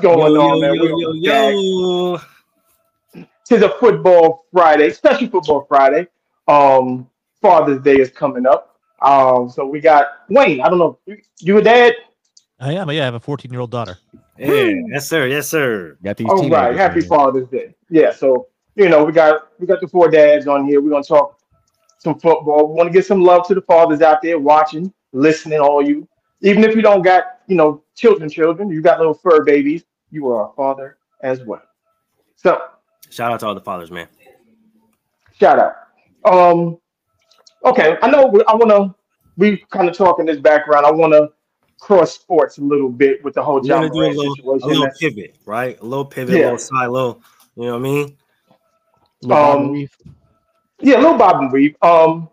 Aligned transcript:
What's 0.00 0.14
going 0.14 0.32
Yo, 0.32 0.40
on, 0.40 0.58
yo, 0.58 0.60
man? 0.60 0.74
yo, 0.74 0.82
We're 0.94 1.14
yo, 1.16 2.20
back. 2.20 2.24
yo. 3.14 3.24
Tis 3.44 3.62
a 3.62 3.68
football 3.80 4.44
Friday, 4.52 4.90
special 4.90 5.28
football 5.28 5.66
Friday. 5.68 6.06
Um, 6.46 7.10
Father's 7.42 7.82
Day 7.82 7.96
is 7.96 8.08
coming 8.08 8.46
up. 8.46 8.78
Um, 9.02 9.48
so 9.50 9.66
we 9.66 9.80
got 9.80 10.06
Wayne. 10.28 10.60
I 10.60 10.68
don't 10.68 10.78
know, 10.78 11.00
you, 11.06 11.18
you 11.40 11.58
a 11.58 11.62
dad? 11.62 11.94
I 12.60 12.74
am. 12.74 12.88
Yeah, 12.92 13.02
I 13.02 13.04
have 13.06 13.14
a 13.14 13.20
14 13.20 13.50
year 13.50 13.60
old 13.60 13.72
daughter. 13.72 13.98
Yeah, 14.38 14.70
yes, 14.86 15.08
sir. 15.08 15.26
Yes, 15.26 15.48
sir. 15.48 15.98
Got 16.04 16.16
these. 16.16 16.28
All 16.28 16.36
right, 16.36 16.42
teenagers 16.42 16.76
happy 16.76 17.00
here. 17.00 17.08
Father's 17.08 17.48
Day. 17.48 17.74
Yeah, 17.90 18.12
so 18.12 18.46
you 18.76 18.88
know 18.88 19.02
we 19.02 19.10
got 19.10 19.48
we 19.58 19.66
got 19.66 19.80
the 19.80 19.88
four 19.88 20.08
dads 20.08 20.46
on 20.46 20.64
here. 20.64 20.80
We're 20.80 20.90
gonna 20.90 21.02
talk 21.02 21.40
some 21.98 22.20
football. 22.20 22.68
We 22.68 22.74
want 22.74 22.86
to 22.86 22.92
get 22.92 23.04
some 23.04 23.24
love 23.24 23.48
to 23.48 23.54
the 23.56 23.62
fathers 23.62 24.00
out 24.00 24.22
there 24.22 24.38
watching, 24.38 24.92
listening, 25.12 25.58
all 25.58 25.82
you. 25.82 26.06
Even 26.40 26.62
if 26.62 26.76
you 26.76 26.82
don't 26.82 27.02
got 27.02 27.37
you 27.48 27.56
know 27.56 27.82
children, 27.96 28.28
children, 28.30 28.70
you 28.70 28.80
got 28.80 28.98
little 28.98 29.14
fur 29.14 29.42
babies. 29.44 29.84
You 30.10 30.28
are 30.28 30.50
a 30.50 30.52
father 30.54 30.98
as 31.22 31.42
well. 31.44 31.62
So 32.36 32.60
Shout 33.10 33.32
out 33.32 33.40
to 33.40 33.46
all 33.46 33.54
the 33.54 33.60
fathers, 33.60 33.90
man. 33.90 34.06
shout 35.40 35.58
out. 35.58 35.74
Um, 36.30 36.78
okay, 37.64 37.96
I 38.02 38.10
know. 38.10 38.26
we- 38.26 38.44
I 38.46 38.54
want 38.54 38.70
to. 38.70 38.94
We 39.36 39.58
kind 39.70 39.88
of 39.88 39.96
talk 39.96 40.18
in 40.20 40.26
this 40.26 40.38
background. 40.38 40.84
I 40.84 40.90
want 40.90 41.12
to 41.12 41.30
cross 41.80 42.12
sports 42.14 42.58
a 42.58 42.60
little 42.62 42.88
bit 42.90 43.22
with 43.24 43.34
the 43.34 43.42
whole 43.42 43.60
John 43.60 43.84
a 43.84 43.92
little, 43.92 44.22
a 44.52 44.66
little 44.66 44.88
pivot, 44.98 45.36
right? 45.46 45.78
A 45.80 45.84
little 45.84 46.04
pivot, 46.04 46.36
Yeah. 46.36 46.50
a 46.50 46.52
little 46.52 46.92
little. 46.92 47.22
You 47.56 47.64
know 47.66 47.72
what 47.72 47.78
I 47.78 47.78
mean? 47.78 48.16
Um, 49.30 49.88
Yeah, 50.80 50.96
a 50.98 51.00
little 51.02 51.16
Bob 51.18 51.40
and 51.40 51.52
Weave. 51.52 51.76
Um, 51.82 52.28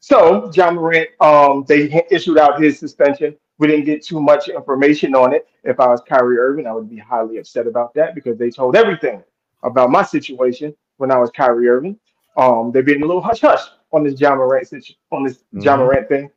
so 0.00 0.50
Ja 0.54 0.70
Morant, 0.70 1.08
um, 1.20 1.64
they 1.68 2.04
issued 2.10 2.38
out 2.38 2.60
his 2.62 2.78
suspension. 2.78 3.36
We 3.58 3.66
didn't 3.68 3.86
get 3.86 4.04
too 4.04 4.20
much 4.20 4.48
information 4.48 5.14
on 5.14 5.32
it. 5.32 5.46
If 5.64 5.80
I 5.80 5.86
was 5.88 6.02
Kyrie 6.06 6.38
Irving, 6.38 6.66
I 6.66 6.72
would 6.72 6.90
be 6.90 6.98
highly 6.98 7.38
upset 7.38 7.66
about 7.66 7.94
that 7.94 8.14
because 8.14 8.36
they 8.38 8.50
told 8.50 8.76
everything 8.76 9.22
about 9.62 9.90
my 9.90 10.02
situation 10.02 10.74
when 10.98 11.10
I 11.10 11.18
was 11.18 11.30
Kyrie 11.30 11.68
Irving. 11.68 11.98
Um, 12.36 12.70
they've 12.70 12.84
been 12.84 13.02
a 13.02 13.06
little 13.06 13.22
hush 13.22 13.40
hush 13.40 13.62
on 13.92 14.04
this 14.04 14.20
Ja 14.20 14.34
Morant 14.34 14.68
on 15.10 15.22
this 15.24 15.42
John 15.60 15.78
Mhm. 15.78 15.82
Morant 15.84 16.08
thing. 16.08 16.30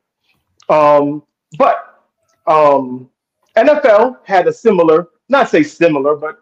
Um, 0.70 1.24
but 1.58 2.04
um, 2.48 3.10
NFL 3.58 4.20
had 4.24 4.48
a 4.48 4.54
similar, 4.54 5.10
not 5.28 5.50
say 5.50 5.62
similar, 5.64 6.16
but 6.16 6.42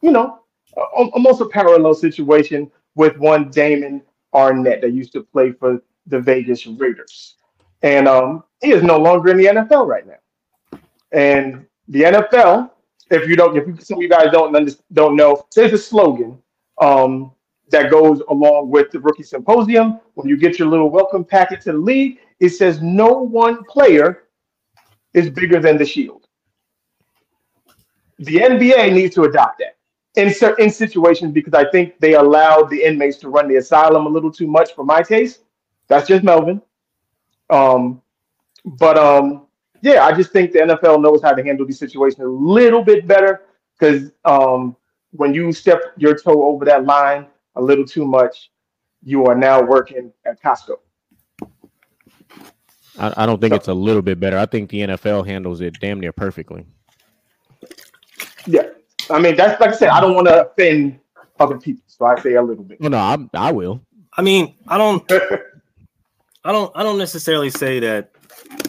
you 0.00 0.10
know, 0.10 0.40
a- 0.76 0.80
almost 0.80 1.40
a 1.40 1.46
parallel 1.46 1.94
situation 1.94 2.70
with 2.96 3.16
one 3.18 3.50
Damon 3.50 4.02
Arnette 4.34 4.80
that 4.80 4.92
used 4.92 5.12
to 5.12 5.22
play 5.22 5.52
for 5.52 5.80
the 6.06 6.18
Vegas 6.20 6.66
Raiders. 6.66 7.36
And 7.82 8.06
um, 8.08 8.44
he 8.60 8.72
is 8.72 8.82
no 8.82 8.98
longer 8.98 9.30
in 9.30 9.36
the 9.36 9.46
NFL 9.46 9.86
right 9.86 10.06
now. 10.06 10.80
And 11.12 11.66
the 11.88 12.02
NFL, 12.02 12.70
if 13.10 13.28
you 13.28 13.36
don't, 13.36 13.56
if 13.56 13.66
you, 13.66 13.76
some 13.80 13.98
of 13.98 14.02
you 14.02 14.08
guys 14.08 14.28
don't 14.32 14.52
don't 14.92 15.16
know, 15.16 15.46
there's 15.54 15.72
a 15.72 15.78
slogan 15.78 16.38
um, 16.80 17.32
that 17.70 17.90
goes 17.90 18.22
along 18.28 18.70
with 18.70 18.90
the 18.90 19.00
rookie 19.00 19.22
symposium. 19.22 20.00
When 20.14 20.28
you 20.28 20.36
get 20.36 20.58
your 20.58 20.68
little 20.68 20.90
welcome 20.90 21.24
packet 21.24 21.60
to 21.62 21.72
the 21.72 21.78
league, 21.78 22.18
it 22.38 22.50
says 22.50 22.80
no 22.82 23.12
one 23.12 23.64
player 23.64 24.24
is 25.14 25.30
bigger 25.30 25.60
than 25.60 25.76
the 25.76 25.84
shield. 25.84 26.26
The 28.18 28.36
NBA 28.36 28.92
needs 28.92 29.14
to 29.14 29.24
adopt 29.24 29.60
that 29.60 29.76
in 30.16 30.32
certain 30.32 30.70
situations 30.70 31.32
because 31.32 31.54
I 31.54 31.68
think 31.70 31.98
they 32.00 32.14
allowed 32.14 32.68
the 32.68 32.82
inmates 32.82 33.16
to 33.18 33.28
run 33.28 33.48
the 33.48 33.56
asylum 33.56 34.06
a 34.06 34.08
little 34.08 34.30
too 34.30 34.46
much 34.46 34.74
for 34.74 34.84
my 34.84 35.02
taste. 35.02 35.40
That's 35.88 36.06
just 36.06 36.22
Melvin. 36.22 36.60
Um, 37.50 38.00
but 38.64 38.96
um, 38.98 39.46
yeah, 39.82 40.04
I 40.04 40.12
just 40.12 40.30
think 40.32 40.52
the 40.52 40.60
NFL 40.60 41.02
knows 41.02 41.22
how 41.22 41.32
to 41.32 41.42
handle 41.42 41.66
these 41.66 41.78
situations 41.78 42.20
a 42.20 42.28
little 42.28 42.82
bit 42.82 43.06
better 43.06 43.42
because 43.78 44.10
um, 44.24 44.76
when 45.12 45.34
you 45.34 45.52
step 45.52 45.80
your 45.96 46.16
toe 46.16 46.44
over 46.44 46.64
that 46.66 46.84
line 46.84 47.26
a 47.56 47.62
little 47.62 47.84
too 47.84 48.04
much, 48.04 48.50
you 49.02 49.24
are 49.26 49.34
now 49.34 49.62
working 49.62 50.12
at 50.26 50.42
Costco. 50.42 50.76
I, 52.98 53.14
I 53.16 53.26
don't 53.26 53.40
think 53.40 53.52
So- 53.52 53.56
it's 53.56 53.68
a 53.68 53.74
little 53.74 54.02
bit 54.02 54.20
better. 54.20 54.36
I 54.38 54.46
think 54.46 54.70
the 54.70 54.80
NFL 54.80 55.26
handles 55.26 55.60
it 55.60 55.78
damn 55.80 56.00
near 56.00 56.12
perfectly. 56.12 56.66
Yeah, 58.46 58.68
I 59.10 59.18
mean 59.20 59.36
that's 59.36 59.60
like 59.60 59.70
I 59.70 59.74
said. 59.76 59.88
I 59.90 60.00
don't 60.00 60.14
want 60.14 60.26
to 60.28 60.46
offend 60.46 60.98
other 61.38 61.58
people, 61.58 61.82
so 61.86 62.06
I 62.06 62.18
say 62.20 62.34
a 62.34 62.42
little 62.42 62.64
bit. 62.64 62.80
No, 62.80 62.88
no, 62.88 62.98
I, 62.98 63.18
I 63.34 63.52
will. 63.52 63.80
I 64.14 64.22
mean, 64.22 64.54
I 64.66 64.76
don't, 64.76 65.10
I 66.44 66.52
don't, 66.52 66.72
I 66.74 66.82
don't 66.82 66.98
necessarily 66.98 67.50
say 67.50 67.80
that 67.80 68.12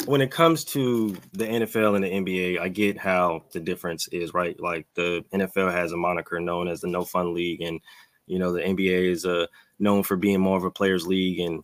when 0.05 0.21
it 0.21 0.31
comes 0.31 0.63
to 0.65 1.15
the 1.33 1.45
NFL 1.45 1.95
and 1.95 2.03
the 2.03 2.09
NBA. 2.09 2.59
I 2.59 2.67
get 2.67 2.97
how 2.97 3.43
the 3.51 3.59
difference 3.59 4.07
is, 4.09 4.33
right? 4.33 4.59
Like 4.59 4.87
the 4.95 5.23
NFL 5.33 5.71
has 5.71 5.91
a 5.91 5.97
moniker 5.97 6.39
known 6.39 6.67
as 6.67 6.81
the 6.81 6.87
No 6.87 7.03
Fun 7.03 7.33
League, 7.33 7.61
and 7.61 7.79
you 8.27 8.39
know 8.39 8.51
the 8.51 8.61
NBA 8.61 9.11
is 9.11 9.25
uh, 9.25 9.47
known 9.79 10.03
for 10.03 10.15
being 10.15 10.39
more 10.39 10.57
of 10.57 10.63
a 10.63 10.71
players' 10.71 11.07
league 11.07 11.39
and 11.39 11.63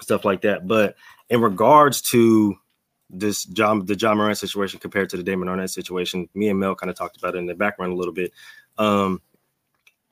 stuff 0.00 0.24
like 0.24 0.42
that. 0.42 0.66
But 0.66 0.96
in 1.28 1.40
regards 1.40 2.02
to 2.10 2.56
this 3.10 3.44
John, 3.44 3.84
the 3.84 3.96
Ja 3.96 4.14
Morant 4.14 4.38
situation 4.38 4.80
compared 4.80 5.10
to 5.10 5.16
the 5.16 5.22
Damon 5.22 5.48
Arnette 5.48 5.70
situation, 5.70 6.28
me 6.34 6.48
and 6.48 6.58
Mel 6.58 6.74
kind 6.74 6.90
of 6.90 6.96
talked 6.96 7.16
about 7.16 7.34
it 7.34 7.38
in 7.38 7.46
the 7.46 7.54
background 7.54 7.92
a 7.92 7.96
little 7.96 8.14
bit. 8.14 8.32
Um, 8.78 9.20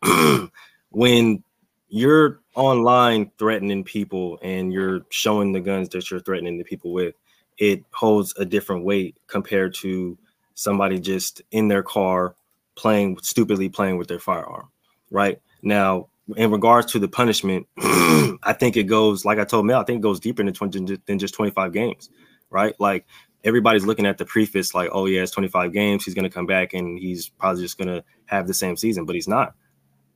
when 0.90 1.42
you're 1.90 2.40
online 2.54 3.30
threatening 3.38 3.84
people 3.84 4.38
and 4.42 4.72
you're 4.72 5.00
showing 5.10 5.52
the 5.52 5.60
guns 5.60 5.88
that 5.90 6.10
you're 6.10 6.20
threatening 6.20 6.56
the 6.58 6.64
people 6.64 6.92
with, 6.92 7.14
it 7.58 7.84
holds 7.92 8.34
a 8.38 8.44
different 8.44 8.84
weight 8.84 9.16
compared 9.26 9.74
to 9.74 10.16
somebody 10.54 10.98
just 10.98 11.42
in 11.50 11.68
their 11.68 11.82
car 11.82 12.34
playing 12.76 13.18
stupidly 13.22 13.68
playing 13.68 13.98
with 13.98 14.08
their 14.08 14.18
firearm. 14.18 14.68
Right 15.10 15.40
now, 15.62 16.08
in 16.36 16.50
regards 16.50 16.92
to 16.92 16.98
the 16.98 17.08
punishment, 17.08 17.66
I 17.78 18.54
think 18.58 18.76
it 18.76 18.84
goes 18.84 19.24
like 19.24 19.38
I 19.38 19.44
told 19.44 19.66
Mel. 19.66 19.80
I 19.80 19.84
think 19.84 19.98
it 19.98 20.02
goes 20.02 20.20
deeper 20.20 20.42
than 20.42 20.54
20, 20.54 20.98
than 21.06 21.18
just 21.18 21.34
25 21.34 21.72
games. 21.72 22.08
Right, 22.50 22.74
like 22.80 23.06
everybody's 23.44 23.86
looking 23.86 24.06
at 24.06 24.18
the 24.18 24.24
preface 24.24 24.74
like, 24.74 24.90
oh 24.92 25.06
yeah, 25.06 25.22
it's 25.22 25.30
25 25.32 25.72
games. 25.72 26.04
He's 26.04 26.14
gonna 26.14 26.30
come 26.30 26.46
back 26.46 26.72
and 26.72 26.98
he's 26.98 27.28
probably 27.28 27.62
just 27.62 27.78
gonna 27.78 28.02
have 28.26 28.46
the 28.46 28.54
same 28.54 28.76
season, 28.76 29.04
but 29.04 29.14
he's 29.14 29.28
not. 29.28 29.54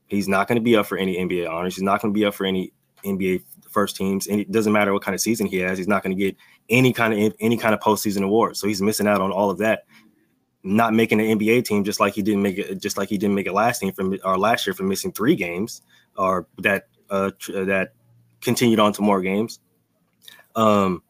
He's 0.07 0.27
not 0.27 0.47
going 0.47 0.57
to 0.57 0.61
be 0.61 0.75
up 0.75 0.85
for 0.85 0.97
any 0.97 1.17
NBA 1.17 1.49
honors. 1.49 1.75
He's 1.75 1.83
not 1.83 2.01
going 2.01 2.13
to 2.13 2.17
be 2.17 2.25
up 2.25 2.33
for 2.33 2.45
any 2.45 2.71
NBA 3.03 3.43
first 3.69 3.95
teams. 3.95 4.27
And 4.27 4.39
it 4.39 4.51
doesn't 4.51 4.71
matter 4.71 4.93
what 4.93 5.01
kind 5.01 5.13
of 5.13 5.21
season 5.21 5.47
he 5.47 5.57
has. 5.57 5.77
He's 5.77 5.87
not 5.87 6.03
going 6.03 6.15
to 6.15 6.23
get 6.23 6.35
any 6.69 6.93
kind 6.93 7.13
of 7.13 7.35
any 7.39 7.57
kind 7.57 7.73
of 7.73 7.79
postseason 7.79 8.23
award. 8.23 8.57
So 8.57 8.67
he's 8.67 8.81
missing 8.81 9.07
out 9.07 9.21
on 9.21 9.31
all 9.31 9.49
of 9.49 9.57
that. 9.59 9.85
Not 10.63 10.93
making 10.93 11.19
an 11.19 11.37
NBA 11.37 11.65
team, 11.65 11.83
just 11.83 11.99
like 11.99 12.13
he 12.15 12.23
didn't 12.23 12.41
make 12.41 12.57
it, 12.57 12.81
just 12.81 12.97
like 12.97 13.09
he 13.09 13.19
didn't 13.19 13.35
make 13.35 13.45
it 13.45 13.53
last 13.53 13.79
team 13.79 13.93
from 13.93 14.17
or 14.23 14.37
last 14.37 14.65
year 14.65 14.73
for 14.73 14.83
missing 14.83 15.11
three 15.11 15.35
games, 15.35 15.83
or 16.17 16.47
that 16.59 16.87
uh 17.09 17.31
tr- 17.37 17.65
that 17.65 17.93
continued 18.41 18.79
on 18.79 18.93
to 18.93 19.03
more 19.03 19.21
games. 19.21 19.59
Um, 20.55 21.03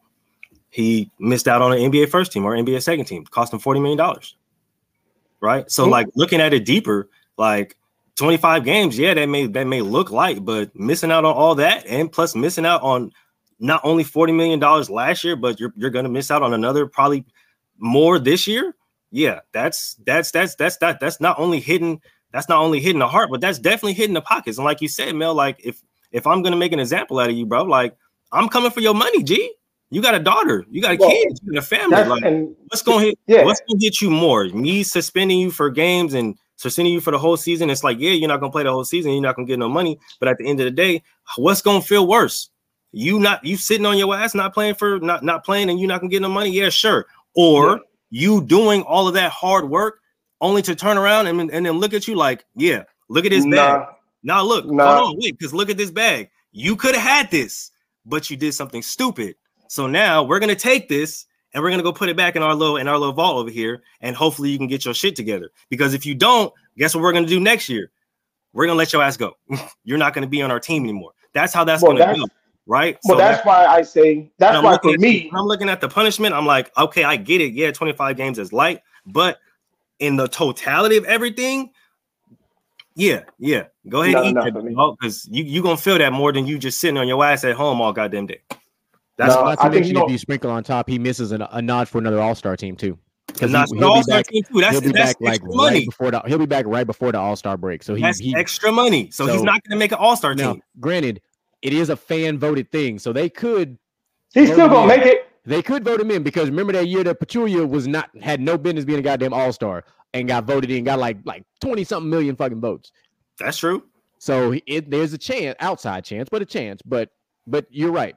he 0.68 1.10
missed 1.18 1.48
out 1.48 1.62
on 1.62 1.72
an 1.72 1.78
NBA 1.78 2.10
first 2.10 2.32
team 2.32 2.44
or 2.44 2.54
NBA 2.54 2.82
second 2.82 3.06
team, 3.06 3.24
cost 3.24 3.52
him 3.52 3.58
forty 3.58 3.80
million 3.80 3.96
dollars. 3.96 4.36
Right. 5.40 5.70
So 5.70 5.88
like 5.88 6.08
looking 6.16 6.40
at 6.40 6.52
it 6.52 6.66
deeper, 6.66 7.08
like 7.38 7.78
25 8.16 8.64
games, 8.64 8.98
yeah, 8.98 9.14
that 9.14 9.28
may 9.28 9.46
that 9.46 9.66
may 9.66 9.82
look 9.82 10.10
light, 10.10 10.44
but 10.44 10.74
missing 10.74 11.10
out 11.10 11.24
on 11.24 11.34
all 11.34 11.54
that 11.56 11.86
and 11.86 12.10
plus 12.10 12.34
missing 12.34 12.66
out 12.66 12.82
on 12.82 13.12
not 13.58 13.80
only 13.84 14.04
40 14.04 14.32
million 14.32 14.58
dollars 14.58 14.90
last 14.90 15.22
year, 15.22 15.36
but 15.36 15.60
you're 15.60 15.72
you're 15.76 15.90
gonna 15.90 16.08
miss 16.08 16.30
out 16.30 16.42
on 16.42 16.54
another 16.54 16.86
probably 16.86 17.24
more 17.78 18.18
this 18.18 18.46
year. 18.46 18.74
Yeah, 19.10 19.40
that's 19.52 19.94
that's 20.06 20.30
that's 20.30 20.54
that's 20.54 20.78
that 20.78 20.98
that's 21.00 21.20
not 21.20 21.38
only 21.38 21.60
hitting 21.60 22.00
that's 22.32 22.48
not 22.48 22.60
only 22.60 22.80
hitting 22.80 22.98
the 22.98 23.08
heart, 23.08 23.30
but 23.30 23.40
that's 23.40 23.58
definitely 23.58 23.94
hitting 23.94 24.14
the 24.14 24.20
pockets. 24.22 24.58
And 24.58 24.64
like 24.64 24.80
you 24.80 24.88
said, 24.88 25.14
Mel, 25.14 25.34
like 25.34 25.60
if 25.62 25.80
if 26.10 26.26
I'm 26.26 26.42
gonna 26.42 26.56
make 26.56 26.72
an 26.72 26.80
example 26.80 27.18
out 27.18 27.30
of 27.30 27.36
you, 27.36 27.46
bro, 27.46 27.64
like 27.64 27.96
I'm 28.32 28.48
coming 28.48 28.70
for 28.70 28.80
your 28.80 28.94
money, 28.94 29.22
G. 29.22 29.52
You 29.90 30.02
got 30.02 30.14
a 30.16 30.18
daughter, 30.18 30.64
you 30.68 30.82
got 30.82 30.94
a 30.94 30.96
Well, 30.96 31.10
kid, 31.10 31.38
you 31.42 31.52
got 31.52 31.62
a 31.62 31.66
family. 31.66 32.02
Like, 32.02 32.24
and 32.24 32.56
what's 32.68 32.82
gonna 32.82 33.04
hit 33.04 33.18
Yeah. 33.26 33.44
what's 33.44 33.60
gonna 33.68 33.78
hit 33.80 34.00
you 34.00 34.10
more 34.10 34.46
me 34.46 34.82
suspending 34.82 35.38
you 35.38 35.50
for 35.50 35.70
games 35.70 36.14
and 36.14 36.36
suspending 36.56 36.92
you 36.92 37.00
for 37.00 37.10
the 37.10 37.18
whole 37.18 37.36
season 37.36 37.70
it's 37.70 37.84
like 37.84 37.98
yeah 38.00 38.10
you're 38.10 38.28
not 38.28 38.40
gonna 38.40 38.52
play 38.52 38.62
the 38.62 38.72
whole 38.72 38.84
season 38.84 39.12
you're 39.12 39.22
not 39.22 39.36
gonna 39.36 39.46
get 39.46 39.58
no 39.58 39.68
money 39.68 39.98
but 40.20 40.28
at 40.28 40.38
the 40.38 40.46
end 40.46 40.58
of 40.60 40.64
the 40.64 40.70
day 40.70 41.02
what's 41.36 41.62
gonna 41.62 41.80
feel 41.80 42.06
worse 42.06 42.50
you 42.92 43.18
not 43.18 43.44
you 43.44 43.56
sitting 43.56 43.86
on 43.86 43.98
your 43.98 44.14
ass 44.14 44.34
not 44.34 44.54
playing 44.54 44.74
for 44.74 44.98
not 45.00 45.22
not 45.22 45.44
playing 45.44 45.70
and 45.70 45.78
you're 45.78 45.88
not 45.88 46.00
gonna 46.00 46.10
get 46.10 46.22
no 46.22 46.28
money 46.28 46.50
yeah 46.50 46.68
sure 46.68 47.06
or 47.34 47.70
Yeah. 47.70 47.78
you 48.10 48.44
doing 48.44 48.82
all 48.82 49.06
of 49.08 49.14
that 49.14 49.30
hard 49.30 49.68
work 49.68 50.00
only 50.40 50.62
to 50.62 50.74
turn 50.74 50.98
around 50.98 51.26
and, 51.26 51.40
and 51.50 51.66
then 51.66 51.78
look 51.78 51.94
at 51.94 52.08
you 52.08 52.14
like 52.14 52.44
yeah 52.54 52.84
look 53.08 53.24
at 53.24 53.30
this 53.30 53.44
bag 53.44 53.80
nah, 53.80 53.86
now 54.26 54.42
look, 54.42 54.66
Nah. 54.66 54.96
hold 54.96 55.10
on, 55.10 55.16
wait, 55.22 55.38
because 55.38 55.54
look 55.54 55.70
at 55.70 55.76
this 55.76 55.92
bag. 55.92 56.30
You 56.50 56.74
could 56.74 56.96
have 56.96 57.04
had 57.04 57.30
this, 57.30 57.70
but 58.04 58.28
you 58.28 58.36
did 58.36 58.54
something 58.54 58.82
stupid. 58.82 59.36
So 59.68 59.86
now 59.86 60.24
we're 60.24 60.40
gonna 60.40 60.56
take 60.56 60.88
this 60.88 61.26
and 61.56 61.62
we're 61.62 61.70
gonna 61.70 61.82
go 61.82 61.90
put 61.90 62.10
it 62.10 62.18
back 62.18 62.36
in 62.36 62.42
our 62.42 62.54
little 62.54 62.76
in 62.76 62.86
our 62.86 62.98
little 62.98 63.14
vault 63.14 63.38
over 63.38 63.48
here, 63.48 63.82
and 64.02 64.14
hopefully 64.14 64.50
you 64.50 64.58
can 64.58 64.66
get 64.66 64.84
your 64.84 64.92
shit 64.92 65.16
together. 65.16 65.50
Because 65.70 65.94
if 65.94 66.04
you 66.04 66.14
don't, 66.14 66.52
guess 66.76 66.94
what 66.94 67.00
we're 67.00 67.14
gonna 67.14 67.26
do 67.26 67.40
next 67.40 67.70
year? 67.70 67.90
We're 68.52 68.66
gonna 68.66 68.76
let 68.76 68.92
your 68.92 69.02
ass 69.02 69.16
go. 69.16 69.38
You're 69.84 69.96
not 69.96 70.12
gonna 70.12 70.26
be 70.26 70.42
on 70.42 70.50
our 70.50 70.60
team 70.60 70.82
anymore. 70.82 71.12
That's 71.32 71.54
how 71.54 71.64
that's 71.64 71.82
well, 71.82 71.92
gonna 71.92 72.04
that's 72.04 72.18
go, 72.20 72.26
right? 72.66 72.98
well, 73.06 73.16
that's 73.16 73.44
why 73.46 73.64
I 73.64 73.80
say 73.80 74.30
that's 74.36 74.62
why 74.62 74.78
for 74.82 74.98
me, 74.98 75.30
I'm 75.34 75.46
looking 75.46 75.70
at 75.70 75.80
the 75.80 75.88
punishment. 75.88 76.34
I'm 76.34 76.44
like, 76.44 76.70
okay, 76.76 77.04
I 77.04 77.16
get 77.16 77.40
it. 77.40 77.54
Yeah, 77.54 77.70
25 77.70 78.18
games 78.18 78.38
is 78.38 78.52
light, 78.52 78.82
but 79.06 79.38
in 79.98 80.16
the 80.16 80.28
totality 80.28 80.98
of 80.98 81.06
everything, 81.06 81.70
yeah, 82.96 83.22
yeah. 83.38 83.64
Go 83.88 84.02
ahead 84.02 84.12
No, 84.12 84.18
and 84.20 84.28
eat 84.28 84.34
no, 84.34 84.44
that 84.44 84.96
because 85.00 85.26
you 85.30 85.42
you 85.42 85.62
gonna 85.62 85.78
feel 85.78 85.96
that 85.96 86.12
more 86.12 86.34
than 86.34 86.46
you 86.46 86.58
just 86.58 86.80
sitting 86.80 86.98
on 86.98 87.08
your 87.08 87.24
ass 87.24 87.44
at 87.44 87.56
home 87.56 87.80
all 87.80 87.94
goddamn 87.94 88.26
day. 88.26 88.42
That's 89.16 89.34
No, 89.34 89.44
Not 89.44 89.54
to 89.54 89.60
I 89.60 89.62
think 89.64 89.74
mention, 89.74 89.96
you 89.96 90.04
if 90.04 90.10
you 90.10 90.18
sprinkle 90.18 90.50
on 90.50 90.62
top, 90.62 90.88
he 90.88 90.98
misses 90.98 91.32
an, 91.32 91.42
a 91.50 91.62
nod 91.62 91.88
for 91.88 91.98
another 91.98 92.20
All 92.20 92.34
Star 92.34 92.56
team 92.56 92.76
too. 92.76 92.98
and 93.40 93.50
he- 93.50 93.52
that's 93.52 93.70
he'll 93.72 93.80
be 93.80 93.84
All-Star 93.84 94.18
back- 94.18 94.26
team 94.28 94.42
too. 94.44 94.60
That's 94.60 94.72
he'll 94.72 94.80
be 94.82 94.92
that's 94.92 95.14
back 95.14 95.20
like 95.20 95.34
extra 95.42 95.50
right 95.52 95.84
before 95.86 96.10
the. 96.10 96.22
He'll 96.26 96.38
be 96.38 96.46
back 96.46 96.66
right 96.66 96.86
before 96.86 97.12
the 97.12 97.18
All 97.18 97.36
Star 97.36 97.56
break. 97.56 97.82
So 97.82 97.94
he, 97.94 98.02
That's 98.02 98.18
he 98.18 98.34
extra 98.36 98.70
money. 98.72 99.10
So, 99.10 99.26
he's 99.26 99.42
not 99.42 99.62
gonna 99.64 99.78
make 99.78 99.92
an 99.92 99.98
All 99.98 100.16
Star 100.16 100.34
now, 100.34 100.52
team. 100.54 100.62
granted, 100.80 101.20
it 101.62 101.72
is 101.72 101.88
a 101.90 101.96
fan 101.96 102.38
voted 102.38 102.70
thing, 102.70 102.98
so 102.98 103.12
they 103.12 103.28
could 103.28 103.78
He's 104.34 104.52
still 104.52 104.68
gonna 104.68 104.86
make 104.86 105.06
it. 105.06 105.28
They 105.44 105.62
could 105.62 105.84
vote 105.84 106.00
him 106.00 106.10
in 106.10 106.22
because 106.22 106.50
remember 106.50 106.72
that 106.74 106.88
year 106.88 107.04
that 107.04 107.20
Pachulia 107.20 107.66
was 107.68 107.86
not 107.88 108.10
had 108.20 108.40
no 108.40 108.58
business 108.58 108.84
being 108.84 108.98
a 108.98 109.02
goddamn 109.02 109.32
all 109.32 109.52
star 109.52 109.84
and 110.12 110.26
got 110.28 110.44
voted 110.44 110.70
in, 110.70 110.84
got 110.84 110.98
like 110.98 111.18
like 111.24 111.44
twenty 111.60 111.84
something 111.84 112.10
million 112.10 112.36
fucking 112.36 112.60
votes. 112.60 112.90
That's 113.38 113.56
true. 113.58 113.84
So 114.18 114.54
it, 114.66 114.90
there's 114.90 115.12
a 115.12 115.18
chance, 115.18 115.56
outside 115.60 116.04
chance, 116.04 116.28
but 116.30 116.42
a 116.42 116.44
chance. 116.46 116.82
But 116.82 117.10
but 117.46 117.66
you're 117.70 117.92
right, 117.92 118.16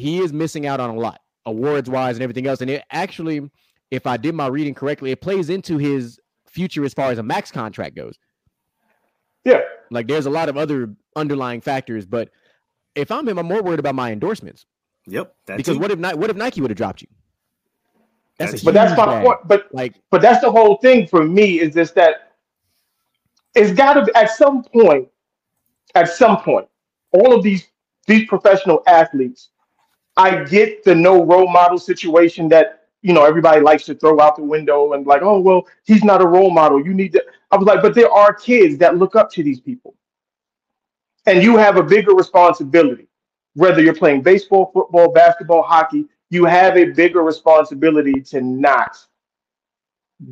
he 0.00 0.18
is 0.20 0.32
missing 0.32 0.66
out 0.66 0.80
on 0.80 0.90
a 0.90 0.94
lot 0.94 1.20
awards 1.46 1.88
wise 1.88 2.16
and 2.16 2.22
everything 2.22 2.46
else. 2.46 2.60
And 2.60 2.70
it 2.70 2.84
actually, 2.90 3.50
if 3.90 4.06
I 4.06 4.16
did 4.16 4.34
my 4.34 4.46
reading 4.48 4.74
correctly, 4.74 5.10
it 5.10 5.20
plays 5.20 5.50
into 5.50 5.78
his 5.78 6.18
future 6.48 6.84
as 6.84 6.92
far 6.94 7.10
as 7.10 7.18
a 7.18 7.22
max 7.22 7.50
contract 7.50 7.94
goes. 7.96 8.18
Yeah. 9.44 9.60
Like 9.90 10.06
there's 10.06 10.26
a 10.26 10.30
lot 10.30 10.48
of 10.48 10.56
other 10.56 10.94
underlying 11.16 11.60
factors, 11.60 12.04
but 12.06 12.30
if 12.94 13.10
I'm 13.10 13.26
him, 13.28 13.38
I'm 13.38 13.46
more 13.46 13.62
worried 13.62 13.78
about 13.80 13.94
my 13.94 14.12
endorsements 14.12 14.66
Yep. 15.06 15.34
That 15.46 15.56
because 15.56 15.76
too. 15.76 15.80
what 15.80 15.90
if 15.90 15.98
not? 15.98 16.16
What 16.18 16.30
if 16.30 16.36
Nike 16.36 16.60
would 16.60 16.70
have 16.70 16.76
dropped 16.76 17.02
you? 17.02 17.08
That's 18.38 18.52
That's- 18.52 18.64
But 18.64 18.74
that's 18.74 18.96
my 18.96 19.06
bag. 19.06 19.24
point. 19.24 19.38
But 19.46 19.68
Like 19.72 19.94
but 20.10 20.20
that's 20.22 20.40
the 20.42 20.50
whole 20.50 20.76
thing 20.76 21.06
for 21.06 21.24
me 21.24 21.60
is 21.60 21.74
just 21.74 21.94
that 21.94 22.32
it's 23.54 23.72
got 23.72 23.94
to 23.94 24.04
be 24.04 24.14
at 24.14 24.30
some 24.30 24.62
point 24.64 25.08
at 25.94 26.08
some 26.08 26.36
point 26.42 26.68
all 27.12 27.34
of 27.34 27.42
these 27.42 27.66
these 28.06 28.26
professional 28.28 28.82
athletes 28.86 29.48
i 30.20 30.44
get 30.44 30.84
the 30.84 30.94
no 30.94 31.24
role 31.24 31.48
model 31.48 31.78
situation 31.78 32.48
that 32.48 32.66
you 33.02 33.12
know 33.12 33.24
everybody 33.24 33.60
likes 33.60 33.84
to 33.84 33.94
throw 33.94 34.20
out 34.20 34.36
the 34.36 34.42
window 34.42 34.92
and 34.92 35.06
like 35.06 35.22
oh 35.22 35.38
well 35.38 35.66
he's 35.84 36.04
not 36.04 36.22
a 36.22 36.26
role 36.26 36.50
model 36.50 36.84
you 36.84 36.94
need 36.94 37.12
to 37.12 37.24
i 37.50 37.56
was 37.56 37.66
like 37.66 37.82
but 37.82 37.94
there 37.94 38.10
are 38.10 38.32
kids 38.32 38.78
that 38.78 38.96
look 38.96 39.16
up 39.16 39.30
to 39.30 39.42
these 39.42 39.60
people 39.60 39.94
and 41.26 41.42
you 41.42 41.56
have 41.56 41.76
a 41.76 41.82
bigger 41.82 42.12
responsibility 42.12 43.06
whether 43.54 43.80
you're 43.82 43.94
playing 43.94 44.22
baseball 44.22 44.70
football 44.74 45.10
basketball 45.12 45.62
hockey 45.62 46.06
you 46.30 46.44
have 46.44 46.76
a 46.76 46.86
bigger 46.86 47.22
responsibility 47.22 48.20
to 48.22 48.40
not 48.40 48.96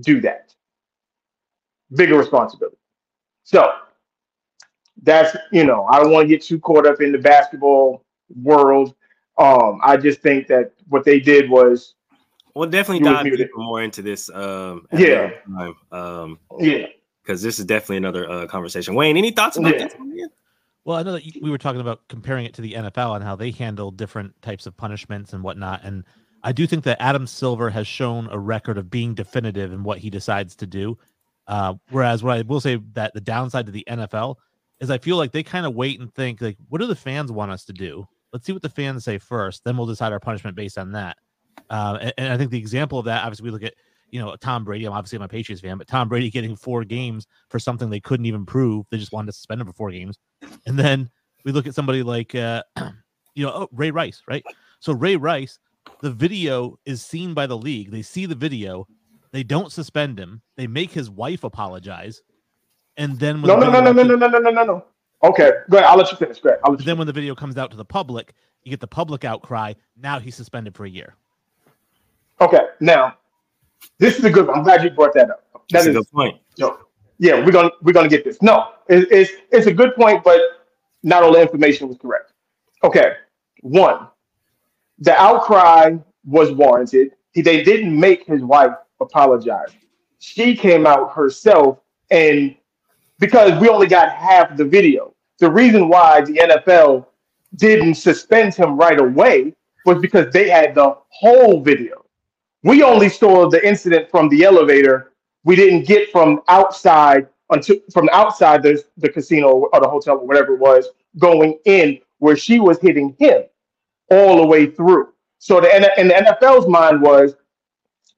do 0.00 0.20
that. 0.20 0.54
Bigger 1.94 2.16
responsibility. 2.16 2.76
So 3.42 3.70
that's 5.02 5.36
you 5.52 5.64
know, 5.64 5.84
I 5.86 5.98
don't 6.00 6.12
want 6.12 6.28
to 6.28 6.28
get 6.28 6.42
too 6.42 6.60
caught 6.60 6.86
up 6.86 7.00
in 7.00 7.12
the 7.12 7.18
basketball 7.18 8.04
world. 8.42 8.94
Um, 9.38 9.80
I 9.82 9.96
just 9.96 10.20
think 10.20 10.46
that 10.48 10.72
what 10.88 11.04
they 11.04 11.20
did 11.20 11.48
was 11.50 11.94
We'll 12.54 12.68
definitely 12.68 13.04
dive 13.04 13.24
muted. 13.24 13.48
more 13.54 13.82
into 13.82 14.02
this. 14.02 14.28
Um, 14.30 14.86
at 14.90 14.98
Yeah. 15.00 15.30
time, 15.56 15.74
um, 15.92 16.38
yeah. 16.58 16.86
because 17.22 17.40
this 17.42 17.58
is 17.60 17.64
definitely 17.64 17.98
another 17.98 18.28
uh, 18.28 18.46
conversation. 18.46 18.94
Wayne, 18.94 19.16
any 19.16 19.30
thoughts 19.30 19.56
about 19.56 19.74
Yeah. 19.78 19.84
this? 19.86 19.94
Well, 20.84 20.96
I 20.96 21.02
know 21.02 21.12
that 21.12 21.22
we 21.42 21.50
were 21.50 21.58
talking 21.58 21.80
about 21.82 22.00
comparing 22.08 22.46
it 22.46 22.54
to 22.54 22.62
the 22.62 22.72
NFL 22.74 23.14
and 23.14 23.22
how 23.22 23.36
they 23.36 23.50
handle 23.50 23.90
different 23.90 24.40
types 24.42 24.66
of 24.66 24.74
punishments 24.76 25.34
and 25.34 25.42
whatnot. 25.44 25.82
And 25.84 26.02
I 26.42 26.52
do 26.52 26.66
think 26.66 26.84
that 26.84 26.96
Adam 27.00 27.26
Silver 27.26 27.68
has 27.70 27.86
shown 27.86 28.26
a 28.30 28.38
record 28.38 28.78
of 28.78 28.90
being 28.90 29.14
definitive 29.14 29.72
in 29.72 29.84
what 29.84 29.98
he 29.98 30.08
decides 30.08 30.56
to 30.56 30.66
do. 30.66 30.96
Uh, 31.46 31.74
whereas 31.90 32.22
what 32.24 32.38
I 32.38 32.42
will 32.42 32.60
say 32.60 32.76
that 32.94 33.12
the 33.14 33.20
downside 33.20 33.66
to 33.66 33.72
the 33.72 33.84
NFL 33.88 34.36
is 34.80 34.90
I 34.90 34.98
feel 34.98 35.16
like 35.16 35.32
they 35.32 35.42
kind 35.42 35.66
of 35.66 35.74
wait 35.74 36.00
and 36.00 36.12
think 36.14 36.40
like, 36.40 36.56
what 36.70 36.80
do 36.80 36.86
the 36.86 36.96
fans 36.96 37.30
want 37.30 37.50
us 37.50 37.64
to 37.66 37.72
do? 37.74 38.08
Let's 38.32 38.46
see 38.46 38.52
what 38.52 38.62
the 38.62 38.68
fans 38.68 39.04
say 39.04 39.18
first, 39.18 39.64
then 39.64 39.76
we'll 39.76 39.86
decide 39.86 40.12
our 40.12 40.20
punishment 40.20 40.56
based 40.56 40.78
on 40.78 40.92
that. 40.92 41.16
Uh, 41.70 41.98
and, 42.00 42.14
and 42.18 42.32
I 42.32 42.36
think 42.36 42.50
the 42.50 42.58
example 42.58 42.98
of 42.98 43.06
that, 43.06 43.24
obviously, 43.24 43.44
we 43.44 43.50
look 43.50 43.62
at 43.62 43.74
you 44.10 44.20
know 44.20 44.34
Tom 44.36 44.64
Brady. 44.64 44.86
I'm 44.86 44.92
obviously 44.92 45.22
a 45.22 45.28
Patriots 45.28 45.60
fan, 45.60 45.78
but 45.78 45.86
Tom 45.86 46.08
Brady 46.08 46.30
getting 46.30 46.56
four 46.56 46.84
games 46.84 47.26
for 47.48 47.58
something 47.58 47.90
they 47.90 48.00
couldn't 48.00 48.26
even 48.26 48.46
prove. 48.46 48.86
They 48.90 48.98
just 48.98 49.12
wanted 49.12 49.26
to 49.26 49.32
suspend 49.32 49.60
him 49.60 49.66
for 49.66 49.72
four 49.72 49.90
games. 49.90 50.18
And 50.66 50.78
then 50.78 51.10
we 51.44 51.52
look 51.52 51.66
at 51.66 51.74
somebody 51.74 52.02
like, 52.02 52.34
uh, 52.34 52.62
you 53.34 53.44
know, 53.44 53.52
oh, 53.52 53.68
Ray 53.72 53.90
Rice, 53.90 54.22
right? 54.28 54.44
So 54.80 54.92
Ray 54.92 55.16
Rice, 55.16 55.58
the 56.00 56.10
video 56.10 56.78
is 56.84 57.02
seen 57.02 57.34
by 57.34 57.46
the 57.46 57.56
league. 57.56 57.90
They 57.90 58.02
see 58.02 58.26
the 58.26 58.34
video, 58.34 58.86
they 59.32 59.42
don't 59.42 59.72
suspend 59.72 60.18
him. 60.18 60.42
They 60.56 60.66
make 60.66 60.90
his 60.90 61.10
wife 61.10 61.44
apologize, 61.44 62.22
and 62.96 63.18
then 63.18 63.40
No, 63.42 63.58
no, 63.58 63.70
no, 63.70 63.80
no, 63.80 63.92
no, 63.92 64.02
no, 64.02 64.16
no, 64.16 64.38
no, 64.38 64.50
no, 64.50 64.64
no. 64.64 64.84
Okay, 65.22 65.50
go 65.68 65.78
ahead. 65.78 65.90
I'll 65.90 65.96
let 65.96 66.10
you 66.10 66.16
finish. 66.16 66.40
Go 66.40 66.50
ahead. 66.50 66.60
I'll 66.64 66.72
let 66.72 66.80
you 66.80 66.86
then 66.86 66.98
when 66.98 67.06
the 67.06 67.12
video 67.12 67.34
comes 67.34 67.56
out 67.56 67.70
to 67.72 67.76
the 67.76 67.84
public, 67.84 68.34
you 68.62 68.70
get 68.70 68.80
the 68.80 68.86
public 68.86 69.24
outcry. 69.24 69.74
Now 69.96 70.20
he's 70.20 70.36
suspended 70.36 70.74
for 70.74 70.84
a 70.84 70.90
year. 70.90 71.14
Okay, 72.40 72.66
now 72.80 73.16
this 73.98 74.18
is 74.18 74.24
a 74.24 74.30
good 74.30 74.46
one. 74.46 74.58
I'm 74.58 74.62
glad 74.62 74.84
you 74.84 74.90
brought 74.90 75.14
that 75.14 75.30
up. 75.30 75.44
That 75.52 75.62
That's 75.70 75.86
a 75.86 75.92
good 75.92 76.10
point. 76.10 76.40
no. 76.58 76.78
Yeah, 77.18 77.44
we're 77.44 77.50
gonna 77.50 77.70
we're 77.82 77.92
gonna 77.92 78.08
get 78.08 78.24
this. 78.24 78.40
No, 78.42 78.68
it, 78.88 79.08
it's 79.10 79.32
it's 79.50 79.66
a 79.66 79.72
good 79.72 79.96
point, 79.96 80.22
but 80.22 80.40
not 81.02 81.24
all 81.24 81.32
the 81.32 81.40
information 81.40 81.88
was 81.88 81.98
correct. 81.98 82.32
Okay, 82.84 83.14
one, 83.62 84.06
the 85.00 85.20
outcry 85.20 85.96
was 86.24 86.52
warranted. 86.52 87.12
He, 87.32 87.42
they 87.42 87.64
didn't 87.64 87.98
make 87.98 88.24
his 88.24 88.42
wife 88.42 88.70
apologize. 89.00 89.70
She 90.20 90.56
came 90.56 90.86
out 90.86 91.12
herself, 91.12 91.80
and 92.12 92.54
because 93.18 93.60
we 93.60 93.68
only 93.68 93.86
got 93.86 94.10
half 94.12 94.56
the 94.56 94.64
video, 94.64 95.14
the 95.38 95.50
reason 95.50 95.88
why 95.88 96.20
the 96.20 96.34
NFL 96.34 97.06
didn't 97.56 97.94
suspend 97.94 98.54
him 98.54 98.76
right 98.76 99.00
away 99.00 99.54
was 99.84 99.98
because 99.98 100.32
they 100.32 100.48
had 100.48 100.74
the 100.74 100.96
whole 101.08 101.60
video. 101.60 102.04
We 102.62 102.82
only 102.82 103.08
saw 103.08 103.48
the 103.48 103.66
incident 103.66 104.10
from 104.10 104.28
the 104.28 104.44
elevator. 104.44 105.12
We 105.44 105.56
didn't 105.56 105.86
get 105.86 106.10
from 106.10 106.42
outside 106.48 107.28
until 107.50 107.76
from 107.92 108.08
outside 108.12 108.62
the, 108.62 108.82
the 108.98 109.08
casino 109.08 109.68
or 109.72 109.80
the 109.80 109.88
hotel 109.88 110.18
or 110.18 110.26
whatever 110.26 110.54
it 110.54 110.60
was 110.60 110.88
going 111.18 111.58
in 111.64 111.98
where 112.18 112.36
she 112.36 112.60
was 112.60 112.78
hitting 112.80 113.16
him 113.18 113.42
all 114.10 114.36
the 114.36 114.46
way 114.46 114.66
through. 114.66 115.08
So 115.38 115.60
the 115.60 115.72
and 115.72 116.10
the 116.10 116.14
NFL's 116.14 116.68
mind 116.68 117.00
was 117.00 117.34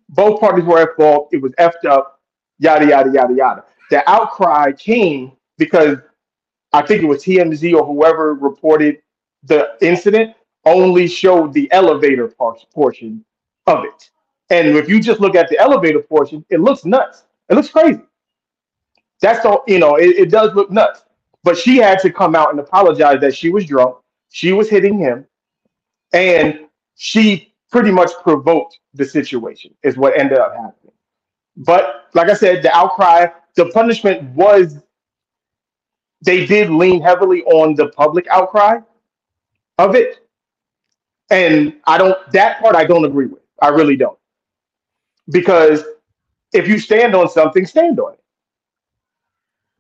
both 0.09 0.41
parties 0.41 0.65
were 0.65 0.79
at 0.79 0.97
fault. 0.97 1.29
It 1.33 1.41
was 1.41 1.53
effed 1.53 1.85
up, 1.89 2.21
yada 2.59 2.87
yada 2.87 3.11
yada 3.13 3.35
yada. 3.35 3.65
The 3.91 4.09
outcry 4.09 4.73
came 4.73 5.33
because 5.59 5.99
I 6.73 6.83
think 6.83 7.03
it 7.03 7.07
was 7.07 7.25
TMZ 7.25 7.75
or 7.75 7.85
whoever 7.85 8.35
reported 8.35 9.03
the 9.43 9.77
incident 9.81 10.35
only 10.65 11.09
showed 11.09 11.53
the 11.53 11.71
elevator 11.73 12.29
part, 12.29 12.65
portion 12.73 13.25
of 13.67 13.85
it. 13.85 14.11
And 14.51 14.69
if 14.69 14.89
you 14.89 15.01
just 15.01 15.21
look 15.21 15.35
at 15.35 15.49
the 15.49 15.59
elevator 15.59 16.01
portion, 16.01 16.45
it 16.51 16.61
looks 16.61 16.85
nuts. 16.85 17.25
It 17.49 17.55
looks 17.55 17.71
crazy. 17.71 18.03
That's 19.21 19.45
all, 19.45 19.65
you 19.67 19.79
know, 19.79 19.97
it, 19.97 20.17
it 20.17 20.31
does 20.31 20.55
look 20.55 20.71
nuts. 20.71 21.05
But 21.43 21.57
she 21.57 21.77
had 21.79 21.99
to 22.01 22.13
come 22.13 22.35
out 22.35 22.51
and 22.51 22.61
apologize 22.61 23.21
that 23.21 23.35
she 23.35 23.51
was 23.51 23.65
drunk. 23.65 23.97
She 24.31 24.53
was 24.53 24.69
hitting 24.69 24.99
him. 24.99 25.27
And 26.13 26.67
she 26.97 27.55
pretty 27.71 27.91
much 27.91 28.11
provoked 28.23 28.79
the 28.95 29.05
situation, 29.05 29.75
is 29.83 29.97
what 29.97 30.19
ended 30.19 30.39
up 30.39 30.53
happening. 30.53 30.93
But 31.57 32.09
like 32.15 32.29
I 32.29 32.35
said, 32.35 32.63
the 32.63 32.75
outcry, 32.77 33.29
the 33.57 33.67
punishment 33.67 34.23
was, 34.35 34.79
they 36.23 36.47
did 36.47 36.71
lean 36.71 37.03
heavily 37.03 37.43
on 37.45 37.75
the 37.75 37.89
public 37.89 38.27
outcry 38.29 38.81
of 39.79 39.95
it. 39.95 40.27
And 41.31 41.77
I 41.87 41.99
don't, 41.99 42.19
that 42.33 42.61
part 42.61 42.77
I 42.77 42.85
don't 42.85 43.05
agree 43.05 43.27
with. 43.27 43.43
I 43.63 43.69
really 43.69 43.97
don't. 43.97 44.19
Because 45.31 45.85
if 46.53 46.69
you 46.69 46.79
stand 46.79 47.15
on 47.15 47.29
something, 47.29 47.67
stand 47.67 48.01
on 48.01 48.15
it. 48.15 48.21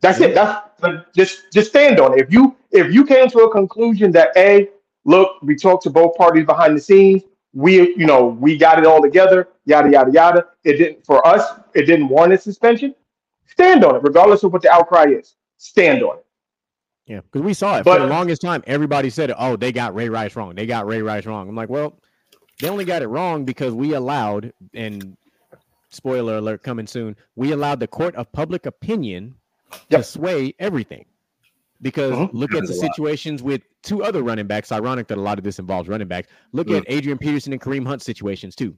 That's 0.00 0.20
it. 0.20 0.34
That's 0.34 0.68
just 1.14 1.52
just 1.52 1.70
stand 1.70 2.00
on 2.00 2.14
it. 2.14 2.20
If 2.20 2.32
you 2.32 2.56
if 2.70 2.92
you 2.92 3.04
came 3.04 3.28
to 3.30 3.40
a 3.40 3.50
conclusion 3.50 4.12
that 4.12 4.30
a 4.36 4.68
look, 5.04 5.42
we 5.42 5.56
talked 5.56 5.82
to 5.84 5.90
both 5.90 6.16
parties 6.16 6.46
behind 6.46 6.76
the 6.76 6.80
scenes, 6.80 7.22
we 7.52 7.94
you 7.96 8.06
know 8.06 8.26
we 8.26 8.56
got 8.56 8.78
it 8.78 8.86
all 8.86 9.02
together, 9.02 9.48
yada 9.66 9.90
yada 9.90 10.10
yada. 10.10 10.46
It 10.64 10.74
didn't 10.74 11.04
for 11.04 11.26
us. 11.26 11.60
It 11.74 11.82
didn't 11.82 12.08
warrant 12.08 12.32
a 12.32 12.38
suspension. 12.38 12.94
Stand 13.50 13.84
on 13.84 13.96
it, 13.96 14.02
regardless 14.02 14.42
of 14.42 14.52
what 14.52 14.62
the 14.62 14.70
outcry 14.72 15.06
is. 15.06 15.34
Stand 15.56 16.02
on 16.02 16.18
it. 16.18 16.26
Yeah, 17.06 17.20
because 17.20 17.42
we 17.42 17.54
saw 17.54 17.78
it 17.78 17.84
But- 17.84 17.98
for 18.00 18.06
the 18.06 18.12
longest 18.12 18.40
time. 18.42 18.62
Everybody 18.66 19.10
said, 19.10 19.32
"Oh, 19.36 19.56
they 19.56 19.72
got 19.72 19.94
Ray 19.94 20.08
Rice 20.08 20.36
wrong. 20.36 20.54
They 20.54 20.66
got 20.66 20.86
Ray 20.86 21.02
Rice 21.02 21.26
wrong." 21.26 21.48
I'm 21.48 21.56
like, 21.56 21.68
well, 21.68 21.98
they 22.60 22.68
only 22.68 22.84
got 22.84 23.02
it 23.02 23.08
wrong 23.08 23.44
because 23.44 23.74
we 23.74 23.94
allowed, 23.94 24.52
and 24.74 25.16
spoiler 25.90 26.36
alert 26.36 26.62
coming 26.62 26.86
soon, 26.86 27.16
we 27.34 27.50
allowed 27.52 27.80
the 27.80 27.88
court 27.88 28.14
of 28.14 28.30
public 28.32 28.64
opinion 28.66 29.34
Yep. 29.88 30.00
to 30.00 30.04
sway 30.04 30.54
everything. 30.60 31.04
Because 31.82 32.12
Mhm. 32.12 32.30
look 32.32 32.50
at 32.50 32.60
the 32.60 32.66
Happens 32.66 32.70
a 32.78 32.82
lot. 32.82 32.94
situations 32.94 33.42
with 33.42 33.62
two 33.82 34.04
other 34.04 34.22
running 34.22 34.46
backs. 34.46 34.70
Ironic 34.70 35.08
that 35.08 35.16
a 35.18 35.20
lot 35.20 35.38
of 35.38 35.44
this 35.44 35.58
involves 35.58 35.88
running 35.88 36.06
backs. 36.08 36.28
Look 36.52 36.68
Mm. 36.68 36.78
at 36.78 36.84
Adrian 36.88 37.18
Peterson 37.18 37.52
and 37.54 37.60
Kareem 37.60 37.86
Hunt 37.86 38.02
situations 38.02 38.54
too. 38.54 38.76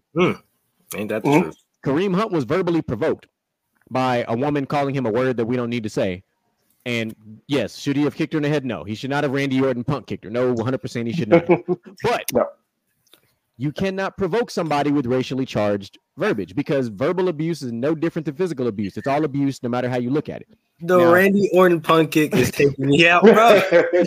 Ain't 0.94 1.08
that 1.08 1.22
the 1.24 1.28
Mhm. 1.28 1.42
truth? 1.42 1.56
Kareem 1.84 2.14
Hunt 2.14 2.30
was 2.30 2.44
verbally 2.44 2.80
provoked. 2.80 3.26
By 3.92 4.24
a 4.28 4.36
woman 4.36 4.66
calling 4.66 4.94
him 4.94 5.06
a 5.06 5.10
word 5.10 5.36
that 5.36 5.46
we 5.46 5.56
don't 5.56 5.70
need 5.70 5.82
to 5.82 5.90
say. 5.90 6.22
And 6.84 7.14
yes, 7.46 7.76
should 7.78 7.96
he 7.96 8.02
have 8.02 8.14
kicked 8.16 8.32
her 8.32 8.38
in 8.38 8.42
the 8.42 8.48
head? 8.48 8.64
No, 8.64 8.82
he 8.82 8.94
should 8.96 9.10
not 9.10 9.22
have 9.22 9.32
Randy 9.32 9.60
Orton 9.62 9.84
punk 9.84 10.06
kicked 10.06 10.24
her. 10.24 10.30
No, 10.30 10.52
100% 10.54 11.06
he 11.06 11.12
should 11.12 11.28
not. 11.28 11.46
but 12.02 12.24
No. 12.32 12.46
you 13.56 13.70
cannot 13.70 14.16
provoke 14.16 14.50
somebody 14.50 14.90
with 14.90 15.06
racially 15.06 15.46
charged 15.46 15.98
verbiage 16.16 16.56
because 16.56 16.88
verbal 16.88 17.28
abuse 17.28 17.62
is 17.62 17.70
no 17.70 17.94
different 17.94 18.26
than 18.26 18.34
physical 18.34 18.66
abuse. 18.66 18.96
It's 18.96 19.06
all 19.06 19.24
abuse, 19.24 19.62
no 19.62 19.68
matter 19.68 19.88
how 19.88 19.98
you 19.98 20.10
look 20.10 20.28
at 20.28 20.40
it. 20.40 20.48
The 20.80 20.98
Now- 20.98 21.12
Randy 21.12 21.48
Orton 21.54 21.80
punk 21.80 22.10
kick 22.10 22.34
is 22.34 22.50
taking 22.50 22.86
me 22.86 23.06
out, 23.08 23.22
bro. 23.22 23.60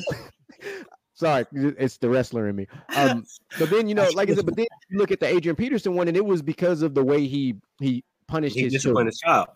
Sorry, 1.13 1.45
it's 1.53 1.95
the 1.95 2.09
wrestler 2.09 2.49
in 2.49 2.57
me. 2.57 2.67
Um, 2.93 3.25
but 3.57 3.69
then 3.69 3.87
you 3.87 3.95
know, 3.95 4.09
like 4.15 4.29
I 4.29 4.33
said, 4.35 4.45
but 4.45 4.57
then 4.57 4.65
you 4.89 4.97
look 4.97 5.11
at 5.11 5.21
the 5.21 5.27
Adrian 5.27 5.55
Peterson 5.55 5.93
one, 5.93 6.09
and 6.09 6.17
it 6.17 6.25
was 6.25 6.41
because 6.41 6.81
of 6.81 6.93
the 6.93 7.01
way 7.05 7.25
he 7.25 7.55
he 7.79 8.03
punished 8.27 8.53
He 8.57 8.63
his 8.63 8.73
disciplined 8.73 8.95
children. 8.95 9.07
his 9.07 9.19
child. 9.19 9.47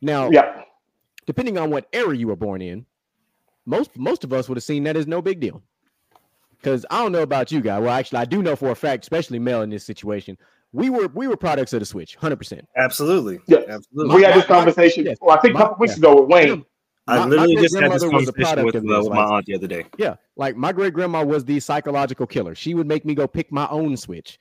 Now, 0.00 0.30
yeah. 0.30 0.62
depending 1.26 1.58
on 1.58 1.70
what 1.70 1.88
era 1.92 2.16
you 2.16 2.28
were 2.28 2.36
born 2.36 2.60
in, 2.62 2.86
most 3.64 3.96
most 3.96 4.24
of 4.24 4.32
us 4.32 4.48
would 4.48 4.56
have 4.56 4.64
seen 4.64 4.84
that 4.84 4.96
as 4.96 5.06
no 5.06 5.20
big 5.22 5.40
deal. 5.40 5.62
Because 6.56 6.86
I 6.90 7.02
don't 7.02 7.12
know 7.12 7.22
about 7.22 7.52
you 7.52 7.60
guys. 7.60 7.80
Well, 7.82 7.90
actually, 7.92 8.18
I 8.18 8.24
do 8.24 8.42
know 8.42 8.56
for 8.56 8.70
a 8.70 8.74
fact, 8.76 9.04
especially 9.04 9.38
male 9.38 9.62
in 9.62 9.70
this 9.70 9.84
situation, 9.84 10.36
we 10.72 10.90
were 10.90 11.08
we 11.08 11.28
were 11.28 11.36
products 11.36 11.72
of 11.72 11.80
the 11.80 11.86
switch, 11.86 12.16
hundred 12.16 12.36
percent. 12.36 12.66
Absolutely. 12.76 13.38
Yeah. 13.46 13.58
Absolutely. 13.68 14.16
we 14.16 14.22
had 14.22 14.34
this 14.34 14.48
my- 14.48 14.54
my- 14.56 14.64
conversation. 14.64 15.04
yes. 15.06 15.18
well, 15.20 15.36
I 15.36 15.40
think 15.40 15.54
a 15.54 15.54
My- 15.54 15.60
couple 15.62 15.76
weeks 15.80 15.92
yeah. 15.94 15.98
ago 16.10 16.22
with 16.22 16.30
Wayne. 16.30 16.64
I 17.08 17.18
My- 17.18 17.22
my 17.22 17.26
literally 17.30 17.56
just 17.56 17.74
had 17.78 17.84
this 17.92 18.02
great-grandmother 18.02 18.16
was 18.16 18.28
a 18.28 18.32
conversation 18.32 18.54
product 18.56 18.74
with, 18.84 18.92
uh, 18.92 19.00
with 19.08 19.12
my 19.12 19.24
aunt 19.24 19.46
the 19.46 19.54
other 19.54 19.66
day. 19.68 19.84
Yeah, 19.96 20.16
like 20.36 20.56
my 20.56 20.72
great 20.72 20.92
grandma 20.92 21.24
was 21.24 21.44
the 21.44 21.60
psychological 21.60 22.26
killer. 22.26 22.54
She 22.56 22.74
would 22.74 22.86
make 22.88 23.04
me 23.04 23.14
go 23.14 23.28
pick 23.28 23.52
my 23.52 23.68
own 23.68 23.96
switch. 23.96 24.38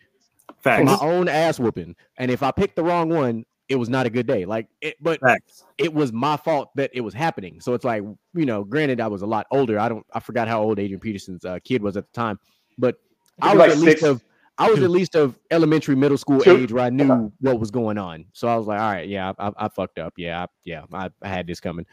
Facts. 0.62 0.86
my 0.86 0.98
own 1.02 1.28
ass 1.28 1.60
whooping. 1.60 1.96
And 2.18 2.32
if 2.32 2.42
I 2.42 2.52
picked 2.52 2.76
the 2.76 2.84
wrong 2.84 3.10
one, 3.10 3.46
it 3.68 3.76
was 3.76 3.90
not 3.90 4.06
a 4.06 4.10
good 4.10 4.28
day. 4.28 4.46
Like 4.46 4.68
it, 4.82 4.96
but 5.02 5.20
Facts. 5.20 5.66
it 5.78 5.94
was 5.94 6.14
my 6.14 6.38
fault 6.38 6.70
that 6.76 6.92
it 6.94 7.02
was 7.02 7.14
happening. 7.14 7.60
So 7.60 7.74
it's 7.74 7.86
like, 7.86 8.04
you 8.34 8.46
know, 8.46 8.64
granted, 8.64 9.02
I 9.02 9.08
was 9.08 9.22
a 9.24 9.26
lot 9.26 9.48
older. 9.52 9.80
I 9.80 9.90
don't, 9.90 10.06
I 10.14 10.20
forgot 10.20 10.48
how 10.48 10.62
old 10.62 10.80
Adrian 10.80 11.00
Peterson's 11.00 11.46
uh, 11.46 11.60
kid 11.64 11.82
was 11.82 11.98
at 11.98 12.06
the 12.06 12.14
time, 12.14 12.40
but 12.78 12.96
I 13.42 13.54
was 13.54 13.60
Like 13.60 13.72
at 13.72 13.78
least 13.78 14.00
six. 14.00 14.04
of, 14.04 14.24
I 14.58 14.70
was 14.70 14.80
Two. 14.80 14.86
at 14.86 14.92
least 14.92 15.16
of 15.16 15.38
elementary, 15.52 15.96
middle 15.96 16.18
school 16.18 16.42
Two. 16.42 16.58
age 16.58 16.72
where 16.72 16.84
I 16.86 16.90
knew 16.90 17.12
Okay. 17.12 17.34
what 17.42 17.60
was 17.60 17.72
going 17.72 17.98
on. 17.98 18.26
So 18.34 18.48
I 18.48 18.56
was 18.56 18.68
like, 18.68 18.80
all 18.80 18.92
right, 18.92 19.08
yeah, 19.08 19.34
I, 19.38 19.48
I, 19.48 19.52
I 19.66 19.68
fucked 19.70 20.00
up. 20.00 20.14
Yeah, 20.18 20.44
I, 20.44 20.48
yeah, 20.64 20.84
I, 20.94 21.10
I 21.22 21.28
had 21.28 21.48
this 21.48 21.60
coming. 21.60 21.86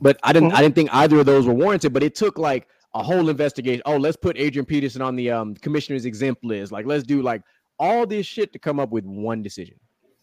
But 0.00 0.18
I 0.22 0.32
didn't, 0.32 0.52
I 0.52 0.62
didn't 0.62 0.74
think 0.76 0.88
either 0.94 1.18
of 1.18 1.26
those 1.26 1.46
were 1.46 1.52
warranted. 1.52 1.92
But 1.92 2.02
it 2.02 2.14
took 2.14 2.38
like 2.38 2.68
a 2.94 3.02
whole 3.02 3.28
investigation. 3.28 3.82
Oh, 3.84 3.96
let's 3.96 4.16
put 4.16 4.38
Adrian 4.38 4.64
Peterson 4.64 5.02
on 5.02 5.16
the 5.16 5.30
um, 5.30 5.54
commissioner's 5.56 6.06
exempt 6.06 6.44
list. 6.44 6.72
Like, 6.72 6.86
let's 6.86 7.04
do 7.04 7.20
like 7.20 7.42
all 7.78 8.06
this 8.06 8.24
shit 8.24 8.52
to 8.54 8.58
come 8.58 8.80
up 8.80 8.90
with 8.90 9.04
one 9.04 9.42
decision 9.42 9.78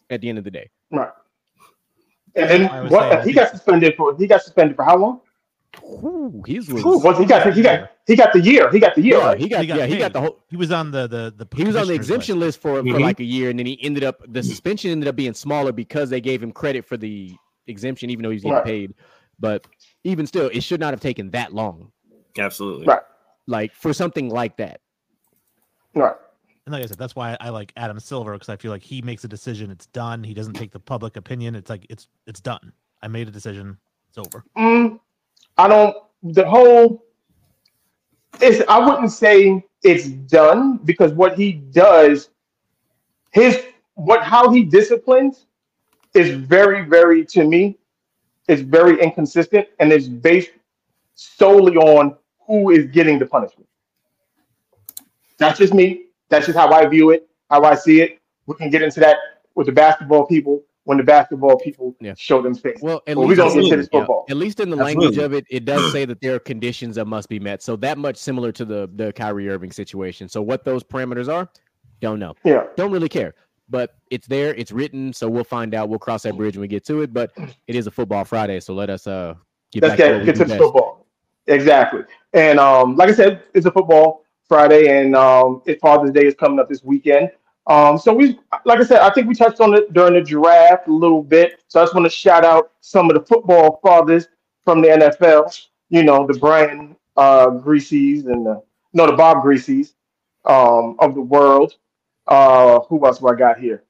at 0.10 0.22
the 0.22 0.30
end 0.30 0.38
of 0.38 0.44
the 0.44 0.52
day. 0.52 0.70
Right. 0.92 1.10
And 2.36 2.50
then 2.50 2.90
what? 2.90 3.26
he 3.26 3.34
got 3.34 3.52
suspended 3.52 3.96
for. 3.96 4.16
He 4.18 4.28
got 4.28 4.42
suspended 4.42 4.76
for 4.76 4.84
how 4.84 4.98
long? 4.98 5.22
Ooh, 5.84 6.42
his 6.48 6.72
was, 6.72 6.84
Who 6.84 7.00
was 7.00 7.18
he 7.18 7.26
got? 7.26 7.54
He 7.54 7.62
got. 7.62 7.92
He 8.08 8.16
got 8.16 8.32
the 8.34 8.40
year. 8.40 8.72
He 8.72 8.80
got 8.80 8.96
the 8.96 9.02
year. 9.02 9.18
yeah, 9.18 9.26
right? 9.26 9.38
he 9.40 9.50
got, 9.50 9.62
He 9.62 9.68
got 9.68 9.78
yeah, 9.78 9.86
he 9.86 9.98
got 9.98 10.14
the 10.14 10.22
whole. 10.22 10.40
He 10.50 10.56
was 10.58 10.72
on 10.72 10.92
the 10.92 11.08
the 11.08 11.34
the 11.36 11.48
He 11.58 11.64
was 11.64 11.76
on 11.76 11.88
the 11.88 11.94
exemption 11.94 12.40
list. 12.40 12.60
list 12.60 12.62
for, 12.62 12.78
for 12.82 12.98
Mhm. 12.98 13.02
like 13.02 13.20
a 13.20 13.24
year, 13.26 13.50
and 13.50 13.60
then 13.60 13.66
he 13.66 13.78
ended 13.84 14.04
up 14.04 14.22
the 14.28 14.42
suspension 14.44 14.92
ended 14.92 15.08
up 15.10 15.16
being 15.16 15.34
smaller 15.34 15.72
because 15.72 16.10
they 16.10 16.22
gave 16.22 16.42
him 16.42 16.52
credit 16.52 16.86
for 16.86 16.98
the 16.98 17.34
exemption, 17.68 18.10
even 18.10 18.24
though 18.24 18.30
he's 18.30 18.44
getting 18.44 18.56
Right. 18.58 18.66
paid. 18.66 18.94
But 19.40 19.66
even 20.06 20.28
still, 20.28 20.50
it 20.54 20.62
should 20.62 20.80
not 20.80 20.94
have 20.94 21.02
taken 21.02 21.32
that 21.32 21.54
long, 21.54 21.92
Absolutely. 22.38 22.86
Right. 22.86 23.02
like 23.48 23.74
for 23.74 23.92
something 23.92 24.30
like 24.30 24.56
that. 24.58 24.80
Right. 25.94 26.16
And 26.66 26.74
like 26.74 26.84
I 26.84 26.88
said, 26.88 26.98
that's 26.98 27.16
why 27.16 27.38
I 27.40 27.50
like 27.50 27.72
Adam 27.78 28.00
Silver 28.00 28.34
because 28.34 28.50
I 28.50 28.56
feel 28.56 28.72
like 28.72 28.82
he 28.82 29.02
makes 29.02 29.24
a 29.24 29.28
decision, 29.28 29.70
it's 29.70 29.86
done. 29.88 30.24
He 30.24 30.34
doesn't 30.34 30.54
take 30.54 30.72
the 30.72 30.80
public 30.80 31.16
opinion. 31.16 31.56
It's 31.56 31.70
like 31.70 31.86
it's 31.90 32.08
it's 32.26 32.42
done. 32.42 32.72
I 33.04 33.08
made 33.08 33.28
a 33.28 33.32
decision. 33.32 33.78
It's 34.10 34.18
over. 34.18 34.44
Mm, 34.58 35.00
I 35.58 35.68
don't. 35.68 35.96
The 36.24 36.44
whole. 36.44 37.06
It's. 38.42 38.68
I 38.68 38.80
wouldn't 38.80 39.12
say 39.12 39.64
it's 39.84 40.08
done 40.08 40.78
because 40.86 41.14
what 41.14 41.38
he 41.38 41.52
does, 41.52 42.30
his 43.32 43.62
what 43.94 44.24
how 44.24 44.50
he 44.50 44.64
disciplines, 44.64 45.46
is 46.16 46.36
very 46.36 46.84
very 46.84 47.24
to 47.28 47.44
me, 47.44 47.78
is 48.48 48.62
very 48.62 49.00
inconsistent 49.00 49.68
and 49.80 49.94
is 49.94 50.10
based 50.10 50.50
solely 51.14 51.78
on 51.78 52.16
who 52.48 52.72
is 52.72 52.88
getting 52.88 53.20
the 53.20 53.26
punishment. 53.28 53.70
That's 55.38 55.60
just 55.60 55.74
me. 55.74 56.05
That's 56.29 56.46
just 56.46 56.58
how 56.58 56.72
I 56.72 56.86
view 56.88 57.12
it, 57.12 57.27
how 57.50 57.63
I 57.63 57.75
see 57.75 58.01
it. 58.01 58.20
We 58.48 58.55
can 58.55 58.70
get 58.70 58.82
into 58.82 59.00
that 59.01 59.17
with 59.55 59.67
the 59.67 59.72
basketball 59.72 60.25
people 60.25 60.63
when 60.84 60.98
the 60.98 61.03
basketball 61.03 61.58
people 61.58 61.96
Yeah. 62.00 62.13
show 62.17 62.41
them 62.41 62.53
face. 62.53 62.77
Well, 62.82 63.01
at 63.08 63.17
Well, 63.17 63.27
we 63.27 63.36
least 63.36 63.48
gonna 63.55 63.62
get 63.63 63.70
to 63.72 63.77
this 63.77 63.89
yeah, 63.91 64.00
football. 64.00 64.25
at 64.29 64.38
least 64.38 64.60
in 64.60 64.70
the 64.70 64.77
Absolutely. 64.77 65.01
language 65.03 65.17
of 65.24 65.34
it, 65.34 65.46
it 65.50 65.65
does 65.65 65.91
say 65.91 66.05
that 66.05 66.22
there 66.22 66.36
are 66.36 66.39
conditions 66.39 66.96
that 66.96 67.05
must 67.05 67.27
be 67.29 67.39
met. 67.39 67.63
So 67.63 67.75
that 67.77 67.98
much 67.98 68.17
similar 68.17 68.51
to 68.51 68.65
the 68.65 68.89
the 68.96 69.12
Kyrie 69.13 69.50
Irving 69.50 69.72
situation. 69.72 70.29
So 70.29 70.41
what 70.41 70.63
those 70.63 70.84
parameters 70.84 71.27
are, 71.32 71.50
don't 72.01 72.20
know. 72.20 72.36
Yeah. 72.44 72.65
don't 72.75 72.91
really 72.91 73.10
care. 73.10 73.34
But 73.67 73.96
it's 74.12 74.27
there, 74.27 74.53
it's 74.53 74.72
written, 74.72 75.12
so 75.12 75.27
we'll 75.27 75.44
find 75.44 75.74
out. 75.74 75.89
We'll 75.89 75.98
cross 75.98 76.22
that 76.22 76.38
bridge 76.38 76.55
when 76.55 76.62
we 76.62 76.67
get 76.67 76.86
to 76.86 77.01
it. 77.01 77.12
But 77.13 77.32
it 77.65 77.75
is 77.75 77.88
a 77.88 77.91
football 77.91 78.24
Friday, 78.24 78.60
so 78.60 78.75
let 78.75 78.91
us 78.91 79.08
uh 79.08 79.34
get 79.72 79.82
Let's 79.82 79.94
back 79.94 79.98
to 79.98 80.03
get, 80.03 80.15
what 80.17 80.25
get 80.25 80.36
to 80.36 80.39
the 80.39 80.46
best. 80.50 80.62
football. 80.62 81.08
Exactly. 81.48 82.01
And 82.34 82.60
um, 82.60 82.96
like 82.96 83.10
I 83.10 83.13
said, 83.13 83.44
it's 83.55 83.65
a 83.65 83.72
football 83.72 84.25
Friday, 84.48 84.88
and 85.00 85.16
um, 85.16 85.62
it 85.66 85.80
Father's 85.82 86.12
Day 86.12 86.25
is 86.25 86.36
coming 86.36 86.60
up 86.60 86.70
this 86.70 86.84
weekend. 86.84 87.32
Um, 87.68 87.98
so 87.98 88.14
we, 88.14 88.40
like 88.66 88.80
I 88.80 88.84
said, 88.84 89.00
I 89.00 89.10
think 89.10 89.28
we 89.28 89.34
touched 89.34 89.60
on 89.60 89.74
it 89.74 89.92
during 89.94 90.14
the 90.14 90.22
draft 90.22 90.88
a 90.88 90.94
little 90.94 91.24
bit. 91.24 91.64
So 91.68 91.82
I 91.82 91.84
just 91.84 91.96
want 91.96 92.06
to 92.06 92.16
shout 92.16 92.46
out 92.46 92.72
some 92.82 93.10
of 93.10 93.16
the 93.16 93.25
football 93.25 93.80
fathers 93.82 94.28
from 94.64 94.82
the 94.82 94.90
NFL. 94.90 95.68
You 95.90 96.04
know, 96.04 96.28
the 96.28 96.38
Brian 96.38 96.96
uh, 97.18 97.48
Grieses 97.48 98.25
and 98.25 98.46
the 98.46 98.62
no, 98.94 99.08
the 99.08 99.14
Bob 99.14 99.44
Grieses 99.44 99.94
um, 100.46 100.96
of 101.00 101.16
the 101.16 101.22
world. 101.22 101.74
Uh, 102.28 102.80
who 102.82 103.06
else 103.06 103.20
do 103.20 103.28
I 103.28 103.36
got 103.36 103.60
here? 103.60 103.84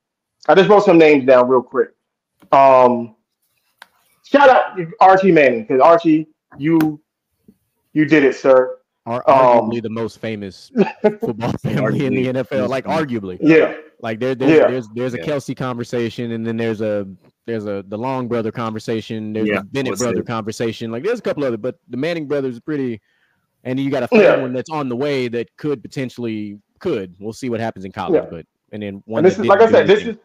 I 0.47 0.55
just 0.55 0.69
wrote 0.69 0.83
some 0.83 0.97
names 0.97 1.25
down 1.25 1.47
real 1.47 1.61
quick. 1.61 1.89
Um, 2.51 3.15
shout 4.23 4.49
out 4.49 4.79
Archie 4.99 5.31
Manning 5.31 5.61
because 5.61 5.81
Archie, 5.81 6.27
you 6.57 6.99
you 7.93 8.05
did 8.05 8.23
it, 8.23 8.35
sir. 8.35 8.77
Are 9.05 9.23
Um, 9.29 9.69
arguably 9.69 9.83
the 9.83 9.89
most 9.89 10.19
famous 10.19 10.71
football 11.01 11.51
family 11.59 12.05
in 12.07 12.13
the 12.15 12.25
NFL, 12.33 12.67
like 12.69 12.85
arguably. 12.85 13.37
Yeah, 13.39 13.75
Like 14.01 14.19
there, 14.19 14.33
there's 14.33 14.51
Yeah. 14.57 14.67
there's 14.67 14.87
there's 14.95 15.13
a 15.13 15.17
Yeah. 15.17 15.25
Kelce 15.25 15.55
conversation, 15.55 16.31
and 16.31 16.45
then 16.45 16.57
there's 16.57 16.81
a 16.81 17.07
there's 17.45 17.67
a 17.67 17.83
the 17.87 17.97
Long 17.97 18.27
brother 18.27 18.51
conversation. 18.51 19.31
There's 19.33 19.47
Yeah, 19.47 19.59
a 19.59 19.63
Bennett 19.63 19.91
what's 19.91 20.01
brother 20.01 20.21
it? 20.21 20.25
conversation. 20.27 20.91
Like 20.91 21.03
there's 21.03 21.19
a 21.19 21.21
couple 21.21 21.43
other, 21.43 21.57
but 21.57 21.75
the 21.89 21.97
Manning 21.97 22.27
brothers 22.27 22.57
are 22.57 22.61
pretty. 22.61 22.99
And 23.63 23.79
you 23.79 23.89
got 23.91 24.03
a 24.03 24.07
third 24.07 24.21
Yeah. 24.21 24.41
one 24.41 24.53
that's 24.53 24.69
on 24.71 24.89
the 24.89 24.95
way 24.95 25.27
that 25.27 25.55
could 25.57 25.81
potentially 25.83 26.59
could. 26.79 27.15
We'll 27.19 27.33
see 27.33 27.49
what 27.49 27.59
happens 27.59 27.85
in 27.85 27.91
college, 27.91 28.23
Yeah. 28.23 28.29
but 28.29 28.45
and 28.71 28.81
then 28.81 29.03
one. 29.05 29.19
and 29.19 29.27
this 29.27 29.37
is 29.39 29.45
like 29.45 29.61
I 29.61 29.69
said, 29.69 29.85
this 29.87 30.01
anything. 30.01 30.19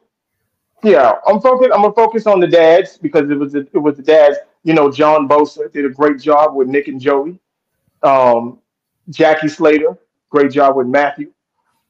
is 0.82 0.90
yeah. 0.92 1.12
I'm 1.26 1.40
focused. 1.42 1.70
I'm 1.74 1.82
gonna 1.82 1.92
focus 1.94 2.26
on 2.26 2.40
the 2.40 2.46
dads 2.46 2.96
because 2.96 3.28
it 3.30 3.38
was 3.38 3.52
the, 3.52 3.66
it 3.74 3.78
was 3.78 3.96
the 3.98 4.02
dads. 4.02 4.38
You 4.64 4.72
know, 4.72 4.90
John 4.90 5.28
Bosa 5.28 5.70
did 5.70 5.84
a 5.84 5.90
great 5.90 6.18
job 6.18 6.54
with 6.54 6.68
Nick 6.68 6.88
and 6.88 6.98
Joey. 7.00 7.38
Um, 8.02 8.58
Jackie 9.08 9.48
Slater, 9.48 9.98
great 10.28 10.52
job 10.52 10.76
with 10.76 10.86
Matthew. 10.86 11.32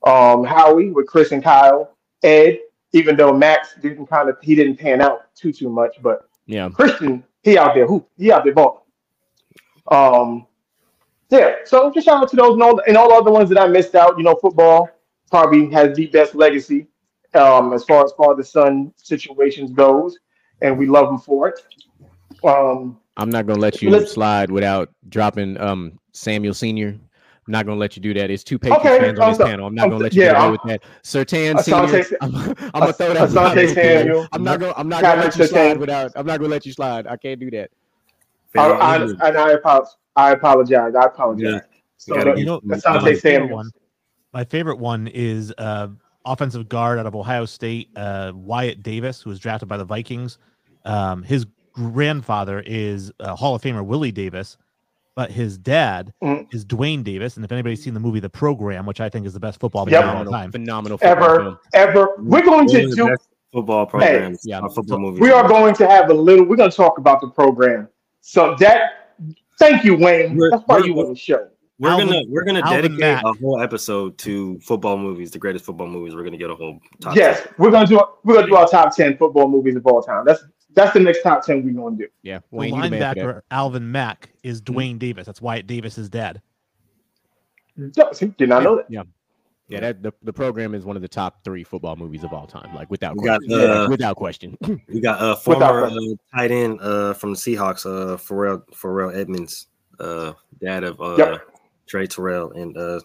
Um, 0.06 0.44
Howie 0.44 0.90
with 0.90 1.06
Chris 1.06 1.32
and 1.32 1.42
Kyle. 1.42 1.96
Ed, 2.22 2.58
even 2.92 3.16
though 3.16 3.32
Max 3.32 3.74
didn't 3.80 4.06
kind 4.06 4.28
of 4.28 4.36
he 4.42 4.54
didn't 4.54 4.76
pan 4.76 5.00
out 5.00 5.34
too 5.34 5.52
too 5.52 5.68
much, 5.68 5.96
but 6.02 6.28
yeah. 6.46 6.68
Christian, 6.68 7.24
he 7.42 7.56
out 7.58 7.74
there 7.74 7.86
who 7.86 8.04
he 8.16 8.32
out 8.32 8.44
there 8.44 8.54
balling. 8.54 8.80
Um, 9.90 10.46
yeah. 11.30 11.56
So 11.64 11.90
just 11.92 12.06
shout 12.06 12.22
out 12.22 12.30
to 12.30 12.36
those 12.36 12.54
and 12.54 12.62
all, 12.62 12.80
and 12.86 12.96
all 12.96 13.08
the 13.08 13.14
other 13.14 13.30
ones 13.30 13.48
that 13.50 13.58
I 13.58 13.66
missed 13.66 13.94
out. 13.94 14.18
You 14.18 14.24
know, 14.24 14.34
football 14.36 14.90
probably 15.30 15.70
has 15.70 15.96
the 15.96 16.06
best 16.06 16.34
legacy 16.34 16.88
um, 17.34 17.72
as 17.72 17.84
far 17.84 18.04
as 18.04 18.12
father 18.12 18.42
son 18.42 18.92
situations 18.96 19.72
goes, 19.72 20.18
and 20.60 20.76
we 20.76 20.86
love 20.86 21.08
him 21.08 21.18
for 21.18 21.48
it. 21.48 21.60
Um, 22.44 22.98
I'm 23.16 23.30
not 23.30 23.46
gonna 23.46 23.60
let 23.60 23.82
you 23.82 24.06
slide 24.06 24.50
without 24.50 24.90
dropping 25.08 25.60
um 25.60 25.99
Samuel 26.12 26.54
Senior. 26.54 26.88
I'm 27.46 27.52
not 27.52 27.66
gonna 27.66 27.78
let 27.80 27.96
you 27.96 28.02
do 28.02 28.14
that. 28.14 28.30
It's 28.30 28.44
two 28.44 28.58
Patriots 28.58 28.84
Okay, 28.86 28.98
fans 29.00 29.18
on 29.18 29.24
I'm 29.24 29.30
this 29.30 29.38
so- 29.38 29.44
panel. 29.46 29.66
I'm 29.66 29.74
not 29.74 29.84
I'm 29.84 29.90
gonna 29.90 30.02
let 30.04 30.14
you 30.14 30.22
yeah, 30.22 30.32
get 30.32 30.40
away 30.42 30.50
with 30.52 30.60
that. 30.64 30.82
Sertan 31.02 31.60
Senior. 31.62 32.06
I'm, 32.20 32.34
I'm 32.74 32.80
gonna 32.80 32.92
throw 32.92 33.14
that. 33.14 33.28
Asante. 33.30 33.74
Samuel. 33.74 34.26
I'm 34.32 34.44
not 34.44 34.60
gonna. 34.60 34.74
I'm 34.76 34.88
not 34.88 35.02
gonna 35.02 35.22
let 35.22 35.24
you 35.26 35.30
Patrick 35.44 35.48
slide 35.50 35.78
without. 35.78 36.12
I'm 36.16 36.26
not 36.26 36.38
gonna 36.38 36.50
let 36.50 36.64
you 36.66 36.72
slide. 36.72 37.06
I 37.06 37.16
can't 37.16 37.40
do 37.40 37.50
that. 37.52 37.70
I, 38.56 38.58
Fair 38.68 38.74
I, 38.82 38.96
enough. 38.96 39.10
and 39.22 39.38
I 39.38 39.50
apologize. 39.52 39.96
I 40.16 40.32
apologize. 40.32 40.94
I 40.94 41.04
apologize. 41.04 41.52
Yeah. 41.52 41.60
So 41.96 42.14
gotta 42.14 42.32
the- 42.32 42.38
You 42.40 42.46
know, 42.46 42.60
Asante 42.60 42.84
my 42.84 43.00
favorite 43.14 43.20
Samuel. 43.20 43.56
one. 43.56 43.70
My 44.32 44.44
favorite 44.44 44.78
one 44.78 45.06
is 45.08 45.52
uh, 45.58 45.88
offensive 46.24 46.68
guard 46.68 46.98
out 46.98 47.06
of 47.06 47.16
Ohio 47.16 47.46
State, 47.46 47.88
uh, 47.96 48.32
Wyatt 48.34 48.82
Davis, 48.82 49.22
who 49.22 49.30
was 49.30 49.40
drafted 49.40 49.68
by 49.68 49.76
the 49.76 49.84
Vikings. 49.84 50.38
Um, 50.84 51.22
his 51.24 51.46
grandfather 51.72 52.62
is 52.66 53.10
uh, 53.20 53.34
Hall 53.34 53.54
of 53.54 53.62
Famer 53.62 53.84
Willie 53.84 54.12
Davis, 54.12 54.56
but 55.20 55.30
his 55.30 55.58
dad 55.58 56.14
Mm. 56.24 56.46
is 56.54 56.64
Duane 56.64 57.02
Davis. 57.02 57.36
And 57.36 57.44
if 57.44 57.52
anybody's 57.52 57.82
seen 57.82 57.92
the 57.92 58.00
movie 58.00 58.20
The 58.20 58.30
Program, 58.30 58.86
which 58.86 59.02
I 59.02 59.10
think 59.10 59.26
is 59.26 59.34
the 59.34 59.40
best 59.40 59.60
football 59.60 59.84
movie 59.84 59.96
of 59.96 60.04
all 60.16 60.24
time, 60.24 60.50
phenomenal 60.50 60.96
football 60.96 61.24
ever, 61.24 61.42
film. 61.42 61.58
ever. 61.74 62.08
We're 62.20 62.40
going 62.42 62.64
One 62.64 62.68
to 62.68 62.94
do. 62.96 63.06
best- 63.08 63.28
football 63.52 63.84
programs, 63.84 64.40
yeah. 64.44 64.60
uh, 64.60 64.68
football 64.70 64.98
movies. 64.98 65.20
We 65.20 65.30
are 65.30 65.46
going 65.46 65.74
to 65.74 65.86
have 65.86 66.08
a 66.08 66.14
little. 66.14 66.46
We're 66.46 66.56
going 66.56 66.70
to 66.70 66.76
talk 66.76 66.96
about 66.96 67.20
the 67.20 67.28
program. 67.28 67.88
So 68.22 68.54
that. 68.60 68.80
Thank 69.58 69.84
you, 69.84 69.94
Wayne. 69.94 70.36
We're- 70.38 70.50
That's 70.52 70.62
why 70.66 70.76
we're- 70.76 70.88
you 70.88 70.98
on 71.00 71.10
the 71.10 71.14
show. 71.18 71.48
We're 71.78 71.90
Alvin- 71.90 72.06
gonna 72.08 72.22
we're 72.30 72.44
gonna 72.44 72.60
Alvin 72.60 72.76
dedicate 72.82 73.00
Mack. 73.00 73.24
a 73.24 73.32
whole 73.34 73.60
episode 73.60 74.16
to 74.18 74.58
football 74.60 74.96
movies, 74.96 75.30
the 75.32 75.38
greatest 75.38 75.64
football 75.66 75.86
movies. 75.86 76.14
We're 76.14 76.24
gonna 76.24 76.36
get 76.38 76.48
a 76.50 76.54
whole 76.54 76.78
top 77.00 77.14
Yes, 77.16 77.46
we're 77.58 77.70
gonna 77.70 77.86
do. 77.86 78.00
We're 78.24 78.34
gonna 78.36 78.46
do 78.46 78.54
our 78.56 78.66
top 78.68 78.94
ten 78.96 79.16
football 79.18 79.48
movies 79.48 79.76
of 79.76 79.86
all 79.86 80.02
time. 80.02 80.24
That's 80.26 80.42
that's 80.74 80.92
the 80.94 81.00
next 81.00 81.22
top 81.22 81.44
ten 81.44 81.64
we're 81.64 81.72
gonna 81.72 81.96
do. 81.96 82.08
Yeah, 82.22 82.38
The 82.50 82.56
Wayne, 82.56 82.70
the 82.72 82.76
man 82.76 82.92
for 82.92 82.98
that. 82.98 83.16
linebacker 83.16 83.40
Alvin 83.50 83.90
Mack 83.92 84.30
is 84.42 84.60
Duane 84.60 84.98
Davis. 84.98 85.26
That's 85.26 85.40
Wyatt 85.42 85.66
Davis's 85.66 86.08
dad. 86.08 86.40
Yeah, 87.76 88.04
see, 88.12 88.26
Did 88.38 88.48
not 88.50 88.62
know 88.62 88.76
that. 88.76 88.86
Yeah, 89.68 89.78
that 89.80 90.02
the, 90.02 90.12
the 90.24 90.32
program 90.32 90.74
is 90.74 90.84
one 90.84 90.96
of 90.96 91.02
the 91.02 91.06
top 91.08 91.44
three 91.44 91.62
football 91.62 91.94
movies 91.94 92.24
of 92.24 92.32
all 92.32 92.44
time, 92.46 92.74
like 92.74 92.90
without 92.90 93.16
We 93.16 93.24
got, 93.24 93.40
question. 93.40 93.70
uh, 93.70 93.86
without 93.88 94.16
question. 94.16 94.58
We 94.88 95.00
got 95.00 95.20
uh, 95.20 95.36
Without 95.46 95.70
former 95.70 95.84
uh, 95.86 96.14
tight 96.36 96.50
end 96.50 96.80
uh, 96.80 97.14
from 97.14 97.30
the 97.30 97.36
Seahawks, 97.36 97.86
uh, 97.86 98.16
Ferrell 98.16 98.64
Ferrell 98.74 99.12
Edmunds, 99.14 99.68
uh, 100.00 100.32
dad 100.60 100.82
of 100.82 101.00
uh, 101.00 101.14
Yep. 101.16 101.40
Trey 101.86 102.06
Terrell 102.08 102.50
and 102.52 102.76
uh, 102.76 102.98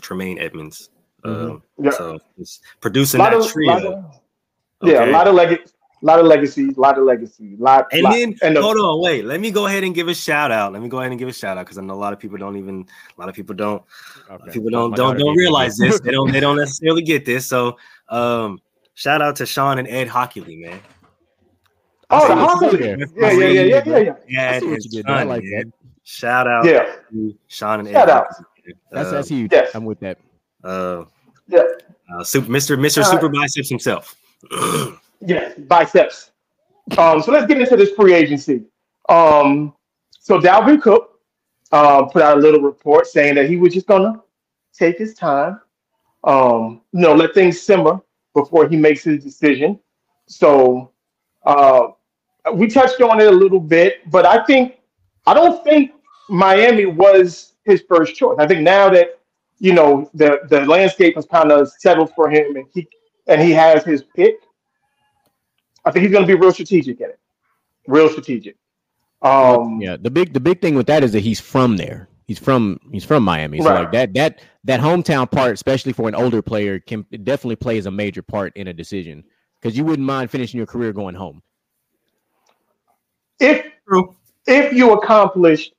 Tremaine 0.00 0.38
Edmunds. 0.40 0.90
Mhm. 1.24 1.50
Um, 1.50 1.62
Yeah. 1.80 1.90
So 1.92 2.18
he's 2.36 2.60
producing 2.80 3.20
Lot 3.20 3.30
that 3.30 3.38
of- 3.40 3.48
trio. 3.52 3.72
lot 3.74 3.84
of- 3.86 4.04
Yeah, 4.82 5.04
a 5.04 5.10
lot 5.12 5.28
of 5.28 5.34
legacy, 5.36 5.72
lot 6.02 6.18
of 6.20 6.26
legacy, 6.26 6.66
lot 6.76 6.96
of 6.98 7.04
legacy, 7.04 7.56
lot. 7.58 7.86
And 7.92 8.02
lot- 8.02 8.12
then 8.12 8.34
and 8.42 8.56
the- 8.56 8.62
hold 8.62 8.76
on, 8.76 9.00
wait. 9.02 9.24
Let 9.24 9.40
me 9.40 9.50
go 9.50 9.66
ahead 9.66 9.82
and 9.84 9.94
give 9.94 10.08
a 10.08 10.14
shout 10.14 10.50
out. 10.52 10.72
Let 10.72 10.82
me 10.82 10.88
go 10.88 10.98
ahead 11.00 11.10
and 11.10 11.18
give 11.18 11.28
a 11.28 11.32
shout 11.32 11.58
out 11.58 11.66
because 11.66 11.78
I 11.78 11.82
know 11.82 11.94
a 11.94 11.96
lot 11.96 12.12
of 12.12 12.18
people 12.18 12.38
don't 12.38 12.56
even 12.56 12.86
a 13.16 13.20
lot 13.20 13.28
of 13.28 13.34
people 13.34 13.54
don't 13.54 13.82
a 14.28 14.32
lot 14.32 14.46
of 14.48 14.52
people 14.54 14.70
don't 14.70 14.90
My 14.90 14.96
don't 14.96 15.18
don't 15.18 15.26
gave 15.28 15.36
me 15.36 15.42
realize 15.42 15.76
this. 15.76 15.92
this. 15.94 16.00
They 16.00 16.12
don't 16.12 16.30
they 16.32 16.40
don't 16.40 16.56
necessarily 16.56 17.02
get 17.02 17.24
this. 17.24 17.46
So 17.46 17.76
um 18.08 18.60
shout 18.94 19.20
out 19.22 19.36
to 19.36 19.46
Sean 19.46 19.78
and 19.78 19.88
Ed 19.88 20.08
Hochuli, 20.08 20.60
man. 20.60 20.80
oh, 22.10 22.28
the 22.28 22.34
see 22.34 22.66
what 22.66 22.74
Hochuli. 22.74 22.78
did. 22.78 23.10
Yeah, 23.16 23.30
yeah, 23.32 23.46
yeah, 23.48 23.62
yeah, 23.62 23.98
yeah, 23.98 24.14
yeah. 24.28 24.50
I 24.52 24.58
see 24.60 24.66
what 24.68 24.84
you 24.84 24.90
did. 24.90 25.06
I 25.06 25.22
like 25.24 25.42
man. 25.44 25.64
that. 25.66 25.72
Shout 26.04 26.46
out 26.46 26.64
Yeah, 26.64 26.94
to 27.10 27.34
Sean 27.48 27.80
and 27.80 27.88
Shout 27.90 28.08
Ed. 28.08 28.12
out. 28.12 28.26
Hochuli, 28.28 28.44
man. 28.66 28.74
That's 28.92 29.10
that's 29.10 29.30
Uh, 29.30 29.34
huge. 29.34 29.52
Yes. 29.52 29.70
I'm 29.74 29.84
with 29.84 30.00
that. 30.00 30.18
uh, 30.64 31.04
yeah, 31.48 31.62
uh, 32.14 32.24
super, 32.24 32.48
Mr. 32.48 32.76
Mr. 32.78 33.00
Uh, 33.00 33.04
Super 33.04 33.28
Biceps 33.28 33.68
himself. 33.68 34.16
yeah. 35.20 35.52
Biceps. 35.58 36.30
Um, 36.96 37.20
so 37.20 37.32
let's 37.32 37.46
get 37.46 37.60
into 37.60 37.76
this 37.76 37.90
free 37.92 38.14
agency. 38.14 38.64
Um, 39.08 39.74
so 40.18 40.38
Dalvin 40.38 40.80
Cook 40.80 41.20
um, 41.72 42.08
put 42.10 42.22
out 42.22 42.38
a 42.38 42.40
little 42.40 42.60
report 42.60 43.06
saying 43.06 43.34
that 43.34 43.48
he 43.48 43.56
was 43.56 43.74
just 43.74 43.86
gonna 43.86 44.22
take 44.72 44.98
his 44.98 45.14
time, 45.14 45.60
um, 46.24 46.82
you 46.92 47.00
know, 47.00 47.14
let 47.14 47.34
things 47.34 47.60
simmer 47.60 48.00
before 48.34 48.68
he 48.68 48.76
makes 48.76 49.02
his 49.04 49.22
decision. 49.22 49.78
So 50.26 50.92
uh, 51.44 51.88
we 52.54 52.68
touched 52.68 53.00
on 53.00 53.20
it 53.20 53.26
a 53.26 53.30
little 53.30 53.60
bit, 53.60 54.10
but 54.10 54.24
I 54.26 54.44
think 54.44 54.76
I 55.26 55.34
don't 55.34 55.62
think 55.64 55.92
Miami 56.28 56.86
was 56.86 57.54
his 57.64 57.82
first 57.88 58.14
choice. 58.14 58.36
I 58.38 58.46
think 58.46 58.62
now 58.62 58.88
that 58.90 59.18
you 59.58 59.72
know 59.74 60.10
the 60.14 60.40
the 60.48 60.64
landscape 60.64 61.16
has 61.16 61.26
kind 61.26 61.52
of 61.52 61.70
settled 61.78 62.12
for 62.14 62.30
him, 62.30 62.56
and 62.56 62.66
he 62.72 62.88
and 63.26 63.40
he 63.40 63.50
has 63.52 63.84
his 63.84 64.02
pick. 64.02 64.36
I 65.88 65.90
think 65.90 66.02
he's 66.02 66.12
going 66.12 66.26
to 66.26 66.32
be 66.32 66.38
real 66.38 66.52
strategic 66.52 67.00
in 67.00 67.08
it. 67.08 67.18
Real 67.86 68.10
strategic. 68.10 68.56
Um, 69.22 69.80
Yeah, 69.80 69.96
the 69.96 70.10
big 70.10 70.34
the 70.34 70.40
big 70.40 70.60
thing 70.60 70.74
with 70.74 70.86
that 70.88 71.02
is 71.02 71.12
that 71.12 71.20
he's 71.20 71.40
from 71.40 71.78
there. 71.78 72.08
He's 72.26 72.38
from 72.38 72.78
he's 72.92 73.04
from 73.04 73.22
Miami. 73.22 73.62
So 73.62 73.70
Right. 73.70 73.80
like 73.80 73.92
that 73.92 74.12
that 74.14 74.40
that 74.64 74.80
hometown 74.80 75.30
part, 75.30 75.54
especially 75.54 75.94
for 75.94 76.06
an 76.06 76.14
older 76.14 76.42
player, 76.42 76.78
can 76.78 77.06
it 77.10 77.24
definitely 77.24 77.56
plays 77.56 77.86
a 77.86 77.90
major 77.90 78.20
part 78.20 78.54
in 78.54 78.68
a 78.68 78.74
decision. 78.74 79.24
Because 79.60 79.78
you 79.78 79.84
wouldn't 79.84 80.06
mind 80.06 80.30
finishing 80.30 80.58
your 80.58 80.66
career 80.66 80.92
going 80.92 81.14
home. 81.14 81.42
If 83.40 83.66
if 84.46 84.72
you 84.74 84.92
accomplish 84.92 85.72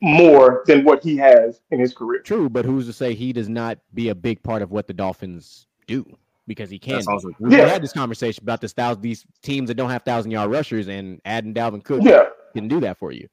more 0.00 0.64
than 0.66 0.82
what 0.82 1.02
he 1.02 1.16
has 1.18 1.60
in 1.70 1.78
his 1.78 1.92
career, 1.92 2.22
True, 2.22 2.48
but 2.48 2.64
who's 2.64 2.86
to 2.86 2.92
say 2.94 3.12
he 3.12 3.34
does 3.34 3.50
not 3.50 3.78
be 3.92 4.08
a 4.08 4.14
big 4.14 4.42
part 4.42 4.62
of 4.62 4.70
what 4.70 4.86
the 4.86 4.94
Dolphins 4.94 5.66
do? 5.86 6.16
Because 6.48 6.70
he 6.70 6.78
can. 6.80 6.94
That's 6.94 7.06
also 7.06 7.30
We 7.38 7.56
Yeah. 7.56 7.68
had 7.68 7.82
this 7.82 7.92
conversation 7.92 8.42
about 8.42 8.60
this 8.60 8.72
thousand 8.72 9.02
these 9.02 9.24
teams 9.42 9.68
that 9.68 9.74
don't 9.74 9.90
have 9.90 10.02
thousand 10.02 10.32
yard 10.32 10.50
rushers 10.50 10.88
and 10.88 11.20
adding 11.24 11.54
Dalvin 11.54 11.84
Cook 11.84 12.00
yeah, 12.02 12.24
can 12.54 12.66
do 12.66 12.80
that 12.80 12.98
for 12.98 13.12
you. 13.12 13.28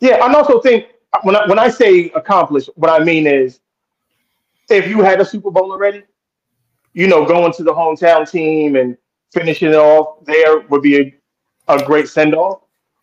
yeah. 0.00 0.16
I 0.16 0.34
also 0.34 0.60
think 0.60 0.86
when 1.22 1.36
I 1.36 1.46
when 1.46 1.58
I 1.58 1.68
say 1.68 2.10
accomplish, 2.10 2.68
what 2.74 2.90
I 2.90 3.02
mean 3.02 3.26
is 3.26 3.60
if 4.68 4.86
you 4.88 5.00
had 5.02 5.20
a 5.20 5.24
Super 5.24 5.50
Bowl 5.50 5.70
already, 5.72 6.02
you 6.94 7.06
know, 7.06 7.24
going 7.24 7.52
to 7.54 7.62
the 7.62 7.72
hometown 7.72 8.28
team 8.30 8.76
and 8.76 8.98
finishing 9.32 9.68
it 9.70 9.74
off 9.76 10.24
there 10.26 10.60
would 10.68 10.82
be 10.82 11.00
a, 11.00 11.14
a 11.68 11.82
great 11.84 12.08
send 12.08 12.34
off. 12.34 12.60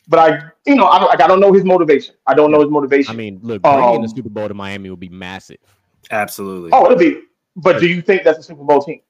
But 0.08 0.20
I, 0.20 0.42
you 0.66 0.76
know, 0.76 0.86
I 0.88 1.00
don't, 1.00 1.08
like, 1.10 1.22
I 1.22 1.28
don't 1.28 1.40
know 1.40 1.54
his 1.54 1.64
motivation. 1.64 2.16
I 2.28 2.34
don't 2.34 2.52
know 2.52 2.62
his 2.62 2.70
motivation. 2.70 3.14
I 3.14 3.16
mean, 3.16 3.40
look, 3.42 3.62
bringing 3.62 4.02
the 4.02 4.08
Um, 4.08 4.08
Super 4.08 4.30
Bowl 4.30 4.48
to 4.48 4.54
Miami 4.54 4.90
would 4.90 5.00
be 5.00 5.10
massive. 5.10 5.58
Absolutely. 6.12 6.72
oh, 6.74 6.86
it'll 6.86 6.98
be. 6.98 7.22
But 7.56 7.80
do 7.80 7.88
you 7.88 8.02
think 8.02 8.24
that's 8.24 8.40
a 8.40 8.44
Super 8.44 8.64
Bowl 8.64 8.82
team? 8.82 9.02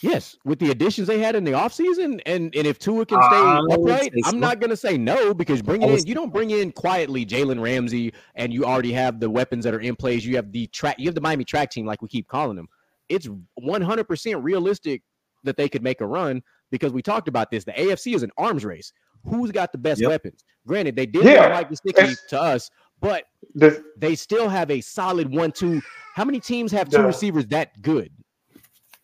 Yes, 0.00 0.36
with 0.44 0.58
the 0.60 0.70
additions 0.70 1.08
they 1.08 1.18
had 1.18 1.34
in 1.34 1.44
the 1.44 1.52
offseason, 1.52 2.20
and 2.24 2.54
and 2.54 2.66
if 2.66 2.78
Tua 2.78 3.04
can 3.04 3.20
stay 3.22 3.40
would 3.40 3.72
upright, 3.72 4.12
I'm 4.24 4.32
so. 4.32 4.38
not 4.38 4.60
gonna 4.60 4.76
say 4.76 4.96
no 4.96 5.34
because 5.34 5.60
bringing 5.60 5.88
in 5.88 6.06
you 6.06 6.14
don't 6.14 6.32
bring 6.32 6.50
in 6.50 6.70
quietly 6.72 7.26
Jalen 7.26 7.60
Ramsey, 7.60 8.12
and 8.36 8.52
you 8.52 8.64
already 8.64 8.92
have 8.92 9.18
the 9.18 9.28
weapons 9.28 9.64
that 9.64 9.74
are 9.74 9.80
in 9.80 9.96
place. 9.96 10.24
You 10.24 10.36
have 10.36 10.52
the 10.52 10.66
track, 10.68 10.96
you 10.98 11.06
have 11.06 11.14
the 11.16 11.20
Miami 11.20 11.44
track 11.44 11.70
team, 11.70 11.84
like 11.84 12.00
we 12.00 12.08
keep 12.08 12.28
calling 12.28 12.56
them. 12.56 12.68
It's 13.08 13.28
100 13.54 14.04
percent 14.04 14.42
realistic 14.42 15.02
that 15.44 15.56
they 15.56 15.68
could 15.68 15.82
make 15.82 16.00
a 16.00 16.06
run 16.06 16.42
because 16.70 16.92
we 16.92 17.02
talked 17.02 17.26
about 17.28 17.50
this. 17.50 17.64
The 17.64 17.72
AFC 17.72 18.14
is 18.14 18.22
an 18.22 18.30
arms 18.38 18.64
race. 18.64 18.92
Who's 19.24 19.50
got 19.50 19.72
the 19.72 19.78
best 19.78 20.00
Yep. 20.00 20.10
weapons? 20.10 20.44
Granted, 20.66 20.94
they 20.94 21.06
did 21.06 21.24
Yeah, 21.24 21.48
Mike 21.48 21.70
Gesicki 21.70 21.98
it's- 21.98 22.24
to 22.28 22.40
us, 22.40 22.70
but 23.00 23.24
This, 23.54 23.80
they 23.96 24.14
still 24.14 24.48
have 24.48 24.70
a 24.70 24.80
solid 24.80 25.32
one-two. 25.34 25.80
How 26.14 26.24
many 26.24 26.38
teams 26.40 26.70
have 26.72 26.88
two 26.88 26.98
Yeah. 26.98 27.06
receivers 27.06 27.46
that 27.48 27.80
good? 27.82 28.10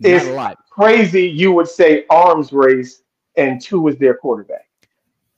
Not 0.01 0.27
a 0.27 0.33
lot. 0.33 0.59
Crazy 0.75 1.27
you 1.27 1.53
would 1.53 1.69
say 1.69 2.05
arms 2.11 2.53
race 2.53 3.03
and 3.37 3.61
two 3.61 3.87
is 3.89 3.97
their 3.99 4.15
quarterback. 4.15 4.67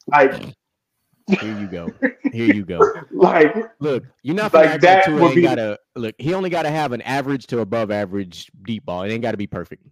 Like, 0.08 0.54
Here 1.40 1.58
you 1.58 1.66
go. 1.66 1.90
Here 2.32 2.54
you 2.54 2.64
go. 2.64 2.78
like 3.10 3.54
Look, 3.80 4.04
you're 4.22 4.36
not 4.36 4.54
Like 4.54 4.64
gonna 4.64 4.74
act 4.74 4.82
that 4.82 5.04
Tua 5.06 5.20
would 5.22 5.34
be- 5.34 5.42
gotta 5.42 5.78
look. 5.94 6.14
He 6.18 6.32
only 6.34 6.50
got 6.50 6.62
to 6.62 6.70
have 6.70 6.92
an 6.92 7.02
average 7.02 7.46
to 7.48 7.60
above 7.60 7.90
average 7.90 8.50
deep 8.62 8.84
ball. 8.84 9.02
It 9.02 9.10
ain't 9.12 9.22
got 9.22 9.32
to 9.32 9.36
be 9.36 9.46
perfect. 9.46 9.84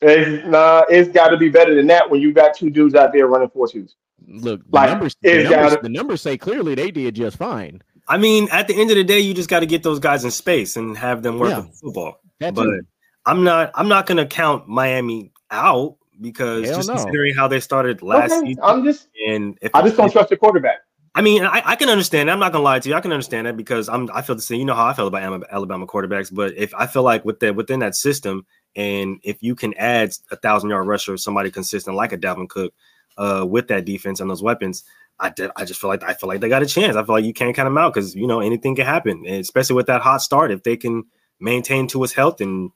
it's 0.00 0.46
nah, 0.46 0.82
it's 0.88 1.08
got 1.10 1.28
to 1.28 1.36
be 1.36 1.48
better 1.48 1.74
than 1.74 1.86
that 1.86 2.10
when 2.10 2.20
you 2.20 2.32
got 2.32 2.54
two 2.54 2.70
dudes 2.70 2.94
out 2.94 3.12
there 3.12 3.26
running 3.28 3.48
four 3.50 3.68
twos. 3.68 3.94
Look, 4.26 4.60
the 4.64 4.76
Like, 4.76 4.90
numbers, 4.90 5.16
the 5.22 5.34
numbers, 5.44 5.50
gotta- 5.50 5.82
the 5.82 5.88
numbers 5.88 6.20
say 6.22 6.36
clearly 6.36 6.74
they 6.74 6.90
did 6.90 7.14
just 7.14 7.36
fine. 7.36 7.82
I 8.08 8.18
mean, 8.18 8.48
at 8.50 8.66
the 8.66 8.74
end 8.80 8.90
of 8.90 8.96
the 8.96 9.04
day, 9.04 9.20
you 9.20 9.32
just 9.32 9.48
got 9.48 9.60
to 9.60 9.66
get 9.66 9.84
those 9.84 10.00
guys 10.00 10.24
in 10.24 10.32
space 10.32 10.76
and 10.76 10.98
have 10.98 11.22
them 11.22 11.38
work 11.38 11.50
Yeah. 11.50 11.60
with 11.60 11.78
football. 11.80 12.20
That's 12.40 12.54
but 12.56 12.66
it. 12.66 12.84
I'm 13.26 13.44
not. 13.44 13.70
I'm 13.74 13.88
not 13.88 14.06
going 14.06 14.18
to 14.18 14.26
count 14.26 14.68
Miami 14.68 15.32
out 15.50 15.96
because 16.20 16.66
Hell 16.66 16.76
just 16.76 16.88
no. 16.88 16.94
considering 16.94 17.34
how 17.34 17.48
they 17.48 17.60
started 17.60 18.02
last 18.02 18.32
Okay, 18.32 18.48
season, 18.48 18.62
I'm 18.64 18.84
just, 18.84 19.08
and 19.28 19.58
if 19.60 19.74
I 19.74 19.82
just 19.82 19.96
don't 19.96 20.10
trust 20.10 20.30
the 20.30 20.36
quarterback. 20.36 20.80
I 21.14 21.20
mean, 21.20 21.44
I, 21.44 21.62
I 21.64 21.76
can 21.76 21.90
understand. 21.90 22.28
that. 22.28 22.32
I'm 22.32 22.38
not 22.38 22.52
gonna 22.52 22.64
lie 22.64 22.78
to 22.78 22.88
you. 22.88 22.94
I 22.94 23.00
can 23.00 23.12
understand 23.12 23.46
that 23.46 23.56
because 23.56 23.88
I'm. 23.88 24.10
I 24.14 24.22
feel 24.22 24.34
the 24.34 24.42
same. 24.42 24.60
You 24.60 24.64
know 24.64 24.74
how 24.74 24.86
I 24.86 24.94
feel 24.94 25.06
about 25.06 25.22
Alabama, 25.22 25.46
Alabama 25.50 25.86
quarterbacks. 25.86 26.34
But 26.34 26.56
if 26.56 26.74
I 26.74 26.86
feel 26.86 27.02
like 27.02 27.24
with 27.24 27.40
that 27.40 27.54
within 27.54 27.80
that 27.80 27.94
system, 27.94 28.46
and 28.74 29.20
if 29.22 29.42
you 29.42 29.54
can 29.54 29.74
add 29.74 30.14
a 30.30 30.36
thousand 30.36 30.70
yard 30.70 30.86
rusher, 30.86 31.16
somebody 31.18 31.50
consistent 31.50 31.96
like 31.96 32.12
a 32.12 32.18
Dalvin 32.18 32.48
Cook, 32.48 32.72
uh, 33.18 33.44
with 33.46 33.68
that 33.68 33.84
defense 33.84 34.20
and 34.20 34.30
those 34.30 34.42
weapons, 34.42 34.84
I 35.20 35.28
did, 35.28 35.50
I 35.54 35.66
just 35.66 35.80
feel 35.80 35.88
like 35.88 36.02
I 36.02 36.14
feel 36.14 36.28
like 36.28 36.40
they 36.40 36.48
got 36.48 36.62
a 36.62 36.66
chance. 36.66 36.96
I 36.96 37.04
feel 37.04 37.14
like 37.14 37.26
you 37.26 37.34
can't 37.34 37.54
count 37.54 37.66
them 37.66 37.78
out 37.78 37.92
because 37.92 38.14
you 38.14 38.26
know 38.26 38.40
anything 38.40 38.74
can 38.74 38.86
happen, 38.86 39.24
and 39.26 39.36
especially 39.36 39.76
with 39.76 39.86
that 39.88 40.00
hot 40.00 40.22
start. 40.22 40.50
If 40.50 40.62
they 40.62 40.78
can 40.78 41.04
maintain 41.40 41.86
to 41.88 42.00
his 42.00 42.12
health 42.14 42.40
and 42.40 42.70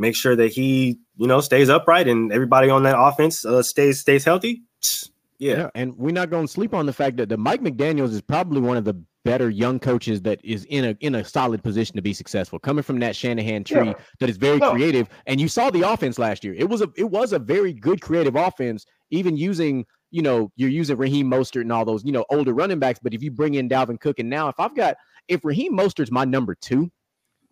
make 0.00 0.16
sure 0.16 0.34
that 0.34 0.48
he 0.52 0.98
you 1.16 1.26
know 1.26 1.40
stays 1.40 1.68
upright 1.68 2.08
and 2.08 2.32
everybody 2.32 2.70
on 2.70 2.82
that 2.84 2.98
offense 2.98 3.44
uh, 3.44 3.62
stays 3.62 4.00
stays 4.00 4.24
healthy, 4.24 4.62
yeah. 5.38 5.70
and 5.74 5.96
we're 5.96 6.12
not 6.12 6.30
going 6.30 6.46
to 6.46 6.52
sleep 6.52 6.74
on 6.74 6.86
the 6.86 6.92
fact 6.92 7.16
that 7.18 7.28
the 7.28 7.36
Mike 7.36 7.60
McDaniel's 7.62 8.12
is 8.14 8.22
probably 8.22 8.60
one 8.60 8.76
of 8.76 8.84
the 8.84 8.94
better 9.22 9.50
young 9.50 9.78
coaches 9.78 10.22
that 10.22 10.40
is 10.42 10.64
in 10.70 10.84
a 10.86 10.96
in 11.00 11.14
a 11.14 11.22
solid 11.24 11.62
position 11.62 11.94
to 11.96 12.02
be 12.02 12.14
successful. 12.14 12.58
Coming 12.58 12.82
from 12.82 12.98
that 13.00 13.14
Shanahan 13.14 13.64
tree 13.64 13.88
Yeah. 13.88 13.94
that 14.18 14.30
is 14.30 14.38
very 14.38 14.58
No. 14.58 14.70
creative, 14.72 15.08
and 15.26 15.40
you 15.40 15.48
saw 15.48 15.70
the 15.70 15.82
offense 15.82 16.18
last 16.18 16.42
year. 16.42 16.54
It 16.54 16.68
was 16.68 16.80
a 16.80 16.88
it 16.96 17.10
was 17.10 17.32
a 17.32 17.38
very 17.38 17.72
good 17.72 18.00
creative 18.00 18.34
offense, 18.34 18.86
even 19.10 19.36
using 19.36 19.84
you 20.10 20.22
know 20.22 20.50
you're 20.56 20.70
using 20.70 20.96
Raheem 20.96 21.30
Mostert 21.30 21.60
and 21.62 21.72
all 21.72 21.84
those 21.84 22.02
you 22.04 22.12
know 22.12 22.24
older 22.30 22.54
running 22.54 22.78
backs. 22.78 22.98
But 23.02 23.12
if 23.12 23.22
you 23.22 23.30
bring 23.30 23.54
in 23.54 23.68
Dalvin 23.68 24.00
Cook, 24.00 24.18
and 24.18 24.30
now 24.30 24.48
if 24.48 24.58
I've 24.58 24.74
got 24.74 24.96
if 25.28 25.44
Raheem 25.44 25.76
Mostert's 25.76 26.10
my 26.10 26.24
number 26.24 26.54
two, 26.54 26.90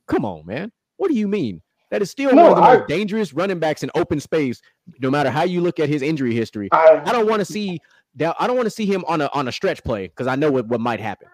come 0.06 0.24
on, 0.24 0.46
man, 0.46 0.72
what 0.96 1.08
do 1.08 1.14
you 1.14 1.28
mean? 1.28 1.60
That 1.90 2.02
is 2.02 2.10
still 2.10 2.34
No, 2.34 2.42
one 2.42 2.50
of 2.52 2.56
the 2.58 2.62
I- 2.62 2.76
most 2.78 2.88
dangerous 2.88 3.32
running 3.32 3.58
backs 3.58 3.82
in 3.82 3.90
open 3.94 4.20
space, 4.20 4.60
no 5.00 5.10
matter 5.10 5.30
how 5.30 5.44
you 5.44 5.60
look 5.60 5.80
at 5.80 5.88
his 5.88 6.02
injury 6.02 6.34
history. 6.34 6.68
I, 6.72 7.00
I 7.04 7.12
don't 7.12 7.28
want 7.28 7.40
to 7.40 7.44
see 7.44 7.80
that. 8.16 8.36
I 8.38 8.46
don't 8.46 8.56
want 8.56 8.66
to 8.66 8.70
see 8.70 8.86
him 8.86 9.04
on 9.08 9.20
a 9.22 9.30
on 9.32 9.48
a 9.48 9.52
stretch 9.52 9.82
play 9.84 10.08
because 10.08 10.26
I 10.26 10.36
know 10.36 10.50
what, 10.50 10.66
what 10.66 10.80
might 10.80 11.00
happen. 11.00 11.28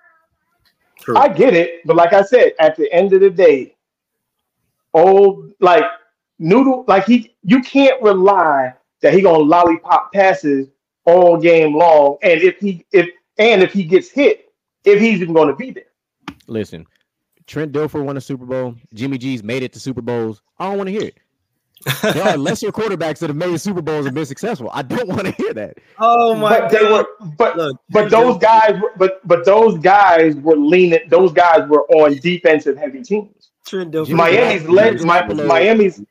True. 1.00 1.16
I 1.16 1.28
get 1.28 1.54
it, 1.54 1.80
but 1.84 1.96
like 1.96 2.12
I 2.12 2.22
said, 2.22 2.52
at 2.60 2.76
the 2.76 2.90
end 2.92 3.12
of 3.12 3.20
the 3.20 3.30
day, 3.30 3.74
old 4.92 5.50
like 5.60 5.84
noodle 6.38 6.84
like 6.86 7.04
he 7.06 7.34
you 7.42 7.60
can't 7.62 8.00
rely 8.02 8.72
that 9.02 9.12
he 9.12 9.22
gonna 9.22 9.38
lollipop 9.38 10.12
passes 10.12 10.68
all 11.04 11.36
game 11.36 11.76
long, 11.76 12.16
and 12.22 12.40
if 12.42 12.58
he 12.58 12.86
if 12.92 13.08
and 13.38 13.62
if 13.62 13.72
he 13.72 13.82
gets 13.84 14.08
hit, 14.08 14.52
if 14.84 15.00
he's 15.00 15.20
even 15.20 15.34
gonna 15.34 15.56
be 15.56 15.70
there. 15.72 15.84
Listen, 16.46 16.86
Trent 17.46 17.72
Dilfer 17.72 18.02
won 18.04 18.16
a 18.16 18.20
Super 18.20 18.46
Bowl. 18.46 18.74
Jimmy 18.94 19.18
G's 19.18 19.42
made 19.42 19.62
it 19.62 19.72
to 19.74 19.80
Super 19.80 20.00
Bowls. 20.02 20.40
I 20.58 20.68
don't 20.68 20.76
want 20.78 20.88
to 20.88 20.92
hear 20.92 21.02
it. 21.08 21.18
There 22.02 22.22
are 22.26 22.36
lesser 22.38 22.72
quarterbacks 22.72 23.18
that 23.18 23.28
have 23.28 23.36
made 23.36 23.60
Super 23.60 23.82
Bowls 23.82 24.06
and 24.06 24.14
been 24.14 24.24
successful. 24.24 24.70
I 24.72 24.82
don't 24.82 25.08
want 25.08 25.26
to 25.26 25.32
hear 25.32 25.52
that. 25.52 25.76
oh 25.98 26.34
my 26.34 26.60
But 26.60 26.70
they 26.70 26.82
were 26.82 27.06
but 27.36 27.56
Look, 27.56 27.76
but 27.90 28.10
those 28.10 28.38
guys 28.38 28.80
were- 28.80 28.92
but 28.96 29.26
but 29.26 29.44
those 29.44 29.78
guys 29.78 30.34
were 30.36 30.56
leaning 30.56 31.00
those 31.10 31.32
guys 31.32 31.68
were 31.68 31.86
on 31.88 32.14
defensive 32.18 32.76
heavy 32.78 33.02
teams. 33.02 33.50
Trent 33.66 33.92
Dilfer- 33.92 34.10
Miami's 34.10 34.62
Garoppolo- 34.62 34.70
led 34.72 34.92
Jimmy 34.98 35.04
my, 35.06 35.20
Garoppolo- 35.22 35.46
Miami's 35.46 36.02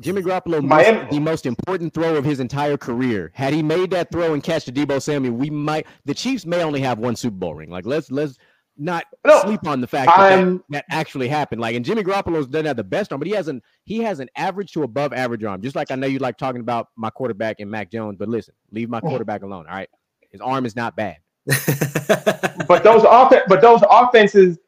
Jimmy 0.00 0.22
Garoppolo 0.22 0.62
Miami- 0.62 0.98
missed 0.98 1.10
the 1.10 1.18
most 1.20 1.46
important 1.46 1.92
throw 1.92 2.16
of 2.16 2.24
his 2.24 2.40
entire 2.40 2.76
career. 2.76 3.30
Had 3.34 3.52
he 3.52 3.62
made 3.62 3.90
that 3.90 4.10
throw 4.10 4.32
and 4.34 4.42
catch 4.42 4.64
the 4.64 4.72
Deebo 4.72 5.02
Samuel, 5.02 5.34
we 5.34 5.50
might. 5.50 5.86
The 6.06 6.14
Chiefs 6.14 6.46
may 6.46 6.62
only 6.62 6.80
have 6.80 6.98
one 6.98 7.16
Super 7.16 7.36
Bowl 7.36 7.54
ring. 7.54 7.68
Like 7.70 7.84
let's 7.84 8.10
let's 8.10 8.38
not 8.80 9.04
No, 9.24 9.40
sleep 9.42 9.66
on 9.66 9.80
the 9.80 9.86
fact 9.86 10.06
that, 10.16 10.44
that 10.44 10.62
that 10.70 10.84
actually 10.90 11.28
happened. 11.28 11.60
Like, 11.60 11.76
and 11.76 11.84
Jimmy 11.84 12.02
Garoppolo's 12.02 12.46
doesn't 12.46 12.66
have 12.66 12.76
the 12.76 12.84
best 12.84 13.12
arm, 13.12 13.20
but 13.20 13.28
he 13.28 13.34
has 13.34 13.48
an 13.48 13.62
he 13.84 13.98
has 13.98 14.20
an 14.20 14.28
average 14.36 14.72
to 14.72 14.82
above 14.82 15.12
average 15.12 15.44
arm. 15.44 15.60
Just 15.60 15.76
like 15.76 15.90
I 15.90 15.94
know 15.94 16.06
you 16.06 16.18
like 16.18 16.38
talking 16.38 16.60
about 16.60 16.88
my 16.96 17.10
quarterback 17.10 17.60
and 17.60 17.70
Mac 17.70 17.90
Jones, 17.90 18.16
but 18.18 18.28
listen, 18.28 18.54
leave 18.72 18.88
my 18.88 18.98
oh. 18.98 19.08
quarterback 19.08 19.42
alone. 19.42 19.66
All 19.68 19.74
right, 19.74 19.88
his 20.30 20.40
arm 20.40 20.66
is 20.66 20.74
not 20.74 20.96
bad. 20.96 21.18
but 21.46 22.82
those 22.82 23.04
off 23.04 23.32
but 23.48 23.60
those 23.60 23.80
offenses 23.90 24.58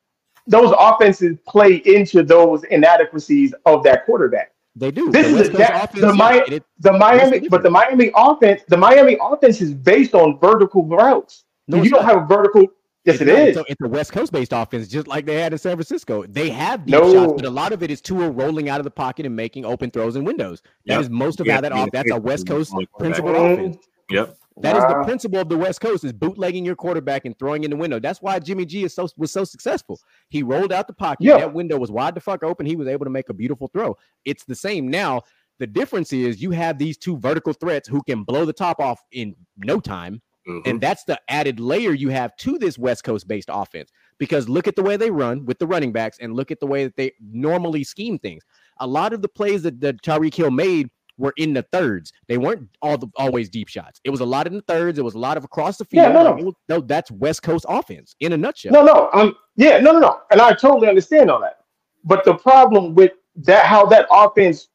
those 0.46 0.75
offenses 0.79 1.38
play 1.46 1.77
into 1.85 2.22
those 2.22 2.64
inadequacies 2.64 3.55
of 3.66 3.83
that 3.85 4.05
quarterback. 4.05 4.53
They 4.75 4.90
do. 4.90 5.11
This 5.11 5.27
The 5.27 5.40
is 5.40 5.61
a 5.61 5.85
offense, 5.85 6.01
the 6.01 6.14
Mi- 6.14 6.57
it- 6.57 6.64
The 6.81 6.92
Miami, 6.92 7.48
but 7.48 7.62
the 7.62 7.70
Miami 7.70 8.11
offense, 8.16 8.62
the 8.68 8.77
Miami 8.77 9.18
offense 9.20 9.61
is 9.61 9.75
based 9.75 10.14
on 10.14 10.38
vertical 10.40 10.87
routes. 10.87 11.44
no, 11.68 11.83
you 11.83 11.90
don't 11.90 12.03
not. 12.03 12.14
have 12.14 12.22
a 12.25 12.27
vertical. 12.27 12.66
Yes, 13.05 13.15
it's 13.21 13.23
it 13.23 13.27
not. 13.27 13.38
is. 13.38 13.49
It's 13.49 13.59
a, 13.59 13.73
it's 13.73 13.81
a 13.83 13.88
West 13.88 14.12
Coast 14.12 14.33
based 14.33 14.53
offense, 14.53 14.87
just 14.88 15.09
like 15.09 15.27
they 15.27 15.41
had 15.41 15.53
in 15.53 15.59
San 15.59 15.77
Francisco. 15.77 16.25
They 16.29 16.51
have 16.51 16.87
deep 16.87 16.93
No. 16.95 17.12
shots, 17.12 17.33
but 17.37 17.45
a 17.45 17.51
lot 17.51 17.73
of 17.73 17.83
it 17.83 17.91
is 17.91 18.01
Tua 18.01 18.31
rolling 18.31 18.69
out 18.69 18.79
of 18.81 18.85
the 18.85 18.91
pocket 18.91 19.27
and 19.27 19.35
making 19.35 19.65
open 19.65 19.91
throws 19.91 20.15
and 20.17 20.25
windows. 20.27 20.62
That 20.87 21.01
is 21.01 21.07
Yep. 21.07 21.12
most 21.12 21.41
of 21.41 21.47
Yeah, 21.47 21.55
how 21.57 21.61
that 21.62 21.73
off. 21.73 21.88
That's 21.93 22.11
a 22.12 22.21
West 22.21 22.47
Coast 22.47 22.71
among 22.73 22.87
principle 22.99 23.31
Mhm. 23.33 23.53
offense. 23.55 23.77
yep. 24.11 24.37
That 24.61 24.77
is 24.77 24.85
the 24.85 24.93
Wow. 24.93 25.05
principle 25.05 25.38
of 25.41 25.49
the 25.49 25.57
West 25.57 25.81
Coast 25.81 26.05
is 26.05 26.12
bootlegging 26.12 26.65
your 26.65 26.77
quarterback 26.77 27.25
and 27.25 27.37
throwing 27.38 27.65
in 27.65 27.71
the 27.71 27.77
window. 27.77 27.99
That's 27.99 28.21
why 28.21 28.38
Jimmy 28.38 28.67
G 28.67 28.85
is 28.85 28.95
so 28.95 29.09
was 29.17 29.33
so 29.33 29.45
successful. 29.45 29.99
He 30.29 30.43
rolled 30.43 30.73
out 30.73 30.87
the 30.87 30.93
pocket. 30.93 31.25
Yeah. 31.25 31.38
That 31.38 31.55
window 31.55 31.79
was 31.79 31.91
wide 31.91 32.15
the 32.15 32.21
fuck 32.21 32.45
open. 32.45 32.67
He 32.67 32.77
was 32.77 32.87
able 32.87 33.05
to 33.07 33.11
make 33.11 33.31
a 33.31 33.35
beautiful 33.35 33.69
throw. 33.69 33.97
It's 34.25 34.45
the 34.45 34.55
same 34.55 34.87
now. 34.88 35.23
The 35.59 35.67
difference 35.67 36.12
is 36.12 36.43
you 36.43 36.51
have 36.51 36.77
these 36.79 36.99
two 36.99 37.17
vertical 37.17 37.53
threats 37.53 37.88
who 37.88 38.03
can 38.03 38.25
blow 38.25 38.45
the 38.45 38.53
top 38.53 38.79
off 38.79 39.01
in 39.11 39.35
no 39.57 39.81
time. 39.81 40.21
Mhm. 40.47 40.67
And 40.67 40.81
that's 40.81 41.05
the 41.05 41.21
added 41.29 41.61
layer 41.61 41.93
you 41.93 42.09
have 42.09 42.37
to 42.39 42.59
this 42.59 42.77
West 42.79 43.05
Coast 43.05 43.29
based 43.29 43.49
offense. 43.53 43.91
Because 44.19 44.49
look 44.49 44.67
at 44.67 44.77
the 44.77 44.83
way 44.83 44.97
they 44.97 45.11
run 45.11 45.45
with 45.47 45.59
the 45.59 45.67
running 45.67 45.93
backs 45.93 46.19
and 46.21 46.35
look 46.35 46.51
at 46.51 46.61
the 46.61 46.67
way 46.67 46.85
that 46.85 46.97
they 46.97 47.13
normally 47.21 47.85
scheme 47.85 48.19
things. 48.19 48.43
A 48.81 48.87
lot 48.87 49.13
of 49.13 49.23
the 49.23 49.29
plays 49.29 49.63
that, 49.63 49.81
that 49.81 50.03
Tyreek 50.03 50.35
Hill 50.35 50.51
made 50.51 50.91
were 51.19 51.35
in 51.37 51.53
the 51.53 51.63
thirds. 51.73 52.13
They 52.27 52.39
weren't 52.39 52.69
all 52.81 52.97
the, 52.99 53.07
always 53.17 53.49
deep 53.51 53.69
shots. 53.69 54.01
It 54.03 54.11
was 54.11 54.21
a 54.21 54.25
lot 54.25 54.47
in 54.47 54.55
the 54.55 54.63
thirds. 54.63 54.99
It 54.99 55.05
was 55.05 55.15
a 55.15 55.19
lot 55.19 55.37
of 55.37 55.45
across 55.45 55.77
the 55.77 55.85
field. 55.85 56.07
Yeah, 56.07 56.13
no, 56.13 56.35
no. 56.35 56.45
was- 56.45 56.55
no, 56.69 56.81
that's 56.81 57.11
West 57.11 57.43
Coast 57.43 57.67
offense 57.69 58.17
in 58.21 58.33
a 58.33 58.37
nutshell. 58.37 58.73
No, 58.73 58.85
no, 58.85 59.11
um, 59.13 59.37
yeah, 59.57 59.79
no, 59.79 59.93
no, 59.93 60.01
no, 60.01 60.21
and 60.31 60.41
I 60.41 60.53
totally 60.55 60.89
understand 60.89 61.31
all 61.31 61.41
that. 61.41 61.59
But 62.05 62.25
the 62.25 62.35
problem 62.35 62.95
with 62.95 63.13
that, 63.37 63.67
how 63.67 63.87
that 63.87 64.07
offense 64.11 64.69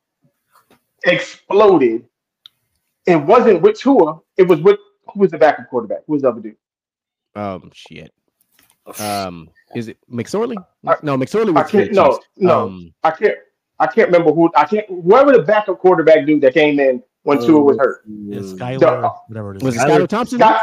exploded, 1.06 2.06
it 3.06 3.16
wasn't 3.18 3.62
with 3.62 3.80
Tua. 3.80 4.20
It 4.38 4.44
was 4.48 4.62
with 4.62 4.80
who 5.14 5.20
was 5.22 5.32
the 5.32 5.38
backup 5.38 5.70
quarterback? 5.70 6.00
Who 6.08 6.14
was 6.14 6.22
the 6.22 6.30
other 6.30 6.42
dude? 6.42 6.56
Um, 7.36 7.70
shit. 7.74 8.12
Um, 9.00 9.50
is 9.76 9.88
it 9.90 9.98
McSorley? 10.12 10.56
I- 10.88 10.96
no, 11.04 11.18
McSorley 11.18 11.54
was 11.54 11.70
can't. 11.70 11.92
No, 11.94 12.20
no, 12.38 12.66
Um, 12.68 12.94
I 13.04 13.12
can't. 13.12 13.36
I 13.80 13.86
can't 13.88 14.08
remember 14.12 14.32
who. 14.34 14.50
I 14.56 14.66
can't. 14.66 14.88
Whoever 14.88 15.34
the 15.34 15.44
backup 15.44 15.80
quarterback 15.80 16.26
dude 16.26 16.42
that 16.42 16.54
came 16.54 16.80
in 16.80 17.04
when 17.24 17.40
Tua 17.46 17.62
was 17.62 17.78
hurt. 17.78 18.02
Yeah, 18.08 18.40
Mm. 18.40 18.58
Skylar, 18.58 19.14
whatever 19.28 19.52
it 19.54 19.58
is. 19.58 19.64
was 19.64 19.76
it 19.76 19.80
Skylar- 19.80 20.00
Skylar 20.00 20.08
Thompson? 20.08 20.40
Scott, 20.40 20.62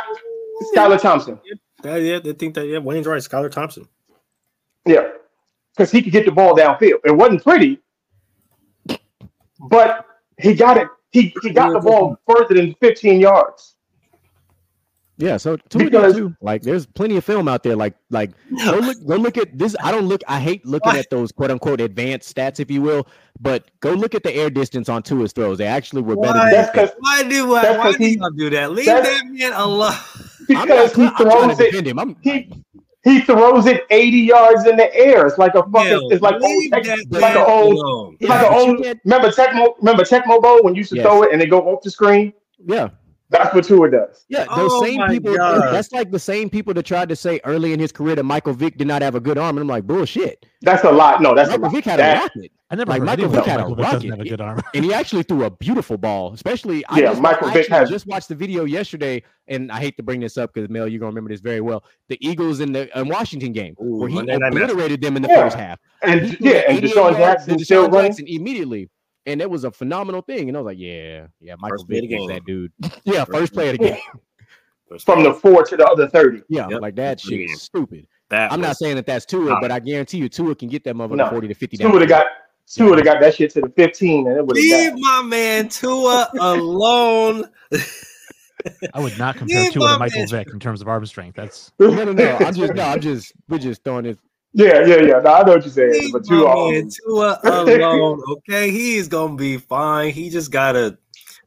Skylar 0.74 1.00
Thompson. 1.00 1.40
Yeah, 1.84 1.96
yeah, 1.96 2.18
they 2.18 2.32
think 2.32 2.54
that. 2.54 2.66
Yeah, 2.66 2.78
Wayne's 2.78 3.06
right. 3.06 3.20
Skylar 3.20 3.50
Thompson. 3.50 3.86
Yeah, 4.86 5.10
because 5.76 5.90
he 5.92 6.02
could 6.02 6.12
get 6.12 6.24
the 6.24 6.32
ball 6.32 6.56
downfield. 6.56 7.00
It 7.04 7.12
wasn't 7.14 7.42
pretty, 7.44 7.78
but 9.60 10.06
he 10.40 10.54
got 10.54 10.76
it. 10.76 10.88
He 11.10 11.32
he 11.42 11.50
got 11.50 11.72
the 11.72 11.80
ball 11.80 12.16
further 12.28 12.54
than 12.54 12.74
15 12.80 13.20
yards. 13.20 13.73
Yeah, 15.16 15.36
so 15.36 15.56
Tua 15.68 15.84
Because- 15.84 16.16
too. 16.16 16.34
Like, 16.40 16.62
there's 16.62 16.86
plenty 16.86 17.16
of 17.16 17.24
film 17.24 17.46
out 17.46 17.62
there. 17.62 17.76
Like, 17.76 17.94
like 18.10 18.32
go 18.64 18.78
look, 18.78 18.96
go 19.06 19.14
look 19.16 19.38
at 19.38 19.56
this. 19.56 19.76
I 19.82 19.92
don't 19.92 20.06
look. 20.08 20.22
I 20.26 20.40
hate 20.40 20.66
looking 20.66 20.92
Why? 20.92 20.98
at 20.98 21.08
those 21.10 21.30
quote 21.30 21.50
unquote 21.52 21.80
advanced 21.80 22.34
stats, 22.34 22.58
if 22.58 22.68
you 22.70 22.82
will. 22.82 23.06
But 23.40 23.70
go 23.80 23.92
look 23.92 24.14
at 24.16 24.24
the 24.24 24.34
air 24.34 24.50
distance 24.50 24.88
on 24.88 25.02
Tua's 25.04 25.32
throws. 25.32 25.58
They 25.58 25.66
actually 25.66 26.02
were 26.02 26.16
better. 26.16 26.38
Why? 26.38 26.68
Than 26.74 26.88
Why 26.98 27.22
do 27.22 27.46
I 27.46 27.48
why, 27.48 27.62
that's 27.62 27.78
why 27.78 27.84
'cause 27.84 27.96
do 27.96 28.04
he- 28.04 28.18
y'all 28.18 28.30
do 28.30 28.50
that? 28.50 28.72
Leave 28.72 28.86
that 28.86 29.22
man 29.28 29.52
alone. 29.52 29.92
I'm 30.50 30.54
not, 30.56 30.66
Because 30.66 30.94
he 30.96 31.02
I'm 31.06 31.14
throws 31.16 31.60
it. 31.60 31.86
him. 31.86 31.98
I'm 31.98 32.16
He 32.22 32.50
he 33.04 33.20
throws 33.20 33.66
it 33.66 33.84
80 33.90 34.16
yards 34.18 34.66
in 34.66 34.76
the 34.76 34.92
air. 34.96 35.26
It's 35.26 35.38
like 35.38 35.54
a 35.54 35.62
fucking. 35.62 35.90
Yo, 35.92 36.08
it's 36.08 36.22
like 36.22 36.42
old. 36.42 36.64
Tech, 36.72 36.84
it's 36.86 37.10
like 37.12 37.36
an 37.36 37.44
old. 37.46 37.74
alone. 37.74 38.16
It's 38.18 38.28
like 38.28 38.46
an 38.46 38.52
old. 38.52 38.86
Remember 39.04 39.28
Tecmo? 39.30 39.74
Remember 39.78 40.02
Tecmo 40.02 40.42
Bowl 40.42 40.62
when 40.64 40.74
you 40.74 40.78
used 40.78 40.90
to 40.90 40.96
Yes. 40.96 41.04
throw 41.06 41.22
it 41.22 41.30
and 41.32 41.40
they 41.40 41.46
go 41.46 41.60
off 41.70 41.82
the 41.82 41.90
screen? 41.90 42.32
yeah. 42.66 42.88
That's 43.34 43.54
what 43.54 43.64
Tua 43.64 43.90
does. 43.90 44.24
Yeah, 44.28 44.44
those 44.54 44.70
Oh 44.72 44.82
same 44.84 45.00
people. 45.08 45.36
God. 45.36 45.72
That's 45.74 45.90
like 45.92 46.10
the 46.10 46.18
same 46.18 46.48
people 46.48 46.72
that 46.74 46.84
tried 46.84 47.08
to 47.08 47.16
say 47.16 47.40
early 47.44 47.72
in 47.72 47.80
his 47.80 47.90
career 47.92 48.14
that 48.16 48.22
Michael 48.24 48.52
Vick 48.54 48.76
did 48.78 48.86
not 48.86 49.02
have 49.02 49.14
a 49.14 49.20
good 49.20 49.38
arm, 49.38 49.56
and 49.56 49.62
I'm 49.62 49.68
like, 49.68 49.86
bullshit. 49.86 50.46
That's 50.62 50.84
a 50.84 50.90
lot. 50.92 51.20
No, 51.20 51.34
that's 51.34 51.48
a 51.48 51.52
Michael 51.52 51.64
lot. 51.64 51.72
Vick 51.74 51.84
had 51.84 52.00
a 52.00 52.20
rocket, 52.20 52.52
I 52.70 52.76
never 52.76 52.90
like, 52.90 53.02
Michael 53.02 53.28
Vick 53.28 53.44
had 53.44 53.60
a 53.60 53.62
Michael 53.68 53.74
Vick 53.76 53.84
doesn't 53.84 54.10
rocket. 54.10 54.18
have 54.18 54.26
a 54.26 54.28
good 54.30 54.40
arm. 54.40 54.62
and 54.74 54.84
he 54.84 54.94
actually 54.94 55.22
threw 55.24 55.44
a 55.44 55.50
beautiful 55.50 55.98
ball. 55.98 56.32
Especially, 56.32 56.84
I 56.86 56.98
Yeah, 57.00 57.10
just, 57.10 57.20
Michael 57.20 57.48
I 57.48 57.54
Vick 57.54 57.68
has- 57.68 57.90
just 57.90 58.06
watched 58.06 58.28
the 58.28 58.34
video 58.34 58.64
yesterday, 58.64 59.22
and 59.48 59.70
I 59.70 59.80
hate 59.80 59.96
to 59.98 60.02
bring 60.02 60.20
this 60.20 60.38
up 60.38 60.54
because 60.54 60.70
Mel, 60.70 60.88
you're 60.88 61.00
gonna 61.00 61.10
remember 61.10 61.30
this 61.30 61.40
very 61.40 61.60
well. 61.60 61.84
The 62.08 62.18
Eagles 62.26 62.60
in 62.60 62.72
the 62.72 62.96
uh, 62.98 63.04
Washington 63.04 63.52
game 63.52 63.74
Ooh, 63.82 63.96
where 63.98 64.08
he 64.08 64.14
Monday 64.14 64.32
Night 64.38 64.52
Massacre. 64.54 64.64
obliterated 64.72 65.00
them 65.02 65.16
in 65.16 65.22
the 65.22 65.28
Yeah. 65.28 65.42
first 65.42 65.56
half. 65.56 65.78
And 66.02 66.22
He 66.22 66.36
yeah, 66.50 66.62
and 66.68 66.78
88 66.78 66.92
DeSean 66.94 66.94
yards 66.96 67.16
to 67.16 67.50
Jackson 67.50 67.58
still 67.60 67.88
running. 67.90 68.14
Immediately. 68.26 68.88
And 69.26 69.40
it 69.40 69.48
was 69.50 69.64
a 69.64 69.70
phenomenal 69.70 70.20
thing. 70.20 70.48
And 70.48 70.56
I 70.56 70.60
was 70.60 70.66
like, 70.66 70.78
yeah, 70.78 71.26
yeah, 71.40 71.54
Michael 71.58 71.78
First 71.78 71.88
Vick 71.88 72.10
the 72.10 72.16
is 72.16 72.28
that 72.28 72.44
dude. 72.44 72.72
yeah, 73.04 73.24
first 73.24 73.52
play 73.54 73.70
of 73.70 73.78
the 73.78 73.84
game. 73.84 74.98
from 75.00 75.22
the 75.22 75.32
four 75.32 75.64
to 75.64 75.76
the 75.76 75.86
other 75.86 76.08
30. 76.08 76.42
Yeah, 76.48 76.68
Yep. 76.68 76.80
like 76.82 76.94
that 76.96 77.20
First 77.20 77.30
shit 77.30 77.38
the 77.38 77.44
is 77.52 77.62
stupid. 77.62 78.06
That 78.30 78.52
I'm 78.52 78.60
not 78.60 78.76
saying 78.76 78.96
that 78.96 79.06
that's 79.06 79.24
Tua, 79.26 79.50
Nah. 79.50 79.60
but 79.60 79.70
I 79.70 79.78
guarantee 79.80 80.18
you 80.18 80.28
Tua 80.28 80.54
can 80.54 80.68
get 80.68 80.84
that 80.84 80.94
motherfucker 80.96 81.16
No. 81.16 81.30
40 81.30 81.48
to 81.48 81.54
50 81.54 81.76
Tua 81.78 81.90
would 81.92 82.02
have 82.02 82.08
got 82.08 82.26
Tua 82.66 82.88
would 82.90 82.98
have 82.98 83.04
got 83.06 83.20
that 83.20 83.34
shit 83.34 83.50
to 83.52 83.60
the 83.60 83.68
15 83.76 84.26
and 84.26 84.36
it 84.38 84.46
would 84.46 84.56
Leave 84.56 84.72
have 84.92 84.94
my 84.98 85.22
man 85.22 85.68
Tua 85.68 86.30
alone. 86.40 87.44
I 88.94 89.00
would 89.00 89.18
not 89.18 89.36
compare 89.36 89.62
Leave 89.64 89.72
Tua 89.72 89.92
to 89.94 89.98
Michael 89.98 90.20
man- 90.20 90.28
Vick 90.28 90.48
in 90.52 90.58
terms 90.60 90.80
of 90.80 90.88
arm 90.88 91.04
strength. 91.06 91.36
That's 91.36 91.72
No, 91.78 91.90
no, 92.04 92.12
no. 92.12 92.36
I'm 92.40 92.54
just 92.54 92.74
no, 92.74 92.82
I'm 92.82 93.00
just 93.00 93.32
we're 93.48 93.58
just 93.58 93.84
throwing 93.84 94.04
this. 94.04 94.16
Yeah, 94.56 94.86
yeah, 94.86 95.00
yeah. 95.00 95.18
No, 95.18 95.32
I 95.34 95.42
know 95.42 95.52
what 95.54 95.64
you're 95.64 95.72
saying, 95.72 95.92
Leave 95.92 96.12
but 96.12 96.22
my 96.26 96.36
Tua 96.36 96.44
man 96.46 96.56
alone. 96.56 96.90
Tua 96.90 97.40
alone. 97.44 98.22
Okay, 98.30 98.70
he's 98.70 99.08
gonna 99.08 99.34
be 99.36 99.56
fine. 99.58 100.12
He 100.12 100.30
just 100.30 100.50
gotta 100.52 100.96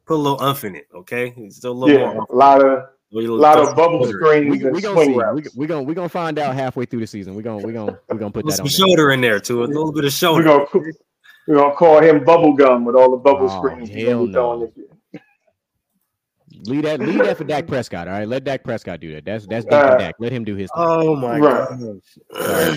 put 0.06 0.14
a 0.14 0.16
little 0.16 0.40
umph 0.42 0.64
in 0.64 0.76
it. 0.76 0.86
Okay, 0.94 1.30
he's 1.30 1.56
still 1.56 1.72
a 1.72 1.74
little 1.74 1.98
Yeah, 1.98 2.12
more. 2.12 2.26
a 2.30 2.36
lot 2.36 2.60
of 2.64 2.84
a 3.10 3.20
lot 3.20 3.58
of 3.58 3.74
bubble 3.74 4.04
shoulder. 4.04 4.18
screens 4.18 4.50
We 4.60 4.66
and 4.66 4.74
we 4.76 4.82
gonna 4.82 5.00
see. 5.04 5.08
We 5.12 5.16
routes. 5.16 5.56
we 5.56 5.66
gonna 5.66 5.82
we 5.84 5.94
gonna 5.94 6.08
find 6.10 6.38
out 6.38 6.54
halfway 6.54 6.84
through 6.84 7.00
the 7.00 7.06
season. 7.06 7.34
We 7.34 7.42
gonna 7.42 7.66
we 7.66 7.72
gonna 7.72 7.98
we 8.10 8.18
gonna 8.18 8.30
put 8.30 8.44
Put 8.44 8.50
that 8.50 8.56
some 8.56 8.64
on. 8.66 8.70
there. 8.70 8.86
shoulder 8.88 9.10
in 9.12 9.20
there 9.22 9.40
too. 9.40 9.64
A 9.64 9.64
little 9.64 9.90
bit 9.92 10.04
of 10.04 10.12
shoulder. 10.12 10.42
We're 10.44 10.66
gonna 10.66 10.92
we're 11.46 11.56
gonna 11.56 11.74
call 11.76 12.02
him 12.02 12.24
bubble 12.24 12.52
gum 12.52 12.84
with 12.84 12.94
all 12.94 13.10
the 13.10 13.16
bubble 13.16 13.48
Oh, 13.50 13.56
screens. 13.58 13.88
he's 13.88 14.06
hell 14.06 14.26
gonna 14.26 14.66
no. 14.66 14.72
This 16.64 16.68
year. 16.68 16.74
Leave 16.76 16.84
that 16.84 17.00
leave 17.00 17.22
that 17.22 17.36
for 17.36 17.44
Dak 17.44 17.66
Prescott. 17.68 18.08
All 18.08 18.14
right, 18.14 18.28
let 18.28 18.44
Dak 18.44 18.64
Prescott 18.64 19.00
do 19.00 19.12
that. 19.14 19.24
That's 19.24 19.46
that's 19.46 19.64
deep 19.64 19.72
Uh, 19.74 19.96
Dak. 19.96 20.14
Let 20.18 20.32
him 20.32 20.44
do 20.44 20.54
his 20.54 20.70
thing. 20.70 20.84
Oh 20.84 21.16
my 21.16 21.38
Right. 21.38 21.68
god. 21.68 22.00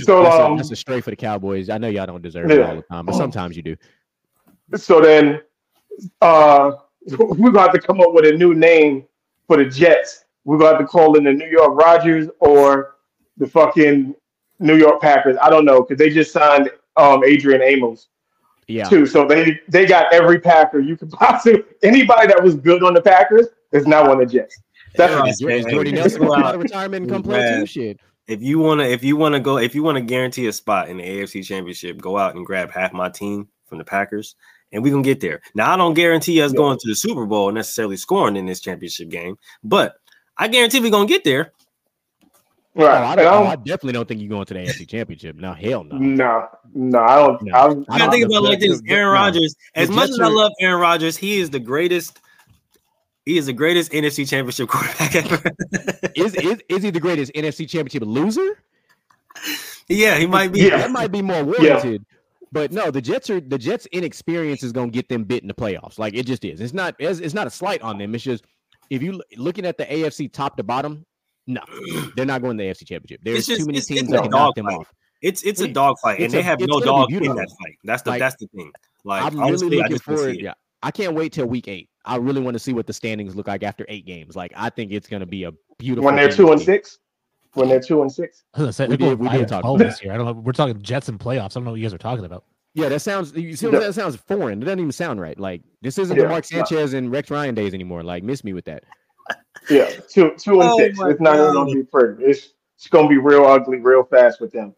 So 0.03 0.23
that's, 0.23 0.39
um 0.39 0.53
a, 0.53 0.57
that's 0.57 0.71
a 0.71 0.75
straight 0.75 1.03
for 1.03 1.09
the 1.11 1.15
Cowboys. 1.15 1.69
I 1.69 1.77
know 1.77 1.87
y'all 1.87 2.05
don't 2.05 2.21
deserve 2.21 2.49
it 2.51 2.61
all 2.61 2.75
the 2.75 2.81
time, 2.83 3.05
but 3.05 3.15
sometimes 3.15 3.55
you 3.57 3.63
do. 3.63 3.75
so 4.75 5.01
then 5.01 5.41
uh 6.21 6.71
we're 7.17 7.51
gonna 7.51 7.61
have 7.61 7.73
to 7.73 7.79
come 7.79 7.99
up 8.01 8.13
with 8.13 8.25
a 8.25 8.31
new 8.31 8.53
name 8.53 9.05
for 9.47 9.57
the 9.57 9.65
Jets. 9.65 10.25
We're 10.45 10.57
gonna 10.57 10.71
have 10.77 10.79
to 10.79 10.87
call 10.87 11.17
in 11.17 11.23
the 11.23 11.33
New 11.33 11.47
York 11.47 11.75
Rogers 11.79 12.29
or 12.39 12.95
the 13.37 13.47
fucking 13.47 14.15
New 14.59 14.75
York 14.77 15.01
Packers. 15.01 15.37
I 15.41 15.49
don't 15.49 15.65
know 15.65 15.81
because 15.81 15.97
they 15.97 16.09
just 16.09 16.31
signed 16.31 16.69
um 16.97 17.23
Adrian 17.23 17.61
Amos 17.61 18.07
Yeah, 18.67 18.87
too. 18.87 19.05
So 19.05 19.25
they 19.27 19.59
they 19.67 19.85
got 19.85 20.13
every 20.13 20.39
Packer 20.39 20.79
you 20.79 20.95
could 20.95 21.09
possibly 21.11 21.63
anybody 21.83 22.27
that 22.27 22.41
was 22.41 22.55
good 22.55 22.83
on 22.83 22.93
the 22.93 23.01
Packers 23.01 23.47
is 23.71 23.85
one 23.85 24.09
of 24.09 24.17
the 24.19 24.25
Jets. 24.25 24.59
That's 24.95 25.13
Yeah, 25.13 25.25
Is 25.25 25.63
Jor- 25.63 25.69
Jordy 25.71 25.91
Nelson 25.93 26.19
chill 26.21 26.27
gonna 26.29 26.35
come 26.35 26.43
out. 26.43 26.49
out 26.49 26.55
of 26.55 26.61
retirement 26.61 27.03
and 27.03 27.11
come 27.11 27.23
play 27.23 27.59
too? 27.59 27.65
Shit. 27.65 27.99
If 28.27 28.41
you 28.41 28.59
wanna, 28.59 28.83
if 28.83 29.03
you 29.03 29.15
wanna 29.15 29.39
go, 29.39 29.57
if 29.57 29.73
you 29.75 29.83
wanna 29.83 30.01
guarantee 30.01 30.47
a 30.47 30.53
spot 30.53 30.89
in 30.89 30.97
the 30.97 31.03
AFC 31.03 31.43
Championship, 31.43 31.97
go 32.01 32.17
out 32.17 32.35
and 32.35 32.45
grab 32.45 32.71
half 32.71 32.91
my 32.93 33.09
team 33.09 33.47
from 33.65 33.77
the 33.77 33.83
Packers 33.85 34.35
and 34.73 34.83
we're 34.83 34.91
gonna 34.91 35.03
get 35.03 35.19
there. 35.21 35.41
Now, 35.55 35.73
I 35.73 35.77
don't 35.77 35.93
guarantee 35.93 36.41
us 36.41 36.51
Yeah. 36.51 36.57
going 36.57 36.77
to 36.77 36.87
the 36.87 36.95
Super 36.95 37.25
Bowl 37.25 37.51
necessarily 37.51 37.97
scoring 37.97 38.35
in 38.35 38.45
this 38.45 38.59
championship 38.61 39.09
game, 39.09 39.37
but 39.63 39.95
I 40.37 40.47
guarantee 40.49 40.79
we're 40.81 40.91
gonna 40.91 41.07
get 41.07 41.23
there. 41.23 41.53
Oh, 42.77 42.85
Right. 42.85 43.03
I, 43.03 43.15
don't, 43.17 43.25
I 43.25 43.29
oh, 43.29 43.43
don't- 43.43 43.47
I 43.47 43.55
definitely 43.57 43.93
don't 43.93 44.07
think 44.07 44.21
you're 44.21 44.29
going 44.29 44.45
to 44.45 44.53
the 44.53 44.59
AFC 44.61 44.85
Championship. 44.87 45.35
No, 45.35 45.53
hell 45.53 45.83
no. 45.83 45.97
No, 45.97 46.47
no, 46.73 46.99
I 46.99 47.15
don't. 47.17 47.41
No. 47.43 47.53
I'm, 47.53 47.85
I 47.89 47.97
gotta 47.99 48.11
think 48.11 48.25
about 48.25 48.43
like 48.43 48.59
this: 48.61 48.79
the- 48.81 48.89
Aaron 48.91 49.07
no. 49.07 49.11
Rodgers. 49.13 49.55
As 49.75 49.89
The 49.89 49.93
much 49.95 50.07
Jets 50.07 50.19
as 50.21 50.27
I 50.27 50.31
love 50.31 50.51
Aaron 50.61 50.79
Rodgers, 50.79 51.17
he 51.17 51.39
is 51.39 51.49
the 51.49 51.59
greatest. 51.59 52.21
He 53.25 53.37
is 53.37 53.45
the 53.45 53.53
greatest 53.53 53.91
NFC 53.91 54.27
Championship 54.27 54.67
quarterback 54.69 55.15
ever. 55.15 55.51
Is, 56.15 56.33
is 56.35 56.61
is 56.69 56.83
he 56.83 56.89
the 56.89 56.99
greatest 56.99 57.31
NFC 57.33 57.67
Championship 57.69 58.03
loser? 58.07 58.57
yeah, 59.87 60.17
he 60.17 60.25
might 60.25 60.51
be. 60.51 60.61
Yeah. 60.61 60.77
That 60.77 60.91
might 60.91 61.11
be 61.11 61.21
more 61.21 61.43
warranted. 61.43 62.05
But 62.51 62.71
no, 62.71 62.91
the 62.91 63.01
Jets 63.01 63.29
are 63.29 63.39
the 63.39 63.57
Jets' 63.57 63.85
inexperience 63.91 64.61
is 64.63 64.71
going 64.73 64.89
to 64.91 64.93
get 64.93 65.07
them 65.07 65.23
bit 65.23 65.41
in 65.41 65.47
the 65.47 65.53
playoffs. 65.53 65.97
Like 65.97 66.13
it 66.15 66.25
just 66.25 66.43
is. 66.43 66.59
It's 66.59 66.73
not. 66.73 66.95
It's, 66.99 67.19
it's 67.19 67.33
not 67.33 67.47
a 67.47 67.49
slight 67.49 67.81
on 67.81 67.97
them. 67.97 68.13
It's 68.13 68.23
just 68.23 68.43
if 68.89 69.01
you 69.01 69.21
looking 69.37 69.65
at 69.65 69.77
the 69.77 69.85
AFC 69.85 70.31
top 70.31 70.57
to 70.57 70.63
bottom, 70.63 71.05
no, 71.47 71.61
they're 72.15 72.25
not 72.25 72.41
going 72.41 72.57
to 72.57 72.63
the 72.63 72.69
AFC 72.69 72.87
Championship. 72.87 73.21
There's 73.23 73.39
It's 73.39 73.47
just- 73.47 73.59
too 73.61 73.67
many 73.67 73.79
teams 73.81 74.09
that 74.09 74.19
a 74.19 74.21
can 74.23 74.31
knock 74.31 74.55
them 74.55 74.65
dogfight. 74.65 74.79
off. 74.81 74.93
It's 75.21 75.43
it's 75.43 75.61
a 75.61 75.65
It- 75.65 75.73
dogfight, 75.73 76.15
and 76.17 76.25
it's 76.25 76.33
they 76.33 76.41
have 76.41 76.59
no 76.59 76.79
dog 76.81 77.11
in 77.13 77.23
that 77.23 77.35
fight. 77.61 77.77
That's 77.83 78.01
the 78.01 78.09
Like, 78.11 78.19
that's 78.19 78.35
the 78.37 78.47
thing. 78.47 78.71
Like 79.05 79.23
I'm 79.23 79.39
honestly, 79.39 79.67
really 79.69 79.77
I 79.79 79.83
looking 79.83 79.95
just 79.95 80.03
forward. 80.03 80.35
Yeah, 80.37 80.53
I 80.83 80.91
can't 80.91 81.13
wait 81.13 81.31
till 81.33 81.45
week 81.45 81.67
eight. 81.67 81.89
I 82.05 82.15
really 82.17 82.41
want 82.41 82.55
to 82.55 82.59
see 82.59 82.73
what 82.73 82.87
the 82.87 82.93
standings 82.93 83.35
look 83.35 83.47
like 83.47 83.63
after 83.63 83.85
eight 83.89 84.05
games. 84.05 84.35
Like 84.35 84.51
I 84.55 84.69
think 84.69 84.91
it's 84.91 85.07
going 85.07 85.19
to 85.19 85.25
be 85.25 85.43
a 85.43 85.51
beautiful. 85.77 86.05
when 86.05 86.15
they're 86.15 86.29
two 86.31 86.47
to 86.47 86.51
and 86.53 86.61
six. 86.61 86.99
When 87.53 87.67
they're 87.67 87.81
two 87.81 88.01
and 88.01 88.11
six. 88.11 88.43
I 88.53 88.71
say 88.71 88.87
We 88.87 88.97
did- 88.97 89.19
we 89.19 89.27
did 89.29 89.47
talk 89.47 89.63
about 89.63 89.77
this 89.77 90.01
year. 90.03 90.13
I 90.13 90.17
don't 90.17 90.25
know. 90.25 90.31
We're 90.33 90.53
talking 90.53 90.81
Jets 90.81 91.09
and 91.09 91.19
playoffs. 91.19 91.51
I 91.51 91.55
don't 91.55 91.65
know 91.65 91.71
what 91.71 91.79
you 91.79 91.85
guys 91.85 91.93
are 91.93 91.97
talking 91.97 92.25
about. 92.25 92.45
Yeah, 92.73 92.87
that 92.87 93.01
sounds. 93.01 93.33
You 93.33 93.55
see, 93.57 93.65
what 93.65 93.73
Yeah. 93.73 93.77
I'm 93.79 93.81
saying? 93.81 93.89
that 93.89 93.93
sounds 93.93 94.15
foreign. 94.15 94.61
It 94.61 94.65
doesn't 94.65 94.79
even 94.79 94.91
sound 94.93 95.19
right. 95.19 95.37
Like 95.37 95.61
this 95.81 95.97
isn't 95.97 96.15
Yeah, 96.15 96.23
the 96.23 96.29
Mark 96.29 96.39
it's 96.45 96.53
not. 96.53 96.67
Sanchez 96.69 96.93
and 96.93 97.11
Rex 97.11 97.29
Ryan 97.29 97.53
days 97.53 97.73
anymore. 97.73 98.03
Like 98.03 98.23
miss 98.23 98.43
me 98.45 98.53
with 98.53 98.65
that. 98.65 98.83
Yeah, 99.69 99.89
two 100.09 100.33
two 100.37 100.61
and 100.61 100.69
Oh 100.71 100.77
six. 100.77 100.97
It's 101.01 101.19
not 101.21 101.35
gonna 101.35 101.65
be 101.73 101.83
pretty. 101.83 102.23
It's 102.23 102.53
it's 102.77 102.87
gonna 102.87 103.09
be 103.09 103.17
real 103.17 103.45
ugly 103.45 103.77
real 103.79 104.03
fast 104.03 104.39
with 104.41 104.51
them. 104.53 104.73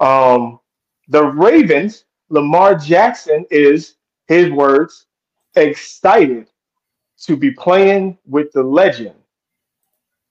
Um, 0.00 0.58
the 1.08 1.24
Ravens. 1.26 2.04
Lamar 2.30 2.74
Jackson 2.74 3.44
is 3.50 3.96
his 4.28 4.50
words 4.50 5.06
excited 5.56 6.48
to 7.22 7.36
be 7.36 7.50
playing 7.50 8.18
with 8.26 8.52
the 8.52 8.62
legend 8.62 9.14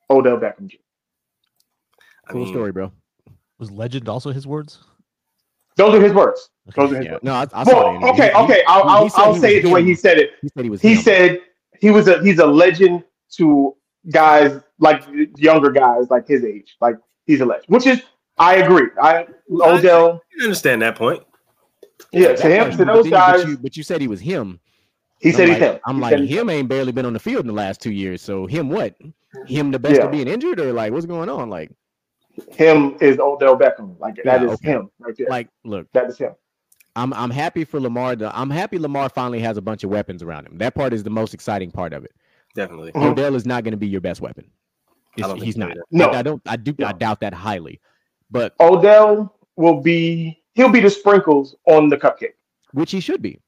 Odell 0.09 0.37
Beckham 0.37 0.67
Jr. 0.67 0.77
I 2.27 2.31
Cool 2.31 2.43
mean, 2.45 2.53
story, 2.53 2.71
bro. 2.71 2.91
Was 3.59 3.71
legend 3.71 4.07
also 4.09 4.31
his 4.31 4.45
words? 4.47 4.79
Those 5.75 5.95
are 5.95 6.01
his 6.01 6.13
words. 6.13 6.49
Those 6.75 6.91
are 6.91 6.97
his 6.97 7.05
Yeah. 7.05 7.11
words. 7.13 7.23
No, 7.23 7.33
I, 7.33 7.47
I 7.53 7.63
saw. 7.63 7.71
Well, 7.73 7.89
interview. 7.95 8.09
okay, 8.09 8.27
He- 8.31 8.37
okay. 8.43 8.53
he- 8.59 8.65
I'll, 8.67 8.83
he 8.83 8.89
I'll, 8.89 9.09
said 9.09 9.21
I'll 9.23 9.35
say 9.35 9.55
it 9.57 9.63
the 9.63 9.69
way 9.69 9.83
he 9.83 9.95
said 9.95 10.17
it. 10.19 10.31
He 10.41 10.49
said 10.49 10.63
he 10.63 10.69
was. 10.69 10.81
He 10.81 10.93
him. 10.95 11.01
said 11.01 11.39
he 11.79 11.89
was 11.91 12.07
a 12.07 12.21
he's 12.23 12.39
a 12.39 12.45
legend 12.45 13.03
to 13.37 13.75
guys 14.11 14.59
like 14.79 15.03
younger 15.37 15.71
guys 15.71 16.09
like 16.09 16.27
his 16.27 16.43
age. 16.43 16.75
Like 16.81 16.95
he's 17.25 17.41
a 17.41 17.45
legend, 17.45 17.65
which 17.67 17.87
is 17.87 18.01
I 18.37 18.55
agree. 18.57 18.87
I 19.01 19.25
Odell, 19.51 20.21
I 20.39 20.43
understand 20.43 20.81
that 20.81 20.95
point. 20.95 21.23
yeah, 22.11 22.33
to 22.35 22.47
him, 22.49 22.75
to 22.77 22.85
those 22.85 23.09
guys, 23.09 23.41
But 23.43 23.49
you, 23.49 23.57
but 23.57 23.77
you 23.77 23.83
said 23.83 24.01
he 24.01 24.07
was 24.07 24.19
him. 24.21 24.59
He 25.23 25.29
I'm 25.29 25.35
said 25.35 25.49
like, 25.49 25.57
he's 25.57 25.67
him. 25.67 25.79
I'm 25.85 25.95
He 25.95 26.01
like, 26.01 26.19
him 26.19 26.49
ain't 26.49 26.67
barely 26.67 26.91
been 26.91 27.05
on 27.05 27.13
the 27.13 27.19
field 27.19 27.41
in 27.41 27.47
the 27.47 27.53
last 27.53 27.79
two 27.81 27.91
years. 27.93 28.21
So 28.21 28.45
him 28.45 28.69
what? 28.69 28.95
Him 29.47 29.71
the 29.71 29.79
best 29.79 29.95
Yeah. 29.95 30.05
of 30.05 30.11
being 30.11 30.27
injured 30.27 30.59
or 30.59 30.73
like 30.73 30.91
what's 30.91 31.05
going 31.05 31.29
on? 31.29 31.49
Like, 31.49 31.71
him 32.51 32.97
is 32.99 33.19
Odell 33.19 33.57
Beckham. 33.57 33.97
Like 33.99 34.15
that 34.23 34.41
Yeah, 34.41 34.43
is 34.47 34.51
okay. 34.55 34.67
him 34.71 34.89
right 34.99 35.15
there. 35.17 35.27
like 35.29 35.47
look, 35.63 35.87
that 35.93 36.07
is 36.09 36.17
him. 36.17 36.33
I'm 36.95 37.13
I'm 37.13 37.29
happy 37.31 37.63
for 37.63 37.79
Lamar. 37.79 38.15
To, 38.17 38.37
I'm 38.37 38.49
happy 38.49 38.77
Lamar 38.77 39.07
finally 39.09 39.39
has 39.39 39.55
a 39.57 39.61
bunch 39.61 39.83
of 39.83 39.89
weapons 39.89 40.21
around 40.21 40.45
him. 40.47 40.57
That 40.57 40.75
part 40.75 40.93
is 40.93 41.03
the 41.03 41.09
most 41.09 41.33
exciting 41.33 41.71
part 41.71 41.93
of 41.93 42.03
it. 42.03 42.11
Definitely. 42.53 42.91
Mhm. 42.91 43.11
Odell 43.11 43.35
is 43.35 43.45
not 43.45 43.63
going 43.63 43.71
to 43.71 43.77
be 43.77 43.87
your 43.87 44.01
best 44.01 44.19
weapon. 44.21 44.45
It's- 45.17 45.27
don't 45.31 45.41
he's 45.41 45.57
not. 45.57 45.75
No. 45.89 46.09
I, 46.09 46.19
I 46.19 46.21
don't. 46.21 46.41
I 46.45 46.55
do. 46.57 46.75
I 46.85 46.91
doubt 46.91 47.21
that 47.21 47.33
highly. 47.33 47.79
But 48.29 48.53
Odell 48.59 49.35
will 49.55 49.81
be 49.81 50.43
he'll 50.53 50.69
be 50.69 50.79
the 50.81 50.89
sprinkles 50.89 51.55
on 51.65 51.87
the 51.87 51.97
cupcake, 51.97 52.33
which 52.73 52.91
he 52.91 52.99
should 52.99 53.21
be. 53.21 53.39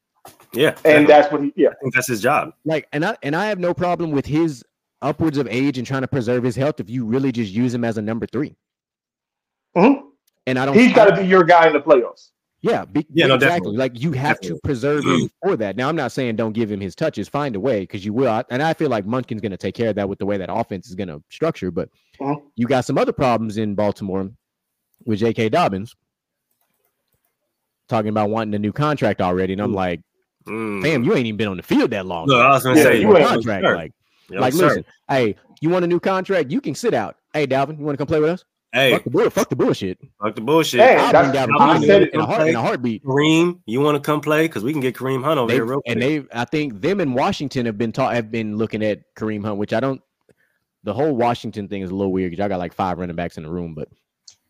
Yeah, 0.52 0.68
and 0.84 1.06
definitely. 1.06 1.06
that's 1.06 1.32
what 1.32 1.42
he 1.42 1.52
yeah. 1.56 1.68
I 1.70 1.74
think 1.82 1.94
that's 1.94 2.08
his 2.08 2.20
job. 2.20 2.52
Like, 2.64 2.88
and 2.92 3.04
I 3.04 3.16
and 3.22 3.34
I 3.36 3.46
have 3.46 3.58
no 3.58 3.74
problem 3.74 4.10
with 4.10 4.26
his 4.26 4.64
upwards 5.02 5.38
of 5.38 5.46
age 5.48 5.78
and 5.78 5.86
trying 5.86 6.02
to 6.02 6.08
preserve 6.08 6.42
his 6.44 6.56
health. 6.56 6.80
If 6.80 6.88
you 6.90 7.04
really 7.04 7.32
just 7.32 7.52
use 7.52 7.74
him 7.74 7.84
as 7.84 7.98
a 7.98 8.02
number 8.02 8.26
three, 8.26 8.56
Mhm. 9.76 10.02
and 10.46 10.58
I 10.58 10.66
don't. 10.66 10.76
He's 10.76 10.92
got 10.94 11.06
to 11.06 11.16
be 11.22 11.26
your 11.26 11.44
guy 11.44 11.66
in 11.66 11.72
the 11.72 11.80
playoffs. 11.80 12.30
Yeah, 12.62 12.84
be, 12.86 13.06
Yeah, 13.12 13.26
no, 13.26 13.34
exactly. 13.34 13.58
definitely. 13.72 13.76
Like 13.76 14.02
you 14.02 14.12
have 14.12 14.36
Definitely. 14.40 14.56
to 14.56 14.60
preserve 14.62 15.04
him 15.04 15.30
for 15.42 15.56
that. 15.56 15.76
Now, 15.76 15.88
I'm 15.88 15.94
not 15.94 16.10
saying 16.10 16.36
don't 16.36 16.52
give 16.54 16.72
him 16.72 16.80
his 16.80 16.96
touches. 16.96 17.28
Find 17.28 17.54
a 17.54 17.60
way 17.60 17.80
because 17.80 18.04
you 18.04 18.12
will. 18.12 18.42
And 18.50 18.62
I 18.62 18.72
feel 18.72 18.88
like 18.88 19.04
Monken's 19.04 19.40
going 19.42 19.52
to 19.52 19.56
take 19.58 19.74
care 19.74 19.90
of 19.90 19.94
that 19.96 20.08
with 20.08 20.18
the 20.18 20.26
way 20.26 20.36
that 20.38 20.50
offense 20.52 20.88
is 20.88 20.94
going 20.94 21.08
to 21.08 21.22
structure. 21.30 21.70
But 21.70 21.90
Mhm. 22.18 22.42
you 22.56 22.66
got 22.66 22.84
some 22.84 22.98
other 22.98 23.12
problems 23.12 23.58
in 23.58 23.74
Baltimore 23.76 24.30
with 25.04 25.18
J.K. 25.20 25.50
Dobbins 25.50 25.94
talking 27.88 28.08
about 28.08 28.30
wanting 28.30 28.54
a 28.54 28.58
new 28.58 28.72
contract 28.72 29.20
already, 29.20 29.52
and 29.52 29.62
I'm 29.62 29.70
Ooh. 29.72 29.76
like, 29.76 30.00
Mm. 30.46 30.82
fam, 30.82 31.04
you 31.04 31.14
ain't 31.14 31.26
even 31.26 31.36
been 31.36 31.48
on 31.48 31.56
the 31.56 31.62
field 31.62 31.90
that 31.90 32.06
long. 32.06 32.26
Look, 32.26 32.44
I 32.44 32.50
was 32.50 32.62
gonna 32.62 32.76
Yeah, 32.76 32.82
say 32.84 33.00
you 33.00 33.08
you 33.08 33.16
ain't- 33.16 33.26
contract. 33.28 33.64
sir. 33.64 33.74
Like, 33.76 33.92
Yo, 34.30 34.40
like, 34.40 34.52
sir. 34.52 34.66
listen, 34.68 34.84
hey, 35.08 35.36
you 35.60 35.70
want 35.70 35.84
a 35.84 35.88
new 35.88 36.00
contract? 36.00 36.50
You 36.50 36.60
can 36.60 36.74
sit 36.74 36.94
out. 36.94 37.16
Hey, 37.32 37.46
Dalvin, 37.46 37.78
you 37.78 37.84
want 37.84 37.94
to 37.94 37.98
come 37.98 38.06
play 38.06 38.20
with 38.20 38.30
us? 38.30 38.44
Hey, 38.72 38.92
Fuck 38.92 39.04
the 39.04 39.10
bull, 39.10 39.30
fuck 39.30 39.48
the 39.48 39.56
bullshit. 39.56 39.98
fuck 40.22 40.34
the 40.34 40.40
bullshit. 40.40 40.80
Hey, 40.80 40.96
I'll 40.96 41.12
that's- 41.12 41.32
bring 41.46 41.56
Dalvin 41.56 41.60
I 41.60 41.80
said 41.86 42.02
it. 42.02 42.14
in 42.14 42.20
a 42.20 42.26
heart, 42.26 42.48
in 42.48 42.54
a 42.56 42.60
heartbeat. 42.60 43.04
Kareem, 43.04 43.60
you 43.66 43.80
want 43.80 43.96
to 43.96 44.00
come 44.00 44.20
play? 44.20 44.46
Because 44.46 44.62
we 44.64 44.72
can 44.72 44.80
get 44.80 44.94
Kareem 44.94 45.24
Hunt 45.24 45.38
over 45.38 45.48
They, 45.48 45.54
here 45.54 45.64
real 45.64 45.80
quick. 45.80 45.92
and 45.92 46.02
they, 46.02 46.24
I 46.32 46.44
think 46.44 46.80
them 46.82 47.00
in 47.00 47.14
Washington 47.14 47.64
have 47.66 47.78
been 47.78 47.92
taught 47.92 48.14
have 48.14 48.30
been 48.30 48.56
looking 48.56 48.84
at 48.84 49.00
Kareem 49.16 49.44
Hunt, 49.44 49.56
which 49.58 49.72
I 49.72 49.80
don't. 49.80 50.00
The 50.82 50.92
whole 50.92 51.16
Washington 51.16 51.66
thing 51.68 51.82
is 51.82 51.90
a 51.90 51.94
little 51.94 52.12
weird 52.12 52.30
because 52.32 52.44
I 52.44 52.48
got 52.48 52.58
like 52.58 52.72
five 52.74 52.98
running 52.98 53.16
backs 53.16 53.36
in 53.38 53.42
the 53.44 53.50
room, 53.50 53.74
but 53.74 53.88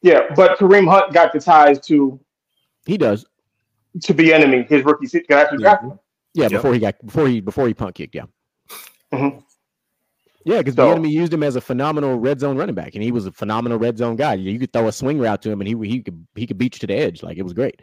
Yeah, 0.02 0.22
but 0.35 0.59
Kareem 0.59 0.90
Hunt 0.90 1.12
got 1.12 1.32
the 1.32 1.40
ties 1.40 1.78
to 1.87 2.18
he 2.87 2.96
does. 2.98 3.24
To 4.02 4.14
be 4.14 4.32
enemy 4.32 4.64
his 4.68 4.85
rookie 4.85 5.06
season. 5.06 5.26
After 5.30 5.56
drafting 5.56 5.90
him. 5.90 5.98
Yeah, 6.35 6.44
Yep. 6.44 6.50
before 6.52 6.74
he 6.74 6.80
got 6.80 6.94
before 7.04 7.28
he 7.28 7.40
before 7.40 7.66
he 7.68 7.74
punt 7.74 7.94
kicked, 7.94 8.14
yeah, 8.14 8.24
Mhm. 9.12 9.42
yeah, 10.44 10.59
because 10.59 10.74
So- 10.74 10.85
the 10.87 10.90
enemy 10.92 11.11
used 11.11 11.32
him 11.32 11.42
as 11.42 11.56
a 11.56 11.61
phenomenal 11.61 12.18
red 12.18 12.40
zone 12.40 12.56
running 12.56 12.74
back, 12.74 12.94
and 12.94 13.02
he 13.02 13.11
was 13.11 13.26
a 13.26 13.32
phenomenal 13.32 13.78
red 13.78 13.96
zone 13.98 14.16
guy. 14.16 14.35
You 14.35 14.59
could 14.59 14.72
throw 14.72 14.87
a 14.88 14.92
swing 14.92 15.18
route 15.18 15.40
to 15.42 15.50
him, 15.50 15.61
and 15.61 15.68
he 15.68 15.74
he 15.88 16.02
could 16.02 16.26
he 16.35 16.46
could 16.46 16.59
beat 16.59 16.74
you 16.74 16.80
to 16.80 16.87
the 16.87 16.94
edge. 16.94 17.22
Like 17.22 17.38
it 17.38 17.42
was 17.42 17.52
great. 17.54 17.80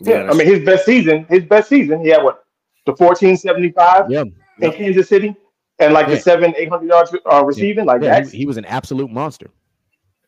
Yeah, 0.00 0.28
I 0.30 0.34
mean 0.34 0.46
his 0.46 0.64
best 0.64 0.84
season, 0.84 1.26
his 1.28 1.44
best 1.44 1.68
season, 1.68 2.00
he 2.00 2.08
had 2.10 2.22
what 2.22 2.44
the 2.84 2.94
fourteen 2.96 3.36
seventy 3.36 3.70
five 3.72 4.10
Yeah, 4.10 4.24
in 4.60 4.70
Kansas 4.72 5.08
City, 5.08 5.34
and 5.80 5.92
like 5.92 6.06
Yeah. 6.06 6.14
the 6.14 6.20
seven 6.20 6.54
eight 6.56 6.68
hundred 6.68 6.88
yards 6.88 7.14
uh, 7.32 7.44
receiving. 7.44 7.84
Like 7.86 8.02
yeah, 8.02 8.10
that's 8.20 8.30
he, 8.30 8.38
he 8.38 8.46
was 8.46 8.58
an 8.58 8.64
absolute 8.66 9.10
monster. 9.10 9.50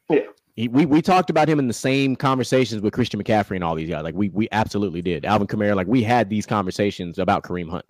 Yeah. 0.09 0.21
He, 0.59 0.67
we 0.67 0.87
we 0.87 1.01
talked 1.01 1.31
about 1.31 1.49
him 1.49 1.61
in 1.61 1.69
the 1.69 1.73
same 1.73 2.17
conversations 2.17 2.83
with 2.83 2.93
Christian 2.93 3.23
McCaffrey 3.23 3.55
and 3.55 3.63
all 3.63 3.77
these 3.77 3.89
guys. 3.89 4.03
Like 4.03 4.17
we 4.17 4.31
we 4.31 4.49
absolutely 4.51 5.01
did. 5.01 5.25
Alvin 5.25 5.47
Kamara, 5.47 5.77
like 5.77 5.87
we 5.87 6.03
had 6.03 6.29
these 6.29 6.47
conversations 6.47 7.21
about 7.21 7.45
Kareem 7.45 7.71
Hunt 7.71 7.85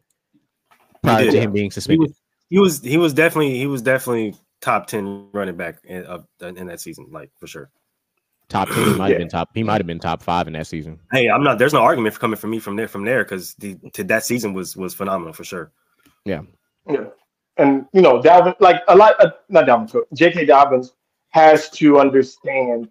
prior 1.03 1.25
did. 1.25 1.31
to 1.31 1.41
him 1.41 1.53
being 1.53 1.69
he 1.69 1.71
suspended. 1.71 2.11
was 2.11 2.21
he 2.51 2.59
was 2.59 2.83
he 2.83 2.99
was 2.99 3.15
definitely 3.15 3.57
he 3.57 3.67
was 3.67 3.81
definitely 3.81 4.35
top 4.61 4.87
ten 4.87 5.31
running 5.33 5.57
back 5.57 5.79
in, 5.85 6.05
of, 6.05 6.27
in 6.43 6.67
that 6.67 6.83
season, 6.83 7.07
like 7.11 7.31
for 7.39 7.47
sure. 7.47 7.71
top 8.51 8.69
ten, 8.69 8.85
he 8.85 8.95
might 8.97 9.13
have 9.13 9.19
been 9.19 9.31
top. 9.31 9.49
He 9.55 9.63
might 9.63 9.81
have 9.81 9.87
been 9.87 9.99
top 9.99 10.23
five 10.23 10.47
in 10.47 10.53
that 10.53 10.67
season. 10.67 11.01
Hey, 11.11 11.31
I'm 11.31 11.43
not. 11.43 11.59
There's 11.59 11.73
no 11.73 11.81
argument 11.81 12.17
for 12.17 12.21
coming 12.21 12.37
from 12.37 12.51
me 12.51 12.59
from 12.59 12.77
there 12.77 12.87
from 12.87 13.03
there 13.03 13.25
because 13.25 13.55
the 13.55 13.77
to 13.95 14.05
that 14.05 14.27
season 14.27 14.53
was 14.53 14.77
was 14.77 14.93
phenomenal 14.93 15.33
for 15.33 15.45
sure. 15.45 15.73
Yeah. 16.27 16.43
Yeah, 16.87 17.05
and 17.57 17.87
you 17.95 18.03
know 18.03 18.21
Dalvin, 18.21 18.55
like 18.61 18.83
a 18.89 18.95
lot, 18.95 19.15
uh, 19.21 19.31
not 19.49 19.65
Dalvin 19.65 19.91
Cook, 19.91 20.07
J.K. 20.13 20.45
Dobbins 20.45 20.93
has 21.31 21.69
to 21.71 21.99
understand. 21.99 22.89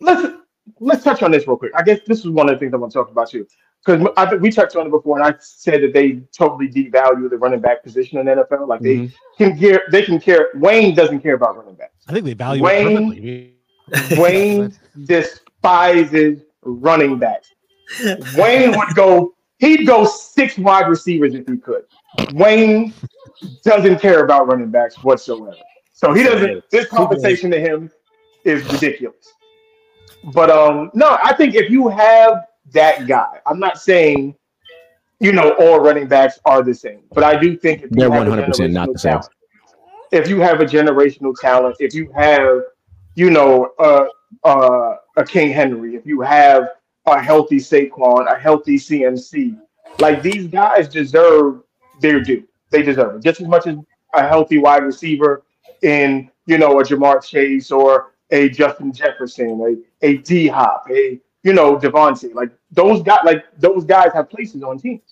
Let's 0.00 0.36
let's 0.80 1.04
touch 1.04 1.22
on 1.22 1.30
this 1.30 1.46
real 1.46 1.56
quick. 1.56 1.72
I 1.76 1.82
guess 1.82 2.00
this 2.06 2.20
is 2.20 2.28
one 2.28 2.48
of 2.48 2.54
the 2.54 2.58
things 2.60 2.72
I 2.74 2.76
want 2.76 2.92
to 2.92 2.98
talk 2.98 3.10
about 3.10 3.30
too, 3.30 3.46
because 3.84 4.06
I 4.16 4.26
think 4.26 4.42
we 4.42 4.50
touched 4.50 4.76
on 4.76 4.86
it 4.86 4.90
before, 4.90 5.18
and 5.18 5.26
I 5.26 5.36
said 5.40 5.82
that 5.82 5.92
they 5.92 6.20
totally 6.36 6.68
devalue 6.68 7.28
the 7.28 7.38
running 7.38 7.60
back 7.60 7.82
position 7.82 8.18
in 8.18 8.26
the 8.26 8.32
NFL. 8.32 8.68
Like 8.68 8.80
they 8.80 8.96
Mhm. 8.96 9.12
can 9.38 9.58
care, 9.58 9.82
they 9.90 10.02
can 10.02 10.20
care. 10.20 10.48
Wayne 10.54 10.94
doesn't 10.94 11.20
care 11.20 11.34
about 11.34 11.56
running 11.56 11.74
backs. 11.74 12.04
I 12.08 12.12
think 12.12 12.24
they 12.24 12.34
value 12.34 12.62
Wayne- 12.62 13.12
it. 13.12 13.52
Wayne 14.18 14.72
despises 15.04 16.42
running 16.62 17.18
backs. 17.18 17.50
Wayne 18.36 18.70
would 18.76 18.94
go, 18.94 19.34
he'd 19.58 19.86
go 19.86 20.04
six 20.04 20.56
wide 20.56 20.88
receivers 20.88 21.34
if 21.34 21.46
he 21.48 21.56
could. 21.58 21.84
Wayne 22.34 22.92
doesn't 23.64 23.98
care 24.00 24.24
about 24.24 24.46
running 24.46 24.70
backs 24.70 25.02
whatsoever. 25.02 25.56
So 26.02 26.12
he 26.12 26.24
doesn't, 26.24 26.68
this 26.70 26.88
compensation 26.88 27.50
to 27.52 27.60
him 27.60 27.88
is 28.44 28.64
ridiculous. 28.72 29.34
But 30.34 30.50
um, 30.50 30.90
no, 30.94 31.16
I 31.22 31.32
think 31.32 31.54
if 31.54 31.70
you 31.70 31.88
have 31.88 32.44
that 32.72 33.06
guy, 33.06 33.38
I'm 33.46 33.60
not 33.60 33.78
saying, 33.78 34.34
you 35.20 35.32
know, 35.32 35.52
all 35.60 35.78
running 35.78 36.08
backs 36.08 36.40
are 36.44 36.62
the 36.62 36.74
same, 36.74 37.02
but 37.12 37.22
I 37.22 37.38
do 37.38 37.56
think 37.56 37.84
They're 37.90 38.10
have 38.10 38.26
a 38.26 38.30
100% 38.30 38.72
not 38.72 38.92
the 38.92 38.98
same. 38.98 39.12
talent- 39.12 39.28
If 40.10 40.28
you 40.28 40.40
have 40.40 40.60
a 40.60 40.64
generational 40.64 41.34
talent, 41.40 41.76
if 41.78 41.94
you 41.94 42.10
have, 42.16 42.62
you 43.14 43.30
know, 43.30 43.70
uh, 43.78 44.06
uh, 44.42 44.96
a 45.16 45.24
King 45.24 45.52
Henry, 45.52 45.94
if 45.94 46.04
you 46.04 46.20
have 46.22 46.64
a 47.06 47.22
healthy 47.22 47.58
Saquon, 47.58 48.30
a 48.32 48.36
healthy 48.38 48.76
CMC, 48.76 49.56
Like 50.00 50.22
these 50.22 50.46
guys 50.48 50.88
deserve 50.88 51.60
their 52.00 52.20
due. 52.20 52.44
They 52.70 52.82
deserve 52.82 53.16
it 53.16 53.22
just 53.22 53.40
as 53.40 53.46
much 53.46 53.66
as 53.66 53.76
a 54.14 54.26
healthy 54.26 54.56
wide 54.58 54.82
receiver 54.84 55.42
in 55.82 56.30
you 56.46 56.58
know 56.58 56.80
a 56.80 56.84
Ja'Marr 56.84 57.24
Chase 57.24 57.70
or 57.70 58.12
a 58.30 58.48
Justin 58.48 58.92
Jefferson, 58.92 59.60
a 60.02 60.06
a 60.06 60.16
D 60.18 60.48
Hop, 60.48 60.86
a 60.90 61.20
you 61.42 61.52
know 61.52 61.76
Davante. 61.76 62.34
Like 62.34 62.50
those 62.70 63.02
guys, 63.02 63.20
like 63.24 63.44
those 63.58 63.84
guys 63.84 64.12
have 64.14 64.30
places 64.30 64.62
on 64.62 64.78
teams, 64.78 65.02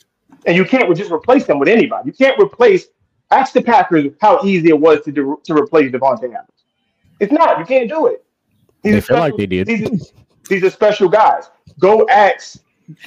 and 0.47 0.57
you 0.57 0.65
can't 0.65 0.95
just 0.97 1.11
replace 1.11 1.45
them 1.45 1.59
with 1.59 1.69
anybody. 1.69 2.07
You 2.09 2.13
can't 2.13 2.41
replace. 2.41 2.87
Ask 3.33 3.53
the 3.53 3.63
Packers 3.63 4.13
how 4.21 4.41
easy 4.45 4.71
it 4.71 4.81
was 4.81 5.03
to 5.03 5.13
do, 5.13 5.41
to 5.45 5.55
replace 5.55 5.93
Davante 5.93 6.25
Adams. 6.25 6.65
It's 7.21 7.31
not. 7.33 7.61
You 7.61 7.65
can't 7.65 7.89
do 7.89 8.07
it. 8.09 8.25
These 8.83 8.93
They 8.93 8.99
are 8.99 9.01
feel 9.03 9.17
like 9.19 9.35
special- 9.35 9.39
they 9.39 9.47
did. 9.47 9.67
These 9.67 10.13
these 10.49 10.65
are 10.65 10.71
special 10.71 11.09
guys. 11.09 11.51
Go 11.79 12.09
ask 12.09 12.59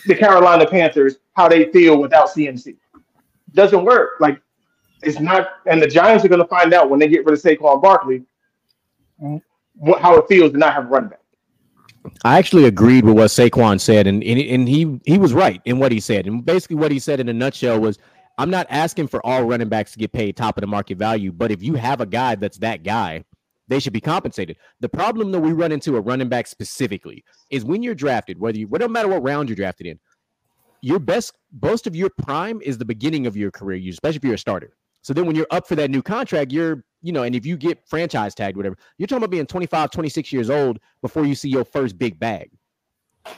the 0.06 0.16
Carolina 0.16 0.66
Panthers 0.66 1.16
how 1.34 1.50
they 1.50 1.66
feel 1.72 2.00
without 2.00 2.30
CMC. 2.30 2.78
Doesn't 3.54 3.84
work. 3.84 4.12
Like 4.22 4.40
it's 5.04 5.20
not. 5.20 5.48
And 5.66 5.82
the 5.82 5.88
Giants 5.88 6.24
are 6.26 6.28
going 6.30 6.42
to 6.42 6.48
find 6.48 6.74
out 6.74 6.90
when 6.90 7.00
they 7.00 7.08
get 7.08 7.26
rid 7.26 7.34
of 7.34 7.42
Saquon 7.42 7.82
Barkley 7.82 8.24
what, 9.76 10.02
how 10.02 10.18
it 10.18 10.28
feels 10.28 10.52
to 10.52 10.58
not 10.58 10.74
have 10.74 10.86
a 10.86 10.88
running 10.88 11.10
back. 11.10 11.20
I 12.26 12.38
actually 12.38 12.66
agreed 12.66 13.06
with 13.06 13.16
what 13.16 13.30
Saquon 13.30 13.80
said, 13.80 14.08
and, 14.08 14.24
and 14.24 14.40
and 14.40 14.68
he 14.68 15.00
he 15.06 15.18
was 15.18 15.34
right 15.34 15.62
in 15.66 15.80
what 15.80 15.92
he 15.92 16.00
said. 16.00 16.28
And 16.28 16.46
basically, 16.46 16.76
what 16.76 16.92
he 16.92 17.00
said 17.00 17.20
in 17.20 17.30
a 17.30 17.34
nutshell 17.34 17.80
was, 17.80 17.98
I'm 18.38 18.50
not 18.50 18.68
asking 18.70 19.08
for 19.08 19.26
all 19.26 19.44
running 19.44 19.70
backs 19.70 19.94
to 19.94 20.00
get 20.00 20.12
paid 20.12 20.36
top 20.36 20.58
of 20.58 20.62
the 20.62 20.68
market 20.68 20.98
value, 20.98 21.32
but 21.32 21.52
if 21.52 21.64
you 21.64 21.76
have 21.76 22.02
a 22.02 22.06
guy 22.06 22.36
that's 22.36 22.58
that 22.58 22.84
guy, 22.84 23.24
they 23.68 23.80
should 23.80 23.94
be 23.94 24.02
compensated. 24.02 24.58
The 24.82 24.90
problem 24.90 25.32
that 25.32 25.40
we 25.40 25.54
run 25.54 25.72
into 25.72 25.96
a 25.96 26.02
running 26.02 26.28
back 26.30 26.48
specifically 26.48 27.24
is 27.50 27.64
when 27.64 27.82
you're 27.82 27.96
drafted, 27.96 28.40
whether 28.40 28.58
you, 28.58 28.68
no 28.70 28.88
matter 28.88 29.08
what 29.08 29.24
round 29.24 29.48
you're 29.48 29.56
drafted 29.56 29.88
in, 29.88 30.00
your 30.82 31.00
best, 31.00 31.34
most 31.62 31.88
of 31.88 31.96
your 31.96 32.10
prime 32.10 32.60
is 32.62 32.78
the 32.78 32.86
beginning 32.86 33.26
of 33.26 33.38
your 33.38 33.52
career, 33.52 33.82
especially 33.90 34.18
if 34.18 34.24
you're 34.26 34.34
a 34.34 34.38
starter. 34.38 34.76
So 35.04 35.14
then 35.14 35.26
when 35.26 35.36
you're 35.36 35.48
up 35.52 35.68
for 35.68 35.76
that 35.76 35.92
new 35.92 36.02
contract, 36.02 36.52
you're, 36.52 36.84
you 37.02 37.12
know, 37.12 37.24
and 37.24 37.36
if 37.36 37.46
you 37.46 37.58
get 37.58 37.86
franchise 37.88 38.34
tagged, 38.34 38.58
whatever, 38.58 38.78
you're 38.98 39.06
talking 39.06 39.18
about 39.18 39.32
being 39.32 39.46
25, 39.46 39.92
26 39.92 40.34
years 40.34 40.50
old 40.50 40.80
before 41.02 41.26
you 41.26 41.36
see 41.36 41.50
your 41.50 41.66
first 41.66 41.98
big 41.98 42.18
bag. 42.20 42.50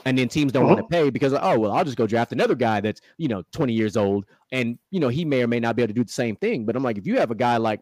And 0.06 0.18
then 0.18 0.28
teams 0.30 0.52
don't 0.52 0.66
want 0.66 0.78
to 0.78 0.84
uh-huh. 0.84 1.06
pay 1.06 1.10
because, 1.10 1.34
oh, 1.34 1.60
well, 1.60 1.72
I'll 1.72 1.84
just 1.84 1.98
go 1.98 2.08
draft 2.08 2.32
another 2.32 2.56
guy 2.56 2.82
that's, 2.82 3.02
you 3.18 3.28
know, 3.28 3.44
20 3.52 3.74
years 3.74 3.98
old. 3.98 4.26
And, 4.52 4.78
you 4.92 5.00
know, 5.00 5.10
he 5.10 5.26
may 5.26 5.44
or 5.44 5.48
may 5.48 5.60
not 5.60 5.76
be 5.76 5.82
able 5.82 5.90
to 5.90 5.94
do 5.94 6.04
the 6.04 6.12
same 6.12 6.36
thing. 6.36 6.66
But 6.66 6.76
I'm 6.76 6.84
like, 6.84 6.98
if 6.98 7.06
you 7.06 7.20
have 7.20 7.32
a 7.32 7.36
guy 7.36 7.58
like, 7.58 7.82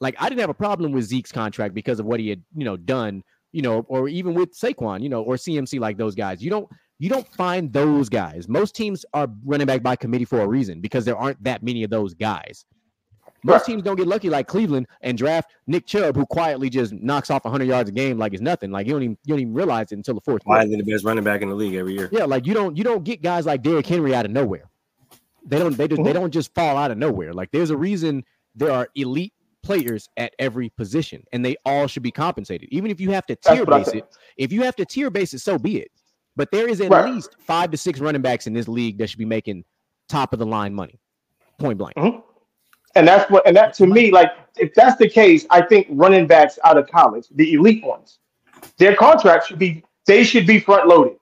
like 0.00 0.16
I 0.18 0.28
didn't 0.28 0.40
have 0.40 0.50
a 0.50 0.54
problem 0.54 0.92
with 0.92 1.04
Zeke's 1.04 1.32
contract 1.32 1.74
because 1.74 2.00
of 2.00 2.06
what 2.06 2.20
he 2.20 2.28
had, 2.30 2.42
you 2.56 2.64
know, 2.64 2.76
done, 2.76 3.22
you 3.52 3.62
know, 3.62 3.84
or 3.88 4.08
even 4.08 4.34
with 4.34 4.56
Saquon, 4.58 5.02
you 5.02 5.08
know, 5.08 5.22
or 5.22 5.34
CMC 5.36 5.78
like 5.78 5.96
those 5.96 6.14
guys. 6.14 6.42
You 6.42 6.50
don't 6.50 6.68
you 6.98 7.08
don't 7.08 7.26
find 7.34 7.72
those 7.72 8.08
guys. 8.08 8.48
Most 8.48 8.74
teams 8.74 9.04
are 9.14 9.28
running 9.44 9.66
back 9.66 9.82
by 9.82 9.96
committee 9.96 10.24
for 10.26 10.40
a 10.40 10.46
reason 10.46 10.80
because 10.80 11.04
there 11.04 11.16
aren't 11.16 11.42
that 11.42 11.62
many 11.62 11.82
of 11.82 11.90
those 11.90 12.14
guys. 12.14 12.64
Most 13.42 13.60
Right. 13.60 13.64
teams 13.66 13.82
don't 13.82 13.96
get 13.96 14.06
lucky 14.06 14.28
like 14.30 14.46
Cleveland 14.48 14.86
and 15.00 15.16
draft 15.16 15.50
Nick 15.66 15.86
Chubb, 15.86 16.16
who 16.16 16.26
quietly 16.26 16.68
just 16.70 16.92
knocks 16.92 17.30
off 17.30 17.44
100 17.44 17.64
yards 17.66 17.88
a 17.88 17.92
game 17.92 18.18
like 18.18 18.32
it's 18.34 18.42
nothing. 18.42 18.70
Like 18.70 18.86
you 18.86 18.92
don't 18.92 19.02
even 19.02 19.18
you 19.24 19.34
don't 19.34 19.40
even 19.40 19.54
realize 19.54 19.92
it 19.92 19.96
until 19.96 20.14
the 20.14 20.20
fourth. 20.20 20.44
quarter. 20.44 20.58
Quietly 20.60 20.76
the 20.76 20.90
best 20.92 21.04
running 21.04 21.24
back 21.24 21.42
in 21.42 21.48
the 21.48 21.54
league 21.54 21.74
every 21.74 21.94
year. 21.94 22.08
Yeah, 22.12 22.24
like 22.24 22.46
you 22.46 22.54
don't 22.54 22.76
you 22.76 22.84
don't 22.84 23.04
get 23.04 23.22
guys 23.22 23.46
like 23.46 23.62
Derrick 23.62 23.86
Henry 23.86 24.14
out 24.14 24.24
of 24.26 24.30
nowhere. 24.32 24.68
They 25.46 25.58
don't 25.58 25.76
they 25.76 25.88
just, 25.88 26.02
they 26.04 26.10
Mhm. 26.10 26.14
don't 26.14 26.30
just 26.30 26.54
fall 26.54 26.76
out 26.76 26.90
of 26.90 26.98
nowhere. 26.98 27.32
Like 27.32 27.50
there's 27.50 27.70
a 27.70 27.76
reason 27.76 28.24
there 28.54 28.70
are 28.72 28.88
elite 28.94 29.32
players 29.62 30.08
at 30.16 30.34
every 30.38 30.70
position, 30.70 31.22
and 31.32 31.44
they 31.44 31.54
all 31.64 31.86
should 31.86 32.02
be 32.02 32.10
compensated. 32.10 32.68
Even 32.72 32.90
if 32.90 33.00
you 33.00 33.10
have 33.10 33.26
to 33.26 33.36
tier 33.36 33.64
base 33.66 33.88
it, 33.88 34.04
if 34.36 34.52
you 34.52 34.62
have 34.62 34.74
to 34.76 34.84
tier 34.84 35.10
base 35.10 35.32
it, 35.34 35.38
so 35.40 35.58
be 35.58 35.78
it. 35.78 35.90
But 36.36 36.50
there 36.50 36.66
is 36.68 36.80
at 36.80 36.90
Right. 36.90 37.12
least 37.12 37.36
five 37.40 37.70
to 37.70 37.76
six 37.76 38.00
running 38.00 38.22
backs 38.22 38.46
in 38.46 38.52
this 38.54 38.68
league 38.68 38.98
that 38.98 39.08
should 39.10 39.18
be 39.18 39.24
making 39.24 39.64
top 40.08 40.32
of 40.32 40.38
the 40.38 40.46
line 40.46 40.74
money, 40.74 40.98
point 41.58 41.78
blank. 41.78 41.94
And 42.94 43.06
that's 43.06 43.30
what, 43.30 43.46
and 43.46 43.56
that 43.56 43.74
to 43.74 43.86
me, 43.86 44.10
like, 44.10 44.32
if 44.56 44.74
that's 44.74 44.96
the 44.96 45.08
case, 45.08 45.46
I 45.50 45.62
think 45.62 45.86
running 45.90 46.26
backs 46.26 46.58
out 46.64 46.76
of 46.76 46.90
college, 46.90 47.26
the 47.30 47.52
elite 47.54 47.84
ones, 47.84 48.18
their 48.78 48.96
contracts 48.96 49.46
should 49.46 49.58
be, 49.58 49.84
they 50.06 50.24
should 50.24 50.46
be 50.46 50.58
front 50.58 50.88
loaded. 50.88 51.16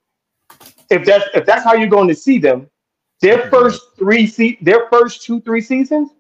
If 0.91 1.05
that's 1.05 1.27
if 1.35 1.45
that's 1.45 1.63
how 1.63 1.75
you're 1.75 1.89
going 1.89 2.09
to 2.09 2.15
see 2.15 2.39
them, 2.39 2.71
their 3.21 3.39
mm-hmm. 3.39 3.51
first 3.51 3.83
three 3.99 4.27
se- 4.27 4.59
their 4.63 4.89
first 4.89 5.23
two 5.23 5.41
three 5.43 5.61
seasons, 5.61 6.11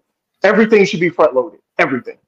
everything 0.42 0.84
should 0.84 1.00
be 1.00 1.08
front 1.08 1.34
loaded, 1.34 1.60
everything, 1.78 2.18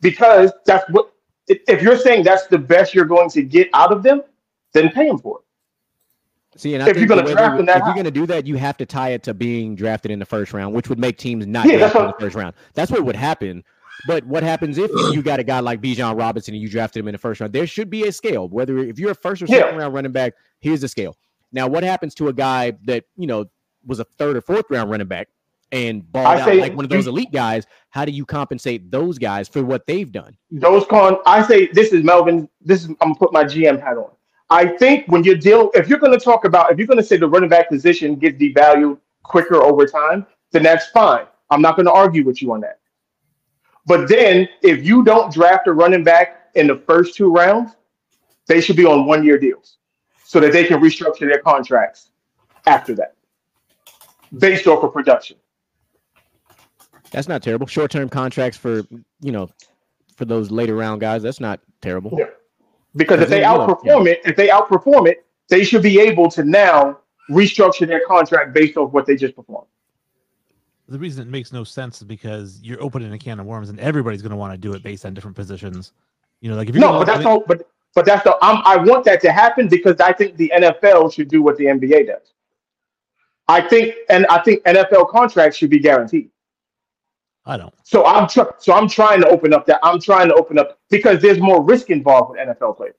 because 0.00 0.50
that's 0.66 0.88
what. 0.90 1.12
If 1.46 1.60
if 1.68 1.82
you're 1.82 1.98
saying 1.98 2.24
that's 2.24 2.48
the 2.48 2.58
best 2.58 2.94
you're 2.94 3.04
going 3.04 3.30
to 3.30 3.42
get 3.42 3.68
out 3.74 3.92
of 3.92 4.02
them, 4.02 4.22
then 4.72 4.90
pay 4.90 5.06
them 5.06 5.18
for 5.18 5.38
it. 5.38 5.43
See, 6.56 6.74
and 6.74 6.82
I 6.82 6.88
If 6.88 6.96
you're 6.96 7.08
think 7.08 7.20
gonna 7.20 7.34
draft 7.34 7.66
that 7.66 7.76
if 7.78 7.84
you're 7.84 7.94
going 7.94 8.04
to 8.04 8.10
do 8.10 8.26
that, 8.26 8.46
you 8.46 8.56
have 8.56 8.76
to 8.76 8.86
tie 8.86 9.10
it 9.10 9.22
to 9.24 9.34
being 9.34 9.74
drafted 9.74 10.10
in 10.10 10.18
the 10.18 10.24
first 10.26 10.52
round, 10.52 10.74
which 10.74 10.88
would 10.88 10.98
make 10.98 11.18
teams 11.18 11.46
not 11.46 11.66
Yeah, 11.66 11.78
draft 11.78 11.96
in 11.96 12.06
the 12.06 12.14
first 12.20 12.36
round. 12.36 12.54
That's 12.74 12.90
what 12.92 13.04
would 13.04 13.16
happen. 13.16 13.64
But 14.06 14.24
what 14.26 14.42
happens 14.42 14.78
if 14.78 14.90
you 15.14 15.22
got 15.22 15.40
a 15.40 15.44
guy 15.44 15.60
like 15.60 15.80
Bijan 15.80 16.16
Robinson 16.18 16.54
and 16.54 16.62
you 16.62 16.68
drafted 16.68 17.00
him 17.00 17.08
in 17.08 17.12
the 17.12 17.18
first 17.18 17.40
round? 17.40 17.52
There 17.52 17.66
should 17.66 17.88
be 17.90 18.04
a 18.06 18.12
scale. 18.12 18.48
Whether 18.48 18.78
if 18.78 18.98
you're 18.98 19.12
a 19.12 19.14
first 19.14 19.42
or 19.42 19.46
Yeah. 19.46 19.60
second 19.60 19.78
round 19.78 19.94
running 19.94 20.12
back, 20.12 20.34
here's 20.60 20.82
the 20.82 20.88
scale. 20.88 21.16
Now, 21.52 21.66
what 21.68 21.82
happens 21.84 22.14
to 22.16 22.28
a 22.28 22.32
guy 22.32 22.74
that 22.84 23.04
you 23.16 23.26
know 23.26 23.46
was 23.86 24.00
a 24.00 24.04
third 24.04 24.36
or 24.36 24.40
fourth 24.42 24.66
round 24.70 24.90
running 24.90 25.06
back 25.08 25.28
and 25.72 26.10
balled 26.12 26.26
out 26.26 26.56
like 26.56 26.74
one 26.76 26.84
of 26.84 26.90
those 26.90 27.06
elite 27.06 27.32
guys? 27.32 27.66
How 27.90 28.04
do 28.04 28.12
you 28.12 28.26
compensate 28.26 28.90
those 28.90 29.18
guys 29.18 29.48
for 29.48 29.64
what 29.64 29.86
they've 29.86 30.10
done? 30.10 30.36
those 30.50 30.84
con 30.86 31.16
I 31.26 31.42
say 31.46 31.68
this 31.68 31.92
is 31.92 32.04
Melvin. 32.04 32.48
This 32.60 32.82
is 32.84 32.90
I'm 32.90 32.96
gonna 33.00 33.14
put 33.14 33.32
my 33.32 33.44
GM 33.44 33.80
hat 33.82 33.96
on. 33.96 34.10
I 34.54 34.68
think 34.68 35.06
when 35.08 35.24
you're 35.24 35.34
dealing, 35.34 35.70
if 35.74 35.88
you're 35.88 35.98
gonna 35.98 36.16
talk 36.16 36.44
about, 36.44 36.70
if 36.70 36.78
you're 36.78 36.86
gonna 36.86 37.02
say 37.02 37.16
the 37.16 37.26
running 37.28 37.48
back 37.48 37.68
position 37.68 38.14
gets 38.14 38.38
devalued 38.38 38.98
quicker 39.24 39.60
over 39.60 39.84
time, 39.84 40.24
then 40.52 40.62
that's 40.62 40.86
fine. 40.90 41.26
I'm 41.50 41.60
not 41.60 41.76
gonna 41.76 41.90
argue 41.90 42.24
with 42.24 42.40
you 42.40 42.52
on 42.52 42.60
that. 42.60 42.78
But 43.84 44.08
then 44.08 44.48
if 44.62 44.86
you 44.86 45.02
don't 45.02 45.32
draft 45.32 45.66
a 45.66 45.72
running 45.72 46.04
back 46.04 46.50
in 46.54 46.68
the 46.68 46.76
first 46.76 47.16
two 47.16 47.32
rounds, 47.32 47.72
they 48.46 48.60
should 48.60 48.76
be 48.76 48.84
on 48.84 49.06
one 49.06 49.24
year 49.24 49.40
deals 49.40 49.78
so 50.22 50.38
that 50.38 50.52
they 50.52 50.62
can 50.62 50.80
restructure 50.80 51.28
their 51.28 51.40
contracts 51.40 52.10
after 52.64 52.94
that 52.94 53.16
based 54.38 54.68
off 54.68 54.84
of 54.84 54.92
production. 54.92 55.36
That's 57.10 57.26
not 57.26 57.42
terrible. 57.42 57.66
Short 57.66 57.90
term 57.90 58.08
contracts 58.08 58.56
for 58.56 58.84
you 59.20 59.32
know 59.32 59.50
for 60.14 60.26
those 60.26 60.52
later 60.52 60.76
round 60.76 61.00
guys. 61.00 61.24
That's 61.24 61.40
not 61.40 61.58
terrible. 61.80 62.14
Yeah. 62.16 62.26
Because 62.96 63.20
if 63.20 63.28
Because 63.28 63.30
they 63.30 63.40
then, 63.40 63.52
you 63.52 63.58
outperform 63.58 64.06
it, 64.06 64.20
if 64.24 64.36
they 64.36 64.48
outperform 64.48 65.08
it, 65.08 65.24
they 65.48 65.64
should 65.64 65.82
be 65.82 66.00
able 66.00 66.30
to 66.30 66.44
now 66.44 66.98
restructure 67.30 67.86
their 67.86 68.02
contract 68.06 68.52
based 68.52 68.76
off 68.76 68.92
what 68.92 69.06
they 69.06 69.16
just 69.16 69.34
performed. 69.34 69.66
The 70.88 70.98
reason 70.98 71.26
it 71.26 71.30
makes 71.30 71.52
no 71.52 71.64
sense 71.64 71.98
is 71.98 72.04
because 72.04 72.60
you're 72.62 72.82
opening 72.82 73.12
a 73.12 73.18
can 73.18 73.40
of 73.40 73.46
worms, 73.46 73.70
and 73.70 73.80
everybody's 73.80 74.20
going 74.20 74.30
to 74.30 74.36
want 74.36 74.52
to 74.52 74.58
do 74.58 74.74
it 74.74 74.82
based 74.82 75.06
on 75.06 75.14
different 75.14 75.36
positions. 75.36 75.92
You 76.40 76.50
know, 76.50 76.56
like 76.56 76.68
if 76.68 76.74
you're 76.74 76.82
No, 76.82 76.98
but 76.98 77.06
that's 77.06 77.24
all. 77.24 77.40
But 77.46 77.66
but 77.94 78.04
that's 78.04 78.22
the. 78.22 78.36
I'm, 78.42 78.60
I 78.64 78.76
want 78.76 79.04
that 79.04 79.20
to 79.22 79.32
happen 79.32 79.68
because 79.68 79.98
I 80.00 80.12
think 80.12 80.36
the 80.36 80.52
NFL 80.54 81.12
should 81.12 81.28
do 81.28 81.42
what 81.42 81.56
the 81.56 81.64
NBA 81.64 82.08
does. 82.08 82.34
I 83.48 83.60
think, 83.62 83.94
and 84.10 84.26
I 84.26 84.42
think 84.42 84.62
NFL 84.64 85.08
contracts 85.08 85.56
should 85.56 85.70
be 85.70 85.78
guaranteed. 85.78 86.30
I 87.46 87.56
don't. 87.58 87.74
So 87.82 88.06
I'm 88.06 88.26
tr- 88.28 88.52
so 88.58 88.72
I'm 88.72 88.88
trying 88.88 89.20
to 89.20 89.28
open 89.28 89.52
up 89.52 89.66
that. 89.66 89.78
I'm 89.82 90.00
trying 90.00 90.28
to 90.28 90.34
open 90.34 90.58
up 90.58 90.78
because 90.90 91.20
there's 91.20 91.40
more 91.40 91.62
risk 91.62 91.90
involved 91.90 92.30
with 92.30 92.40
NFL 92.40 92.76
players. 92.76 92.94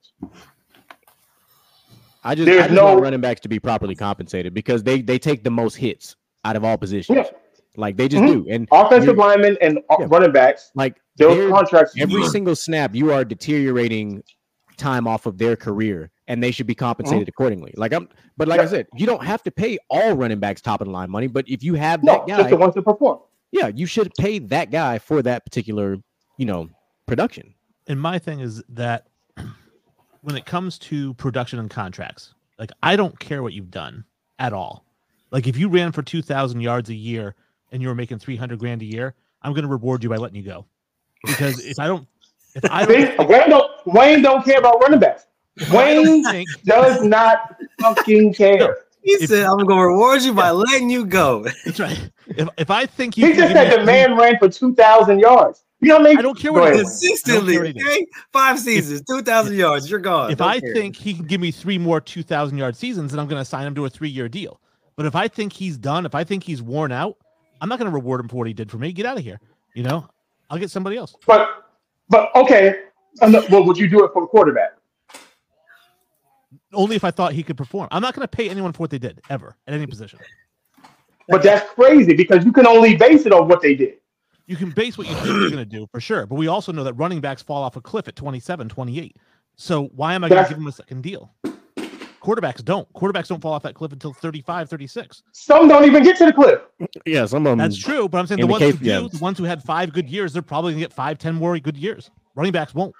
I 2.24 2.34
just, 2.34 2.46
There's 2.48 2.60
I 2.64 2.68
just 2.68 2.76
no- 2.76 2.86
want 2.86 3.02
running 3.02 3.22
backs 3.22 3.41
to 3.41 3.50
be 3.50 3.60
properly 3.60 3.96
compensated 3.96 4.54
because 4.54 4.84
they 4.84 5.02
they 5.02 5.20
take 5.20 5.43
the 5.43 5.52
most 5.52 5.76
hits 5.76 6.16
out 6.43 6.56
of 6.56 6.64
all 6.64 6.78
positions. 6.78 7.18
Yeah. 7.18 7.26
Like 7.78 7.98
they 7.98 8.08
just 8.08 8.24
Mhm. 8.24 8.28
do. 8.46 8.48
And 8.50 8.68
Offensive 8.72 9.16
you- 9.16 9.22
linemen 9.22 9.58
and 9.62 9.80
uh, 9.89 9.98
Yeah. 10.00 10.06
running 10.10 10.32
backs, 10.32 10.72
like 10.76 10.96
those 11.18 11.52
contracts. 11.52 11.93
every 12.00 12.26
single 12.28 12.56
snap, 12.56 12.96
you 12.96 13.12
are 13.12 13.24
deteriorating 13.26 14.24
time 14.78 15.08
off 15.08 15.26
of 15.26 15.38
their 15.38 15.56
career, 15.56 16.10
and 16.28 16.41
they 16.43 16.52
should 16.52 16.68
be 16.68 16.76
compensated 16.76 17.28
accordingly. 17.28 17.74
Like 17.78 17.93
I'm, 17.93 18.10
but 18.38 18.48
like 18.48 18.60
I 18.60 18.66
said, 18.66 18.88
you 18.96 19.06
don't 19.06 19.24
have 19.24 19.43
to 19.43 19.52
pay 19.52 19.78
all 19.89 20.14
running 20.16 20.39
backs 20.39 20.62
top 20.62 20.82
of 20.82 20.86
the 20.88 20.91
line 20.91 21.10
money. 21.12 21.28
But 21.28 21.48
if 21.48 21.64
you 21.64 21.76
have 21.76 22.04
no, 22.04 22.14
that 22.14 22.28
just 22.28 22.43
guy, 22.43 22.50
the 22.50 22.58
ones 22.58 22.74
that 22.76 22.84
perform. 22.84 23.20
Yeah, 23.52 23.68
you 23.68 23.86
should 23.86 24.12
pay 24.18 24.39
that 24.39 24.72
guy 24.72 25.00
for 25.00 25.22
that 25.22 25.46
particular, 25.46 25.98
you 26.38 26.46
know, 26.46 26.70
production. 27.06 27.54
And 27.88 28.00
my 28.00 28.20
thing 28.20 28.39
is 28.39 28.64
that 28.70 29.08
when 30.22 30.36
it 30.36 30.46
comes 30.46 30.78
to 30.80 31.14
production 31.16 31.60
and 31.60 31.70
contracts, 31.70 32.34
like 32.60 32.72
I 32.82 32.96
don't 32.96 33.18
care 33.20 33.43
what 33.43 33.54
you've 33.54 33.72
done 33.72 34.06
at 34.39 34.54
all. 34.54 34.86
Like 35.32 35.48
if 35.48 35.58
you 35.58 35.70
ran 35.70 35.91
for 35.91 36.02
2,000 36.02 36.62
yards 36.62 36.89
a 36.89 36.96
year 36.96 37.36
and 37.72 37.82
you 37.82 37.88
were 37.88 37.96
making 37.96 38.20
300 38.20 38.60
grand 38.60 38.82
a 38.82 38.86
year, 38.86 39.16
I'm 39.41 39.54
going 39.54 39.64
to 39.64 39.70
reward 39.70 40.04
you 40.04 40.10
by 40.10 40.18
letting 40.18 40.38
you 40.38 40.43
go. 40.43 40.66
Because 41.26 41.64
if 41.64 41.80
I 41.80 41.88
don't, 41.88 42.08
if 42.56 42.70
I 42.70 42.86
don't, 42.86 43.18
Wayne 43.30 43.50
don't 43.50 43.72
Wayne 43.86 44.22
don't 44.22 44.43
care 44.43 44.60
about 44.60 44.82
running 44.82 45.00
backs. 45.00 45.28
Wayne 45.72 46.24
think, 46.24 46.48
does 46.64 47.04
not 47.04 47.60
fucking 47.80 48.34
care. 48.36 48.78
He 49.06 49.12
If- 49.14 49.30
said, 49.30 49.45
"I'm 49.45 49.60
gonna 49.66 49.86
reward 49.88 50.24
you 50.24 50.34
by 50.34 50.49
letting 50.51 50.89
you 50.89 51.06
go." 51.06 51.45
that's 51.66 51.80
right. 51.80 52.10
If, 52.28 52.49
if 52.58 52.70
I 52.72 52.86
think 52.88 53.18
you, 53.18 53.28
He 53.28 53.34
just 53.34 53.49
give 53.49 53.56
said 53.56 53.72
the 53.72 53.76
three- 53.78 53.86
man 53.86 54.18
ran 54.18 54.38
for 54.39 54.49
two 54.49 54.74
thousand 54.74 55.20
yards. 55.20 55.64
You 55.80 55.89
know 55.89 55.97
what 55.99 56.06
I 56.08 56.10
mean? 56.10 56.18
I 56.18 56.22
don't 56.24 56.39
care 56.39 56.51
what 56.51 56.64
ahead. 56.64 56.78
it 56.78 56.80
is. 56.88 56.99
Consistently, 56.99 57.53
I 57.58 57.62
don't 57.62 57.74
care 57.76 57.84
what 57.86 57.93
okay? 57.93 58.06
Five 58.34 58.60
seasons, 58.60 59.03
two 59.08 59.22
thousand 59.22 59.56
yards. 59.56 59.89
You're 59.89 59.99
gone. 59.99 60.32
if 60.32 60.39
Don't 60.39 60.47
I 60.47 60.60
care. 60.60 60.74
think 60.74 60.95
he 60.95 61.14
can 61.14 61.26
give 61.26 61.39
me 61.39 61.51
three 61.51 61.78
more 61.78 62.01
2,000 62.01 62.58
yard 62.58 62.76
seasons, 62.76 63.12
then 63.12 63.20
I'm 63.20 63.28
going 63.28 63.39
to 63.39 63.45
sign 63.45 63.68
him 63.68 63.76
to 63.76 63.86
a 63.86 63.89
three 63.89 64.10
year 64.10 64.28
deal. 64.28 64.60
But 64.95 65.06
if 65.06 65.16
I 65.16 65.28
think 65.28 65.53
he's 65.53 65.78
done, 65.78 66.06
if 66.08 66.16
I 66.16 66.24
think 66.24 66.43
he's 66.43 66.62
worn 66.64 66.91
out, 66.91 67.18
I'm 67.62 67.70
not 67.70 67.78
going 67.78 67.91
to 67.91 67.93
reward 67.93 68.20
him 68.22 68.28
for 68.30 68.38
what 68.38 68.47
he 68.47 68.53
did 68.53 68.72
for 68.72 68.78
me. 68.78 68.91
Get 68.93 69.06
out 69.06 69.18
of 69.18 69.24
here. 69.24 69.39
You 69.76 69.84
know, 69.84 70.08
I'll 70.49 70.58
get 70.58 70.72
somebody 70.72 70.97
else. 70.97 71.16
But 71.28 71.49
but 72.10 72.34
okay, 72.36 72.76
I'm 73.22 73.34
well, 73.51 73.64
would 73.66 73.78
you 73.78 73.88
do 73.88 74.03
it 74.06 74.12
for 74.14 74.24
a 74.24 74.28
quarterback? 74.28 74.72
Only 76.76 76.96
if 76.96 77.04
I 77.04 77.12
thought 77.12 77.34
he 77.34 77.44
could 77.44 77.58
perform. 77.58 77.88
I'm 77.92 78.02
not 78.02 78.14
going 78.14 78.24
to 78.24 78.28
pay 78.28 78.50
anyone 78.50 78.74
for 78.74 78.80
what 78.80 78.90
they 78.90 79.00
did 79.00 79.22
ever 79.30 79.56
at 79.68 79.74
any 79.74 79.88
position. 79.88 80.20
But 81.28 81.42
that's 81.42 81.68
crazy 81.72 82.14
because 82.14 82.46
you 82.46 82.52
can 82.52 82.68
only 82.68 82.96
base 82.96 83.26
it 83.26 83.34
on 83.34 83.48
what 83.48 83.62
they 83.62 83.76
did. 83.76 83.96
You 84.48 84.56
can 84.56 84.70
base 84.70 84.98
what 84.98 85.08
you 85.08 85.16
think 85.16 85.26
you're 85.26 85.50
going 85.50 85.58
to 85.58 85.66
do 85.66 85.88
for 85.92 86.00
sure. 86.00 86.28
But 86.28 86.36
we 86.36 86.48
also 86.48 86.72
know 86.72 86.84
that 86.84 86.94
running 86.94 87.20
backs 87.20 87.42
fall 87.42 87.64
off 87.64 87.76
a 87.76 87.82
cliff 87.82 88.08
at 88.08 88.16
27, 88.16 88.70
28. 88.70 89.18
So 89.56 89.86
why 89.96 90.14
am 90.14 90.24
I 90.24 90.30
going 90.30 90.44
to 90.44 90.50
give 90.50 90.58
him 90.58 90.68
a 90.68 90.72
second 90.72 91.02
deal? 91.02 91.34
Quarterbacks 92.22 92.64
don't. 92.64 92.92
Quarterbacks 92.94 93.28
don't 93.28 93.40
fall 93.40 93.54
off 93.54 93.64
that 93.64 93.76
cliff 93.76 93.92
until 93.92 94.12
35, 94.12 94.70
36. 94.70 95.24
Some 95.32 95.68
don't 95.68 95.86
even 95.86 96.04
get 96.04 96.18
to 96.18 96.26
the 96.26 96.34
cliff. 96.34 96.60
Yeah, 97.06 97.26
some 97.28 97.46
of 97.46 97.52
them. 97.52 97.60
That's 97.60 97.78
true. 97.78 98.10
But 98.10 98.18
I'm 98.18 98.28
saying 98.28 98.40
in 98.40 98.44
the 98.44 98.48
the 98.48 98.52
ones 98.52 98.64
case- 98.64 98.74
who 98.74 98.84
do, 98.84 98.90
yeah. 98.90 99.08
the 99.12 99.18
ones 99.20 99.38
who 99.38 99.44
had 99.44 99.64
five 99.64 99.94
good 99.94 100.10
years, 100.10 100.34
they're 100.34 100.42
probably 100.42 100.74
going 100.74 100.82
to 100.82 100.88
get 100.88 100.94
five, 100.94 101.18
ten 101.20 101.36
more 101.36 101.58
good 101.60 101.78
years. 101.78 102.10
Running 102.36 102.52
backs 102.52 102.74
won't. 102.74 102.94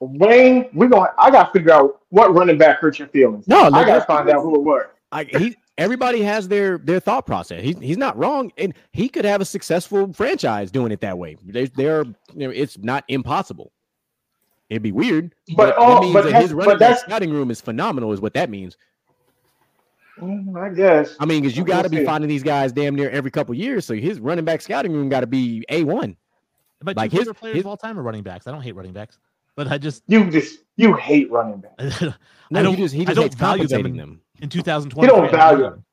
Wayne, 0.00 0.68
we 0.72 0.86
gonna. 0.88 1.10
I 1.18 1.30
gotta 1.30 1.52
figure 1.52 1.72
out 1.72 2.00
what 2.08 2.34
running 2.34 2.56
back 2.58 2.78
hurt 2.78 2.98
your 2.98 3.08
feelings. 3.08 3.46
No, 3.46 3.64
I 3.64 3.84
gotta 3.84 4.04
find 4.06 4.28
out 4.30 4.42
who 4.42 4.54
it 4.56 4.62
was. 4.62 4.86
I, 5.12 5.24
he 5.24 5.56
everybody 5.76 6.22
has 6.22 6.48
their 6.48 6.78
their 6.78 7.00
thought 7.00 7.26
process. 7.26 7.62
He's 7.62 7.78
he's 7.78 7.98
not 7.98 8.16
wrong, 8.16 8.50
and 8.56 8.72
he 8.92 9.08
could 9.08 9.24
have 9.26 9.40
a 9.40 9.44
successful 9.44 10.12
franchise 10.12 10.70
doing 10.70 10.90
it 10.90 11.00
that 11.02 11.18
way. 11.18 11.36
They 11.44 11.66
they're 11.66 12.04
you 12.04 12.14
know 12.46 12.50
it's 12.50 12.78
not 12.78 13.04
impossible. 13.08 13.72
It'd 14.70 14.82
be 14.82 14.92
weird, 14.92 15.34
But, 15.56 15.56
but, 15.56 15.74
oh, 15.78 16.00
means 16.00 16.12
but 16.14 16.22
that 16.22 16.28
that's- 16.30 16.42
his 16.44 16.52
but 16.54 16.64
running 16.64 16.78
back 16.78 16.98
scouting 17.00 17.30
room 17.32 17.50
is 17.50 17.60
phenomenal. 17.60 18.12
Is 18.12 18.20
what 18.20 18.34
that 18.34 18.48
means. 18.48 18.76
Mm, 20.18 20.56
I 20.60 20.72
guess. 20.74 21.16
I 21.18 21.24
mean, 21.26 21.42
because 21.42 21.56
you 21.56 21.64
got 21.64 21.82
to 21.82 21.88
be 21.88 21.98
see. 21.98 22.04
finding 22.04 22.28
these 22.28 22.42
guys 22.42 22.72
damn 22.72 22.94
near 22.94 23.10
every 23.10 23.30
couple 23.30 23.54
years. 23.54 23.84
So 23.86 23.94
his 23.94 24.20
running 24.20 24.44
back 24.44 24.60
scouting 24.60 24.92
room 24.92 25.08
got 25.08 25.20
to 25.20 25.26
be 25.26 25.64
a 25.70 25.82
one. 25.84 26.16
My 26.82 26.92
Like 26.96 27.10
two 27.10 27.18
his- 27.18 27.28
players 27.32 27.56
his- 27.56 27.62
of 27.64 27.66
all 27.68 27.76
time 27.76 27.98
are 27.98 28.02
running 28.02 28.22
backs. 28.22 28.46
I 28.46 28.52
don't 28.52 28.62
hate 28.62 28.74
running 28.76 28.92
backs, 28.92 29.18
but 29.56 29.68
I 29.68 29.78
just 29.78 30.02
You 30.06 30.30
just 30.30 30.60
you 30.76 30.94
hate 30.94 31.30
running 31.30 31.60
back. 31.60 31.74
I 31.78 32.14
No, 32.50 32.62
don't 32.64 32.74
he 32.76 32.82
just 32.82 32.94
he 32.94 33.06
I 33.06 33.14
don't 33.14 33.24
hates 33.24 33.34
value 33.36 33.66
them 33.68 33.86
in, 33.86 33.96
them. 33.96 34.20
in 34.40 34.48
2020. 34.48 35.06
You 35.06 35.16
don't 35.16 35.30
value 35.30 35.62
them. 35.64 35.84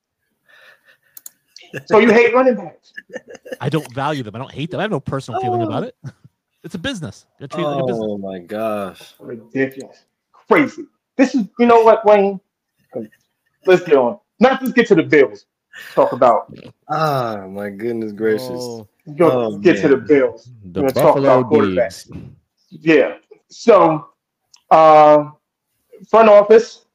So 1.85 1.99
you 1.99 2.11
hate 2.11 2.33
running 2.33 2.55
backs. 2.55 2.93
I 3.61 3.69
don't 3.69 3.91
value 3.93 4.23
them. 4.23 4.35
I 4.35 4.39
don't 4.39 4.51
hate 4.51 4.71
them. 4.71 4.79
I 4.79 4.83
have 4.83 4.91
no 4.91 4.99
personal 4.99 5.39
feeling 5.41 5.63
about 5.63 5.83
it. 5.83 5.95
It's 6.63 6.75
a 6.75 6.79
business. 6.79 7.25
You 7.39 7.47
treat 7.47 7.63
it 7.63 7.67
like 7.67 7.83
a 7.83 7.85
business. 7.85 8.05
Oh 8.09 8.17
my 8.17 8.39
gosh. 8.39 9.13
Ridiculous. 9.19 10.03
Crazy. 10.33 10.83
This 11.15 11.33
is 11.33 11.47
you 11.59 11.65
know 11.65 11.81
what, 11.81 12.03
Wayne? 12.05 12.41
Let's 13.65 13.83
get 13.83 13.95
on. 13.95 14.19
Not 14.39 14.61
let's 14.61 14.73
get 14.73 14.87
to 14.87 14.95
the 14.95 15.03
Bills. 15.03 15.45
Talk 15.93 16.11
about 16.11 16.51
Ah, 16.89 17.45
my 17.47 17.69
goodness 17.69 18.11
gracious. 18.11 18.49
Oh, 18.49 18.87
go 19.15 19.31
Oh, 19.31 19.57
get 19.59 19.79
to 19.81 19.87
the. 19.87 19.97
Bills. 19.97 20.49
the 20.73 20.81
We're 20.81 20.89
talk 20.89 21.15
Buffalo 21.15 21.39
about 21.39 21.51
quarterbacks. 21.51 22.31
Yeah. 22.69 23.17
So, 23.49 24.09
um, 24.71 25.37
front 26.09 26.29
office 26.29 26.85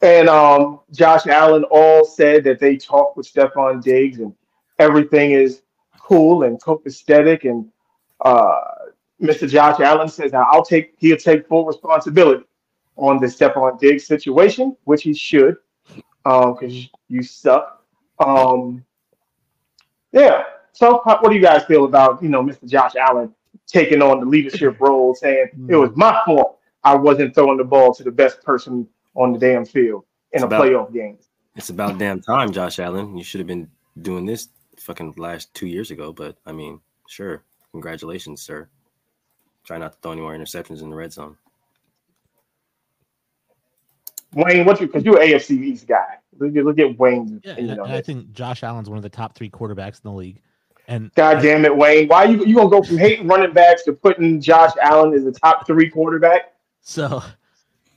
and 0.00 0.28
um, 0.28 0.80
Josh 0.92 1.26
Allen 1.26 1.64
all 1.64 2.04
said 2.04 2.44
that 2.44 2.60
they 2.60 2.76
talked 2.76 3.16
with 3.16 3.32
Stefon 3.32 3.82
Diggs 3.82 4.20
and 4.20 4.34
everything 4.78 5.32
is 5.32 5.62
cool 5.98 6.44
and 6.44 6.60
copacetic. 6.62 7.48
And 7.48 7.68
uh, 8.24 8.60
Mr. 9.20 9.48
Josh 9.48 9.80
Allen 9.80 10.08
says, 10.08 10.32
now 10.32 10.46
"I'll 10.50 10.64
take. 10.64 10.94
He'll 10.98 11.16
take 11.16 11.48
full 11.48 11.66
responsibility 11.66 12.44
on 12.96 13.18
the 13.18 13.26
Stefon 13.26 13.78
Diggs 13.78 14.06
situation, 14.06 14.76
which 14.84 15.02
he 15.02 15.12
should, 15.14 15.56
because 16.24 16.88
you 17.08 17.22
suck." 17.22 17.84
Um, 18.20 18.84
yeah. 20.12 20.44
So, 20.72 21.00
what 21.04 21.28
do 21.28 21.34
you 21.34 21.42
guys 21.42 21.64
feel 21.64 21.84
about 21.84 22.22
you 22.22 22.28
know 22.28 22.42
Mr. 22.42 22.66
Josh 22.66 22.94
Allen 22.94 23.34
taking 23.68 24.02
on 24.02 24.20
the 24.20 24.26
leadership 24.26 24.80
role, 24.80 25.14
saying 25.14 25.48
it 25.68 25.76
was 25.76 25.90
my 25.94 26.20
fault 26.24 26.58
I 26.84 26.94
wasn't 26.94 27.34
throwing 27.34 27.58
the 27.58 27.64
ball 27.64 27.94
to 27.94 28.02
the 28.02 28.10
best 28.10 28.42
person 28.42 28.88
on 29.14 29.32
the 29.32 29.38
damn 29.38 29.64
field 29.64 30.04
in 30.32 30.36
It's 30.36 30.42
a 30.42 30.46
about- 30.46 30.62
playoff 30.64 30.92
game. 30.92 31.18
It's 31.56 31.70
about 31.70 31.98
damn 31.98 32.20
time, 32.20 32.52
Josh 32.52 32.78
Allen. 32.78 33.16
You 33.16 33.24
should 33.24 33.40
have 33.40 33.48
been 33.48 33.68
doing 34.00 34.24
this 34.24 34.48
fucking 34.78 35.14
last 35.16 35.52
two 35.54 35.66
years 35.66 35.90
ago. 35.90 36.12
But 36.12 36.36
I 36.46 36.52
mean, 36.52 36.80
sure. 37.08 37.42
Congratulations, 37.72 38.42
sir. 38.42 38.68
Try 39.64 39.78
not 39.78 39.92
to 39.92 39.98
throw 40.00 40.12
any 40.12 40.20
more 40.20 40.36
interceptions 40.36 40.82
in 40.82 40.88
the 40.88 40.94
red 40.94 41.12
zone. 41.12 41.36
Wayne, 44.34 44.64
what 44.64 44.80
you 44.80 44.86
because 44.86 45.04
you're 45.04 45.20
an 45.20 45.28
AFC 45.28 45.50
East 45.62 45.86
guy. 45.88 46.18
Look 46.38 46.54
at 46.56 46.64
look 46.64 46.78
at 46.78 46.96
Wayne's 46.98 47.40
Yeah, 47.42 47.52
opinion 47.52 47.72
and, 47.72 47.80
on 47.80 47.86
and 47.88 47.96
I 47.96 48.02
think 48.02 48.32
Josh 48.32 48.62
Allen's 48.62 48.88
one 48.88 48.98
of 48.98 49.02
the 49.02 49.08
top 49.08 49.34
three 49.34 49.50
quarterbacks 49.50 49.96
in 50.04 50.10
the 50.10 50.12
league. 50.12 50.40
And 50.88 51.14
God 51.14 51.42
damn 51.42 51.66
it, 51.66 51.76
Wayne. 51.76 52.08
Why 52.08 52.24
you 52.24 52.44
you 52.46 52.56
gonna 52.56 52.70
go 52.70 52.82
from 52.82 52.96
hating 52.96 53.28
running 53.28 53.52
backs 53.52 53.84
to 53.84 53.92
putting 53.92 54.40
Josh 54.40 54.72
Allen 54.82 55.12
as 55.12 55.22
the 55.22 55.32
top 55.32 55.66
three 55.66 55.90
quarterback? 55.90 56.54
So 56.80 57.22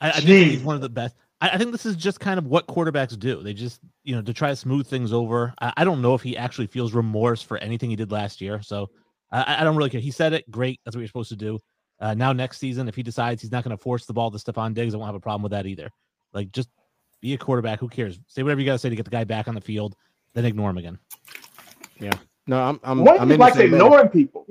I, 0.02 0.10
I 0.10 0.20
think 0.20 0.52
he's 0.52 0.62
one 0.62 0.76
of 0.76 0.82
the 0.82 0.90
best. 0.90 1.16
I, 1.40 1.52
I 1.52 1.58
think 1.58 1.72
this 1.72 1.86
is 1.86 1.96
just 1.96 2.20
kind 2.20 2.38
of 2.38 2.48
what 2.48 2.68
quarterbacks 2.68 3.18
do. 3.18 3.42
They 3.42 3.54
just, 3.54 3.80
you 4.04 4.14
know, 4.14 4.22
to 4.22 4.34
try 4.34 4.50
to 4.50 4.56
smooth 4.58 4.86
things 4.88 5.14
over. 5.14 5.54
I, 5.62 5.74
I 5.78 5.84
don't 5.86 6.02
know 6.02 6.16
if 6.16 6.22
he 6.22 6.36
actually 6.36 6.68
feels 6.68 6.94
remorse 6.94 7.42
for 7.42 7.58
anything 7.60 7.90
he 7.90 7.96
did 7.96 8.12
last 8.12 8.42
year. 8.42 8.62
So 8.62 8.90
I, 9.32 9.58
I 9.60 9.64
don't 9.64 9.78
really 9.78 9.90
care. 9.90 10.02
He 10.02 10.12
said 10.12 10.34
it. 10.34 10.52
Great. 10.52 10.82
That's 10.84 10.96
what 10.96 11.00
you're 11.00 11.08
supposed 11.08 11.30
to 11.30 11.38
do. 11.38 11.60
Uh, 12.02 12.14
now, 12.14 12.34
next 12.34 12.58
season, 12.58 12.90
if 12.90 12.96
he 12.96 13.04
decides 13.04 13.42
he's 13.42 13.52
not 13.52 13.64
going 13.64 13.78
to 13.78 13.82
force 13.82 14.06
the 14.06 14.14
ball 14.14 14.32
to 14.32 14.38
Stefon 14.38 14.74
Diggs, 14.74 14.94
I 14.94 14.98
won't 14.98 15.08
have 15.08 15.16
a 15.16 15.20
problem 15.20 15.44
with 15.44 15.52
that 15.52 15.66
either. 15.66 15.90
Like, 16.34 16.52
just 16.52 16.68
be 17.22 17.34
a 17.34 17.38
quarterback. 17.38 17.80
Who 17.80 17.88
cares? 17.88 18.20
Say 18.28 18.44
whatever 18.44 18.60
you 18.60 18.66
got 18.66 18.74
to 18.74 18.80
say 18.80 18.90
to 18.90 18.96
get 18.96 19.06
the 19.06 19.12
guy 19.12 19.24
back 19.24 19.48
on 19.48 19.56
the 19.56 19.62
field, 19.62 19.96
then 20.34 20.44
ignore 20.44 20.72
him 20.72 20.78
again. 20.78 21.00
No, 22.48 22.62
I'm 22.62 22.80
I'm, 22.84 23.04
Wayne 23.04 23.18
I'm 23.18 23.30
just 23.30 23.40
in 23.40 23.42
the 23.42 23.46
likes 23.46 23.58
same 23.58 23.70
boat. 23.72 23.90
ignoring 23.90 24.10
people. 24.10 24.46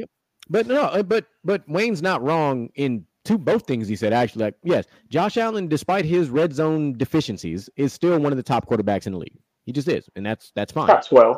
But 0.49 0.67
no, 0.67 0.83
uh, 0.85 1.03
but 1.03 1.27
but 1.45 1.69
Wayne's 1.69 2.03
not 2.03 2.23
wrong 2.23 2.71
in 2.75 3.07
two 3.25 3.39
both 3.39 3.67
things 3.67 3.89
he 3.89 3.97
said 3.97 4.13
actually. 4.13 4.45
Like 4.45 4.55
yes, 4.65 4.87
Josh 5.09 5.37
Allen, 5.37 5.69
despite 5.69 6.05
his 6.05 6.31
red 6.31 6.53
zone 6.55 6.97
deficiencies, 6.97 7.69
is 7.77 7.93
still 7.93 8.19
one 8.19 8.33
of 8.33 8.37
the 8.37 8.43
top 8.43 8.69
quarterbacks 8.69 9.07
in 9.07 9.13
the 9.13 9.19
league. 9.19 9.39
He 9.65 9.73
just 9.73 9.89
is, 9.89 10.09
and 10.17 10.25
that's 10.27 10.53
that's 10.55 10.73
fine. 10.73 10.89
Top 10.89 11.07
twelve. 11.07 11.37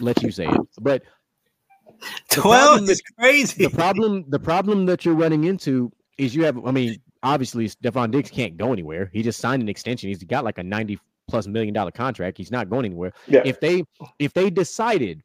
Let 0.00 0.22
you 0.22 0.30
say 0.30 0.46
it. 0.46 0.60
But 0.80 1.02
Twelve 2.30 2.78
problem 2.78 2.90
is 2.90 3.02
crazy. 3.18 3.64
the 3.64 3.70
problem 3.70 4.24
the 4.28 4.38
problem 4.38 4.86
that 4.86 5.04
you're 5.04 5.14
running 5.14 5.44
into 5.44 5.92
is 6.18 6.34
you 6.34 6.44
have. 6.44 6.64
I 6.66 6.70
mean, 6.70 6.96
obviously 7.22 7.68
Stefon 7.68 8.10
Diggs 8.10 8.30
can't 8.30 8.56
go 8.56 8.72
anywhere. 8.72 9.10
He 9.12 9.22
just 9.22 9.40
signed 9.40 9.62
an 9.62 9.68
extension. 9.68 10.08
He's 10.08 10.22
got 10.24 10.44
like 10.44 10.58
a 10.58 10.62
ninety 10.62 10.98
plus 11.28 11.46
million 11.46 11.74
dollar 11.74 11.90
contract. 11.90 12.38
He's 12.38 12.50
not 12.50 12.70
going 12.70 12.84
anywhere. 12.84 13.12
Yeah. 13.26 13.42
if 13.44 13.60
they 13.60 13.84
if 14.18 14.32
they 14.32 14.50
decided 14.50 15.22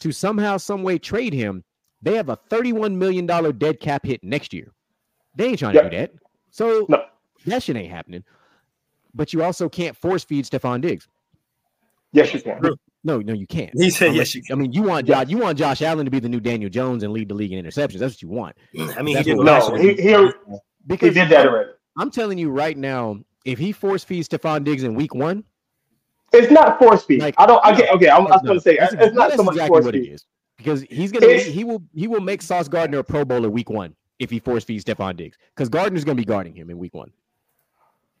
to 0.00 0.12
somehow 0.12 0.56
some 0.56 0.82
way 0.82 0.98
trade 0.98 1.32
him 1.32 1.62
they 2.04 2.16
have 2.16 2.28
a 2.28 2.36
31 2.50 2.98
million 2.98 3.26
dollar 3.26 3.52
dead 3.52 3.78
cap 3.78 4.04
hit 4.04 4.22
next 4.24 4.52
year 4.52 4.72
they 5.36 5.46
ain't 5.48 5.58
trying 5.60 5.74
Yeah. 5.76 5.82
to 5.82 5.90
do 5.90 5.96
that 5.98 6.10
so 6.50 6.86
No. 6.88 7.04
that 7.46 7.62
shit 7.62 7.76
ain't 7.76 7.92
happening 7.92 8.24
but 9.14 9.32
you 9.32 9.44
also 9.44 9.68
can't 9.68 9.96
force 9.96 10.24
feed 10.24 10.44
Stefon 10.44 10.80
Diggs 10.80 11.06
Yes, 12.12 12.34
you 12.34 12.40
can. 12.40 12.60
no 13.04 13.20
no 13.20 13.32
you 13.32 13.46
can't 13.46 13.70
He 13.74 13.90
said, 13.90 14.08
Unless- 14.10 14.34
"Yes, 14.34 14.48
you 14.48 14.54
I 14.54 14.58
mean 14.58 14.72
you 14.72 14.82
want 14.82 15.06
Josh 15.06 15.28
you 15.28 15.38
want 15.38 15.56
Josh 15.58 15.82
Allen 15.82 16.04
to 16.04 16.10
be 16.10 16.18
the 16.18 16.28
new 16.28 16.40
Daniel 16.40 16.68
Jones 16.70 17.04
and 17.04 17.12
lead 17.12 17.28
the 17.28 17.34
league 17.34 17.52
in 17.52 17.64
interceptions 17.64 17.98
that's 18.00 18.14
what 18.14 18.22
you 18.22 18.28
want 18.28 18.56
I 18.96 19.02
mean, 19.02 19.08
he 19.08 19.14
That's 19.14 19.26
did 19.26 19.36
what- 19.36 19.44
No, 19.46 19.76
year. 19.76 19.94
he, 19.94 20.02
he, 20.02 20.08
he 20.12 20.58
because 20.88 21.14
did 21.14 21.28
that 21.28 21.46
already. 21.46 21.70
I'm 21.96 22.10
telling 22.10 22.38
you 22.38 22.50
right 22.50 22.76
now 22.76 23.18
if 23.44 23.58
he 23.58 23.72
force 23.72 24.04
feeds 24.04 24.28
Stefon 24.28 24.64
Diggs 24.64 24.82
in 24.82 24.94
week 24.94 25.14
one 25.14 25.44
It's 26.32 26.50
not 26.50 26.78
force 26.78 27.04
feed. 27.04 27.20
Like, 27.20 27.34
I 27.38 27.46
don't. 27.46 27.60
I 27.64 27.74
get. 27.76 27.90
Okay, 27.94 28.08
I, 28.08 28.16
I 28.16 28.20
was 28.20 28.42
going 28.42 28.54
to 28.58 28.60
say 28.60 28.76
that's 28.78 28.94
it's 28.94 29.14
not 29.14 29.32
so 29.32 29.42
much 29.42 29.54
exactly 29.54 29.68
force 29.68 29.84
what 29.84 29.94
feed. 29.94 30.12
is 30.12 30.24
because 30.56 30.82
he's 30.82 31.12
gonna 31.12 31.26
It's- 31.26 31.46
he 31.46 31.64
will 31.64 31.82
he 31.94 32.06
will 32.06 32.20
make 32.20 32.40
Sauce 32.42 32.68
Gardner 32.68 32.98
a 32.98 33.04
Pro 33.04 33.24
Bowler 33.24 33.50
week 33.50 33.68
one 33.70 33.94
if 34.18 34.30
he 34.30 34.38
force 34.38 34.64
feeds 34.64 34.84
Stefon 34.84 35.16
Diggs 35.16 35.36
because 35.54 35.68
Gardner's 35.68 36.04
gonna 36.04 36.16
be 36.16 36.24
guarding 36.24 36.54
him 36.54 36.70
in 36.70 36.78
week 36.78 36.94
one. 36.94 37.10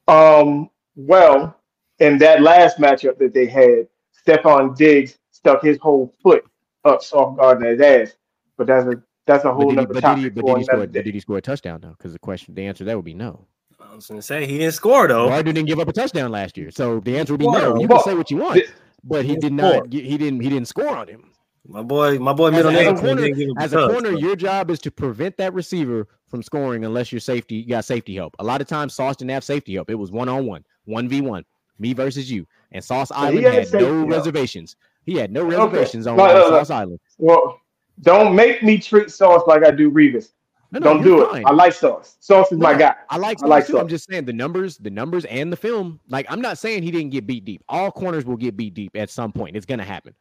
Um. 0.08 0.68
Well, 0.94 1.56
in 2.00 2.18
that 2.18 2.42
last 2.42 2.76
matchup 2.78 3.16
that 3.18 3.32
they 3.32 3.46
had, 3.46 3.88
Stefon 4.26 4.76
Diggs 4.76 5.18
stuck 5.30 5.62
his 5.62 5.78
whole 5.78 6.12
foot 6.22 6.44
up 6.84 7.02
Sauce 7.02 7.36
Gardner's 7.38 7.80
ass. 7.80 8.14
But 8.58 8.66
that's 8.66 8.86
a 8.86 9.02
that's 9.26 9.44
a 9.44 9.48
But 9.48 9.54
whole 9.54 9.70
did, 9.70 9.70
he, 9.70 9.76
nother 9.76 9.86
but, 9.86 9.94
did 9.94 10.00
topic 10.02 10.22
he, 10.24 10.28
but, 10.30 10.44
did 10.46 10.56
he 10.58 10.64
score, 10.64 10.76
but 10.78 10.92
did 10.92 11.14
he 11.14 11.20
score 11.20 11.36
a 11.38 11.40
touchdown 11.40 11.80
though? 11.80 11.94
Because 11.96 12.12
the 12.12 12.18
question, 12.18 12.54
the 12.54 12.66
answer 12.66 12.84
that 12.84 12.96
would 12.96 13.04
be 13.04 13.14
no. 13.14 13.46
I 13.92 13.94
was 13.94 14.06
gonna 14.06 14.22
say 14.22 14.46
he 14.46 14.56
didn't 14.58 14.72
score 14.72 15.06
though. 15.06 15.28
Gardner 15.28 15.52
didn't 15.52 15.68
give 15.68 15.78
up 15.78 15.86
a 15.88 15.92
touchdown 15.92 16.30
last 16.30 16.56
year, 16.56 16.70
so 16.70 17.00
the 17.00 17.18
answer 17.18 17.34
would 17.34 17.40
be 17.40 17.46
Well, 17.46 17.74
no. 17.74 17.80
You 17.80 17.86
well, 17.86 17.98
can 18.02 18.12
say 18.12 18.16
what 18.16 18.30
you 18.30 18.38
want, 18.38 18.62
but 19.04 19.26
he 19.26 19.36
didn't 19.36 19.58
score. 19.58 19.86
He 19.90 20.16
didn't. 20.16 20.40
He 20.40 20.48
didn't 20.48 20.68
score 20.68 20.88
on 20.96 21.08
him. 21.08 21.30
My 21.68 21.82
boy, 21.82 22.18
my 22.18 22.32
boy, 22.32 22.48
As, 22.48 22.54
middle 22.54 22.70
as 22.72 22.86
a 22.86 22.94
corner, 23.00 23.22
didn't 23.22 23.38
give 23.38 23.48
him 23.50 23.54
as 23.58 23.72
a 23.72 23.76
touch, 23.76 23.90
corner, 23.92 24.12
so- 24.12 24.18
your 24.18 24.34
job 24.34 24.70
is 24.70 24.78
to 24.80 24.90
prevent 24.90 25.36
that 25.36 25.52
receiver 25.52 26.08
from 26.28 26.42
scoring 26.42 26.84
unless 26.86 27.12
you're 27.12 27.20
safety. 27.20 27.56
You 27.56 27.66
got 27.68 27.84
safety 27.84 28.14
help. 28.16 28.34
A 28.38 28.44
lot 28.44 28.60
of 28.62 28.66
times, 28.66 28.94
Sauce 28.94 29.16
didn't 29.16 29.30
have 29.32 29.44
safety 29.44 29.74
help. 29.74 29.90
It 29.90 29.94
was 29.94 30.10
one 30.10 30.28
on 30.28 30.46
one, 30.46 30.64
one 30.86 31.06
v 31.08 31.20
one, 31.20 31.44
me 31.78 31.92
versus 31.92 32.30
you. 32.30 32.46
And 32.72 32.82
Sauce 32.82 33.10
he 33.10 33.14
Island 33.14 33.44
had 33.44 33.54
had 33.68 33.72
no 33.74 33.98
help. 33.98 34.10
reservations. 34.10 34.74
He 35.04 35.16
had 35.16 35.30
no 35.30 35.42
Okay. 35.42 35.56
reservations 35.56 36.06
on 36.06 36.16
No, 36.16 36.26
no, 36.28 36.34
no. 36.34 36.48
Sauce 36.48 36.70
uh, 36.70 36.74
Island. 36.76 37.00
Well, 37.18 37.60
don't 38.00 38.34
make 38.34 38.62
me 38.62 38.78
treat 38.78 39.10
Sauce 39.10 39.42
like 39.46 39.64
I 39.66 39.70
do 39.70 39.90
Revis. 39.90 40.30
No, 40.72 40.78
no, 40.78 40.84
Don't 40.94 41.02
do 41.02 41.26
fine. 41.26 41.42
it. 41.42 41.46
I 41.46 41.52
like 41.52 41.74
Sauce. 41.74 42.16
Sauce 42.20 42.50
is 42.50 42.58
my 42.58 42.74
guy. 42.74 42.94
I 43.10 43.18
like 43.18 43.42
I 43.42 43.46
like 43.46 43.64
Sauce 43.66 43.72
too. 43.72 43.78
I'm 43.78 43.88
just 43.88 44.08
saying 44.08 44.24
the 44.24 44.32
numbers, 44.32 44.78
the 44.78 44.88
numbers 44.90 45.26
and 45.26 45.52
the 45.52 45.56
film. 45.56 46.00
Like 46.08 46.24
I'm 46.30 46.40
not 46.40 46.56
saying 46.56 46.82
he 46.82 46.90
didn't 46.90 47.10
get 47.10 47.26
beat 47.26 47.44
deep. 47.44 47.62
All 47.68 47.90
corners 47.92 48.24
will 48.24 48.38
get 48.38 48.56
beat 48.56 48.72
deep 48.72 48.96
at 48.96 49.10
some 49.10 49.32
point. 49.32 49.54
It's 49.54 49.66
gonna 49.66 49.84
happen. 49.84 50.14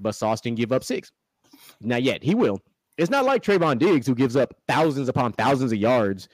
But 0.00 0.14
Sauce 0.14 0.40
didn't 0.40 0.56
give 0.56 0.72
up 0.72 0.82
six. 0.82 1.12
Not 1.82 2.02
yet. 2.02 2.22
He 2.22 2.34
will. 2.34 2.58
It's 2.96 3.10
not 3.10 3.24
like 3.26 3.42
Trevon 3.42 3.78
Diggs 3.78 4.06
who 4.06 4.14
gives 4.14 4.34
up 4.34 4.54
thousands 4.66 5.08
upon 5.10 5.32
thousands 5.34 5.72
of 5.72 5.78
yards 5.78 6.28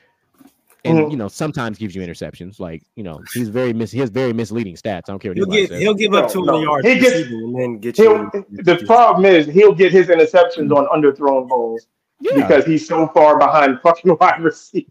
and 0.85 0.99
Mhm. 0.99 1.11
you 1.11 1.17
know 1.17 1.27
sometimes 1.27 1.79
gives 1.79 1.97
you 1.97 2.03
interceptions. 2.03 2.61
Like, 2.61 2.85
you 2.95 3.03
know, 3.03 3.21
he's 3.35 3.49
very 3.49 3.73
mis 3.73 3.91
he 3.91 3.99
has 3.99 4.11
very 4.11 4.33
misleading 4.33 4.77
stats. 4.77 5.03
I 5.09 5.13
don't 5.13 5.19
care 5.19 5.31
what 5.33 5.39
He'll 5.39 5.47
anybody 5.47 5.63
get 5.63 5.69
says. 5.71 5.81
he'll 5.81 5.95
give 5.95 6.13
No, 6.13 6.19
up 6.19 6.31
200 6.31 6.53
no. 6.53 6.63
yards 6.63 6.87
He 6.87 6.99
gets- 7.01 7.29
and 7.29 7.59
then 7.59 7.79
get 7.79 7.99
you. 7.99 8.31
the 8.51 8.77
problem 8.87 9.25
is 9.25 9.47
he'll 9.47 9.75
get 9.75 9.91
his 9.91 10.07
interceptions 10.07 10.73
on 10.75 10.87
underthrown 10.87 11.49
balls 11.49 11.89
yeah. 12.21 12.35
because 12.35 12.65
he's 12.65 12.87
so 12.87 13.09
far 13.09 13.39
behind 13.39 13.81
fucking 13.83 14.17
wide 14.21 14.43
receiver. 14.43 14.89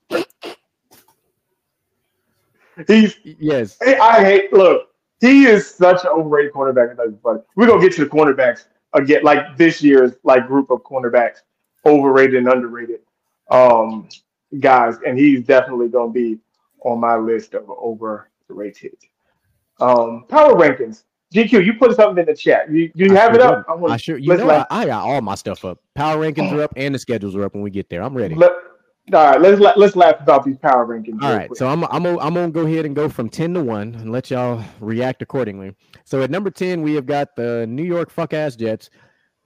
He's 2.87 3.15
yes. 3.23 3.77
I 3.81 4.23
hate 4.23 4.51
look, 4.51 4.89
he 5.21 5.45
is 5.45 5.69
such 5.69 6.03
an 6.03 6.09
overrated 6.09 6.53
cornerback. 6.53 6.89
It's 6.89 6.97
not 6.97 7.21
funny. 7.21 7.39
We're 7.55 7.67
gonna 7.67 7.81
get 7.81 7.93
to 7.93 8.03
the 8.03 8.09
cornerbacks 8.09 8.65
again, 8.93 9.23
like 9.23 9.57
this 9.57 9.81
year's 9.81 10.13
like 10.23 10.47
group 10.47 10.69
of 10.69 10.83
cornerbacks, 10.83 11.41
overrated 11.85 12.35
and 12.35 12.47
underrated 12.47 12.99
um 13.51 14.09
guys, 14.59 14.97
and 15.05 15.17
he's 15.17 15.45
definitely 15.45 15.87
gonna 15.87 16.11
be 16.11 16.39
on 16.83 16.99
my 16.99 17.15
list 17.15 17.53
of 17.53 17.69
overrated. 17.69 18.97
Um 19.79 20.25
power 20.27 20.53
rankings. 20.55 21.03
GQ, 21.35 21.65
you 21.65 21.73
put 21.73 21.95
something 21.95 22.17
in 22.21 22.25
the 22.25 22.35
chat. 22.35 22.71
You 22.71 22.91
you 22.95 23.11
I 23.15 23.19
have 23.19 23.31
sure 23.31 23.35
it 23.35 23.41
up? 23.41 23.65
did. 23.67 23.71
I 23.71 23.75
wanna- 23.75 23.93
I 23.93 23.97
sure 23.97 24.17
you 24.17 24.35
know 24.37 24.45
laugh. 24.45 24.67
I, 24.69 24.83
I 24.83 24.85
got 24.85 25.03
all 25.03 25.21
my 25.21 25.35
stuff 25.35 25.65
up. 25.65 25.79
Power 25.95 26.17
rankings 26.17 26.51
are 26.53 26.61
up 26.63 26.73
and 26.75 26.95
the 26.95 26.99
schedules 26.99 27.35
are 27.35 27.43
up 27.43 27.53
when 27.53 27.63
we 27.63 27.69
get 27.69 27.89
there. 27.89 28.01
I'm 28.01 28.15
ready. 28.15 28.35
Let, 28.35 28.51
all 29.13 29.23
right, 29.23 29.39
let's 29.41 29.59
let's 29.77 29.95
laugh 29.95 30.15
about 30.21 30.43
these 30.45 30.57
power 30.57 30.85
rankings. 30.87 31.21
All 31.21 31.35
right, 31.35 31.47
quick. 31.47 31.57
so 31.59 31.67
I'm 31.67 31.83
I'm 31.85 32.03
gonna, 32.03 32.19
I'm 32.19 32.33
gonna 32.33 32.49
go 32.49 32.65
ahead 32.65 32.85
and 32.85 32.95
go 32.95 33.07
from 33.09 33.29
ten 33.29 33.53
to 33.53 33.61
one 33.63 33.93
and 33.95 34.11
let 34.11 34.31
y'all 34.31 34.63
react 34.79 35.21
accordingly. 35.21 35.75
So 36.05 36.21
at 36.23 36.31
number 36.31 36.49
ten 36.49 36.81
we 36.81 36.95
have 36.95 37.05
got 37.05 37.35
the 37.35 37.67
New 37.67 37.83
York 37.83 38.09
fuck 38.09 38.33
ass 38.33 38.55
Jets. 38.55 38.89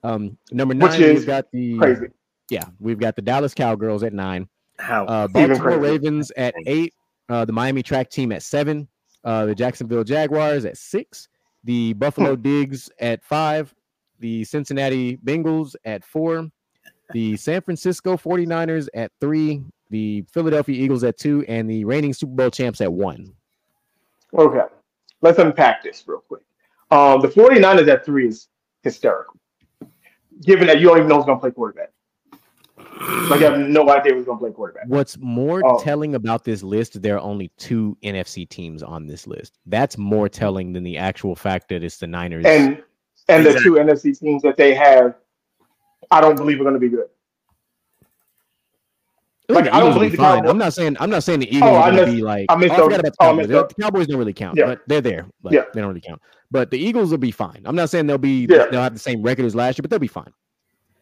Um, 0.04 0.38
number 0.52 0.74
nine 0.74 0.92
Which 0.92 1.00
is 1.02 1.18
we've 1.20 1.28
got 1.28 1.52
the 1.52 1.78
crazy. 1.78 2.06
yeah 2.50 2.66
we've 2.80 3.00
got 3.00 3.18
the 3.18 3.22
Dallas 3.22 3.54
Cowgirls 3.54 4.02
at 4.04 4.14
nine, 4.14 4.48
How? 4.78 5.06
uh, 5.06 5.28
Baltimore. 5.28 5.78
Ravens 5.78 6.32
at 6.38 6.54
eight, 6.66 6.94
uh, 7.28 7.44
the 7.44 7.52
Miami 7.52 7.84
track 7.84 8.10
team 8.10 8.32
at 8.32 8.42
seven, 8.44 8.88
uh, 9.26 9.46
the 9.46 9.56
Jacksonville 9.56 10.06
Jaguars 10.06 10.64
at 10.64 10.78
six, 10.78 11.28
the 11.64 11.94
Buffalo 11.94 12.36
Hmm. 12.36 12.42
Digs 12.42 12.90
at 13.00 13.24
five, 13.24 13.74
the 14.20 14.44
Cincinnati 14.44 15.18
Bengals 15.18 15.76
at 15.86 16.04
four, 16.04 16.50
the 17.12 17.36
San 17.38 17.62
Francisco 17.62 18.18
49ers 18.18 18.88
at 18.94 19.12
three, 19.20 19.64
the 19.90 20.24
Philadelphia 20.32 20.76
Eagles 20.82 21.04
at 21.04 21.18
two, 21.18 21.44
and 21.48 21.70
the 21.70 21.84
reigning 21.86 22.14
Super 22.14 22.34
Bowl 22.34 22.52
champs 22.52 22.82
at 22.82 22.92
one. 22.92 23.34
Okay, 24.38 24.66
let's 25.22 25.40
unpack 25.40 25.84
this 25.84 26.04
real 26.08 26.20
quick. 26.28 26.42
Um, 26.92 27.22
the 27.22 27.28
49ers 27.28 27.88
at 27.88 28.06
three 28.06 28.28
is 28.28 28.48
hysterical, 28.84 29.40
given 30.44 30.68
that 30.68 30.80
you 30.80 30.88
don't 30.88 30.98
even 30.98 31.10
know 31.10 31.16
who's 31.18 31.26
going 31.26 31.38
to 31.38 31.42
play 31.42 31.52
quarterback. 31.52 31.92
Like, 33.30 33.42
I 33.42 33.52
have 33.52 33.60
no 33.60 33.90
idea 33.90 34.14
who's 34.14 34.26
going 34.26 34.38
to 34.38 34.44
play 34.44 34.52
quarterback. 34.52 34.84
What's 34.88 35.18
more 35.20 35.62
Oh. 35.66 35.80
telling 35.80 36.16
about 36.16 36.44
this 36.44 36.64
list, 36.64 37.02
there 37.02 37.16
are 37.16 37.22
only 37.22 37.50
two 37.58 37.98
NFC 38.04 38.48
teams 38.48 38.84
on 38.84 39.08
this 39.08 39.26
list. 39.26 39.58
That's 39.66 39.98
more 39.98 40.28
telling 40.28 40.74
than 40.74 40.84
the 40.84 40.98
actual 40.98 41.36
fact 41.36 41.70
that 41.70 41.84
it's 41.84 41.98
the 41.98 42.08
Niners. 42.08 42.46
And 42.46 42.84
and 43.30 43.46
the 43.46 43.54
two 43.64 43.74
NFC 43.74 44.18
teams 44.20 44.42
that 44.42 44.58
they 44.58 44.74
have, 44.74 45.16
I 46.12 46.20
don't 46.20 46.36
believe 46.36 46.60
are 46.60 46.64
going 46.64 46.74
to 46.74 46.80
be 46.80 46.90
good. 46.90 47.08
Like, 49.48 49.68
I 49.72 49.80
don't 49.80 49.94
believe 49.94 50.12
be 50.12 50.18
the 50.18 50.24
fine. 50.24 50.38
Cowboys. 50.40 50.52
I'm 50.52 50.58
not 50.60 50.74
saying 50.74 50.98
I'm 51.00 51.10
not 51.10 51.24
saying 51.24 51.40
the 51.40 51.48
Eagles 51.56 51.72
Oh, 51.72 51.76
are 51.76 51.92
going 51.92 52.06
to 52.08 52.12
be 52.14 52.22
like. 52.22 52.46
I 52.50 52.56
missed 52.56 52.72
oh, 52.74 52.82
I 52.82 52.84
forgot 52.84 53.00
about 53.00 53.14
the 53.14 53.18
oh, 53.20 53.26
Cowboys. 53.26 53.48
missed 53.48 53.70
The. 53.78 53.82
Cowboys 53.84 54.08
don't 54.08 54.18
really 54.20 54.34
count, 54.34 54.58
Yeah. 54.58 54.66
but 54.66 54.82
they're 54.88 55.02
there. 55.02 55.26
But 55.42 55.54
Yeah. 55.54 55.62
they 55.74 55.82
don't 55.82 55.90
really 55.90 56.02
count. 56.02 56.22
But 56.52 56.70
the 56.70 56.78
Eagles 56.78 57.10
will 57.12 57.18
be 57.18 57.32
fine. 57.32 57.62
I'm 57.66 57.76
not 57.76 57.90
saying 57.90 58.06
they'll 58.08 58.18
be 58.20 58.46
Yeah. 58.50 58.66
they'll 58.70 58.82
have 58.82 58.94
the 58.94 59.00
same 59.00 59.22
record 59.24 59.46
as 59.46 59.56
last 59.56 59.78
year, 59.78 59.82
but 59.84 59.90
they'll 59.90 60.00
be 60.00 60.08
fine. 60.08 60.32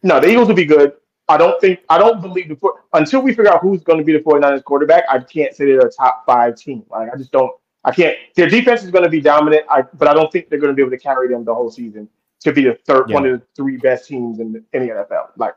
No, 0.02 0.18
the 0.20 0.30
Eagles 0.30 0.48
will 0.48 0.54
be 0.54 0.64
good. 0.64 0.92
I 1.28 1.36
don't 1.36 1.60
think 1.60 1.80
I 1.88 1.98
don't 1.98 2.20
believe 2.20 2.48
the 2.48 2.56
four 2.56 2.84
until 2.94 3.20
we 3.20 3.32
figure 3.32 3.52
out 3.52 3.60
who's 3.60 3.82
going 3.82 3.98
to 3.98 4.04
be 4.04 4.12
the 4.12 4.20
49ers 4.20 4.64
quarterback. 4.64 5.04
I 5.10 5.18
can't 5.18 5.54
say 5.54 5.66
they're 5.66 5.86
a 5.86 5.90
top 5.90 6.24
five 6.26 6.56
team. 6.56 6.84
Like 6.90 7.10
I 7.12 7.16
just 7.16 7.32
don't. 7.32 7.52
I 7.84 7.92
can't. 7.92 8.16
Their 8.34 8.48
defense 8.48 8.82
is 8.82 8.90
going 8.90 9.04
to 9.04 9.10
be 9.10 9.20
dominant. 9.20 9.64
I 9.70 9.82
but 9.82 10.08
I 10.08 10.14
don't 10.14 10.32
think 10.32 10.48
they're 10.48 10.58
going 10.58 10.72
to 10.72 10.74
be 10.74 10.82
able 10.82 10.90
to 10.90 10.98
carry 10.98 11.28
them 11.28 11.44
the 11.44 11.54
whole 11.54 11.70
season 11.70 12.08
to 12.40 12.52
be 12.52 12.64
the 12.64 12.78
third 12.86 13.08
Yeah. 13.08 13.14
one 13.14 13.26
of 13.26 13.40
the 13.40 13.46
three 13.54 13.76
best 13.76 14.08
teams 14.08 14.40
in 14.40 14.52
the, 14.52 14.64
in 14.72 14.86
the 14.86 14.92
NFL. 14.94 15.30
Like 15.36 15.54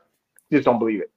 just 0.50 0.64
don't 0.64 0.78
believe 0.78 1.00
it. 1.00 1.10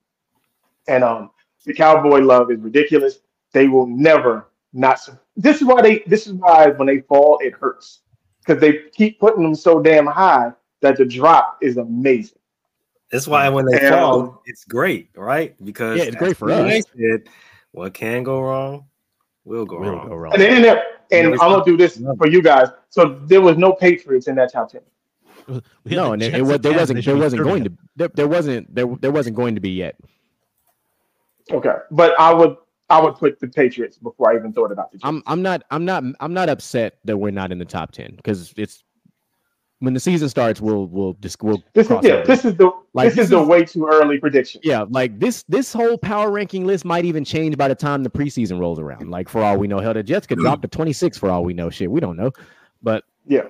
And 0.87 1.03
um, 1.03 1.31
the 1.65 1.73
Cowboy 1.73 2.19
love 2.19 2.51
is 2.51 2.59
ridiculous. 2.59 3.19
They 3.51 3.67
will 3.67 3.87
never 3.87 4.47
not. 4.73 4.99
This 5.35 5.57
is 5.57 5.65
why 5.65 5.81
they. 5.81 5.99
This 6.07 6.27
is 6.27 6.33
why 6.33 6.67
when 6.67 6.87
they 6.87 7.01
fall, 7.01 7.39
it 7.41 7.53
hurts 7.53 8.01
because 8.39 8.61
they 8.61 8.83
keep 8.93 9.19
putting 9.19 9.43
them 9.43 9.55
so 9.55 9.81
damn 9.81 10.05
high 10.05 10.51
that 10.81 10.97
the 10.97 11.05
drop 11.05 11.57
is 11.61 11.77
amazing. 11.77 12.37
That's 13.11 13.27
why 13.27 13.47
when 13.49 13.65
they 13.65 13.89
fall, 13.89 14.21
um, 14.21 14.39
it's 14.45 14.65
great, 14.65 15.09
right? 15.15 15.55
Because 15.63 15.99
Yeah, 15.99 16.05
it's 16.05 16.15
great 16.15 16.37
for 16.37 16.51
us. 16.51 16.83
Said, 16.97 17.29
what 17.71 17.93
can 17.93 18.23
go 18.23 18.41
wrong 18.41 18.85
will 19.43 19.65
go 19.65 19.77
Will 19.77 19.91
wrong. 19.91 20.07
go 20.07 20.15
wrong. 20.15 20.33
And 20.33 20.41
then, 20.41 20.65
and, 20.65 20.79
and 21.11 21.33
I'm 21.35 21.51
gonna 21.51 21.63
do 21.63 21.77
this 21.77 22.01
for 22.17 22.27
you 22.27 22.41
guys. 22.41 22.69
So 22.89 23.19
there 23.25 23.41
was 23.41 23.57
no 23.57 23.73
Patriots 23.73 24.27
in 24.27 24.35
that 24.35 24.51
top 24.51 24.71
ten. 24.71 24.81
No, 25.85 26.13
and 26.13 26.23
it, 26.23 26.33
it, 26.33 26.41
was, 26.41 26.59
there 26.59 26.73
wasn't 26.73 27.05
there 27.05 27.15
wasn't 27.15 27.43
going 27.43 27.63
to 27.65 27.71
there, 27.95 28.07
there 28.15 28.27
wasn't 28.27 28.73
there 28.73 28.87
there 28.99 29.11
wasn't 29.11 29.35
going 29.35 29.53
to 29.53 29.61
be 29.61 29.69
yet. 29.69 29.95
Okay, 31.51 31.75
but 31.91 32.19
I 32.19 32.33
would 32.33 32.57
I 32.89 32.99
would 32.99 33.15
put 33.15 33.39
the 33.39 33.47
Patriots 33.47 33.97
before 33.97 34.31
I 34.31 34.35
even 34.35 34.53
thought 34.53 34.71
about 34.71 34.91
the 34.91 34.97
Jets. 34.97 35.07
I'm 35.07 35.21
I'm 35.27 35.43
not 35.43 35.63
I'm 35.69 35.85
not 35.85 36.03
I'm 36.19 36.33
not 36.33 36.49
upset 36.49 36.97
that 37.05 37.15
we're 37.15 37.31
not 37.31 37.51
in 37.51 37.59
the 37.59 37.65
top 37.65 37.91
ten 37.91 38.15
because 38.15 38.53
it's 38.57 38.83
when 39.85 39.93
the 39.93 39.99
season 39.99 40.27
starts 40.27 40.59
we'll 40.59 40.87
we'll 40.87 41.13
just 41.21 41.41
we'll 41.41 41.63
this 41.73 41.85
is 41.85 41.87
cross 41.87 42.03
yeah. 42.03 42.13
over. 42.15 42.25
This 42.25 42.43
is 42.45 42.55
the 42.55 42.71
Like, 42.93 43.07
this, 43.09 43.15
this 43.15 43.23
is 43.25 43.29
the 43.29 43.43
way 43.43 43.63
too 43.63 43.87
early 43.87 44.17
prediction. 44.19 44.61
yeah 44.63 44.85
like 44.89 45.19
this 45.19 45.43
this 45.43 45.71
whole 45.71 45.97
power 45.97 46.31
ranking 46.31 46.65
list 46.65 46.83
might 46.85 47.05
even 47.05 47.23
change 47.23 47.57
by 47.57 47.67
the 47.67 47.75
time 47.75 48.03
the 48.03 48.09
preseason 48.09 48.59
rolls 48.59 48.79
around. 48.79 49.09
Like 49.09 49.29
for 49.29 49.41
all 49.41 49.57
we 49.57 49.67
know, 49.67 49.79
hell 49.79 49.93
the 49.93 50.03
Jets 50.03 50.27
could 50.27 50.39
drop 50.39 50.61
to 50.63 50.67
26 50.67 51.17
for 51.17 51.29
all 51.29 51.43
we 51.43 51.53
know. 51.53 51.69
Shit, 51.69 51.89
we 51.89 51.99
don't 52.01 52.17
know. 52.17 52.31
But 52.83 53.03
Yeah. 53.27 53.43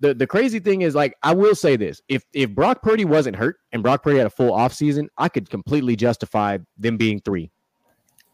the 0.00 0.12
the 0.14 0.26
crazy 0.26 0.58
thing 0.58 0.82
is 0.82 0.94
like 0.94 1.14
I 1.22 1.32
will 1.34 1.54
say 1.54 1.76
this: 1.76 2.02
if 2.08 2.24
if 2.32 2.50
Brock 2.50 2.82
Purdy 2.82 3.04
wasn't 3.04 3.36
hurt 3.36 3.56
and 3.72 3.82
Brock 3.82 4.02
Purdy 4.02 4.18
had 4.18 4.26
a 4.26 4.30
full 4.30 4.52
offseason, 4.52 5.08
I 5.16 5.28
could 5.28 5.48
completely 5.48 5.96
justify 5.96 6.58
them 6.76 6.96
being 6.96 7.20
three. 7.20 7.50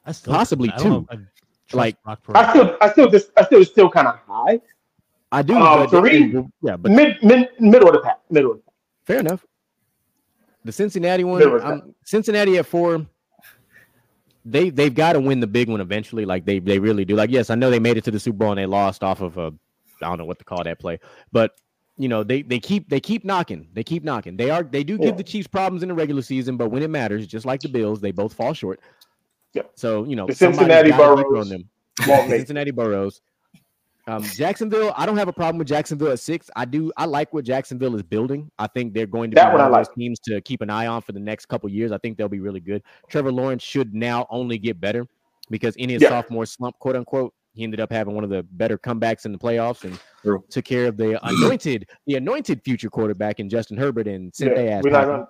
I 0.05 0.13
still, 0.13 0.33
Possibly 0.33 0.71
I 0.73 0.77
know 0.83 0.83
two. 0.83 1.07
I 1.11 1.77
Like, 1.77 2.03
Brock 2.03 2.23
Purdy. 2.25 2.39
I 2.41 2.51
still 2.51 2.77
I 2.81 2.91
still 2.93 3.11
just 3.11 3.31
I 3.37 3.45
still 3.45 3.65
still 3.65 3.91
kind 3.91 4.09
of 4.09 4.17
high. 4.27 4.61
I 5.33 5.43
do, 5.43 5.55
Um, 5.57 5.89
but 5.91 5.91
three? 5.91 6.33
yeah, 6.63 6.77
but 6.77 6.93
Mid, 6.93 7.17
mid 7.23 7.49
middle 7.59 7.89
of 7.89 7.95
the 7.95 8.01
pack. 8.01 8.21
Middle 8.31 8.53
of 8.53 8.57
the 8.59 8.63
pack. 8.65 8.75
Fair 9.05 9.19
enough. 9.21 9.45
The 10.65 10.71
Cincinnati 10.73 11.25
one, 11.25 11.43
um, 11.65 11.95
Cincinnati 12.05 12.59
at 12.59 12.67
four. 12.67 13.05
They 14.45 14.71
they've 14.71 14.95
got 14.95 15.15
to 15.15 15.21
win 15.21 15.41
the 15.41 15.47
big 15.47 15.69
one 15.69 15.81
eventually. 15.81 16.25
Like 16.25 16.45
they 16.45 16.59
they 16.59 16.79
really 16.79 17.05
do. 17.05 17.17
Like 17.17 17.31
yes, 17.31 17.51
I 17.51 17.55
know 17.55 17.71
they 17.71 17.79
made 17.81 17.97
it 17.97 18.05
to 18.05 18.11
the 18.11 18.21
Super 18.21 18.39
Bowl 18.39 18.51
and 18.51 18.59
they 18.59 18.67
lost 18.67 19.03
off 19.03 19.21
of 19.21 19.39
a 19.39 19.53
I 20.03 20.09
don't 20.09 20.19
know 20.19 20.25
what 20.25 20.39
to 20.41 20.45
call 20.45 20.63
that 20.65 20.79
play, 20.79 20.99
but 21.33 21.53
you 21.97 22.09
know 22.09 22.23
they 22.25 22.43
they 22.43 22.59
keep 22.61 22.89
they 22.89 23.01
keep 23.01 23.25
knocking. 23.25 23.69
They 23.73 23.85
keep 23.85 24.05
knocking. 24.05 24.37
They 24.37 24.51
are 24.51 24.63
they 24.63 24.85
do 24.85 24.95
Yeah. 24.95 25.07
give 25.07 25.17
the 25.17 25.23
Chiefs 25.25 25.47
problems 25.49 25.83
in 25.83 25.89
the 25.89 25.95
regular 25.95 26.23
season, 26.23 26.57
but 26.57 26.71
when 26.71 26.83
it 26.83 26.91
matters, 26.91 27.27
just 27.27 27.47
like 27.47 27.61
the 27.61 27.69
Bills, 27.69 28.01
they 28.01 28.11
both 28.13 28.35
fall 28.35 28.53
short. 28.53 28.81
Yeah. 29.55 29.63
So 29.77 30.05
you 30.05 30.17
know 30.17 30.27
The 30.27 30.35
Cincinnati 30.45 30.91
Burrows 30.93 31.25
on 31.37 31.49
them. 31.49 31.69
Won't 32.07 32.29
make 32.29 32.35
it. 32.37 32.39
Cincinnati 32.41 32.71
Burrows. 32.73 33.21
Um, 34.09 34.23
Jacksonville, 34.23 34.93
I 34.97 35.07
don't 35.07 35.17
have 35.17 35.29
a 35.29 35.33
problem 35.33 35.59
with 35.59 35.69
Jacksonville 35.69 36.11
at 36.11 36.19
six. 36.19 36.51
I 36.57 36.65
do. 36.65 36.91
I 36.97 37.05
like 37.05 37.33
what 37.33 37.45
Jacksonville 37.45 37.95
is 37.95 38.03
building. 38.03 38.51
I 38.59 38.67
think 38.67 38.95
they're 38.95 39.07
going 39.07 39.31
to 39.31 39.37
That 39.37 39.51
be 39.51 39.59
one 39.59 39.63
one 39.63 39.75
I 39.75 39.81
of 39.81 39.87
those 39.87 39.95
teams 39.95 40.19
to 40.21 40.41
keep 40.41 40.61
an 40.61 40.71
eye 40.71 40.87
on 40.89 41.03
for 41.03 41.13
the 41.13 41.21
next 41.21 41.47
couple 41.47 41.69
years. 41.71 41.93
I 41.93 41.99
think 41.99 42.19
they'll 42.19 42.29
be 42.29 42.41
really 42.41 42.59
good. 42.61 42.83
Trevor 43.09 43.31
Lawrence 43.31 43.63
should 43.63 43.95
now 43.95 44.27
only 44.29 44.59
get 44.59 44.81
better 44.81 45.07
because 45.51 45.77
in 45.77 45.89
his 45.89 46.03
Yeah. 46.03 46.09
sophomore 46.09 46.47
slump, 46.47 46.77
quote 46.81 46.97
unquote, 46.97 47.33
he 47.55 47.63
ended 47.63 47.79
up 47.81 47.93
having 47.93 48.15
one 48.15 48.25
of 48.25 48.31
the 48.31 48.43
better 48.53 48.77
comebacks 48.79 49.25
in 49.25 49.31
the 49.31 49.39
playoffs 49.39 49.85
and 49.85 49.97
True. 50.23 50.43
took 50.51 50.65
care 50.65 50.87
of 50.87 50.97
the 50.97 51.21
anointed, 51.27 51.87
the 52.07 52.17
anointed 52.17 52.63
future 52.65 52.91
quarterback 52.91 53.39
in 53.39 53.49
Justin 53.49 53.77
Herbert 53.77 54.09
and 54.09 54.35
sent 54.35 54.51
Yeah, 54.51 54.57
their 54.63 54.73
ass. 54.79 54.83
we're 54.83 54.91
not 54.91 55.05
gonna. 55.05 55.29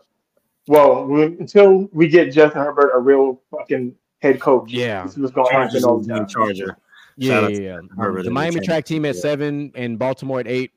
Well, 0.69 1.05
we, 1.07 1.25
until 1.25 1.89
we 1.93 2.07
get 2.09 2.33
Justin 2.33 2.63
Herbert 2.63 2.93
a 2.95 3.01
real 3.01 3.43
fucking 3.51 3.97
head 4.21 4.41
coach, 4.41 4.71
Yeah. 4.73 5.03
this 5.03 5.13
is 5.13 5.19
what's 5.19 5.33
going 5.35 5.49
to 5.49 5.53
happen 5.53 5.69
Chargers 5.71 5.85
all 5.85 5.97
will 5.97 6.03
the 6.05 6.15
time. 6.15 6.27
Charger. 6.29 6.79
Yeah, 7.17 7.49
yeah, 7.49 7.59
yeah. 7.59 7.77
Um, 7.99 8.23
the 8.23 8.31
Miami 8.31 8.61
track 8.61 8.85
team 8.85 9.05
at 9.05 9.15
Yeah. 9.15 9.21
seven 9.21 9.73
and 9.75 9.99
Baltimore 9.99 10.41
at 10.41 10.49
eight. 10.49 10.71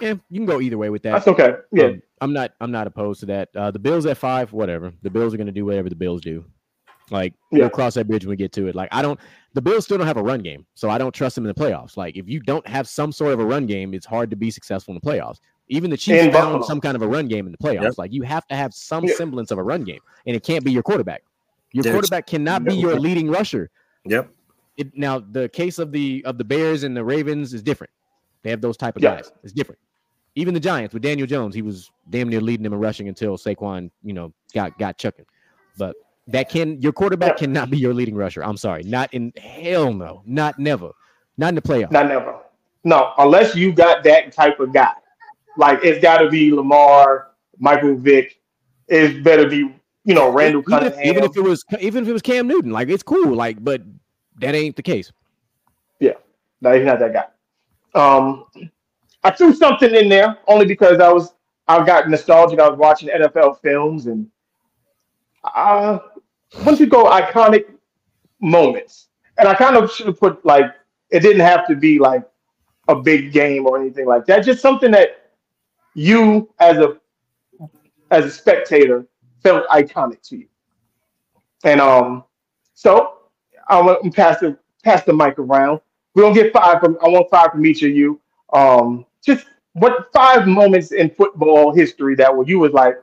Yeah, 0.00 0.14
you 0.30 0.38
can 0.40 0.46
go 0.46 0.60
either 0.60 0.78
way 0.78 0.88
with 0.90 1.02
that. 1.02 1.12
That's 1.12 1.28
okay. 1.28 1.54
Yeah, 1.72 1.84
Um, 1.84 2.02
I'm 2.22 2.32
not. 2.32 2.52
I'm 2.60 2.70
not 2.70 2.86
opposed 2.86 3.20
to 3.20 3.26
that. 3.26 3.48
Uh, 3.54 3.70
the 3.70 3.78
Bills 3.78 4.06
at 4.06 4.16
five, 4.16 4.52
whatever. 4.52 4.92
The 5.02 5.10
Bills 5.10 5.34
are 5.34 5.36
going 5.36 5.46
to 5.46 5.52
do 5.52 5.64
whatever 5.66 5.88
the 5.90 5.94
Bills 5.96 6.20
do. 6.22 6.44
Like 7.10 7.34
Yeah. 7.50 7.60
we'll 7.60 7.70
cross 7.70 7.94
that 7.94 8.06
bridge 8.06 8.24
when 8.24 8.30
we 8.30 8.36
get 8.36 8.52
to 8.52 8.68
it. 8.68 8.74
Like 8.74 8.88
I 8.92 9.02
don't. 9.02 9.18
The 9.52 9.60
Bills 9.60 9.84
still 9.84 9.98
don't 9.98 10.06
have 10.06 10.16
a 10.16 10.22
run 10.22 10.40
game, 10.42 10.64
so 10.74 10.88
I 10.88 10.96
don't 10.96 11.12
trust 11.12 11.34
them 11.34 11.44
in 11.44 11.48
the 11.52 11.60
playoffs. 11.60 11.96
Like 11.96 12.16
if 12.16 12.28
you 12.28 12.40
don't 12.40 12.66
have 12.68 12.88
some 12.88 13.10
sort 13.10 13.32
of 13.32 13.40
a 13.40 13.44
run 13.44 13.66
game, 13.66 13.92
it's 13.94 14.06
hard 14.06 14.30
to 14.30 14.36
be 14.36 14.50
successful 14.50 14.94
in 14.94 15.00
the 15.02 15.10
playoffs. 15.10 15.38
Even 15.68 15.90
the 15.90 15.96
Chiefs 15.96 16.24
In 16.24 16.32
found 16.32 16.52
Buffalo. 16.52 16.62
some 16.66 16.80
kind 16.80 16.94
of 16.96 17.02
a 17.02 17.08
run 17.08 17.26
game 17.28 17.46
in 17.46 17.52
the 17.52 17.58
playoffs. 17.58 17.82
Yep. 17.82 17.98
Like 17.98 18.12
you 18.12 18.22
have 18.22 18.46
to 18.46 18.54
have 18.54 18.72
some 18.72 19.04
Yeah. 19.04 19.14
semblance 19.14 19.50
of 19.50 19.58
a 19.58 19.62
run 19.62 19.82
game, 19.82 20.00
and 20.26 20.34
it 20.36 20.44
can't 20.44 20.64
be 20.64 20.70
your 20.72 20.82
quarterback. 20.82 21.22
Your 21.72 21.84
quarterback 21.84 22.26
cannot 22.26 22.64
be 22.64 22.74
your 22.74 22.98
leading 22.98 23.28
rusher. 23.28 23.70
Yep. 24.06 24.30
It, 24.80 24.96
now 24.96 25.18
the 25.18 25.48
case 25.50 25.78
of 25.78 25.92
the 25.92 26.24
of 26.24 26.38
the 26.38 26.44
Bears 26.44 26.82
and 26.84 26.96
the 26.96 27.04
Ravens 27.04 27.52
is 27.52 27.62
different. 27.62 27.92
They 28.42 28.50
have 28.50 28.62
those 28.62 28.76
type 28.78 28.96
of 28.96 29.02
Yeah. 29.02 29.16
guys. 29.16 29.30
It's 29.44 29.52
different. 29.52 29.78
Even 30.36 30.54
the 30.54 30.60
Giants 30.60 30.94
with 30.94 31.02
Daniel 31.02 31.26
Jones, 31.26 31.54
he 31.54 31.60
was 31.60 31.90
damn 32.08 32.28
near 32.28 32.40
leading 32.40 32.64
them 32.64 32.72
in 32.72 32.78
rushing 32.78 33.08
until 33.08 33.36
Saquon, 33.36 33.90
you 34.02 34.14
know, 34.14 34.32
got 34.54 34.78
got 34.78 34.96
chucking. 34.96 35.26
But 35.76 35.96
that 36.28 36.48
can 36.48 36.80
your 36.80 36.92
quarterback 36.92 37.32
Yeah. 37.32 37.46
cannot 37.46 37.68
be 37.70 37.76
your 37.78 37.92
leading 37.92 38.14
rusher. 38.14 38.42
I'm 38.42 38.56
sorry, 38.56 38.82
not 38.84 39.12
in 39.12 39.32
hell 39.36 39.92
no, 39.92 40.22
not 40.24 40.58
never, 40.58 40.92
not 41.36 41.50
in 41.50 41.54
the 41.56 41.62
playoffs. 41.62 41.90
Not 41.90 42.06
never. 42.08 42.38
No, 42.84 43.12
unless 43.18 43.54
you 43.54 43.72
got 43.72 44.02
that 44.04 44.32
type 44.32 44.60
of 44.60 44.72
guy. 44.72 44.92
Like 45.58 45.80
it's 45.84 46.00
got 46.00 46.18
to 46.18 46.30
be 46.30 46.50
Lamar, 46.52 47.32
Michael 47.58 47.96
Vick. 47.96 48.40
It 48.88 49.22
better 49.22 49.46
be 49.46 49.74
you 50.04 50.14
know 50.14 50.30
Randall 50.32 50.62
even 50.62 50.72
if, 50.86 50.94
Cunningham. 50.94 51.06
even 51.06 51.24
if 51.24 51.36
it 51.36 51.42
was 51.42 51.64
even 51.80 52.02
if 52.04 52.08
it 52.08 52.12
was 52.14 52.22
Cam 52.22 52.46
Newton, 52.48 52.70
like 52.70 52.88
it's 52.88 53.02
cool, 53.02 53.34
like 53.34 53.62
but 53.62 53.82
that 54.40 54.54
ain't 54.54 54.76
the 54.76 54.82
case. 54.82 55.12
Yeah. 56.00 56.14
No, 56.60 56.72
he's 56.72 56.84
not 56.84 56.98
that 56.98 57.12
guy. 57.12 57.26
Um, 57.94 58.46
I 59.22 59.30
threw 59.30 59.54
something 59.54 59.94
in 59.94 60.08
there 60.08 60.38
only 60.46 60.66
because 60.66 61.00
I 61.00 61.12
was 61.12 61.34
I 61.68 61.84
got 61.84 62.08
nostalgic. 62.08 62.58
I 62.58 62.68
was 62.68 62.78
watching 62.78 63.08
NFL 63.08 63.60
films 63.60 64.06
and 64.06 64.28
uh, 65.44 65.98
once 66.64 66.80
you 66.80 66.86
go 66.86 67.04
iconic 67.04 67.66
moments, 68.40 69.08
and 69.38 69.48
I 69.48 69.54
kind 69.54 69.76
of 69.76 69.90
should 69.90 70.06
have 70.06 70.18
put 70.18 70.44
like 70.44 70.66
it 71.10 71.20
didn't 71.20 71.40
have 71.40 71.66
to 71.68 71.76
be 71.76 71.98
like 71.98 72.28
a 72.88 72.96
big 72.96 73.32
game 73.32 73.66
or 73.66 73.78
anything 73.80 74.06
like 74.06 74.26
that. 74.26 74.44
Just 74.44 74.60
something 74.60 74.90
that 74.90 75.30
you 75.94 76.52
as 76.58 76.78
a 76.78 76.96
as 78.10 78.24
a 78.24 78.30
spectator 78.30 79.06
felt 79.42 79.66
iconic 79.68 80.20
to 80.28 80.36
you. 80.38 80.46
And 81.64 81.80
um, 81.80 82.24
so 82.74 83.19
I'm 83.70 83.86
gonna 83.86 84.10
pass 84.10 84.40
the 84.40 84.56
pass 84.82 85.04
the 85.04 85.12
mic 85.12 85.38
around. 85.38 85.80
We're 86.14 86.22
gonna 86.24 86.34
get 86.34 86.52
five 86.52 86.80
from 86.80 86.98
I 87.02 87.08
want 87.08 87.30
five 87.30 87.52
from 87.52 87.64
each 87.64 87.82
of 87.82 87.90
you. 87.90 88.20
Um, 88.52 89.06
just 89.24 89.46
what 89.74 90.12
five 90.12 90.46
moments 90.46 90.92
in 90.92 91.10
football 91.10 91.72
history 91.74 92.14
that 92.16 92.34
where 92.34 92.46
you 92.46 92.58
was 92.58 92.72
like, 92.72 92.96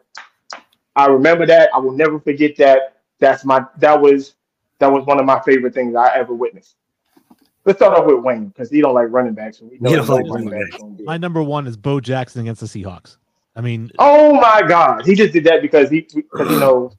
I 0.95 1.07
remember 1.07 1.45
that. 1.45 1.69
I 1.73 1.79
will 1.79 1.93
never 1.93 2.19
forget 2.19 2.55
that. 2.57 2.97
That's 3.19 3.45
my 3.45 3.65
that 3.77 3.99
was 3.99 4.35
that 4.79 4.91
was 4.91 5.05
one 5.05 5.19
of 5.19 5.25
my 5.25 5.39
favorite 5.41 5.73
things 5.73 5.95
I 5.95 6.15
ever 6.15 6.33
witnessed. 6.33 6.75
Let's 7.65 7.79
start 7.79 7.97
off 7.97 8.05
with 8.05 8.23
Wayne 8.23 8.47
because 8.47 8.69
he 8.69 8.79
don't 8.79 8.93
like 8.93 9.07
running 9.09 9.33
backs. 9.33 9.59
And 9.59 9.69
we 9.69 9.77
know 9.79 9.89
He 9.89 9.95
don't 9.97 10.07
like 10.07 10.25
running 10.29 10.49
running 10.49 10.69
backs. 10.69 10.83
My 11.05 11.17
number 11.17 11.43
one 11.43 11.67
is 11.67 11.75
Bo 11.75 11.99
Jackson 11.99 12.41
against 12.41 12.61
the 12.61 12.67
Seahawks. 12.67 13.17
I 13.55 13.61
mean, 13.61 13.91
Oh 13.99 14.33
my 14.33 14.61
God, 14.65 15.05
he 15.05 15.15
just 15.15 15.33
did 15.33 15.43
that 15.45 15.61
because 15.61 15.89
he 15.89 16.01
because 16.01 16.49
you 16.51 16.59
know 16.59 16.91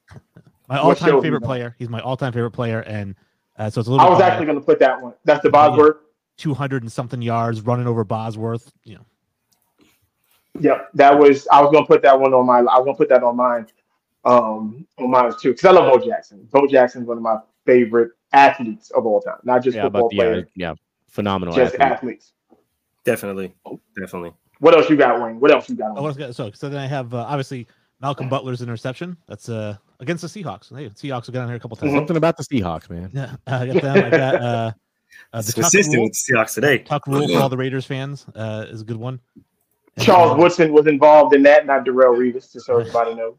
my 0.69 0.79
all-time 0.79 1.23
favorite 1.23 1.43
player. 1.43 1.75
He's 1.79 1.89
my 1.89 2.01
all-time 2.01 2.33
favorite 2.33 2.51
player, 2.51 2.81
and 2.81 3.15
uh, 3.59 3.69
so 3.71 3.81
it's 3.81 3.89
a 3.89 3.91
little. 3.93 4.07
I 4.07 4.09
was 4.11 4.21
actually 4.21 4.47
gonna 4.47 4.61
put 4.61 4.79
that 4.81 5.01
one. 5.01 5.15
That's 5.25 5.43
the 5.43 5.51
Bosworth. 5.51 5.97
two 6.37 6.55
hundred 6.55 6.83
and 6.83 6.91
something 6.93 7.21
yards 7.21 7.61
running 7.63 7.87
over 7.87 8.05
Bosworth. 8.05 8.73
You 8.85 8.97
know, 8.97 9.87
Yep, 10.61 10.91
that 10.95 11.19
was. 11.19 11.47
I 11.53 11.61
was 11.63 11.73
gonna 11.73 11.87
put 11.87 12.03
that 12.03 12.19
one 12.19 12.35
on 12.35 12.47
my. 12.47 12.59
I 12.59 12.79
was 12.79 12.85
gonna 12.85 12.97
put 12.97 13.09
that 13.11 13.23
on 13.23 13.37
mine. 13.37 13.67
Um, 14.25 14.87
on 14.99 15.11
mine 15.11 15.33
too, 15.41 15.51
because 15.53 15.65
I 15.65 15.71
love 15.71 15.93
Bo 15.93 16.05
Jackson. 16.05 16.47
Bo 16.51 16.67
Jackson's 16.67 17.07
one 17.07 17.17
of 17.17 17.23
my 17.23 17.39
favorite 17.65 18.11
athletes 18.33 18.91
of 18.91 19.07
all 19.07 19.21
time, 19.21 19.37
not 19.45 19.63
just 19.63 19.77
Yeah, 19.77 19.85
football 19.85 20.03
about 20.03 20.13
yeah, 20.13 20.19
players, 20.23 20.45
yeah, 20.57 20.75
phenomenal. 21.09 21.55
just 21.55 21.75
athlete. 21.77 21.93
athletes. 21.93 22.33
Definitely. 23.05 23.55
Definitely. 23.99 24.33
What 24.59 24.75
else 24.75 24.91
you 24.91 24.97
got, 24.97 25.23
Wayne? 25.23 25.39
What 25.41 25.51
else 25.53 25.69
you 25.71 25.77
got? 25.77 25.97
Oh, 25.97 26.03
what's 26.03 26.17
got- 26.19 26.35
so 26.35 26.51
so 26.51 26.69
then 26.69 26.81
I 26.81 26.87
have 26.87 27.15
uh, 27.15 27.19
obviously 27.19 27.67
Malcolm 28.01 28.29
Butler's 28.29 28.61
interception. 28.61 29.17
That's 29.29 29.49
uh 29.49 29.77
against 30.01 30.23
the 30.23 30.29
Seahawks. 30.29 30.75
Hey, 30.77 30.89
Seahawks 30.91 31.27
have 31.27 31.33
got 31.33 31.43
on 31.43 31.49
here 31.49 31.57
a 31.57 31.61
couple 31.61 31.77
times. 31.77 31.93
Something 31.93 32.17
about 32.17 32.37
the 32.37 32.45
Seahawks, 32.45 32.89
man. 32.91 33.11
Yeah, 33.13 33.37
I 33.47 33.67
got 33.67 33.83
them. 33.83 34.05
I 34.05 34.11
got 34.11 34.35
uh, 34.37 34.39
uh 34.45 34.73
the 35.33 35.39
It's 35.39 35.55
Tuck 35.55 35.63
consistent 35.63 35.97
rule. 35.97 36.05
with 36.05 36.13
Seahawks 36.15 36.55
today. 36.55 36.79
Tuck 36.79 37.07
rule 37.07 37.29
for 37.29 37.39
all 37.39 37.49
the 37.49 37.57
Raiders 37.57 37.87
fans 37.87 38.27
uh, 38.35 38.67
is 38.69 38.83
a 38.83 38.85
good 38.85 38.97
one. 38.97 39.21
And, 39.97 40.05
Charles 40.05 40.33
uh, 40.33 40.37
Woodson 40.37 40.73
was 40.73 40.87
involved 40.87 41.35
in 41.35 41.43
that, 41.43 41.67
not 41.67 41.85
Darrell 41.85 42.15
Reeves, 42.15 42.53
just 42.53 42.67
so 42.67 42.79
everybody 42.79 43.15
knows. 43.15 43.37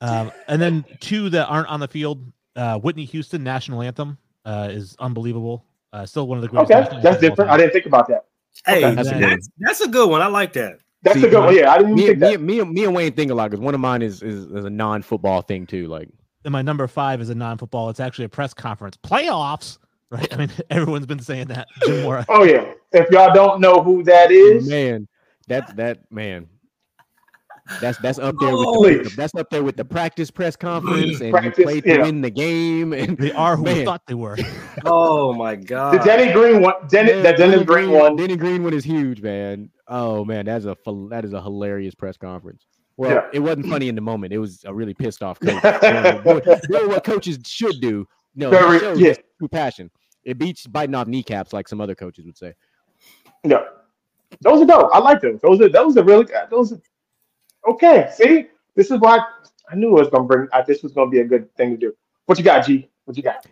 Um, 0.00 0.32
and 0.48 0.60
then 0.60 0.84
two 1.00 1.30
that 1.30 1.46
aren't 1.46 1.68
on 1.68 1.80
the 1.80 1.88
field. 1.88 2.32
Uh, 2.54 2.78
Whitney 2.78 3.06
Houston 3.06 3.42
national 3.42 3.80
anthem 3.80 4.18
uh, 4.44 4.68
is 4.70 4.96
unbelievable. 4.98 5.64
Uh, 5.92 6.04
still 6.04 6.26
one 6.26 6.38
of 6.38 6.42
the 6.42 6.48
greatest. 6.48 6.70
Okay, 6.72 6.80
that's 6.80 6.92
anthems 6.92 7.04
of 7.04 7.14
all 7.14 7.20
different. 7.20 7.50
I 7.50 7.56
didn't 7.56 7.72
think 7.72 7.86
about 7.86 8.08
that. 8.08 8.26
Hey, 8.66 8.84
Okay. 8.84 8.94
that's, 8.94 9.08
That's 9.08 9.18
a 9.18 9.20
that's, 9.20 9.50
that's 9.58 9.80
a 9.80 9.88
good 9.88 10.10
one. 10.10 10.20
I 10.20 10.26
like 10.26 10.52
that. 10.54 10.80
That's 11.02 11.20
See, 11.20 11.26
a 11.26 11.30
good 11.30 11.44
one. 11.44 11.56
Yeah, 11.56 11.72
I 11.72 11.78
didn't 11.78 11.94
Me, 11.94 12.06
think 12.06 12.18
me, 12.18 12.28
that. 12.30 12.40
me, 12.40 12.60
and- 12.60 12.72
me 12.72 12.84
and 12.84 12.94
Wayne 12.94 13.12
think 13.12 13.30
a 13.30 13.34
lot 13.34 13.50
because 13.50 13.60
one 13.62 13.74
of 13.74 13.80
mine 13.80 14.02
is, 14.02 14.22
is 14.22 14.44
is 14.46 14.64
a 14.64 14.70
non-football 14.70 15.42
thing 15.42 15.66
too. 15.66 15.88
Like 15.88 16.08
And 16.44 16.52
my 16.52 16.62
number 16.62 16.86
five 16.86 17.20
is 17.20 17.28
a 17.30 17.34
non-football. 17.34 17.90
It's 17.90 18.00
actually 18.00 18.26
a 18.26 18.28
press 18.28 18.54
conference. 18.54 18.96
Playoffs, 18.98 19.78
right? 20.10 20.32
I 20.32 20.36
mean, 20.36 20.50
everyone's 20.70 21.06
been 21.06 21.18
saying 21.18 21.48
that. 21.48 21.68
Jim 21.84 22.24
Oh 22.28 22.44
yeah. 22.44 22.72
If 22.92 23.10
y'all 23.10 23.34
don't 23.34 23.60
know 23.60 23.82
who 23.82 24.02
that 24.04 24.30
is, 24.30 24.68
man, 24.68 25.08
that 25.48 25.76
that 25.76 26.10
man, 26.12 26.48
that's 27.80 27.98
that's 27.98 28.18
up 28.18 28.34
there 28.40 28.56
with 28.56 29.04
the, 29.04 29.14
that's 29.16 29.34
up 29.34 29.48
there 29.50 29.62
with 29.62 29.76
the 29.76 29.84
practice 29.84 30.30
press 30.30 30.56
conference 30.56 31.20
and 31.20 31.30
Practice, 31.32 31.58
you 31.58 31.64
played 31.64 31.86
yeah. 31.86 31.96
to 31.98 32.02
win 32.02 32.20
the 32.20 32.30
game 32.30 32.92
and 32.92 33.16
They 33.18 33.32
are 33.32 33.56
who 33.56 33.62
we 33.64 33.74
Man. 33.74 33.84
thought 33.84 34.02
they 34.06 34.14
were. 34.14 34.36
Oh 34.84 35.32
my 35.34 35.54
god! 35.56 35.94
the 35.94 35.98
god. 35.98 36.04
Denny 36.06 36.32
Green 36.32 36.62
one, 36.62 36.74
Denny, 36.88 37.12
Man, 37.12 37.22
that 37.22 37.36
Dennis 37.36 37.62
Green 37.64 37.90
one. 37.90 38.16
Denny 38.16 38.36
Green 38.36 38.64
one 38.64 38.72
is 38.72 38.84
huge, 38.84 39.20
man. 39.20 39.70
Oh 39.88 40.24
man, 40.24 40.46
that's 40.46 40.64
a 40.64 40.76
that 41.10 41.24
is 41.24 41.32
a 41.32 41.42
hilarious 41.42 41.94
press 41.94 42.16
conference. 42.16 42.66
Well, 42.96 43.10
Yeah. 43.10 43.28
it 43.32 43.38
wasn't 43.40 43.66
funny 43.66 43.88
in 43.88 43.94
the 43.94 44.00
moment. 44.00 44.32
It 44.32 44.38
was 44.38 44.64
a 44.64 44.72
really 44.74 44.94
pissed 44.94 45.22
off 45.22 45.38
coach. 45.44 45.62
doing, 46.24 46.40
doing 46.68 46.88
what 46.88 47.04
coaches 47.04 47.38
should 47.46 47.80
do. 47.80 48.06
No, 48.34 48.50
he 48.50 48.56
Very- 48.56 48.78
showed 48.78 48.98
yeah. 48.98 49.14
true 49.38 49.48
passion. 49.48 49.90
It 50.24 50.38
beats 50.38 50.66
biting 50.66 50.94
off 50.94 51.06
kneecaps, 51.06 51.52
like 51.52 51.68
some 51.68 51.80
other 51.80 51.94
coaches 51.94 52.24
would 52.26 52.36
say. 52.38 52.54
Yeah, 53.44 53.64
those 54.40 54.62
are 54.62 54.66
dope. 54.66 54.90
I 54.94 54.98
like 54.98 55.20
those. 55.20 55.40
Those 55.42 55.60
are 55.60 55.68
those 55.68 55.96
are 55.96 56.04
really. 56.04 56.26
Those 56.50 56.72
are 56.72 56.80
okay. 57.68 58.10
See, 58.14 58.46
this 58.74 58.90
is 58.90 58.98
why 59.00 59.20
I 59.70 59.74
knew 59.74 59.88
it 59.88 60.00
was 60.00 60.08
gonna 60.08 60.24
bring. 60.24 60.48
I, 60.52 60.62
this 60.62 60.82
was 60.82 60.92
gonna 60.92 61.10
be 61.10 61.20
a 61.20 61.24
good 61.24 61.54
thing 61.56 61.70
to 61.72 61.76
do. 61.76 61.92
What 62.26 62.38
you 62.38 62.44
got, 62.44 62.66
G? 62.66 62.88
What 63.04 63.16
you 63.16 63.22
got? 63.22 63.46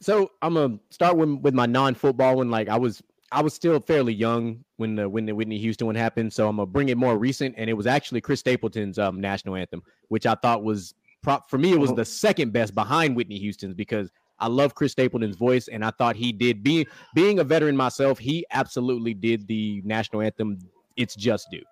So 0.00 0.30
I'm 0.42 0.54
gonna 0.54 0.78
start 0.90 1.16
with, 1.16 1.28
with 1.40 1.54
my 1.54 1.66
non-football 1.66 2.36
one. 2.36 2.50
Like 2.50 2.68
I 2.68 2.76
was, 2.78 3.02
I 3.32 3.42
was 3.42 3.54
still 3.54 3.80
fairly 3.80 4.12
young 4.12 4.64
when 4.76 4.96
the 4.96 5.08
when 5.08 5.26
the 5.26 5.34
Whitney 5.34 5.58
Houston 5.58 5.86
one 5.86 5.96
happened. 5.96 6.32
So 6.32 6.48
I'm 6.48 6.56
gonna 6.56 6.66
bring 6.66 6.88
it 6.90 6.96
more 6.98 7.16
recent, 7.18 7.54
and 7.56 7.70
it 7.70 7.74
was 7.74 7.86
actually 7.86 8.20
Chris 8.20 8.40
Stapleton's 8.40 8.98
um, 8.98 9.20
national 9.20 9.56
anthem, 9.56 9.82
which 10.08 10.26
I 10.26 10.34
thought 10.34 10.62
was 10.62 10.94
prop 11.22 11.48
for 11.48 11.58
me. 11.58 11.72
It 11.72 11.80
was 11.80 11.90
Mhm. 11.92 11.96
the 11.96 12.04
second 12.04 12.52
best 12.52 12.74
behind 12.74 13.16
Whitney 13.16 13.38
Houston's 13.38 13.74
because 13.74 14.10
I 14.38 14.48
love 14.48 14.74
Chris 14.74 14.92
Stapleton's 14.92 15.36
voice, 15.36 15.68
and 15.68 15.84
I 15.84 15.90
thought 15.92 16.16
he 16.16 16.32
did. 16.32 16.62
Being 16.62 16.86
being 17.14 17.38
a 17.38 17.44
veteran 17.44 17.76
myself, 17.76 18.18
he 18.18 18.44
absolutely 18.50 19.14
did 19.14 19.46
the 19.46 19.80
national 19.84 20.22
anthem. 20.22 20.58
It's 20.96 21.14
just 21.14 21.48
due. 21.50 21.62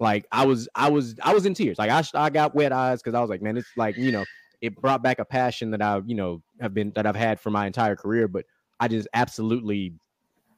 Like 0.00 0.26
I 0.32 0.44
was, 0.44 0.68
I 0.74 0.90
was, 0.90 1.14
I 1.22 1.32
was 1.32 1.46
in 1.46 1.54
tears. 1.54 1.78
Like 1.78 1.90
I, 1.90 2.02
I 2.14 2.30
got 2.30 2.54
wet 2.54 2.72
eyes 2.72 3.00
because 3.02 3.14
I 3.14 3.20
was 3.20 3.30
like, 3.30 3.42
man, 3.42 3.56
it's 3.56 3.68
like 3.76 3.96
you 3.96 4.12
know, 4.12 4.24
it 4.60 4.74
brought 4.80 5.02
back 5.02 5.18
a 5.18 5.24
passion 5.24 5.70
that 5.70 5.82
I, 5.82 6.00
you 6.04 6.14
know, 6.14 6.42
have 6.60 6.74
been 6.74 6.92
that 6.96 7.06
I've 7.06 7.16
had 7.16 7.38
for 7.40 7.50
my 7.50 7.66
entire 7.66 7.96
career. 7.96 8.28
But 8.28 8.44
I 8.80 8.88
just 8.88 9.08
absolutely, 9.14 9.94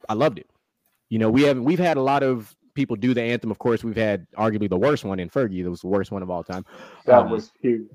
I 0.09 0.13
loved 0.13 0.39
it. 0.39 0.49
You 1.09 1.19
know, 1.19 1.29
we 1.29 1.43
haven't 1.43 1.63
we've 1.63 1.79
had 1.79 1.97
a 1.97 2.01
lot 2.01 2.23
of 2.23 2.55
people 2.73 2.95
do 2.95 3.13
the 3.13 3.21
anthem. 3.21 3.51
Of 3.51 3.59
course, 3.59 3.83
we've 3.83 3.95
had 3.97 4.27
arguably 4.37 4.69
the 4.69 4.77
worst 4.77 5.03
one 5.03 5.19
in 5.19 5.29
Fergie. 5.29 5.63
That 5.63 5.69
was 5.69 5.81
the 5.81 5.87
worst 5.87 6.11
one 6.11 6.23
of 6.23 6.29
all 6.29 6.43
time. 6.43 6.65
That 7.05 7.19
Um, 7.19 7.29
was 7.29 7.51
huge. 7.61 7.87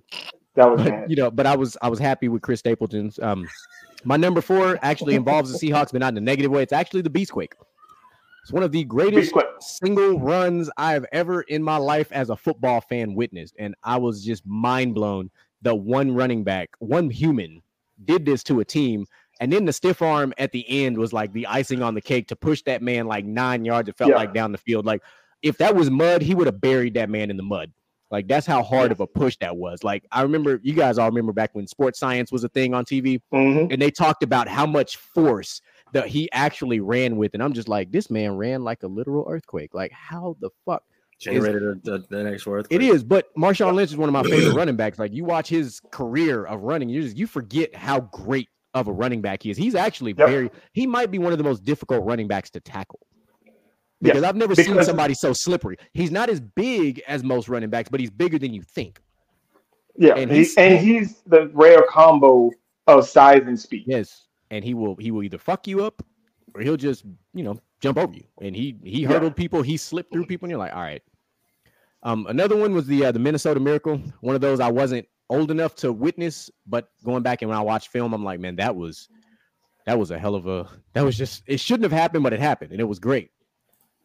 That 0.54 0.70
was 0.70 0.82
but 0.82 1.08
you 1.08 1.16
know, 1.16 1.30
but 1.30 1.46
I 1.46 1.56
was 1.56 1.76
I 1.82 1.88
was 1.88 1.98
happy 1.98 2.28
with 2.28 2.42
Chris 2.42 2.60
Stapleton's. 2.60 3.18
Um, 3.18 3.48
my 4.04 4.16
number 4.16 4.40
four 4.40 4.78
actually 4.82 5.14
involves 5.14 5.50
the 5.52 5.58
Seahawks, 5.58 5.92
but 5.92 6.00
not 6.00 6.12
in 6.12 6.18
a 6.18 6.20
negative 6.20 6.50
way. 6.50 6.62
It's 6.62 6.72
actually 6.72 7.02
the 7.02 7.10
Beastquake. 7.10 7.52
It's 8.42 8.52
one 8.52 8.64
of 8.64 8.72
the 8.72 8.82
greatest 8.84 9.32
single 9.60 10.18
runs 10.18 10.68
I 10.76 10.92
have 10.94 11.06
ever 11.12 11.42
in 11.42 11.62
my 11.62 11.76
life 11.76 12.10
as 12.10 12.28
a 12.28 12.36
football 12.36 12.80
fan 12.80 13.14
witnessed, 13.14 13.54
and 13.58 13.74
I 13.84 13.98
was 13.98 14.24
just 14.24 14.44
mind 14.44 14.96
blown 14.96 15.30
that 15.62 15.76
one 15.76 16.12
running 16.12 16.42
back, 16.42 16.70
one 16.80 17.08
human, 17.08 17.62
did 18.04 18.24
this 18.26 18.42
to 18.44 18.58
a 18.58 18.64
team. 18.64 19.06
And 19.40 19.52
then 19.52 19.64
the 19.64 19.72
stiff 19.72 20.02
arm 20.02 20.34
at 20.38 20.50
the 20.50 20.68
end 20.68 20.98
was 20.98 21.12
like 21.12 21.32
the 21.32 21.46
icing 21.46 21.82
on 21.82 21.94
the 21.94 22.00
cake 22.00 22.26
to 22.28 22.36
push 22.36 22.62
that 22.62 22.82
man 22.82 23.06
like 23.06 23.24
nine 23.24 23.64
yards. 23.64 23.88
It 23.88 23.96
felt 23.96 24.10
Yeah. 24.10 24.16
like 24.16 24.34
down 24.34 24.50
the 24.50 24.58
field. 24.58 24.86
Like 24.86 25.02
if 25.42 25.58
that 25.58 25.76
was 25.76 25.88
mud, 25.90 26.20
he 26.22 26.34
would 26.34 26.46
have 26.46 26.60
buried 26.60 26.94
that 26.94 27.10
man 27.10 27.30
in 27.30 27.36
the 27.36 27.42
mud. 27.44 27.70
Like 28.10 28.26
that's 28.26 28.46
how 28.46 28.62
hard 28.64 28.90
of 28.92 28.98
a 29.00 29.06
push 29.06 29.36
that 29.40 29.56
was. 29.56 29.84
Like 29.84 30.04
I 30.10 30.22
remember, 30.22 30.58
you 30.64 30.74
guys 30.74 30.98
all 30.98 31.08
remember 31.08 31.32
back 31.32 31.50
when 31.54 31.66
sports 31.68 31.98
science 32.00 32.32
was 32.32 32.42
a 32.42 32.48
thing 32.48 32.74
on 32.74 32.84
TV, 32.84 33.20
Mhm. 33.32 33.72
and 33.72 33.80
they 33.80 33.90
talked 33.90 34.24
about 34.24 34.48
how 34.48 34.66
much 34.66 34.96
force 34.96 35.60
that 35.92 36.08
he 36.08 36.30
actually 36.32 36.80
ran 36.80 37.16
with. 37.16 37.34
And 37.34 37.42
I'm 37.42 37.52
just 37.52 37.68
like, 37.68 37.92
this 37.92 38.10
man 38.10 38.36
ran 38.36 38.64
like 38.64 38.82
a 38.82 38.86
literal 38.86 39.26
earthquake. 39.28 39.74
Like 39.74 39.92
how 39.92 40.36
the 40.40 40.50
fuck? 40.64 40.82
Generated 41.18 41.84
the, 41.84 42.04
the 42.10 42.24
next 42.24 42.46
word. 42.46 42.66
It 42.68 42.82
is, 42.82 43.04
but 43.04 43.32
Marshawn 43.36 43.74
Lynch 43.74 43.90
is 43.90 43.96
one 43.96 44.08
of 44.08 44.12
my 44.12 44.24
favorite 44.24 44.54
running 44.56 44.74
backs. 44.74 44.98
Like 44.98 45.12
you 45.12 45.24
watch 45.24 45.48
his 45.48 45.80
career 45.92 46.44
of 46.44 46.62
running, 46.62 46.88
you 46.88 47.02
just 47.02 47.16
you 47.16 47.28
forget 47.28 47.72
how 47.76 48.00
great 48.00 48.48
of 48.74 48.88
a 48.88 48.92
running 48.92 49.20
back 49.20 49.42
he 49.44 49.50
is. 49.50 49.56
He's 49.56 49.76
actually 49.76 50.14
Yep. 50.18 50.28
very 50.28 50.50
he 50.72 50.84
might 50.86 51.12
be 51.12 51.18
one 51.18 51.30
of 51.30 51.38
the 51.38 51.44
most 51.44 51.62
difficult 51.62 52.04
running 52.04 52.26
backs 52.26 52.50
to 52.50 52.60
tackle. 52.60 53.00
Because 54.00 54.24
I've 54.24 54.34
never 54.34 54.56
seen 54.56 54.82
somebody 54.82 55.14
so 55.14 55.32
slippery. 55.32 55.76
He's 55.94 56.10
not 56.10 56.28
as 56.28 56.40
big 56.40 57.00
as 57.06 57.22
most 57.22 57.48
running 57.48 57.70
backs, 57.70 57.88
but 57.88 58.00
he's 58.00 58.10
bigger 58.10 58.36
than 58.36 58.52
you 58.52 58.62
think. 58.62 59.00
Yeah, 59.96 60.14
and 60.14 60.28
he's 60.30 60.56
and 60.56 60.78
he's 60.78 61.20
the 61.26 61.50
rare 61.54 61.84
combo 61.88 62.50
of 62.88 63.06
size 63.08 63.42
and 63.46 63.58
speed. 63.58 63.84
Yes, 63.86 64.26
and 64.52 64.62
he 64.64 64.74
will 64.74 64.94
he 64.96 65.10
will 65.10 65.22
either 65.24 65.38
fuck 65.38 65.66
you 65.66 65.84
up 65.84 66.04
or 66.54 66.60
he'll 66.60 66.76
just 66.76 67.04
you 67.34 67.42
know 67.42 67.58
jump 67.80 67.98
over 67.98 68.12
you. 68.14 68.24
And 68.40 68.54
he 68.54 68.76
he 68.84 69.02
Yeah. 69.02 69.08
hurdled 69.08 69.34
people, 69.34 69.62
he 69.62 69.76
slipped 69.76 70.12
through 70.12 70.26
people, 70.26 70.46
and 70.46 70.50
you're 70.50 70.58
like, 70.60 70.74
all 70.74 70.82
right. 70.82 71.02
Um, 72.04 72.26
another 72.28 72.56
one 72.56 72.74
was 72.74 72.86
the 72.86 73.06
uh, 73.06 73.12
the 73.12 73.18
Minnesota 73.18 73.58
Miracle. 73.58 74.00
One 74.20 74.34
of 74.34 74.40
those 74.40 74.60
I 74.60 74.70
wasn't 74.70 75.06
old 75.30 75.50
enough 75.50 75.74
to 75.76 75.92
witness, 75.92 76.50
but 76.66 76.90
going 77.04 77.22
back 77.22 77.42
and 77.42 77.48
when 77.48 77.58
I 77.58 77.62
watched 77.62 77.88
film, 77.88 78.12
I'm 78.12 78.24
like, 78.24 78.40
man, 78.40 78.56
that 78.56 78.76
was 78.76 79.08
that 79.86 79.98
was 79.98 80.10
a 80.10 80.18
hell 80.18 80.34
of 80.34 80.46
a 80.46 80.68
that 80.92 81.04
was 81.04 81.16
just 81.16 81.42
it 81.46 81.58
shouldn't 81.60 81.84
have 81.90 81.98
happened, 81.98 82.22
but 82.22 82.32
it 82.32 82.40
happened, 82.40 82.72
and 82.72 82.80
it 82.80 82.84
was 82.84 82.98
great. 82.98 83.30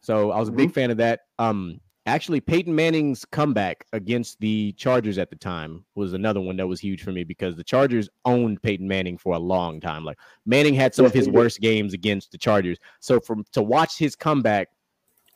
So 0.00 0.30
I 0.30 0.38
was 0.38 0.48
a 0.48 0.52
big 0.52 0.72
fan 0.72 0.90
of 0.90 0.96
that. 0.98 1.20
Um, 1.38 1.80
actually, 2.08 2.40
Peyton 2.40 2.74
Manning's 2.74 3.24
comeback 3.24 3.86
against 3.92 4.40
the 4.40 4.72
Chargers 4.72 5.18
at 5.18 5.30
the 5.30 5.36
time 5.36 5.84
was 5.94 6.12
another 6.12 6.40
one 6.40 6.56
that 6.56 6.66
was 6.66 6.80
huge 6.80 7.02
for 7.02 7.12
me 7.12 7.24
because 7.24 7.56
the 7.56 7.64
Chargers 7.64 8.08
owned 8.24 8.62
Peyton 8.62 8.86
Manning 8.86 9.18
for 9.18 9.34
a 9.34 9.38
long 9.38 9.80
time. 9.80 10.04
Like 10.04 10.18
Manning 10.46 10.74
had 10.74 10.94
some 10.94 11.04
of 11.04 11.12
his 11.12 11.28
worst 11.28 11.60
games 11.60 11.94
against 11.94 12.32
the 12.32 12.38
Chargers. 12.38 12.78
So 13.00 13.20
from 13.20 13.44
to 13.52 13.62
watch 13.62 13.98
his 13.98 14.16
comeback 14.16 14.68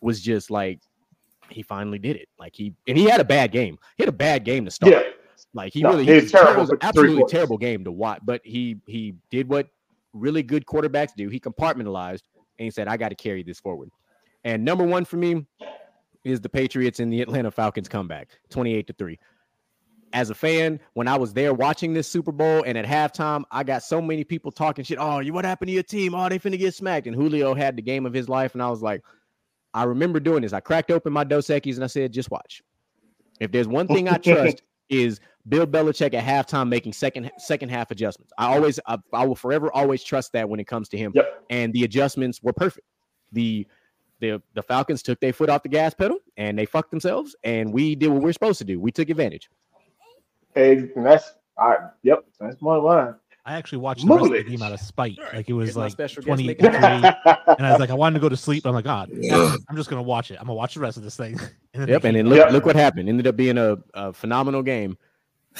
was 0.00 0.20
just 0.20 0.50
like 0.50 0.80
he 1.48 1.62
finally 1.62 1.98
did 1.98 2.16
it. 2.16 2.28
Like 2.38 2.54
he 2.54 2.74
and 2.86 2.96
he 2.98 3.04
had 3.04 3.20
a 3.20 3.24
bad 3.24 3.52
game. 3.52 3.78
He 3.96 4.02
had 4.02 4.08
a 4.08 4.16
bad 4.16 4.44
game 4.44 4.64
to 4.64 4.70
start. 4.70 4.92
Yeah, 4.92 5.02
Like 5.54 5.72
he 5.72 5.82
No, 5.82 5.90
really 5.90 6.04
he 6.04 6.12
was 6.12 6.30
terrible 6.30 6.60
was 6.62 6.70
an 6.70 6.78
absolutely 6.82 7.24
terrible 7.28 7.58
game 7.58 7.84
to 7.84 7.92
watch. 7.92 8.20
But 8.24 8.40
he 8.44 8.78
he 8.86 9.14
did 9.30 9.48
what 9.48 9.68
really 10.12 10.42
good 10.42 10.66
quarterbacks 10.66 11.14
do. 11.16 11.28
He 11.28 11.40
compartmentalized 11.40 12.22
and 12.58 12.64
he 12.64 12.70
said, 12.70 12.88
I 12.88 12.96
got 12.96 13.10
to 13.10 13.14
carry 13.14 13.42
this 13.42 13.60
forward. 13.60 13.90
And 14.44 14.64
number 14.64 14.84
one 14.84 15.04
for 15.04 15.16
me 15.16 15.46
is 16.24 16.40
the 16.40 16.48
Patriots 16.48 17.00
and 17.00 17.12
the 17.12 17.20
Atlanta 17.20 17.50
Falcons 17.50 17.88
comeback, 17.88 18.28
28 18.50 18.86
to 18.86 18.92
3. 18.92 19.18
As 20.14 20.30
a 20.30 20.34
fan, 20.34 20.78
when 20.92 21.08
I 21.08 21.16
was 21.16 21.32
there 21.32 21.54
watching 21.54 21.94
this 21.94 22.06
Super 22.06 22.32
Bowl 22.32 22.62
and 22.66 22.76
at 22.76 22.84
halftime, 22.84 23.44
I 23.50 23.64
got 23.64 23.82
so 23.82 24.02
many 24.02 24.24
people 24.24 24.52
talking 24.52 24.84
shit. 24.84 24.98
Oh, 25.00 25.20
you 25.20 25.32
what 25.32 25.46
happened 25.46 25.68
to 25.68 25.72
your 25.72 25.82
team? 25.82 26.14
Oh, 26.14 26.28
they 26.28 26.38
finna 26.38 26.58
get 26.58 26.74
smacked. 26.74 27.06
And 27.06 27.16
Julio 27.16 27.54
had 27.54 27.76
the 27.76 27.82
game 27.82 28.04
of 28.04 28.12
his 28.12 28.28
life. 28.28 28.52
And 28.52 28.62
I 28.62 28.68
was 28.68 28.82
like, 28.82 29.02
I 29.72 29.84
remember 29.84 30.20
doing 30.20 30.42
this. 30.42 30.52
I 30.52 30.60
cracked 30.60 30.90
open 30.90 31.14
my 31.14 31.24
Dos 31.24 31.46
Equis 31.46 31.76
and 31.76 31.84
I 31.84 31.86
said, 31.86 32.12
just 32.12 32.30
watch. 32.30 32.62
If 33.40 33.52
there's 33.52 33.66
one 33.66 33.88
thing 33.88 34.06
I 34.06 34.18
trust 34.18 34.62
is 34.90 35.18
Bill 35.48 35.66
Belichick 35.66 36.14
at 36.14 36.24
halftime 36.24 36.68
making 36.68 36.92
second 36.92 37.30
second 37.38 37.70
half 37.70 37.90
adjustments. 37.90 38.32
I 38.38 38.54
always 38.54 38.78
I, 38.86 38.98
I 39.12 39.26
will 39.26 39.34
forever 39.34 39.72
always 39.72 40.04
trust 40.04 40.32
that 40.34 40.48
when 40.48 40.60
it 40.60 40.66
comes 40.66 40.88
to 40.90 40.98
him. 40.98 41.12
Yep. 41.14 41.44
And 41.50 41.72
the 41.72 41.84
adjustments 41.84 42.42
were 42.42 42.52
perfect. 42.52 42.86
The 43.32 43.66
the 44.22 44.40
the 44.54 44.62
Falcons 44.62 45.02
took 45.02 45.20
their 45.20 45.32
foot 45.34 45.50
off 45.50 45.62
the 45.62 45.68
gas 45.68 45.92
pedal 45.92 46.18
and 46.38 46.58
they 46.58 46.64
fucked 46.64 46.90
themselves. 46.90 47.36
And 47.44 47.72
we 47.72 47.94
did 47.94 48.08
what 48.08 48.22
we 48.22 48.30
are 48.30 48.32
supposed 48.32 48.58
to 48.58 48.64
do. 48.64 48.80
We 48.80 48.90
took 48.92 49.10
advantage. 49.10 49.50
and 50.54 50.90
that's 50.96 51.32
I. 51.58 51.76
Yep, 52.02 52.24
that's 52.40 52.62
my 52.62 52.76
line. 52.76 53.14
I 53.44 53.54
actually 53.56 53.78
watched 53.78 54.06
the 54.06 54.14
rest 54.14 54.24
of 54.24 54.30
the 54.30 54.44
game 54.44 54.62
out 54.62 54.70
of 54.72 54.78
spite. 54.80 55.18
Like 55.34 55.48
it 55.48 55.52
was 55.52 55.70
Here's 55.70 55.76
like 55.76 55.90
special 55.90 56.22
guest 56.22 56.40
28 56.40 56.62
making 56.62 56.72
to 56.72 56.78
3. 56.78 57.34
And 57.58 57.66
I 57.66 57.70
was 57.70 57.80
like, 57.80 57.90
I 57.90 57.94
wanted 57.94 58.14
to 58.14 58.20
go 58.20 58.28
to 58.28 58.36
sleep. 58.36 58.64
I'm 58.64 58.72
like, 58.72 58.84
God, 58.84 59.10
I'm 59.12 59.76
just 59.76 59.90
gonna 59.90 60.00
watch 60.02 60.30
it. 60.30 60.36
I'm 60.40 60.46
gonna 60.46 60.54
watch 60.54 60.74
the 60.74 60.80
rest 60.80 60.96
of 60.96 61.02
this 61.02 61.16
thing. 61.16 61.38
And 61.74 61.82
then 61.82 61.88
Yep. 61.88 62.04
And 62.04 62.16
then 62.16 62.28
look 62.28 62.36
Yep. 62.36 62.50
look 62.52 62.66
what 62.66 62.76
happened. 62.76 63.08
Ended 63.08 63.26
up 63.26 63.34
being 63.34 63.56
a, 63.58 63.78
a 63.94 64.12
phenomenal 64.12 64.62
game. 64.62 64.98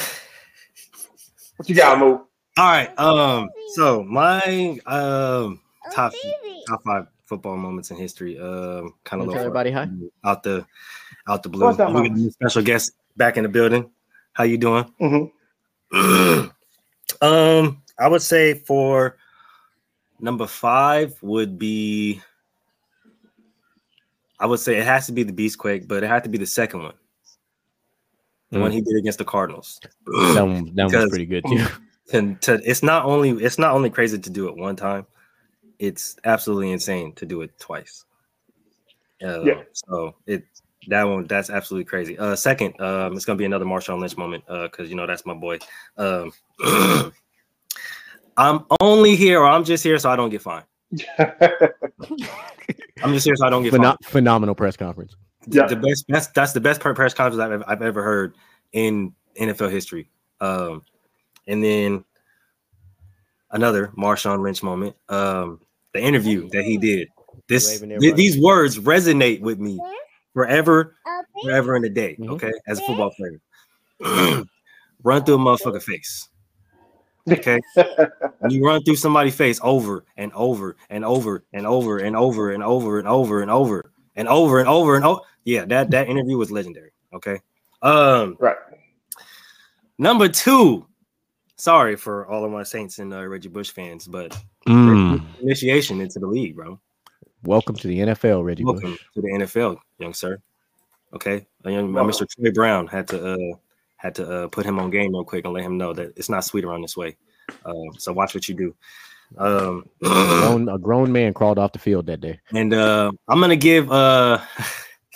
what 1.56 1.68
you 1.68 1.74
got, 1.74 1.98
Mo? 1.98 2.26
All 2.58 2.70
right. 2.70 2.98
Um. 2.98 3.48
So 3.74 4.04
my 4.04 4.78
um 4.84 5.60
top 5.90 6.12
top 6.68 6.82
five 6.84 7.06
football 7.32 7.56
moments 7.56 7.90
in 7.90 7.96
history. 7.96 8.38
Um. 8.38 8.94
Kind 9.04 9.22
of 9.22 9.28
Wanna 9.28 9.40
everybody 9.40 9.70
hi? 9.70 9.88
out 10.24 10.42
the 10.42 10.66
out 11.26 11.42
the 11.42 11.48
blue. 11.48 11.64
What's 11.64 11.78
that, 11.78 11.88
We 11.88 11.94
got 11.94 12.00
a 12.00 12.08
Mama? 12.10 12.18
new 12.20 12.30
special 12.30 12.62
guest 12.62 12.92
back 13.16 13.36
in 13.38 13.42
the 13.44 13.48
building. 13.48 13.90
How 14.34 14.44
you 14.44 14.58
doing? 14.58 14.84
Mhm. 15.00 15.30
um. 17.22 17.82
I 17.98 18.08
would 18.08 18.22
say 18.22 18.54
for 18.54 19.16
number 20.20 20.46
five 20.46 21.14
would 21.22 21.58
be. 21.58 22.20
I 24.38 24.46
would 24.46 24.60
say 24.60 24.76
it 24.76 24.84
has 24.84 25.06
to 25.06 25.12
be 25.12 25.22
the 25.22 25.32
Beastquake, 25.32 25.86
but 25.88 26.02
it 26.02 26.08
had 26.08 26.24
to 26.24 26.28
be 26.30 26.36
the 26.38 26.46
second 26.46 26.82
one, 26.82 26.94
the 28.50 28.58
one 28.60 28.72
Mm. 28.72 28.74
he 28.74 28.80
did 28.80 28.96
against 28.98 29.18
the 29.18 29.24
Cardinals. 29.24 29.80
That 30.34 30.42
one, 30.46 30.74
that 30.74 30.86
one 30.86 30.94
was 30.94 31.08
pretty 31.10 31.26
good 31.26 31.44
too. 31.48 31.64
to, 32.10 32.34
to 32.40 32.60
it's 32.68 32.82
not 32.82 33.04
only 33.06 33.30
it's 33.30 33.58
not 33.58 33.72
only 33.74 33.88
crazy 33.88 34.18
to 34.18 34.30
do 34.30 34.48
it 34.48 34.56
one 34.56 34.74
time, 34.76 35.06
it's 35.82 36.16
absolutely 36.22 36.70
insane 36.70 37.12
to 37.14 37.26
do 37.26 37.42
it 37.42 37.58
twice. 37.58 38.04
Uh, 39.22 39.42
Yeah. 39.42 39.62
So 39.72 40.14
it 40.26 40.44
that 40.88 41.02
one 41.04 41.26
that's 41.26 41.50
absolutely 41.50 41.84
crazy. 41.84 42.16
Uh, 42.16 42.36
second, 42.36 42.80
um, 42.80 43.14
it's 43.14 43.24
gonna 43.24 43.36
be 43.36 43.44
another 43.44 43.64
Marshawn 43.64 43.98
Lynch 44.00 44.16
moment. 44.16 44.44
Uh, 44.48 44.68
because 44.68 44.88
you 44.88 44.94
know 44.94 45.06
that's 45.06 45.26
my 45.26 45.34
boy. 45.34 45.58
Um, 45.96 46.32
I'm 48.36 48.64
only 48.80 49.16
here, 49.16 49.40
or 49.40 49.46
I'm 49.46 49.64
just 49.64 49.82
here 49.82 49.98
so 49.98 50.08
I 50.08 50.16
don't 50.16 50.30
get 50.30 50.42
fined. 50.42 50.64
I'm 51.18 53.12
just 53.12 53.26
here 53.26 53.34
so 53.34 53.46
I 53.46 53.50
don't 53.50 53.64
get 53.64 53.74
fined. 53.74 53.98
Phenomenal 54.04 54.54
press 54.54 54.76
conference. 54.76 55.16
Yeah. 55.48 55.66
The 55.66 55.76
best 55.76 56.04
that's 56.08 56.28
that's 56.28 56.52
the 56.52 56.60
best 56.60 56.80
pre- 56.80 56.94
press 56.94 57.12
conference 57.12 57.42
I've 57.42 57.52
ever, 57.52 57.64
I've 57.66 57.82
ever 57.82 58.04
heard 58.04 58.36
in 58.72 59.14
NFL 59.36 59.72
history. 59.72 60.08
Um, 60.40 60.84
and 61.48 61.62
then 61.62 62.04
another 63.50 63.88
Marshawn 63.98 64.42
Lynch 64.42 64.62
moment. 64.62 64.94
Um, 65.08 65.60
the 65.92 66.00
interview 66.00 66.48
that 66.50 66.64
he 66.64 66.76
did. 66.78 67.08
This 67.48 67.80
th- 67.80 68.14
these 68.14 68.40
words 68.40 68.78
resonate 68.78 69.40
with 69.40 69.58
me 69.58 69.78
forever, 70.32 70.96
forever 71.42 71.76
in 71.76 71.82
the 71.82 71.90
day. 71.90 72.16
Mhm. 72.18 72.30
Okay, 72.30 72.52
as 72.66 72.78
a 72.78 72.82
football 72.86 73.10
player, 73.10 73.40
run 75.02 75.24
through 75.24 75.34
a 75.34 75.38
motherfucker 75.38 75.82
face. 75.82 76.28
Okay, 77.30 77.60
you 78.48 78.64
run 78.64 78.82
through 78.82 78.96
somebody's 78.96 79.34
face 79.36 79.60
over 79.62 80.04
and 80.16 80.32
over 80.34 80.76
and 80.90 81.04
over 81.04 81.44
and 81.52 81.66
over 81.66 81.98
and 81.98 82.16
over 82.16 82.50
and 82.50 82.62
over 82.62 82.98
and 82.98 83.08
over 83.08 83.40
and 83.42 83.50
over 83.50 83.92
and 84.16 84.28
over 84.28 84.58
and 84.60 84.68
over 84.68 84.96
and 84.96 85.04
over. 85.04 85.20
Yeah, 85.44 85.64
that 85.66 85.90
that 85.90 86.08
interview 86.08 86.36
was 86.36 86.50
legendary. 86.50 86.90
Okay. 87.12 87.40
Um, 87.82 88.36
right. 88.40 88.56
number 89.98 90.28
two. 90.28 90.86
Sorry 91.56 91.96
for 91.96 92.26
all 92.26 92.44
of 92.44 92.50
my 92.50 92.62
Saints 92.62 92.98
and 92.98 93.12
uh, 93.12 93.26
Reggie 93.26 93.48
Bush 93.48 93.70
fans, 93.70 94.06
but 94.06 94.36
Mm. 94.68 95.20
initiation 95.40 96.00
into 96.00 96.18
the 96.20 96.26
league, 96.26 96.54
bro. 96.56 96.78
Welcome 97.44 97.74
to 97.76 97.88
the 97.88 97.98
NFL, 97.98 98.44
Reggie 98.44 98.64
Welcome 98.64 98.92
Bush. 98.92 99.00
to 99.14 99.20
the 99.20 99.28
NFL, 99.28 99.76
young 99.98 100.14
sir. 100.14 100.38
Okay, 101.12 101.44
a 101.64 101.70
young 101.70 101.92
Welcome. 101.92 102.12
Mr. 102.12 102.28
Troy 102.30 102.52
Brown 102.52 102.86
had 102.86 103.08
to 103.08 103.32
uh 103.34 103.56
had 103.96 104.14
to 104.16 104.30
uh, 104.44 104.48
put 104.48 104.64
him 104.66 104.78
on 104.78 104.90
game 104.90 105.12
real 105.12 105.24
quick 105.24 105.44
and 105.44 105.52
let 105.54 105.62
him 105.64 105.76
know 105.78 105.92
that 105.92 106.12
it's 106.16 106.28
not 106.28 106.44
sweet 106.44 106.64
around 106.64 106.82
this 106.82 106.96
way. 106.96 107.16
Uh, 107.64 107.72
so 107.98 108.12
watch 108.12 108.34
what 108.34 108.48
you 108.48 108.54
do. 108.54 108.74
Um, 109.38 109.86
A 110.04 110.08
grown, 110.08 110.68
a 110.68 110.78
grown 110.78 111.10
man 111.12 111.32
crawled 111.34 111.58
off 111.58 111.72
the 111.72 111.78
field 111.78 112.06
that 112.06 112.20
day. 112.20 112.38
and 112.54 112.72
uh, 112.72 113.10
I'm 113.28 113.40
gonna 113.40 113.56
give 113.56 113.90
uh, 113.90 114.38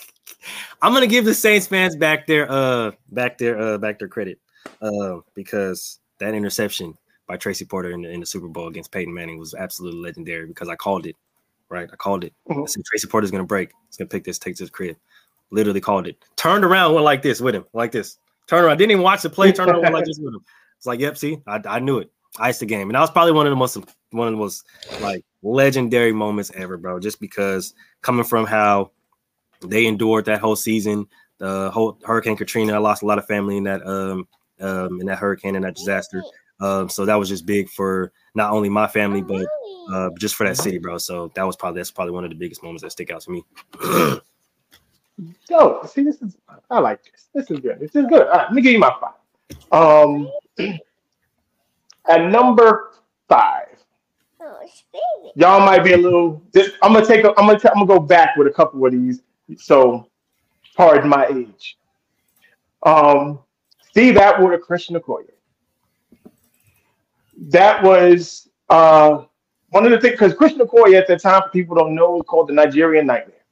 I'm 0.81 0.93
gonna 0.93 1.07
give 1.07 1.25
the 1.25 1.33
Saints 1.33 1.67
fans 1.67 1.95
back 1.95 2.27
their 2.27 2.49
uh 2.51 2.91
back 3.11 3.37
their 3.37 3.57
uh 3.59 3.77
back 3.77 3.99
their 3.99 4.07
credit 4.09 4.39
uh, 4.81 5.17
because 5.33 5.99
that 6.19 6.33
interception 6.33 6.97
by 7.27 7.37
Tracy 7.37 7.65
Porter 7.65 7.91
in 7.91 8.01
the, 8.01 8.09
in 8.09 8.19
the 8.19 8.25
Super 8.25 8.47
Bowl 8.47 8.67
against 8.67 8.91
Peyton 8.91 9.13
Manning 9.13 9.37
was 9.37 9.53
absolutely 9.53 10.01
legendary 10.01 10.45
because 10.47 10.69
I 10.69 10.75
called 10.75 11.05
it. 11.05 11.15
Right, 11.69 11.89
I 11.91 11.95
called 11.97 12.23
it. 12.23 12.33
I 12.49 12.53
Mhm. 12.53 12.69
said 12.69 12.85
Tracy 12.85 13.07
Porter's 13.07 13.31
gonna 13.31 13.43
break. 13.43 13.71
He's 13.87 13.97
gonna 13.97 14.07
pick 14.07 14.23
this, 14.23 14.39
take 14.39 14.55
this 14.55 14.69
crib. 14.69 14.95
Literally 15.51 15.81
called 15.81 16.07
it. 16.07 16.17
Turned 16.37 16.63
around, 16.63 16.93
went 16.93 17.03
like 17.03 17.21
this 17.21 17.41
with 17.41 17.55
him, 17.55 17.65
like 17.73 17.91
this. 17.91 18.17
Turned 18.47 18.65
around, 18.65 18.77
didn't 18.77 18.91
even 18.91 19.03
watch 19.03 19.21
the 19.21 19.29
play. 19.29 19.51
Turned 19.51 19.71
around, 19.71 19.81
went 19.81 19.93
like 19.93 20.05
this 20.05 20.19
with 20.19 20.33
him. 20.33 20.45
It's 20.77 20.85
like, 20.85 20.99
yep, 21.01 21.17
see, 21.17 21.41
I, 21.45 21.61
I 21.65 21.79
knew 21.79 21.97
it. 21.97 22.09
Iced 22.39 22.61
the 22.61 22.65
game, 22.65 22.89
and 22.89 22.95
that 22.95 23.01
was 23.01 23.11
probably 23.11 23.33
one 23.33 23.47
of 23.47 23.51
the 23.51 23.55
most 23.57 23.77
one 24.11 24.27
of 24.27 24.33
the 24.33 24.37
most 24.37 24.65
like 25.01 25.25
legendary 25.41 26.13
moments 26.13 26.51
ever, 26.55 26.77
bro. 26.77 26.99
Just 26.99 27.19
because 27.19 27.73
coming 28.01 28.23
from 28.23 28.45
how 28.45 28.91
they 29.61 29.87
endured 29.87 30.25
that 30.25 30.39
whole 30.39 30.55
season, 30.55 31.07
the 31.39 31.69
whole 31.71 31.97
Hurricane 32.05 32.37
Katrina, 32.37 32.73
I 32.73 32.77
lost 32.77 33.01
a 33.01 33.05
lot 33.05 33.17
of 33.17 33.25
family 33.25 33.57
in 33.57 33.63
that 33.63 33.85
um 33.85 34.27
um 34.59 34.99
in 34.99 35.07
that 35.07 35.17
hurricane 35.17 35.55
and 35.55 35.65
that 35.65 35.75
disaster. 35.75 36.23
Um, 36.59 36.89
so 36.89 37.05
that 37.05 37.15
was 37.15 37.29
just 37.29 37.45
big 37.45 37.69
for 37.69 38.11
not 38.33 38.51
only 38.51 38.69
my 38.69 38.87
family, 38.87 39.21
but 39.21 39.45
uh, 39.91 40.09
just 40.17 40.35
for 40.35 40.45
that 40.47 40.57
city, 40.57 40.79
bro. 40.79 40.97
So 40.97 41.31
that 41.35 41.43
was 41.43 41.55
probably 41.55 41.79
that's 41.79 41.91
probably 41.91 42.13
one 42.13 42.23
of 42.23 42.29
the 42.29 42.35
biggest 42.35 42.63
moments 42.63 42.83
that 42.83 42.91
stick 42.91 43.11
out 43.11 43.21
to 43.21 43.31
me. 43.31 43.43
Yo, 45.49 45.83
see, 45.85 46.03
this 46.03 46.21
is 46.21 46.37
I 46.69 46.79
like 46.79 47.03
this. 47.03 47.29
This 47.33 47.51
is 47.51 47.59
good. 47.59 47.79
This 47.79 47.95
is 47.95 48.05
good. 48.07 48.27
All 48.27 48.33
right, 48.33 48.43
let 48.43 48.53
me 48.53 48.61
give 48.61 48.73
you 48.73 48.79
my 48.79 48.93
five. 48.99 49.13
Um, 49.71 50.29
at 52.07 52.29
number 52.29 52.91
five, 53.27 53.67
y'all 55.35 55.65
might 55.65 55.83
be 55.83 55.93
a 55.93 55.97
little. 55.97 56.41
This, 56.51 56.71
I'm 56.81 56.93
gonna 56.93 57.05
take. 57.05 57.23
A, 57.23 57.29
I'm 57.29 57.47
gonna. 57.47 57.59
T- 57.59 57.69
I'm 57.69 57.85
gonna 57.85 57.87
go 57.87 57.99
back 57.99 58.35
with 58.35 58.47
a 58.47 58.51
couple 58.51 58.85
of 58.85 58.91
these. 58.91 59.21
So, 59.57 60.09
pardon 60.75 61.09
my 61.09 61.27
age. 61.27 61.77
Um, 62.83 63.39
Steve 63.97 64.17
Atwood 64.17 64.53
or 64.53 64.59
Christian 64.59 64.95
Okoye. 64.95 65.25
That 67.49 67.81
was 67.81 68.47
uh 68.69 69.23
one 69.69 69.85
of 69.85 69.91
the 69.91 69.99
things 69.99 70.11
because 70.11 70.35
Christian 70.35 70.61
Okoye 70.61 70.93
at 70.93 71.07
that 71.07 71.19
time, 71.19 71.41
for 71.41 71.49
people 71.49 71.75
don't 71.75 71.95
know, 71.95 72.11
was 72.11 72.25
called 72.27 72.47
the 72.47 72.53
Nigerian 72.53 73.07
Nightmare. 73.07 73.43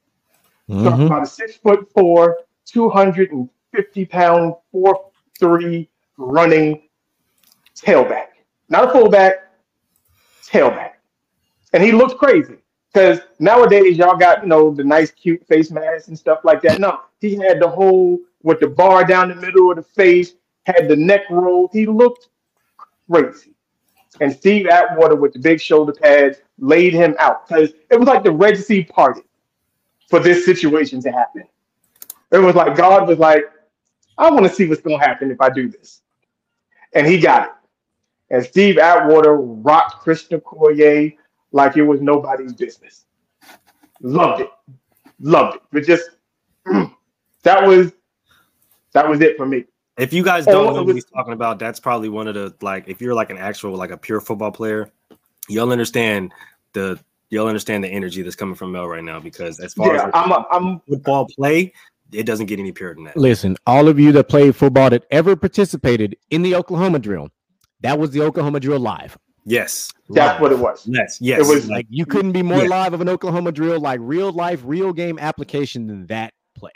Talking 0.84 0.98
Mhm. 0.98 1.06
about 1.06 1.24
a 1.24 1.26
six 1.26 1.56
foot 1.56 1.90
four, 1.92 2.38
250 2.64 4.04
pound, 4.04 4.54
four 4.70 5.10
three 5.40 5.90
running 6.16 6.88
tailback. 7.74 8.28
not 8.68 8.84
a 8.88 8.92
fullback, 8.92 9.50
tailback. 10.48 10.92
And 11.72 11.82
he 11.82 11.90
looked 11.90 12.18
crazy 12.18 12.58
because 12.92 13.18
nowadays 13.40 13.98
y'all 13.98 14.16
got 14.16 14.42
you 14.42 14.48
know 14.48 14.70
the 14.70 14.84
nice 14.84 15.10
cute 15.10 15.44
face 15.48 15.72
masks 15.72 16.06
and 16.06 16.16
stuff 16.16 16.44
like 16.44 16.62
that. 16.62 16.78
No, 16.78 17.00
he 17.20 17.34
had 17.34 17.60
the 17.60 17.68
whole 17.68 18.20
with 18.46 18.60
the 18.60 18.68
bar 18.68 19.04
down 19.04 19.28
the 19.28 19.34
middle 19.34 19.70
of 19.70 19.76
the 19.76 19.82
face, 19.82 20.34
had 20.66 20.86
the 20.86 20.94
neck 20.94 21.22
roll. 21.30 21.68
He 21.72 21.84
looked 21.84 22.28
crazy. 23.10 23.54
And 24.20 24.32
Steve 24.32 24.68
Atwater 24.68 25.16
with 25.16 25.32
the 25.32 25.40
big 25.40 25.60
shoulder 25.60 25.92
pads 25.92 26.38
laid 26.56 26.94
him 26.94 27.16
out 27.18 27.46
because 27.46 27.72
it 27.90 27.98
was 27.98 28.06
like 28.06 28.22
the 28.22 28.30
Red 28.30 28.56
Sea 28.56 28.84
party 28.84 29.22
for 30.08 30.20
this 30.20 30.44
situation 30.44 31.02
to 31.02 31.10
happen. 31.10 31.42
It 32.30 32.38
was 32.38 32.54
like 32.54 32.76
God 32.76 33.08
was 33.08 33.18
like, 33.18 33.42
I 34.16 34.30
want 34.30 34.44
to 34.46 34.52
see 34.52 34.68
what's 34.68 34.80
going 34.80 35.00
to 35.00 35.04
happen 35.04 35.32
if 35.32 35.40
I 35.40 35.50
do 35.50 35.68
this. 35.68 36.02
And 36.94 37.04
he 37.04 37.18
got 37.18 37.48
it. 37.48 37.50
And 38.30 38.44
Steve 38.44 38.78
Atwater 38.78 39.34
rocked 39.38 40.02
Christian 40.02 40.40
Okoye 40.40 41.16
like 41.50 41.76
it 41.76 41.82
was 41.82 42.00
nobody's 42.00 42.52
business. 42.52 43.06
Loved 44.00 44.42
it. 44.42 44.50
Loved 45.18 45.56
it. 45.56 45.62
But 45.72 45.82
just 45.82 46.10
that 47.42 47.66
was 47.66 47.92
that 48.96 49.08
was 49.08 49.20
it 49.20 49.36
for 49.36 49.46
me. 49.46 49.64
If 49.98 50.12
you 50.12 50.22
guys 50.22 50.44
don't 50.44 50.68
oh, 50.68 50.74
know 50.74 50.82
what 50.82 50.94
he's 50.94 51.04
talking 51.04 51.32
about, 51.32 51.58
that's 51.58 51.80
probably 51.80 52.08
one 52.08 52.28
of 52.28 52.34
the 52.34 52.54
like 52.60 52.84
if 52.88 53.00
you're 53.00 53.14
like 53.14 53.30
an 53.30 53.38
actual 53.38 53.74
like 53.74 53.90
a 53.90 53.96
pure 53.96 54.20
football 54.20 54.50
player, 54.50 54.90
you'll 55.48 55.70
understand 55.70 56.32
the 56.72 56.98
you'll 57.30 57.46
understand 57.46 57.84
the 57.84 57.88
energy 57.88 58.22
that's 58.22 58.36
coming 58.36 58.54
from 58.54 58.72
Mel 58.72 58.86
right 58.86 59.04
now 59.04 59.20
because 59.20 59.60
as 59.60 59.74
far 59.74 59.94
yeah, 59.94 60.06
as 60.06 60.10
I'm, 60.14 60.32
a, 60.32 60.46
I'm 60.50 60.80
football 60.80 61.26
play, 61.26 61.72
it 62.12 62.24
doesn't 62.24 62.46
get 62.46 62.58
any 62.58 62.72
purer 62.72 62.94
than 62.94 63.04
that. 63.04 63.16
Listen, 63.16 63.56
all 63.66 63.88
of 63.88 63.98
you 63.98 64.12
that 64.12 64.28
played 64.28 64.54
football 64.56 64.90
that 64.90 65.04
ever 65.10 65.36
participated 65.36 66.16
in 66.30 66.42
the 66.42 66.54
Oklahoma 66.54 66.98
drill, 66.98 67.28
that 67.80 67.98
was 67.98 68.10
the 68.10 68.22
Oklahoma 68.22 68.60
drill 68.60 68.80
live. 68.80 69.18
Yes, 69.44 69.92
that's 70.10 70.34
live. 70.34 70.40
what 70.40 70.52
it 70.52 70.58
was. 70.58 70.86
Yes, 70.86 71.18
yes. 71.20 71.40
It 71.40 71.54
was 71.54 71.68
like 71.68 71.86
you 71.88 72.04
couldn't 72.04 72.32
be 72.32 72.42
more 72.42 72.66
live 72.66 72.92
of 72.94 73.00
an 73.00 73.08
Oklahoma 73.08 73.52
drill, 73.52 73.80
like 73.80 74.00
real 74.02 74.32
life, 74.32 74.60
real 74.64 74.92
game 74.92 75.18
application 75.18 75.86
than 75.86 76.06
that 76.06 76.34
play. 76.54 76.72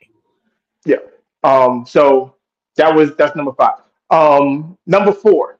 Yeah. 0.85 0.97
Um. 1.43 1.84
So 1.86 2.34
that 2.76 2.95
was 2.95 3.14
that's 3.16 3.36
number 3.36 3.53
five. 3.53 3.80
Um. 4.11 4.76
Number 4.86 5.12
four, 5.12 5.59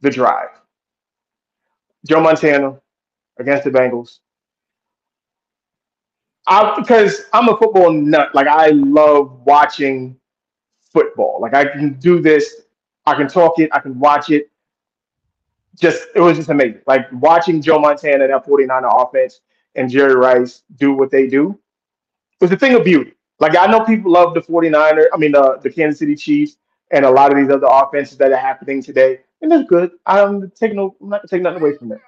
the 0.00 0.10
drive. 0.10 0.48
Joe 2.06 2.20
Montana 2.20 2.78
against 3.38 3.64
the 3.64 3.70
Bengals. 3.70 4.18
I 6.46 6.78
because 6.78 7.22
I'm 7.32 7.48
a 7.48 7.56
football 7.56 7.90
nut. 7.90 8.34
Like 8.34 8.46
I 8.46 8.68
love 8.68 9.40
watching 9.44 10.16
football. 10.92 11.38
Like 11.40 11.54
I 11.54 11.64
can 11.64 11.94
do 11.94 12.20
this. 12.20 12.62
I 13.06 13.14
can 13.14 13.28
talk 13.28 13.58
it. 13.58 13.70
I 13.72 13.80
can 13.80 13.98
watch 13.98 14.30
it. 14.30 14.50
Just 15.78 16.06
it 16.14 16.20
was 16.20 16.36
just 16.36 16.50
amazing. 16.50 16.80
Like 16.86 17.06
watching 17.12 17.60
Joe 17.62 17.78
Montana 17.78 18.28
that 18.28 18.46
49er 18.46 19.08
offense 19.08 19.40
and 19.74 19.90
Jerry 19.90 20.14
Rice 20.14 20.62
do 20.76 20.92
what 20.92 21.10
they 21.10 21.26
do 21.26 21.58
was 22.40 22.52
a 22.52 22.56
thing 22.56 22.74
of 22.74 22.84
beauty. 22.84 23.14
Like 23.44 23.58
I 23.58 23.66
know 23.66 23.84
people 23.84 24.10
love 24.10 24.32
the 24.32 24.40
49er, 24.40 25.04
I 25.12 25.18
mean 25.18 25.36
uh, 25.36 25.56
the 25.62 25.68
Kansas 25.68 25.98
City 25.98 26.16
Chiefs 26.16 26.56
and 26.92 27.04
a 27.04 27.10
lot 27.10 27.30
of 27.30 27.36
these 27.36 27.50
other 27.50 27.66
offenses 27.68 28.16
that 28.16 28.32
are 28.32 28.38
happening 28.38 28.82
today. 28.82 29.20
And 29.42 29.52
that's 29.52 29.68
good. 29.68 29.90
I'm 30.06 30.50
taking 30.52 30.78
no 30.78 30.96
I'm 30.98 31.10
not 31.10 31.28
taking 31.28 31.42
nothing 31.42 31.60
away 31.60 31.76
from 31.76 31.90
that. 31.90 32.00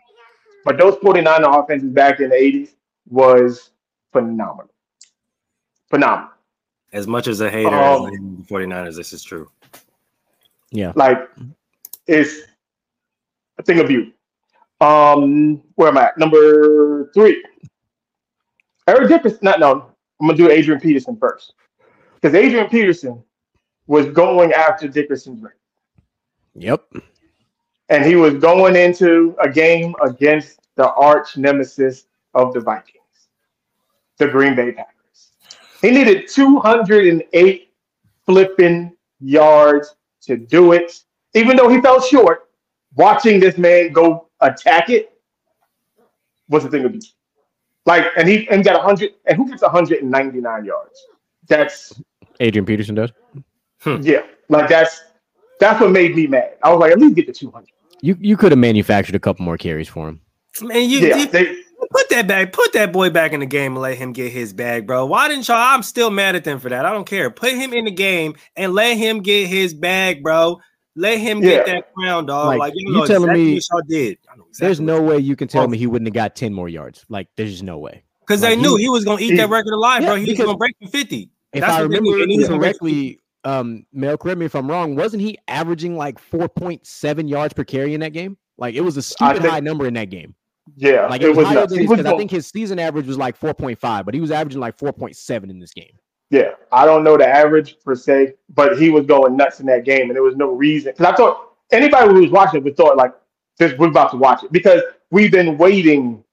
But 0.64 0.78
those 0.78 0.94
49er 0.94 1.62
offenses 1.62 1.90
back 1.90 2.20
in 2.20 2.30
the 2.30 2.36
80s 2.36 2.70
was 3.06 3.72
phenomenal. 4.14 4.70
Phenomenal. 5.90 6.30
As 6.94 7.06
much 7.06 7.28
as 7.28 7.42
a 7.42 7.50
hater 7.50 7.68
um, 7.68 8.42
the 8.48 8.54
49ers, 8.54 8.96
this 8.96 9.12
is 9.12 9.22
true. 9.22 9.50
Yeah. 10.70 10.92
Like 10.96 11.28
it's 12.06 12.46
a 13.58 13.62
thing 13.62 13.78
of 13.78 13.88
beauty. 13.88 14.14
Um, 14.80 15.62
where 15.74 15.88
am 15.88 15.98
I 15.98 16.04
at? 16.06 16.16
Number 16.16 17.10
three. 17.12 17.44
Eric 18.88 19.10
Dickerson, 19.10 19.40
not 19.42 19.60
no, 19.60 19.95
I'm 20.20 20.26
gonna 20.26 20.36
do 20.36 20.50
Adrian 20.50 20.80
Peterson 20.80 21.16
first. 21.16 21.54
Because 22.14 22.34
Adrian 22.34 22.68
Peterson 22.68 23.22
was 23.86 24.06
going 24.06 24.52
after 24.52 24.88
Dickerson's 24.88 25.42
ring. 25.42 25.52
Yep. 26.54 26.84
And 27.88 28.04
he 28.04 28.16
was 28.16 28.34
going 28.34 28.74
into 28.74 29.36
a 29.40 29.48
game 29.48 29.94
against 30.02 30.60
the 30.76 30.92
arch 30.94 31.36
nemesis 31.36 32.06
of 32.34 32.52
the 32.52 32.60
Vikings 32.60 32.96
the 34.18 34.26
Green 34.28 34.54
Bay 34.54 34.72
Packers. 34.72 35.32
He 35.80 35.90
needed 35.90 36.28
208 36.28 37.72
flipping 38.24 38.96
yards 39.20 39.94
to 40.22 40.36
do 40.36 40.72
it. 40.72 41.02
Even 41.34 41.56
though 41.56 41.68
he 41.68 41.80
fell 41.80 42.00
short, 42.00 42.48
watching 42.94 43.38
this 43.38 43.58
man 43.58 43.92
go 43.92 44.28
attack 44.40 44.90
it 44.90 45.12
was 46.48 46.64
a 46.64 46.70
thing 46.70 46.84
of 46.84 46.92
beauty. 46.92 47.08
Like, 47.86 48.06
and 48.16 48.28
he 48.28 48.48
and 48.50 48.64
got 48.64 48.74
100, 48.74 49.14
and 49.26 49.36
who 49.36 49.48
gets 49.48 49.62
199 49.62 50.64
yards? 50.64 51.06
That's 51.48 52.00
Adrian 52.40 52.66
Peterson 52.66 52.94
does. 52.96 53.12
Hmm. 53.80 53.98
Yeah, 54.02 54.22
like 54.48 54.68
that's 54.68 55.00
that's 55.60 55.80
what 55.80 55.90
made 55.90 56.16
me 56.16 56.26
mad. 56.26 56.56
I 56.62 56.70
was 56.70 56.80
like, 56.80 56.92
at 56.92 56.98
least 56.98 57.14
get 57.14 57.26
the 57.26 57.32
200. 57.32 57.68
You 58.02 58.16
you 58.20 58.36
could 58.36 58.52
have 58.52 58.58
manufactured 58.58 59.14
a 59.14 59.20
couple 59.20 59.44
more 59.44 59.56
carries 59.56 59.88
for 59.88 60.08
him. 60.08 60.20
Man, 60.60 60.88
you, 60.88 61.00
yeah, 61.00 61.16
you, 61.16 61.26
they, 61.26 61.56
Put 61.90 62.08
that 62.08 62.26
back, 62.26 62.52
put 62.52 62.72
that 62.72 62.92
boy 62.92 63.10
back 63.10 63.32
in 63.32 63.40
the 63.40 63.46
game 63.46 63.72
and 63.72 63.82
let 63.82 63.98
him 63.98 64.12
get 64.12 64.32
his 64.32 64.52
bag, 64.52 64.86
bro. 64.86 65.06
Why 65.06 65.28
didn't 65.28 65.46
y'all? 65.46 65.56
I'm 65.56 65.82
still 65.82 66.10
mad 66.10 66.34
at 66.34 66.44
them 66.44 66.58
for 66.58 66.68
that. 66.70 66.86
I 66.86 66.92
don't 66.92 67.06
care. 67.06 67.30
Put 67.30 67.52
him 67.52 67.72
in 67.72 67.84
the 67.84 67.90
game 67.90 68.34
and 68.56 68.72
let 68.72 68.96
him 68.96 69.20
get 69.20 69.46
his 69.48 69.74
bag, 69.74 70.22
bro. 70.22 70.60
Let 70.98 71.18
him 71.18 71.42
yeah. 71.42 71.50
get 71.50 71.66
that 71.66 71.94
crown, 71.94 72.24
dog. 72.24 72.46
Like, 72.46 72.58
like 72.58 72.72
you, 72.74 72.90
know 72.90 73.04
telling 73.04 73.28
exactly 73.28 73.44
me 73.44 73.60
y'all 73.70 73.82
did. 73.86 74.12
Exactly 74.12 74.44
there's 74.58 74.80
no 74.80 75.02
way 75.02 75.18
you 75.18 75.36
can 75.36 75.46
tell 75.46 75.68
me 75.68 75.76
he 75.76 75.86
wouldn't 75.86 76.06
have 76.06 76.14
got 76.14 76.34
10 76.34 76.54
more 76.54 76.70
yards. 76.70 77.04
Like, 77.10 77.28
there's 77.36 77.50
just 77.50 77.62
no 77.62 77.78
way. 77.78 78.02
Because 78.20 78.42
like, 78.42 78.56
they 78.56 78.62
knew 78.62 78.76
he, 78.76 78.84
he 78.84 78.88
was 78.88 79.04
gonna 79.04 79.20
eat 79.20 79.32
he, 79.32 79.36
that 79.36 79.50
record 79.50 79.72
alive, 79.72 80.02
yeah, 80.02 80.08
bro. 80.08 80.16
He 80.16 80.30
was 80.30 80.38
gonna 80.38 80.56
break 80.56 80.74
the 80.80 80.88
50. 80.88 81.30
If 81.52 81.60
That's 81.60 81.72
I 81.72 81.80
remember 81.80 82.46
correctly, 82.46 83.20
um, 83.44 83.86
Mel, 83.92 84.16
correct 84.16 84.38
me 84.38 84.46
if 84.46 84.54
I'm 84.54 84.68
wrong, 84.68 84.96
wasn't 84.96 85.22
he 85.22 85.38
averaging 85.46 85.96
like 85.96 86.18
4.7 86.18 87.28
yards 87.28 87.52
per 87.52 87.62
carry 87.62 87.94
in 87.94 88.00
that 88.00 88.12
game? 88.12 88.36
Like 88.58 88.74
it 88.74 88.80
was 88.80 88.96
a 88.96 89.02
stupid 89.02 89.42
think, 89.42 89.52
high 89.52 89.60
number 89.60 89.86
in 89.86 89.94
that 89.94 90.10
game. 90.10 90.34
Yeah, 90.76 91.06
like 91.06 91.20
it, 91.20 91.28
it 91.28 91.36
was, 91.36 91.46
higher 91.46 91.66
than 91.66 91.78
because 91.78 92.06
I 92.06 92.16
think 92.16 92.30
his 92.30 92.48
season 92.48 92.78
average 92.78 93.06
was 93.06 93.18
like 93.18 93.38
4.5, 93.38 94.04
but 94.04 94.14
he 94.14 94.20
was 94.20 94.30
averaging 94.30 94.60
like 94.60 94.76
4.7 94.76 95.50
in 95.50 95.60
this 95.60 95.72
game. 95.72 95.92
Yeah, 96.30 96.52
I 96.72 96.84
don't 96.84 97.04
know 97.04 97.16
the 97.16 97.26
average 97.26 97.76
per 97.84 97.94
se, 97.94 98.34
but 98.54 98.78
he 98.78 98.90
was 98.90 99.06
going 99.06 99.36
nuts 99.36 99.60
in 99.60 99.66
that 99.66 99.84
game, 99.84 100.02
and 100.02 100.16
there 100.16 100.22
was 100.22 100.36
no 100.36 100.50
reason. 100.50 100.92
Because 100.92 101.12
I 101.12 101.16
thought 101.16 101.52
anybody 101.70 102.12
who 102.12 102.20
was 102.22 102.30
watching 102.30 102.58
it 102.58 102.64
would 102.64 102.76
thought 102.76 102.96
like 102.96 103.14
this, 103.58 103.76
we're 103.78 103.88
about 103.88 104.10
to 104.10 104.16
watch 104.16 104.42
it 104.42 104.50
because 104.50 104.82
we've 105.10 105.30
been 105.30 105.56
waiting 105.56 106.24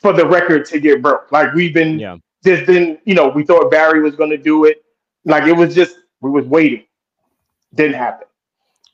for 0.00 0.12
the 0.12 0.26
record 0.26 0.66
to 0.66 0.80
get 0.80 1.00
broke. 1.00 1.32
Like 1.32 1.54
we've 1.54 1.72
been, 1.72 1.98
yeah. 1.98 2.18
there's 2.42 2.66
been, 2.66 2.98
you 3.04 3.14
know, 3.14 3.28
we 3.28 3.42
thought 3.42 3.70
Barry 3.70 4.02
was 4.02 4.16
going 4.16 4.30
to 4.30 4.38
do 4.38 4.66
it. 4.66 4.84
Like 5.24 5.44
it 5.44 5.54
was 5.54 5.74
just 5.74 5.96
we 6.20 6.30
was 6.30 6.44
waiting, 6.44 6.84
didn't 7.74 7.96
happen. 7.96 8.26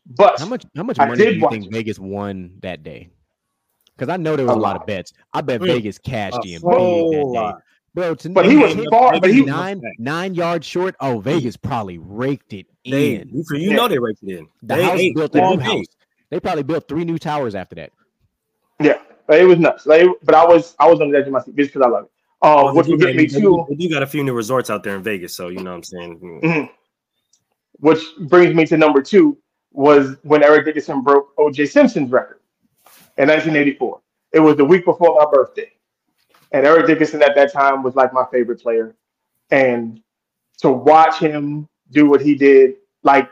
But 0.06 0.38
how 0.38 0.46
much 0.46 0.64
how 0.76 0.84
much 0.84 0.98
money 0.98 1.16
do 1.16 1.34
you 1.34 1.48
think 1.50 1.66
it. 1.66 1.72
Vegas 1.72 1.98
won 1.98 2.58
that 2.62 2.84
day? 2.84 3.10
because 4.00 4.12
I 4.12 4.16
know 4.16 4.34
there 4.34 4.46
was 4.46 4.54
a, 4.54 4.58
a 4.58 4.58
lot. 4.58 4.72
lot. 4.72 4.80
of 4.80 4.86
bets. 4.86 5.12
I 5.34 5.42
bet. 5.42 5.60
Vegas 5.60 5.98
cashed 5.98 6.44
in 6.46 6.62
that 6.62 7.32
day. 7.42 7.62
Bro, 7.94 8.14
to 8.16 8.30
but 8.30 8.46
he 8.46 8.56
was 8.56 8.74
far, 8.90 9.18
but 9.20 9.30
he 9.30 9.44
nine 9.44 9.82
nine 9.98 10.34
yards 10.34 10.66
short. 10.66 10.94
Oh, 11.00 11.18
Vegas 11.18 11.56
probably 11.56 11.98
raked 11.98 12.52
it 12.52 12.66
they, 12.84 13.16
in. 13.16 13.28
You, 13.28 13.44
you 13.50 13.72
know 13.74 13.88
they 13.88 13.98
raked 13.98 14.22
it 14.22 14.38
in. 14.38 14.48
The 14.62 14.76
they 14.76 14.84
house 14.84 15.00
built 15.14 15.34
a 15.34 15.56
new 15.56 15.58
house. 15.58 15.86
They 16.30 16.38
probably 16.38 16.62
built 16.62 16.86
three 16.86 17.04
new 17.04 17.18
towers 17.18 17.56
after 17.56 17.74
that. 17.74 17.90
Yeah, 18.80 18.98
it 19.28 19.44
was 19.44 19.58
nuts. 19.58 19.86
Like, 19.86 20.06
but 20.22 20.36
I 20.36 20.44
was 20.44 20.76
I 20.78 20.88
was 20.88 21.00
on 21.00 21.10
the 21.10 21.18
edge 21.18 21.26
of 21.26 21.32
my 21.32 21.40
seat 21.40 21.56
just 21.56 21.72
because 21.72 21.84
I 21.84 21.90
love 21.90 22.04
it. 22.04 22.10
Um, 22.42 22.64
well, 22.64 22.74
which 22.76 22.86
would 22.86 23.00
get 23.00 23.16
me 23.16 23.26
to. 23.26 23.66
You 23.68 23.90
got 23.90 24.04
a 24.04 24.06
few 24.06 24.22
new 24.22 24.34
resorts 24.34 24.70
out 24.70 24.84
there 24.84 24.94
in 24.94 25.02
Vegas, 25.02 25.34
so 25.34 25.48
you 25.48 25.62
know 25.62 25.70
what 25.70 25.76
I'm 25.76 25.82
saying. 25.82 26.20
Mm-hmm. 26.20 26.72
Which 27.80 28.02
brings 28.28 28.54
me 28.54 28.66
to 28.66 28.76
number 28.76 29.02
two 29.02 29.36
was 29.72 30.16
when 30.22 30.42
Eric 30.42 30.64
Dickerson 30.64 31.02
broke 31.02 31.32
O.J. 31.38 31.66
Simpson's 31.66 32.10
record 32.10 32.40
in 33.18 33.28
1984. 33.28 34.00
It 34.32 34.40
was 34.40 34.56
the 34.56 34.64
week 34.64 34.84
before 34.84 35.16
my 35.16 35.26
birthday. 35.30 35.70
And 36.52 36.66
Eric 36.66 36.86
Dickerson 36.86 37.22
at 37.22 37.34
that 37.36 37.52
time 37.52 37.82
was 37.82 37.94
like 37.94 38.12
my 38.12 38.24
favorite 38.32 38.60
player. 38.60 38.94
And 39.50 40.02
to 40.58 40.70
watch 40.70 41.18
him 41.18 41.68
do 41.90 42.08
what 42.08 42.20
he 42.20 42.34
did, 42.34 42.76
like 43.02 43.28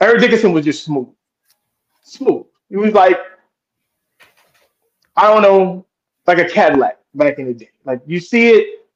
Eric 0.00 0.20
Dickerson 0.20 0.52
was 0.52 0.64
just 0.64 0.84
smooth. 0.84 1.08
Smooth. 2.02 2.46
He 2.68 2.76
was 2.76 2.92
like, 2.92 3.18
I 5.16 5.32
don't 5.32 5.42
know, 5.42 5.86
like 6.26 6.38
a 6.38 6.48
Cadillac 6.48 6.98
back 7.14 7.38
in 7.38 7.46
the 7.46 7.54
day. 7.54 7.70
Like 7.84 8.00
you 8.06 8.20
see 8.20 8.50
it, 8.50 8.86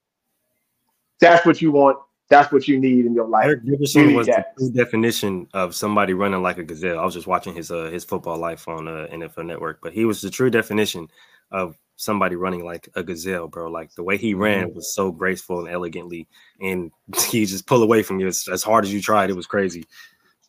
that's 1.20 1.44
what 1.46 1.60
you 1.62 1.72
want 1.72 1.98
that's 2.32 2.50
what 2.50 2.66
you 2.66 2.80
need 2.80 3.04
in 3.04 3.14
your 3.14 3.28
life. 3.28 3.44
Eric 3.44 3.66
Dickerson 3.66 4.14
was 4.14 4.26
that. 4.26 4.54
the 4.56 4.70
definition 4.70 5.46
of 5.52 5.74
somebody 5.74 6.14
running 6.14 6.42
like 6.42 6.56
a 6.56 6.64
gazelle. 6.64 6.98
I 6.98 7.04
was 7.04 7.12
just 7.12 7.26
watching 7.26 7.54
his 7.54 7.70
uh, 7.70 7.90
his 7.90 8.04
football 8.04 8.38
life 8.38 8.66
on 8.68 8.88
uh, 8.88 9.06
NFL 9.12 9.44
Network, 9.44 9.80
but 9.82 9.92
he 9.92 10.06
was 10.06 10.22
the 10.22 10.30
true 10.30 10.48
definition 10.48 11.08
of 11.50 11.76
somebody 12.02 12.36
running 12.36 12.64
like 12.64 12.88
a 12.94 13.02
gazelle, 13.02 13.48
bro. 13.48 13.70
Like 13.70 13.94
the 13.94 14.02
way 14.02 14.16
he 14.16 14.34
ran 14.34 14.66
mm-hmm. 14.68 14.76
was 14.76 14.94
so 14.94 15.10
graceful 15.12 15.60
and 15.60 15.68
elegantly, 15.68 16.26
and 16.60 16.90
he 17.28 17.46
just 17.46 17.66
pull 17.66 17.82
away 17.82 18.02
from 18.02 18.20
you 18.20 18.26
as, 18.26 18.48
as 18.50 18.62
hard 18.62 18.84
as 18.84 18.92
you 18.92 19.00
tried. 19.00 19.30
It 19.30 19.36
was 19.36 19.46
crazy. 19.46 19.84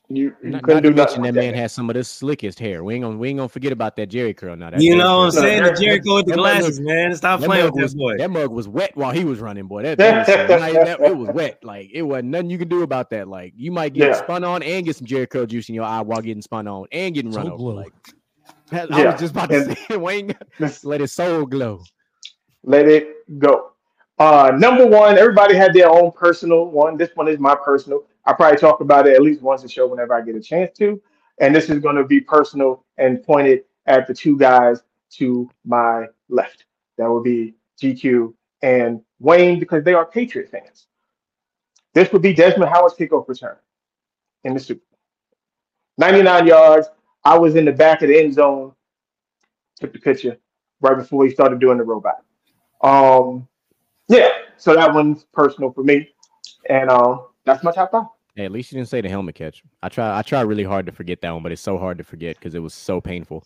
You, 0.10 0.36
you 0.44 0.50
Not, 0.52 0.64
couldn't 0.64 0.84
not 0.84 0.84
do 0.84 0.90
to 0.90 0.96
mention 0.96 1.22
nothing. 1.22 1.22
that 1.24 1.40
with 1.40 1.46
man 1.46 1.54
has 1.56 1.72
some 1.72 1.90
of 1.90 1.94
the 1.96 2.04
slickest 2.04 2.60
hair. 2.60 2.84
We 2.84 2.96
ain't 2.96 3.04
gonna 3.04 3.18
we 3.18 3.30
ain't 3.30 3.38
gonna 3.38 3.48
forget 3.50 3.72
about 3.72 3.96
that 3.96 4.10
Jheri 4.10 4.36
curl 4.36 4.56
now. 4.56 4.70
That 4.70 4.82
You 4.82 4.98
know 4.98 5.20
what 5.20 5.24
I'm 5.26 5.32
saying? 5.32 5.64
That- 5.64 5.76
The 5.78 5.82
Jericho 5.82 6.16
with 6.16 6.26
the 6.26 6.32
that 6.32 6.38
mug 6.38 6.60
glasses, 6.60 6.80
man. 6.82 7.16
Stop 7.16 7.40
playing 7.40 7.64
mug, 7.64 7.74
with 7.74 7.82
was, 7.84 7.94
this 7.94 7.98
boy. 8.00 8.18
that 8.18 8.30
mug 8.30 8.52
was 8.52 8.68
wet 8.68 8.96
while 8.96 9.12
he 9.12 9.24
was 9.24 9.40
running, 9.40 9.66
boy. 9.66 9.84
That, 9.84 9.98
that, 9.98 10.18
was, 10.50 10.74
that- 10.76 11.00
it 11.00 11.18
was 11.18 11.30
wet. 11.34 11.64
Like 11.64 11.90
it 11.94 12.02
wasn't 12.02 12.30
nothing 12.30 12.50
you 12.50 12.58
can 12.58 12.68
do 12.68 12.84
about 12.84 13.12
that. 13.12 13.30
Like 13.30 13.54
you 13.56 13.72
might 13.72 13.94
get 13.94 14.10
Yeah. 14.10 14.16
spun 14.16 14.44
on 14.44 14.62
and 14.62 14.86
get 14.86 14.98
some 14.98 15.08
Jheri 15.08 15.28
curl 15.28 15.46
juice 15.46 15.70
in 15.70 15.76
your 15.76 15.86
eye 15.86 16.02
while 16.02 16.22
getting 16.22 16.42
spun 16.42 16.68
on 16.68 16.86
and 16.92 17.16
getting 17.16 17.32
run 17.32 17.48
over. 17.48 17.58
glow. 17.58 17.74
Like 17.74 17.94
that- 18.74 18.92
I 18.94 19.04
Yeah. 19.04 19.12
was 19.12 19.22
just 19.22 19.32
about 19.34 19.50
to 19.50 19.56
And- 19.58 19.78
say, 19.78 19.98
Wayne, 20.06 20.36
let 20.84 21.02
his 21.02 21.12
soul 21.12 21.46
glow. 21.46 21.82
let 22.64 22.88
it 22.88 23.08
go. 23.40 23.72
Uh, 24.20 24.52
number 24.58 24.86
one, 24.86 25.18
everybody 25.18 25.56
had 25.56 25.74
their 25.74 25.90
own 25.90 26.12
personal 26.12 26.66
one. 26.68 26.98
This 26.98 27.10
one 27.16 27.28
is 27.28 27.40
my 27.40 27.56
personal. 27.56 28.04
I 28.26 28.34
probably 28.34 28.58
talk 28.58 28.80
about 28.80 29.08
it 29.08 29.16
at 29.16 29.22
least 29.22 29.42
once 29.42 29.64
a 29.64 29.68
show 29.70 29.88
whenever 29.88 30.14
I 30.14 30.22
get 30.22 30.36
a 30.36 30.40
chance 30.42 30.78
to. 30.78 31.02
And 31.40 31.54
this 31.54 31.70
is 31.70 31.80
going 31.80 31.96
to 31.96 32.04
be 32.06 32.22
personal 32.22 32.86
and 32.98 33.22
pointed 33.24 33.64
at 33.88 34.08
the 34.08 34.14
two 34.14 34.38
guys 34.38 34.84
to 35.18 35.50
my 35.66 36.06
left. 36.30 36.66
That 36.98 37.10
would 37.10 37.24
be 37.24 37.56
GQ 37.82 38.34
and 38.62 39.02
Wayne 39.20 39.60
because 39.60 39.84
they 39.84 39.94
are 39.96 40.06
Patriot 40.06 40.50
fans. 40.50 40.88
This 41.94 42.12
would 42.14 42.22
be 42.22 42.34
Desmond 42.34 42.70
Howard's 42.72 42.96
kickoff 42.96 43.28
return 43.28 43.58
in 44.44 44.54
the 44.54 44.60
Super 44.60 44.82
Bowl. 44.92 45.00
99 45.98 46.48
yards. 46.48 46.88
I 47.26 47.38
was 47.38 47.56
in 47.56 47.66
the 47.66 47.72
back 47.72 48.02
of 48.02 48.10
the 48.10 48.20
end 48.20 48.34
zone. 48.34 48.74
Took 49.80 49.94
the 49.94 50.00
picture 50.00 50.38
right 50.82 50.98
before 50.98 51.26
he 51.26 51.32
started 51.32 51.60
doing 51.60 51.78
the 51.78 51.84
robot. 51.84 52.24
Um, 52.82 53.48
yeah, 54.08 54.30
so 54.58 54.76
that 54.76 54.94
one's 54.94 55.24
personal 55.34 55.72
for 55.72 55.84
me, 55.84 56.10
and 56.70 56.90
um, 56.90 57.28
that's 57.46 57.64
my 57.64 57.72
top 57.72 57.92
five. 57.92 58.06
Hey, 58.36 58.46
at 58.46 58.52
least 58.52 58.72
you 58.72 58.78
didn't 58.78 58.90
say 58.90 59.02
the 59.02 59.10
helmet 59.10 59.36
catch. 59.36 59.64
I 59.82 59.90
try 59.90 60.18
I 60.18 60.22
try 60.22 60.42
really 60.42 60.64
hard 60.64 60.86
to 60.86 60.92
forget 60.92 61.22
that 61.22 61.32
one, 61.32 61.44
but 61.44 61.52
it's 61.52 61.62
so 61.62 61.78
hard 61.78 61.98
to 61.98 62.04
forget 62.04 62.38
because 62.38 62.56
it 62.56 62.60
was 62.60 62.74
so 62.74 63.00
painful. 63.00 63.46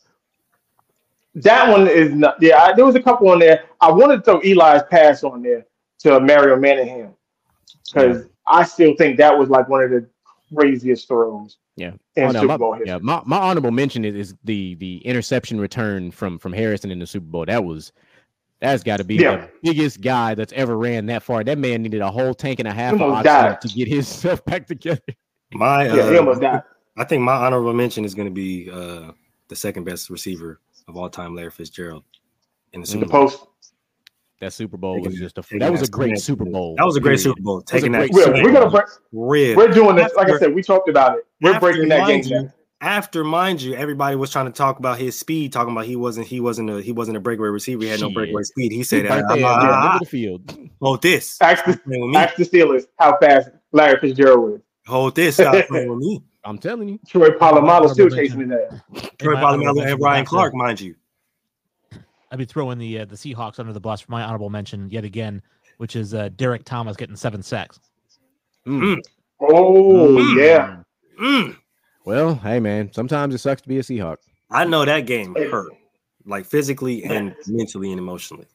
That 1.35 1.69
one 1.69 1.87
is 1.87 2.13
not. 2.13 2.41
Yeah, 2.41 2.63
I, 2.63 2.73
there 2.73 2.85
was 2.85 2.95
a 2.95 3.01
couple 3.01 3.29
on 3.29 3.39
there. 3.39 3.65
I 3.79 3.91
wanted 3.91 4.17
to 4.17 4.21
throw 4.23 4.39
Eli's 4.39 4.83
pass 4.89 5.23
on 5.23 5.43
there 5.43 5.65
to 5.99 6.19
Mario 6.19 6.55
Manningham 6.57 7.13
because 7.85 8.25
I 8.47 8.63
still 8.63 8.95
think 8.95 9.17
that 9.17 9.37
was 9.37 9.49
like 9.49 9.69
one 9.69 9.83
of 9.83 9.91
the 9.91 10.07
craziest 10.55 11.07
throws. 11.07 11.57
Yeah. 11.75 11.93
in 12.15 12.23
Oh, 12.23 12.31
no, 12.31 12.33
Super 12.41 12.47
my, 12.47 12.57
Bowl 12.57 12.73
history. 12.73 12.87
yeah, 12.89 12.97
my, 13.01 13.21
my 13.25 13.37
honorable 13.37 13.71
mention 13.71 14.03
is, 14.05 14.15
is 14.15 14.35
the 14.43 14.75
the 14.75 14.97
interception 15.05 15.59
return 15.59 16.11
from 16.11 16.37
from 16.39 16.53
Harrison 16.53 16.91
in 16.91 16.99
the 16.99 17.07
Super 17.07 17.25
Bowl. 17.27 17.45
That 17.45 17.63
was 17.63 17.91
that's 18.59 18.81
got 18.83 18.97
to 18.97 19.03
be 19.03 19.15
Yeah. 19.15 19.37
the 19.37 19.49
biggest 19.61 20.01
guy 20.01 20.33
that's 20.33 20.53
ever 20.53 20.75
ran 20.77 21.05
that 21.07 21.21
far. 21.23 21.43
That 21.43 21.57
man 21.59 21.83
needed 21.83 22.01
a 22.01 22.09
whole 22.09 22.33
tank 22.33 22.59
and 22.59 22.67
a 22.67 22.73
half 22.73 22.95
of 22.95 23.01
almost 23.03 23.27
oxygen 23.27 23.51
died. 23.51 23.61
to 23.61 23.67
get 23.69 23.87
himself 23.95 24.43
back 24.45 24.65
together. 24.65 25.01
My 25.51 25.85
Yeah, 25.85 26.09
he 26.09 26.15
uh, 26.15 26.19
almost 26.19 26.41
died. 26.41 26.63
I 26.97 27.03
think 27.03 27.21
my 27.21 27.33
honorable 27.35 27.73
mention 27.73 28.03
is 28.03 28.15
going 28.15 28.27
to 28.27 28.33
be 28.33 28.69
uh, 28.71 29.11
the 29.49 29.55
second 29.55 29.83
best 29.83 30.09
receiver 30.09 30.59
of 30.87 30.97
all 30.97 31.09
time, 31.09 31.35
Larry 31.35 31.51
Fitzgerald, 31.51 32.03
in 32.73 32.81
the 32.81 32.87
Super 32.87 33.05
The 33.05 33.11
Bowl. 33.11 33.29
post. 33.29 33.45
That 34.39 34.53
Super 34.53 34.77
Bowl 34.77 34.95
Taking 34.97 35.11
was 35.11 35.19
just 35.19 35.37
a 35.39 35.41
taking 35.41 35.59
that 35.59 35.71
was 35.71 35.81
a 35.81 35.87
great. 35.87 36.19
Super 36.19 36.45
Bowl. 36.45 36.75
That 36.77 36.85
was 36.85 36.95
a 36.95 36.99
great 36.99 37.11
period. 37.17 37.21
Super 37.21 37.41
Bowl. 37.41 37.61
Taking 37.61 37.91
that 37.93 38.09
great 38.11 38.27
We're, 38.27 38.43
we're 38.43 38.51
gonna 38.51 38.69
break, 38.69 38.85
rib. 39.11 39.57
we're 39.57 39.67
doing 39.69 39.95
this. 39.95 40.13
Like 40.15 40.29
I 40.29 40.37
said, 40.37 40.53
we 40.53 40.61
talked 40.61 40.89
about 40.89 41.17
it. 41.17 41.25
We're 41.41 41.53
after, 41.53 41.59
breaking 41.71 41.89
that 41.89 42.07
game 42.07 42.23
you, 42.23 42.29
down. 42.29 42.53
After, 42.79 43.23
mind 43.23 43.63
you, 43.63 43.73
everybody 43.73 44.15
was 44.15 44.29
trying 44.29 44.45
to 44.45 44.51
talk 44.51 44.77
about 44.77 44.99
his 44.99 45.17
speed, 45.17 45.51
talking 45.51 45.71
about 45.71 45.85
he 45.85 45.95
wasn't 45.95 46.27
he 46.27 46.39
wasn't 46.39 46.69
a 46.69 46.79
he 46.83 46.91
wasn't 46.91 47.17
a 47.17 47.19
breakaway 47.19 47.47
receiver. 47.47 47.81
He 47.81 47.89
had 47.89 47.99
no 47.99 48.11
breakaway 48.11 48.43
speed. 48.43 48.71
He 48.71 48.77
He 48.77 48.83
said, 48.83 49.05
right 49.09 49.23
"I'm 49.23 49.27
there, 49.27 49.39
not- 49.39 49.61
yeah, 49.63 49.67
middle 49.81 49.93
of 49.93 49.99
the 50.01 50.05
field. 50.05 50.69
hold 50.79 51.01
this, 51.01 51.41
Ask 51.41 51.65
the, 51.65 51.73
Stop 51.73 51.83
playing 51.85 52.01
with 52.03 52.11
me. 52.11 52.17
ask 52.17 52.35
the 52.35 52.43
Steelers 52.43 52.83
how 52.99 53.17
fast 53.19 53.49
Larry 53.71 53.99
Fitzgerald 53.99 54.51
was. 54.51 54.61
Hold 54.85 55.15
this, 55.15 55.35
stop 55.37 55.65
playing 55.67 55.89
with 55.89 55.97
me." 55.97 56.21
I'm 56.43 56.59
telling 56.59 56.87
you. 56.87 56.99
Troy 57.07 57.29
Polamalu 57.31 57.89
still 57.89 58.05
Honorable 58.05 58.15
chasing 58.15 58.39
his 58.41 58.51
ass. 58.51 59.09
Troy 59.17 59.33
Polamalu 59.35 59.91
and 59.91 59.99
Ryan 59.99 60.25
Clark, 60.25 60.53
mind 60.53 60.79
you. 60.79 60.93
I'd 62.31 62.37
be 62.39 62.45
throwing 62.45 62.77
the 62.77 62.99
uh, 62.99 63.05
the 63.05 63.15
Seahawks 63.15 63.59
under 63.59 63.73
the 63.73 63.79
bus 63.79 64.01
for 64.01 64.11
my 64.11 64.23
honorable 64.23 64.49
mention 64.49 64.89
yet 64.89 65.03
again, 65.05 65.41
which 65.77 65.95
is 65.95 66.13
uh, 66.13 66.29
Derrick 66.35 66.63
Thomas 66.65 66.97
getting 66.97 67.15
seven 67.15 67.41
sacks. 67.43 67.79
Mm. 68.67 68.99
Oh 69.39 70.17
Mm. 70.17 70.37
yeah. 70.37 70.77
Mm. 71.21 71.57
Well, 72.05 72.35
hey 72.35 72.59
man, 72.59 72.91
sometimes 72.93 73.33
it 73.35 73.39
sucks 73.39 73.61
to 73.61 73.67
be 73.69 73.77
a 73.79 73.81
Seahawk. 73.81 74.17
I 74.49 74.65
know 74.65 74.85
that 74.85 75.05
game 75.05 75.35
hurt, 75.35 75.71
like 76.25 76.45
physically 76.45 77.03
and 77.03 77.35
mentally 77.47 77.91
and 77.91 77.99
emotionally. 77.99 78.45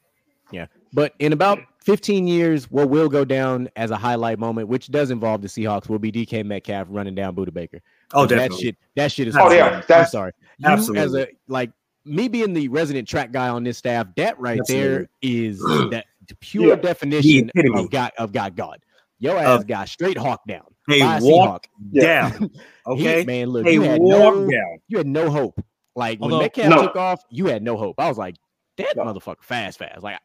Yeah, 0.50 0.66
but 0.92 1.14
in 1.18 1.32
about 1.32 1.60
15 1.84 2.26
years, 2.26 2.70
what 2.70 2.90
will 2.90 3.08
go 3.08 3.24
down 3.24 3.68
as 3.76 3.90
a 3.90 3.96
highlight 3.96 4.38
moment, 4.38 4.68
which 4.68 4.88
does 4.90 5.10
involve 5.10 5.40
the 5.42 5.48
Seahawks, 5.48 5.88
will 5.88 5.98
be 5.98 6.12
DK 6.12 6.44
Metcalf 6.44 6.86
running 6.90 7.14
down 7.14 7.34
Budda 7.34 7.52
Baker. 7.54 7.80
Oh, 8.12 8.26
that 8.26 8.52
shit, 8.52 8.76
that 8.96 9.10
shit 9.12 9.28
is. 9.28 9.36
Oh, 9.36 9.50
yeah, 9.50 9.64
hilarious. 9.64 9.74
I'm 9.76 9.80
that's- 9.88 10.12
sorry. 10.12 10.32
You 10.58 10.68
as 10.68 10.78
Absolutely. 10.80 11.22
a 11.22 11.26
like 11.48 11.70
me 12.04 12.28
being 12.28 12.52
the 12.52 12.68
resident 12.68 13.08
track 13.08 13.32
guy 13.32 13.48
on 13.48 13.64
this 13.64 13.78
staff, 13.78 14.06
that 14.16 14.38
right 14.38 14.60
there 14.68 15.08
is 15.20 15.58
that 15.60 16.04
pure 16.40 16.68
Yeah. 16.70 16.76
definition 16.76 17.50
of 17.74 17.90
God 17.90 18.12
of 18.18 18.32
God 18.32 18.56
God. 18.56 18.78
Your 19.18 19.36
ass 19.38 19.60
Of- 19.60 19.66
got 19.68 19.88
straight 19.88 20.18
hawk 20.18 20.42
down. 20.48 20.64
Hey, 20.88 21.00
walk 21.20 21.68
Yeah. 21.92 22.30
down. 22.30 22.50
He- 22.96 23.08
Okay. 23.08 23.24
man, 23.24 23.48
look, 23.50 23.64
Hey, 23.66 23.74
you 23.74 23.82
had 23.82 24.00
walk 24.00 24.34
no, 24.34 24.50
down. 24.50 24.78
you 24.88 24.98
had 24.98 25.06
no 25.06 25.30
hope. 25.30 25.64
Like 25.94 26.18
when 26.20 26.32
Although- 26.32 26.42
Metcalf 26.44 26.68
No. 26.68 26.82
took 26.82 26.96
off, 26.96 27.22
you 27.30 27.46
had 27.46 27.62
no 27.62 27.76
hope. 27.76 27.96
I 27.98 28.08
was 28.08 28.18
like, 28.18 28.34
that 28.78 28.96
No. 28.96 29.04
motherfucker 29.04 29.42
fast, 29.42 29.78
fast. 29.78 30.02
Like 30.02 30.18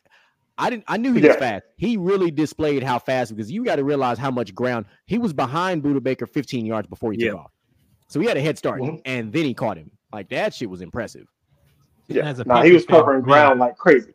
I 0.58 0.72
didn't 0.72 0.86
I 0.88 0.98
knew 0.98 1.14
he 1.14 1.22
was 1.22 1.36
fast. 1.36 1.66
He 1.78 1.98
really 1.98 2.32
displayed 2.32 2.82
how 2.82 2.98
fast 2.98 3.36
because 3.36 3.52
you 3.52 3.64
got 3.64 3.76
to 3.76 3.84
realize 3.84 4.18
how 4.18 4.32
much 4.32 4.56
ground 4.56 4.88
he 5.06 5.20
was 5.20 5.32
behind 5.34 5.84
Budda 5.84 6.02
Baker 6.02 6.26
15 6.26 6.66
yards 6.66 6.88
before 6.88 7.12
he 7.12 7.20
Yeah. 7.20 7.32
took 7.32 7.40
off. 7.42 7.52
So 8.08 8.20
he 8.20 8.26
had 8.26 8.38
a 8.38 8.42
head 8.42 8.58
start 8.58 8.82
Mhm. 8.82 9.02
and 9.06 9.32
then 9.32 9.44
he 9.46 9.54
caught 9.54 9.78
him. 9.78 9.92
Like 10.12 10.30
that 10.30 10.56
shit 10.56 10.70
was 10.70 10.82
impressive. 10.82 11.28
Yeah. 12.08 12.26
As 12.30 12.40
a 12.40 12.46
Nah, 12.46 12.62
he 12.64 12.72
was 12.72 12.84
Patriots 12.84 12.86
fan, 12.86 13.00
covering 13.00 13.18
man, 13.20 13.26
ground 13.28 13.60
like 13.60 13.78
crazy. 13.78 14.14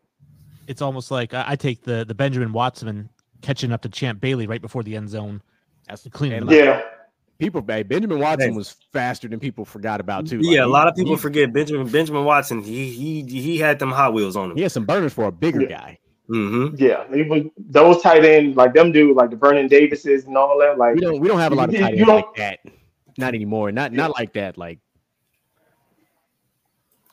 It's 0.67 0.81
almost 0.83 1.11
like 1.11 1.35
I, 1.35 1.45
I 1.49 1.57
take 1.57 1.83
the 1.83 2.05
the 2.05 2.15
Benjamin 2.15 2.53
Watson 2.53 3.09
catching 3.43 3.73
up 3.73 3.83
to 3.83 3.89
Champ 3.89 4.21
Bailey 4.21 4.47
right 4.47 4.63
before 4.63 4.83
the 4.83 4.97
end 4.97 5.09
zone. 5.11 5.43
That's 5.89 6.03
the 6.03 6.11
Clean 6.11 6.33
and 6.33 6.51
him 6.51 6.57
Yeah. 6.57 6.83
people 7.39 7.63
hey, 7.67 7.83
Benjamin 7.83 8.19
Watson 8.21 8.51
Hey. 8.53 8.57
was 8.57 8.77
faster 8.93 9.27
than 9.29 9.41
people 9.41 9.65
forgot 9.65 10.01
about 10.01 10.27
too. 10.27 10.39
Yeah, 10.43 10.61
Like, 10.61 10.67
a 10.67 10.71
lot 10.71 10.89
of 10.89 10.95
people 10.95 11.17
he, 11.17 11.21
forget 11.21 11.53
Benjamin 11.53 11.89
Benjamin 11.89 12.25
Watson. 12.25 12.63
He 12.63 12.91
he 12.91 13.23
he 13.25 13.59
had 13.59 13.79
them 13.79 13.91
Hot 13.91 14.15
Wheels 14.15 14.37
on 14.37 14.51
him. 14.53 14.57
he 14.57 14.63
had 14.63 14.73
some 14.73 14.87
burners 14.87 15.13
for 15.13 15.25
a 15.25 15.33
bigger 15.33 15.63
Yeah. 15.63 15.69
guy. 15.69 15.99
Mm-hmm. 16.31 16.77
Yeah. 16.79 17.05
He 17.13 17.23
was 17.25 17.43
those 17.59 18.01
tight 18.01 18.25
ends, 18.25 18.57
like 18.57 18.73
them 18.73 18.93
dude, 18.93 19.17
like 19.17 19.31
the 19.31 19.37
Vernon 19.37 19.67
Davises 19.69 20.25
and 20.25 20.37
all 20.39 20.57
that. 20.61 20.79
Like 20.79 20.95
We 20.95 21.01
don't 21.01 21.21
we 21.21 21.29
don't 21.29 21.41
have 21.41 21.53
a 21.53 21.57
lot 21.57 21.69
of 21.69 21.75
tight 21.75 21.95
you 21.95 22.03
ends 22.05 22.09
like 22.09 22.25
don't- 22.25 22.37
that. 22.37 22.61
Not 23.19 23.35
anymore. 23.35 23.71
Not 23.73 23.93
not 23.93 24.13
like 24.13 24.33
that. 24.35 24.57
Like 24.57 24.79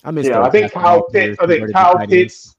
I 0.03 0.11
miss 0.11 0.27
yeah, 0.27 0.41
I 0.41 0.49
think 0.49 0.71
Kyle 0.71 1.03
Pitts, 1.09 1.37
I 1.39 1.47
think 1.47 1.71
Kyle. 1.73 2.07
Pitts 2.07 2.55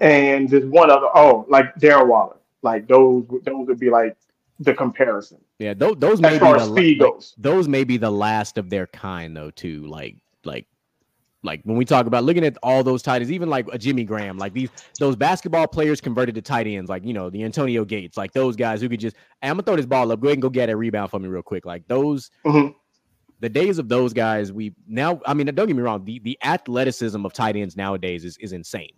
and 0.00 0.48
just 0.48 0.66
one 0.66 0.90
other 0.90 1.08
oh, 1.14 1.44
like 1.48 1.74
Darren 1.76 2.08
Waller. 2.08 2.36
Like 2.62 2.88
those 2.88 3.24
those 3.44 3.66
would 3.66 3.78
be 3.78 3.90
like 3.90 4.16
the 4.60 4.74
comparison. 4.74 5.38
Yeah, 5.58 5.74
those 5.74 5.96
those 5.98 6.20
may 6.20 6.28
As 6.28 6.34
be 6.34 6.38
far 6.40 6.56
the, 6.56 6.62
as 6.62 6.68
la- 6.68 6.76
speed 6.76 7.00
like, 7.00 7.12
goes. 7.12 7.34
those 7.38 7.68
may 7.68 7.84
be 7.84 7.96
the 7.96 8.10
last 8.10 8.58
of 8.58 8.70
their 8.70 8.86
kind 8.88 9.36
though 9.36 9.50
too. 9.50 9.86
Like 9.86 10.16
like 10.44 10.66
like 11.44 11.60
when 11.64 11.76
we 11.76 11.84
talk 11.84 12.06
about 12.06 12.24
looking 12.24 12.44
at 12.44 12.56
all 12.62 12.82
those 12.82 13.02
tight 13.02 13.16
ends, 13.22 13.30
even 13.30 13.48
like 13.48 13.66
a 13.72 13.78
Jimmy 13.78 14.04
Graham, 14.04 14.38
like 14.38 14.52
these 14.54 14.70
those 14.98 15.14
basketball 15.16 15.66
players 15.68 16.00
converted 16.00 16.34
to 16.36 16.42
tight 16.42 16.66
ends, 16.66 16.88
like 16.88 17.04
you 17.04 17.12
know 17.12 17.30
the 17.30 17.44
Antonio 17.44 17.84
Gates, 17.84 18.16
like 18.16 18.32
those 18.32 18.56
guys 18.56 18.80
who 18.80 18.88
could 18.88 19.00
just 19.00 19.16
hey, 19.42 19.48
I'm 19.48 19.54
gonna 19.54 19.62
throw 19.62 19.76
this 19.76 19.86
ball 19.86 20.10
up, 20.10 20.20
go 20.20 20.28
ahead 20.28 20.36
and 20.36 20.42
go 20.42 20.50
get 20.50 20.70
a 20.70 20.76
rebound 20.76 21.10
for 21.10 21.20
me 21.20 21.28
real 21.28 21.42
quick. 21.42 21.64
Like 21.66 21.86
those 21.86 22.30
Mhm. 22.44 22.74
The 23.40 23.48
days 23.48 23.78
of 23.78 23.88
those 23.88 24.12
guys, 24.12 24.52
we 24.52 24.74
now 24.86 25.20
I 25.26 25.34
mean 25.34 25.46
don't 25.46 25.66
get 25.66 25.76
me 25.76 25.82
wrong, 25.82 26.04
the 26.04 26.18
the 26.20 26.38
athleticism 26.42 27.24
of 27.24 27.32
tight 27.32 27.56
ends 27.56 27.76
nowadays 27.76 28.24
is 28.24 28.36
is 28.38 28.52
insane. 28.52 28.92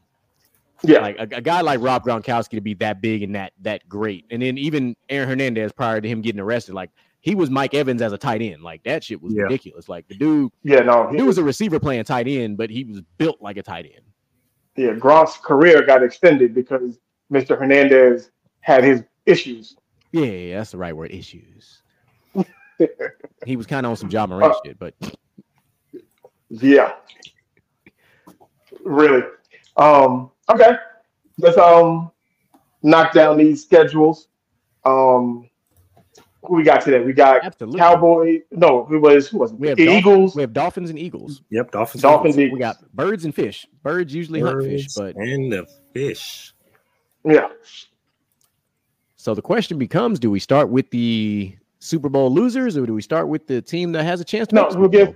Yeah. 0.82 1.00
Like 1.00 1.16
a, 1.18 1.36
a 1.36 1.40
guy 1.42 1.60
like 1.60 1.80
Rob 1.80 2.04
Gronkowski 2.04 2.50
to 2.52 2.60
be 2.62 2.72
that 2.74 3.02
big 3.02 3.22
and 3.22 3.34
that 3.34 3.52
that 3.60 3.88
great, 3.88 4.24
and 4.30 4.40
then 4.40 4.56
even 4.58 4.96
Aaron 5.10 5.28
Hernandez 5.28 5.72
prior 5.72 6.00
to 6.00 6.08
him 6.08 6.22
getting 6.22 6.40
arrested, 6.40 6.74
like 6.74 6.90
he 7.20 7.34
was 7.34 7.50
Mike 7.50 7.74
Evans 7.74 8.00
as 8.00 8.12
a 8.14 8.18
tight 8.18 8.40
end. 8.40 8.62
Like 8.62 8.82
that 8.84 9.04
shit 9.04 9.20
was 9.20 9.34
Yeah. 9.34 9.42
ridiculous. 9.42 9.88
Like 9.90 10.08
the 10.08 10.14
dude, 10.14 10.50
yeah, 10.62 10.80
no, 10.80 11.08
he 11.10 11.18
dude 11.18 11.26
was 11.26 11.36
a 11.36 11.44
receiver 11.44 11.78
playing 11.78 12.04
tight 12.04 12.26
end, 12.28 12.56
but 12.56 12.70
he 12.70 12.84
was 12.84 13.02
built 13.18 13.42
like 13.42 13.58
a 13.58 13.62
tight 13.62 13.84
end. 13.84 14.04
yeah, 14.76 14.94
Gronk's 14.94 15.36
career 15.36 15.82
got 15.84 16.02
extended 16.02 16.54
because 16.54 16.98
Mr. 17.30 17.58
Hernandez 17.58 18.30
had 18.60 18.82
his 18.82 19.04
issues. 19.26 19.76
Yeah, 20.12 20.24
yeah, 20.24 20.56
that's 20.58 20.70
the 20.70 20.78
right 20.78 20.96
word. 20.96 21.10
Issues. 21.12 21.79
He 23.46 23.56
was 23.56 23.66
kind 23.66 23.86
of 23.86 23.90
on 23.90 23.96
some 23.96 24.10
Ja 24.10 24.26
Morant 24.26 24.52
Uh, 24.54 24.58
shit, 24.64 24.78
but 24.78 24.94
Yeah. 26.50 26.94
Really. 28.84 29.22
Um, 29.76 30.30
okay. 30.48 30.72
Let's 31.38 31.56
um 31.58 32.10
knock 32.82 33.12
down 33.12 33.38
these 33.38 33.62
schedules. 33.64 34.28
Um 34.84 35.48
who 36.42 36.56
we 36.56 36.62
got 36.62 36.80
today? 36.80 37.00
We 37.00 37.12
got 37.12 37.44
absolutely. 37.44 37.78
Cowboy. 37.78 38.40
No, 38.50 38.84
who 38.86 38.98
was 39.00 39.28
who 39.28 39.38
was 39.38 39.52
it? 39.52 39.58
We 39.60 39.68
have 39.68 39.76
The 39.76 39.84
Dolphin- 39.86 39.98
Eagles. 40.00 40.34
We 40.36 40.40
have 40.42 40.52
Dolphins 40.54 40.90
and 40.90 40.98
Eagles. 40.98 41.42
Yep, 41.50 41.70
Dolphins. 41.72 42.02
Dolphins, 42.02 42.36
We 42.36 42.44
Eagles. 42.46 42.58
got 42.60 42.92
birds 42.94 43.24
and 43.26 43.34
fish. 43.34 43.66
Birds 43.82 44.14
usually 44.14 44.40
hunt 44.40 44.62
fish, 44.64 44.86
but 44.96 45.16
and 45.16 45.52
the 45.52 45.66
fish. 45.92 46.54
Yeah. 47.24 47.48
So 49.16 49.34
the 49.34 49.42
question 49.42 49.76
becomes: 49.78 50.18
Do 50.18 50.30
we 50.30 50.40
start 50.40 50.70
with 50.70 50.90
the 50.90 51.54
Super 51.80 52.08
Bowl 52.08 52.30
losers, 52.30 52.76
or 52.76 52.86
do 52.86 52.94
we 52.94 53.02
start 53.02 53.28
with 53.28 53.46
the 53.46 53.60
team 53.60 53.92
that 53.92 54.04
has 54.04 54.20
a 54.20 54.24
chance 54.24 54.48
to? 54.48 54.54
No, 54.54 54.62
make 54.64 54.72
the 54.72 54.78
we'll 54.78 54.88
give 54.90 55.14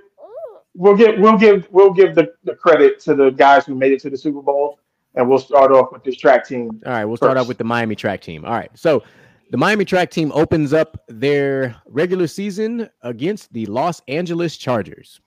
we'll 0.75 0.97
give 0.97 1.19
we'll 1.21 1.39
give 1.39 1.69
we'll 1.71 1.93
give 1.93 2.15
the, 2.15 2.33
the 2.45 2.55
credit 2.55 2.99
to 3.01 3.15
the 3.15 3.31
guys 3.31 3.65
who 3.67 3.75
made 3.75 3.93
it 3.93 4.01
to 4.01 4.11
the 4.11 4.17
Super 4.17 4.41
Bowl, 4.43 4.79
and 5.15 5.29
we'll 5.29 5.39
start 5.39 5.71
off 5.73 5.93
with 5.93 6.03
this 6.05 6.17
track 6.17 6.47
team. 6.47 6.81
All 6.87 6.93
right, 6.93 7.05
we'll 7.05 7.17
start 7.19 7.37
off 7.37 7.47
with 7.49 7.59
the 7.59 7.65
Miami 7.65 7.95
track 7.95 8.21
team. 8.23 8.45
All 8.45 8.53
right, 8.53 8.71
so 8.75 9.03
the 9.51 9.57
Miami 9.59 9.85
track 9.85 10.11
team 10.11 10.33
opens 10.35 10.73
up 10.73 10.97
their 11.09 11.77
regular 11.87 12.27
season 12.27 12.89
against 13.03 13.53
the 13.53 13.67
Los 13.67 14.01
Angeles 14.09 14.57
Chargers. 14.57 15.21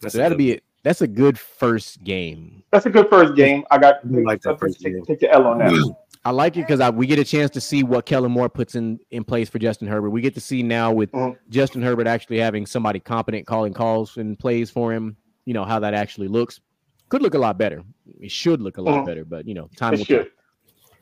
That's 0.00 0.14
So 0.14 0.18
that'll 0.18 0.34
a- 0.34 0.38
be 0.38 0.50
it. 0.52 0.64
That's 0.84 1.00
a 1.02 1.06
good 1.06 1.38
first 1.38 2.02
game. 2.02 2.64
That's 2.72 2.86
a 2.86 2.90
good 2.90 3.08
first 3.08 3.36
game. 3.36 3.62
I 3.70 3.78
got 3.78 3.96
I 4.04 4.08
like 4.22 4.42
that 4.42 4.58
first 4.58 4.80
take, 4.80 4.94
game. 4.94 5.04
take 5.04 5.20
the 5.20 5.30
L 5.32 5.46
on 5.46 5.58
that. 5.58 5.94
I 6.24 6.30
like 6.30 6.56
it 6.56 6.66
because 6.68 6.92
we 6.92 7.06
get 7.06 7.18
a 7.18 7.24
chance 7.24 7.50
to 7.50 7.60
see 7.60 7.82
what 7.82 8.06
Kellen 8.06 8.30
Moore 8.30 8.48
puts 8.48 8.76
in 8.76 9.00
in 9.10 9.24
place 9.24 9.48
for 9.48 9.58
Justin 9.58 9.88
Herbert. 9.88 10.10
We 10.10 10.20
get 10.20 10.34
to 10.34 10.40
see 10.40 10.62
now 10.62 10.92
with 10.92 11.10
Mhm. 11.10 11.36
Justin 11.48 11.82
Herbert 11.82 12.06
actually 12.06 12.38
having 12.38 12.64
somebody 12.64 13.00
competent 13.00 13.46
calling 13.46 13.72
calls 13.72 14.16
and 14.16 14.38
plays 14.38 14.70
for 14.70 14.92
him. 14.92 15.16
You 15.46 15.54
know 15.54 15.64
how 15.64 15.80
that 15.80 15.94
actually 15.94 16.28
looks. 16.28 16.60
Could 17.08 17.22
look 17.22 17.34
a 17.34 17.38
lot 17.38 17.58
better. 17.58 17.82
It 18.20 18.30
should 18.30 18.60
look 18.62 18.78
a 18.78 18.82
lot 18.82 19.02
Mhm. 19.02 19.06
better, 19.06 19.24
but 19.24 19.48
you 19.48 19.54
know, 19.54 19.68
time 19.76 19.94
It 19.94 19.98
will 19.98 20.06
tell. 20.06 20.24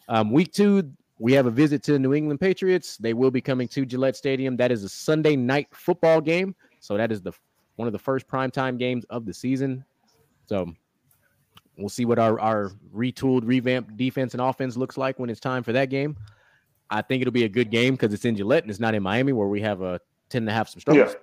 Um, 0.09 0.33
week 0.33 0.53
two, 0.53 0.91
we 1.19 1.35
have 1.35 1.45
a 1.47 1.51
visit 1.51 1.83
to 1.85 1.93
the 1.93 1.99
New 1.99 2.15
England 2.15 2.41
Patriots. 2.41 2.97
They 2.97 3.13
will 3.13 3.31
be 3.31 3.43
coming 3.43 3.69
to 3.69 3.85
Gillette 3.85 4.17
Stadium. 4.17 4.57
That 4.57 4.73
is 4.73 4.85
a 4.85 4.89
Sunday 4.89 5.37
night 5.37 5.69
football 5.71 6.23
game. 6.23 6.55
So 6.81 6.97
that 6.97 7.13
is 7.13 7.21
the 7.21 7.33
one 7.77 7.87
of 7.87 7.93
the 7.93 7.99
first 7.99 8.27
primetime 8.27 8.79
games 8.79 9.05
of 9.11 9.27
the 9.27 9.35
season. 9.35 9.85
So 10.47 10.73
we'll 11.81 11.89
see 11.89 12.05
what 12.05 12.19
our, 12.19 12.39
our 12.41 12.71
retooled, 12.95 13.43
revamped 13.45 13.97
defense 13.97 14.35
and 14.35 14.41
offense 14.41 14.77
looks 14.77 14.97
like 14.97 15.19
when 15.19 15.31
it's 15.31 15.41
time 15.41 15.63
for 15.63 15.73
that 15.73 15.87
game. 15.91 16.17
I 16.91 17.03
think 17.03 17.23
it'll 17.23 17.33
be 17.33 17.45
a 17.45 17.49
good 17.49 17.71
game 17.71 17.95
because 17.95 18.13
it's 18.13 18.25
in 18.25 18.37
Gillette 18.37 18.65
and 18.65 18.71
it's 18.71 18.81
not 18.81 18.95
in 18.95 19.03
Miami 19.03 19.33
where 19.33 19.47
we 19.47 19.61
have 19.61 19.81
a 19.81 20.01
10 20.31 20.43
and 20.43 20.49
a 20.49 20.53
half 20.53 20.69
some 20.69 20.81
struggles. 20.81 21.15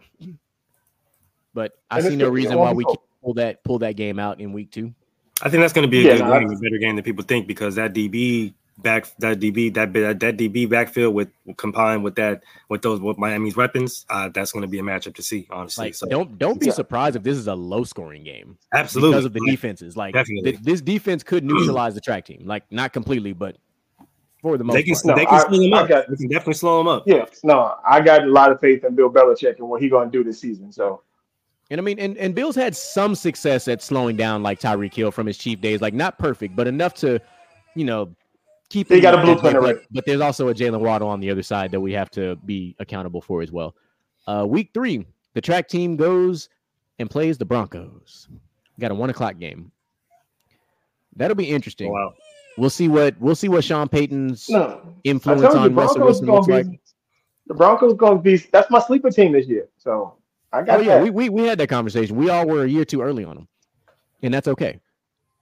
But 1.53 1.73
I 1.89 1.99
And 1.99 2.07
see 2.07 2.15
no 2.15 2.29
reason 2.29 2.57
why 2.57 2.71
we 2.71 2.85
can't 2.85 2.99
pull 3.23 3.33
that 3.35 3.63
pull 3.63 3.79
that 3.79 3.95
game 3.95 4.19
out 4.19 4.39
in 4.39 4.53
week 4.53 4.71
two. 4.71 4.93
I 5.41 5.49
think 5.49 5.61
that's 5.61 5.73
going 5.73 5.85
to 5.85 5.91
be 5.91 5.99
a 5.99 6.03
Yeah, 6.03 6.17
good 6.17 6.25
no, 6.25 6.39
game, 6.39 6.49
a 6.51 6.59
better 6.59 6.77
game 6.77 6.95
than 6.95 7.03
people 7.03 7.23
think 7.23 7.47
because 7.47 7.75
that 7.75 7.93
DB 7.93 8.53
back, 8.80 9.07
that 9.19 9.39
DB, 9.39 9.73
that 9.73 9.91
that, 9.93 10.19
that 10.19 10.38
DB 10.38 10.69
backfield 10.69 11.13
with 11.15 11.30
combined 11.57 12.03
with 12.03 12.15
that 12.15 12.43
with 12.69 12.82
those 12.82 12.99
with 13.01 13.17
Miami's 13.17 13.55
weapons, 13.55 14.05
uh, 14.09 14.30
that's 14.34 14.51
going 14.51 14.61
to 14.61 14.67
be 14.67 14.80
a 14.80 14.84
matchup 14.84 15.15
to 15.15 15.23
see. 15.23 15.47
Honestly, 15.49 15.86
Like, 15.88 15.95
so 15.95 16.07
don't 16.07 16.38
don't 16.38 16.59
be 16.59 16.67
Yeah. 16.67 16.73
surprised 16.73 17.15
if 17.15 17.23
this 17.23 17.38
is 17.38 17.47
a 17.47 17.55
low 17.55 17.84
scoring 17.84 18.23
game. 18.23 18.57
absolutely 18.73 19.11
because 19.11 19.25
of 19.25 19.34
the 19.34 19.41
defenses. 19.47 19.97
Like 19.97 20.13
th- 20.15 20.59
this 20.61 20.82
defense 20.82 21.23
could 21.23 21.43
neutralize 21.43 21.95
the 21.95 22.01
track 22.01 22.25
team, 22.25 22.43
like 22.45 22.63
not 22.71 22.93
completely, 22.93 23.34
but 23.34 23.57
for 24.41 24.57
the 24.57 24.63
most 24.63 24.75
They 24.75 24.84
can, 24.84 24.93
part. 24.93 25.05
No, 25.05 25.15
they 25.15 25.25
can 25.25 25.34
I- 25.36 25.47
slow 25.47 25.57
them 25.59 25.73
I 25.73 25.78
up. 25.82 25.89
got- 25.89 26.09
they 26.09 26.15
can 26.15 26.28
definitely 26.30 26.53
slow 26.53 26.78
them 26.78 26.88
up. 26.88 27.03
Yeah, 27.07 27.25
no, 27.43 27.75
I 27.88 28.01
got 28.01 28.23
a 28.23 28.28
lot 28.28 28.51
of 28.51 28.59
faith 28.59 28.84
in 28.84 28.93
Bill 28.95 29.09
Belichick 29.09 29.57
and 29.57 29.67
what 29.67 29.82
he's 29.82 29.89
going 29.91 30.11
to 30.11 30.17
do 30.17 30.23
this 30.23 30.39
season. 30.39 30.71
So 30.71 31.01
And 31.71 31.82
I 31.82 31.84
mean, 31.84 31.97
and, 31.99 32.15
and 32.17 32.36
Bill's 32.36 32.55
had 32.55 32.75
some 32.75 33.15
success 33.15 33.67
at 33.67 33.82
slowing 33.82 34.15
down 34.15 34.43
like 34.43 34.59
Tyreek 34.59 34.93
Hill 34.93 35.11
from 35.11 35.25
his 35.28 35.38
Chief 35.38 35.59
days, 35.59 35.82
like 35.82 35.93
not 35.95 36.17
perfect, 36.19 36.55
but 36.55 36.67
enough 36.67 36.93
to, 36.95 37.19
you 37.75 37.84
know, 37.84 38.15
keep. 38.70 38.89
He 38.89 38.95
him 38.95 39.01
got 39.01 39.13
a 39.15 39.22
blueprint 39.22 39.55
already. 39.55 39.80
but 39.91 40.05
there's 40.05 40.22
also 40.22 40.49
a 40.49 40.53
Jaylen 40.53 40.80
Waddle 40.80 41.07
on 41.09 41.20
the 41.20 41.30
other 41.32 41.43
side 41.43 41.72
that 41.72 41.80
we 41.80 41.93
have 41.93 42.09
to 42.11 42.36
be 42.38 42.76
accountable 42.80 43.22
for 43.22 43.41
as 43.41 43.51
well. 43.51 43.76
Uh, 44.28 44.45
week 44.47 44.72
three, 44.74 45.05
the 45.34 45.41
track 45.41 45.68
team 45.68 45.95
goes 45.95 46.49
and 46.99 47.09
plays 47.09 47.38
the 47.38 47.45
Broncos. 47.45 48.28
Got 48.80 48.91
a 48.91 48.95
one 48.95 49.09
o'clock 49.09 49.38
game. 49.39 49.72
That'll 51.15 51.36
be 51.36 51.49
interesting. 51.49 51.91
Wow. 51.91 52.13
We'll 52.57 52.70
see 52.70 52.88
what 52.88 53.15
we'll 53.20 53.36
see 53.36 53.49
what 53.49 53.63
Sean 53.63 53.88
Payton's 53.88 54.49
no, 54.49 54.95
influence 55.03 55.41
you, 55.53 55.59
on 55.59 55.76
Russell 55.76 56.03
Wilson 56.03 56.26
looks 56.28 56.47
to 56.47 56.53
like. 56.53 56.70
be 56.70 56.80
the 57.47 57.53
Broncos 57.53 57.93
going 57.93 58.18
to 58.18 58.22
be. 58.24 58.38
That's 58.38 58.70
my 58.70 58.80
sleeper 58.80 59.09
team 59.11 59.32
this 59.32 59.47
year. 59.47 59.70
So 59.78 60.15
I 60.51 60.63
got 60.63 60.80
Oh 60.80 60.82
yeah, 60.82 60.95
that. 60.95 61.03
we, 61.03 61.09
we 61.09 61.30
we 61.30 61.43
had 61.43 61.57
that 61.59 61.70
conversation. 61.70 62.15
We 62.15 62.30
all 62.30 62.47
were 62.47 62.63
a 62.63 62.70
year 62.70 62.86
too 62.86 63.01
early 63.01 63.24
on 63.24 63.36
them, 63.36 63.47
and 64.24 64.34
that's 64.34 64.47
okay. 64.47 64.80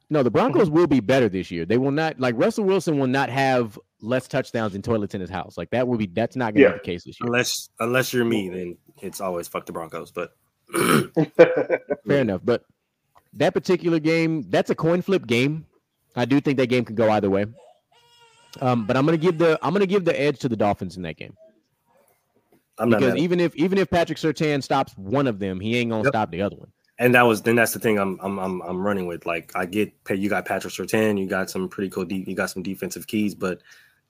No, 0.10 0.22
the 0.24 0.30
Broncos 0.32 0.68
Mm-hmm. 0.68 0.76
will 0.78 0.88
be 0.88 1.00
better 1.00 1.30
this 1.30 1.50
year. 1.52 1.66
They 1.66 1.78
will 1.78 1.92
not 1.92 2.20
like 2.20 2.36
Russell 2.38 2.64
Wilson 2.66 3.00
will 3.00 3.08
not 3.08 3.30
have 3.30 3.80
less 4.02 4.28
touchdowns 4.28 4.76
and 4.76 4.84
toilets 4.84 5.16
in 5.16 5.22
his 5.22 5.30
house. 5.30 5.58
Like 5.58 5.72
that 5.72 5.88
will 5.88 5.98
be 5.98 6.06
that's 6.06 6.36
not 6.36 6.54
going 6.54 6.64
to 6.66 6.70
Yeah. 6.70 6.72
be 6.74 6.80
the 6.80 6.84
case 6.86 7.04
this 7.06 7.20
year. 7.20 7.28
Unless 7.28 7.70
unless 7.80 8.14
you're 8.14 8.26
me, 8.26 8.50
then 8.50 8.78
it's 9.02 9.20
always 9.20 9.48
fuck 9.48 9.66
the 9.66 9.72
Broncos. 9.74 10.12
But 10.12 10.32
Fair 12.08 12.22
enough, 12.22 12.42
but 12.44 12.66
that 13.34 13.54
particular 13.54 14.00
game, 14.00 14.44
that's 14.50 14.70
a 14.70 14.76
coin 14.76 15.02
flip 15.02 15.26
game. 15.26 15.66
I 16.16 16.26
do 16.26 16.40
think 16.40 16.58
that 16.58 16.68
game 16.68 16.86
could 16.86 16.96
go 16.96 17.10
either 17.12 17.30
way. 17.30 17.46
Um, 18.62 18.86
but 18.86 18.96
I'm 18.96 19.06
gonna 19.06 19.18
give 19.18 19.38
the 19.38 19.60
I'm 19.62 19.74
gonna 19.74 19.86
give 19.86 20.06
the 20.06 20.20
edge 20.20 20.40
to 20.40 20.50
the 20.50 20.56
Dolphins 20.56 20.96
in 20.98 21.04
that 21.04 21.18
game 21.18 21.34
I'm 22.78 22.90
because 22.90 23.14
Mad. 23.16 23.20
even 23.20 23.40
if 23.40 23.56
even 23.56 23.78
if 23.78 23.90
Patrick 23.90 24.18
Surtain 24.18 24.64
stops 24.64 24.94
one 24.98 25.28
of 25.28 25.40
them, 25.40 25.60
he 25.60 25.76
ain't 25.78 25.90
gonna 25.90 26.04
Yep. 26.04 26.12
stop 26.12 26.32
the 26.32 26.42
other 26.42 26.56
one. 26.56 26.72
And 26.98 27.14
that 27.14 27.24
was 27.24 27.42
then 27.42 27.56
that's 27.56 27.74
the 27.74 27.80
thing 27.80 28.00
I'm 28.00 28.18
I'm 28.22 28.40
I'm, 28.40 28.62
I'm 28.62 28.86
running 28.86 29.06
with. 29.06 29.26
Like 29.26 29.52
I 29.56 29.66
get 29.66 30.04
pay 30.06 30.16
you 30.16 30.30
got 30.30 30.46
Patrick 30.46 30.74
Surtain, 30.74 31.20
you 31.20 31.28
got 31.28 31.50
some 31.50 31.68
pretty 31.68 31.90
cool 31.90 32.06
de- 32.06 32.24
you 32.28 32.36
got 32.36 32.50
some 32.50 32.64
defensive 32.64 33.06
keys, 33.08 33.36
but 33.36 33.62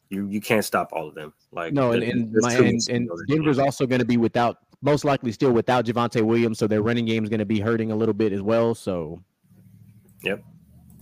you 0.10 0.28
you 0.28 0.40
can't 0.40 0.64
stop 0.64 0.90
all 0.94 1.08
of 1.08 1.16
them. 1.16 1.34
Like 1.52 1.74
No, 1.74 1.92
and 1.92 2.04
and, 2.04 2.32
my, 2.34 2.54
and, 2.54 2.80
and. 2.90 3.10
Denver's 3.28 3.60
also 3.60 3.88
going 3.88 4.00
to 4.00 4.06
be 4.06 4.18
without, 4.18 4.58
most 4.82 5.04
likely 5.04 5.32
still 5.32 5.52
without 5.52 5.86
Javonte 5.86 6.22
Williams, 6.22 6.60
so 6.60 6.68
their 6.68 6.82
running 6.82 7.06
game 7.06 7.24
is 7.24 7.30
going 7.30 7.40
to 7.40 7.46
be 7.46 7.60
hurting 7.60 7.92
a 7.92 7.96
little 7.96 8.14
bit 8.14 8.32
as 8.34 8.42
well. 8.42 8.76
So, 8.76 9.22
Yep. 10.22 10.44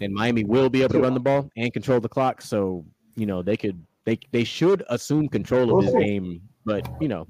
And 0.02 0.14
Miami 0.14 0.44
will 0.44 0.70
be 0.70 0.82
able 0.82 0.94
to 0.94 1.00
run 1.00 1.14
the 1.14 1.20
ball 1.20 1.50
and 1.56 1.72
control 1.72 2.00
the 2.00 2.10
clock, 2.10 2.42
so 2.42 2.86
you 3.16 3.26
know 3.26 3.42
they 3.42 3.56
could 3.56 3.86
they 4.06 4.20
they 4.32 4.44
should 4.44 4.84
assume 4.90 5.30
control 5.30 5.78
of 5.78 5.86
this 5.86 5.94
game, 5.94 6.42
but 6.66 6.90
you 7.00 7.08
know 7.08 7.28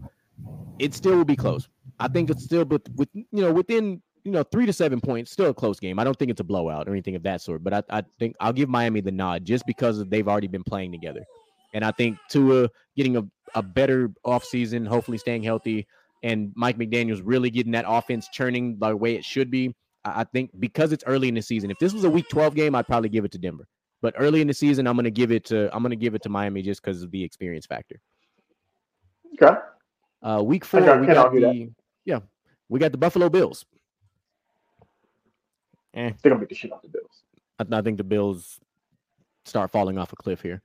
it 0.80 0.94
still 0.94 1.18
will 1.18 1.26
be 1.26 1.36
close. 1.36 1.68
I 2.00 2.08
think 2.08 2.30
it's 2.30 2.44
still, 2.44 2.66
but 2.66 2.82
with 2.96 3.10
you 3.14 3.26
know 3.32 3.52
within 3.52 4.02
you 4.24 4.32
know 4.32 4.44
three 4.44 4.66
to 4.66 4.74
seven 4.74 5.02
points, 5.02 5.32
still 5.32 5.50
a 5.50 5.54
close 5.54 5.80
game. 5.80 6.00
I 6.00 6.04
don't 6.04 6.18
think 6.18 6.32
it's 6.32 6.40
a 6.40 6.46
blowout 6.46 6.88
or 6.88 6.92
anything 6.92 7.16
of 7.16 7.24
that 7.24 7.42
sort, 7.42 7.64
but 7.64 7.74
I, 7.74 7.84
I 7.90 8.04
think 8.20 8.36
I'll 8.40 8.54
give 8.54 8.70
Miami 8.70 9.02
the 9.02 9.12
nod 9.12 9.46
just 9.46 9.66
because 9.66 10.06
they've 10.06 10.28
already 10.28 10.48
been 10.48 10.64
playing 10.64 10.92
together. 10.92 11.24
And 11.74 11.84
I 11.84 11.92
think 11.92 12.18
Tua 12.30 12.70
getting 12.96 13.18
a, 13.18 13.24
a 13.56 13.64
better 13.64 14.12
offseason, 14.26 14.88
hopefully 14.88 15.18
staying 15.18 15.44
healthy, 15.44 15.88
and 16.22 16.54
Mike 16.56 16.78
McDaniels 16.78 17.22
really 17.24 17.50
getting 17.50 17.72
that 17.74 17.86
offense 17.88 18.30
churning 18.32 18.78
the 18.80 18.96
way 18.96 19.16
it 19.16 19.26
should 19.26 19.50
be. 19.52 19.76
I 20.06 20.22
I 20.22 20.24
think 20.26 20.52
because 20.60 20.92
it's 20.92 21.04
early 21.08 21.28
in 21.28 21.36
the 21.36 21.42
season. 21.42 21.72
If 21.72 21.80
this 21.80 21.94
was 21.94 22.04
a 22.04 22.10
week 22.10 22.26
12 22.30 22.56
game, 22.56 22.76
I'd 22.76 22.88
probably 22.88 23.10
give 23.10 23.26
it 23.26 23.32
to 23.34 23.38
Denver. 23.38 23.68
But 24.02 24.14
early 24.18 24.42
in 24.42 24.48
the 24.48 24.54
season, 24.54 24.86
I'm 24.88 24.96
gonna 24.96 25.10
give 25.10 25.32
it 25.32 25.46
to 25.46 25.74
I'm 25.76 25.82
gonna 25.82 25.96
give 25.96 26.14
it 26.16 26.22
to 26.24 26.30
Miami 26.30 26.62
just 26.62 26.82
because 26.82 27.04
of 27.04 27.12
the 27.12 27.24
experience 27.24 27.66
factor. 27.66 28.00
okay. 29.42 29.58
Uh 30.22 30.42
week 30.44 30.64
four, 30.64 30.82
got- 30.82 31.02
we 31.02 31.08
got 31.08 31.34
the 31.34 31.70
yeah, 32.06 32.20
we 32.70 32.80
got 32.80 32.92
the 32.92 32.98
Buffalo 32.98 33.30
Bills. 33.30 33.66
Eh, 35.94 36.12
They're 36.22 36.32
gonna 36.32 36.40
beat 36.40 36.50
the 36.50 36.56
shit 36.56 36.72
off 36.72 36.82
the 36.82 36.90
Bills. 36.90 37.24
I, 37.60 37.78
I 37.78 37.82
think 37.82 37.98
the 37.98 38.04
Bills 38.04 38.60
start 39.46 39.72
falling 39.72 39.98
off 39.98 40.14
a 40.14 40.16
cliff 40.16 40.42
here. 40.42 40.62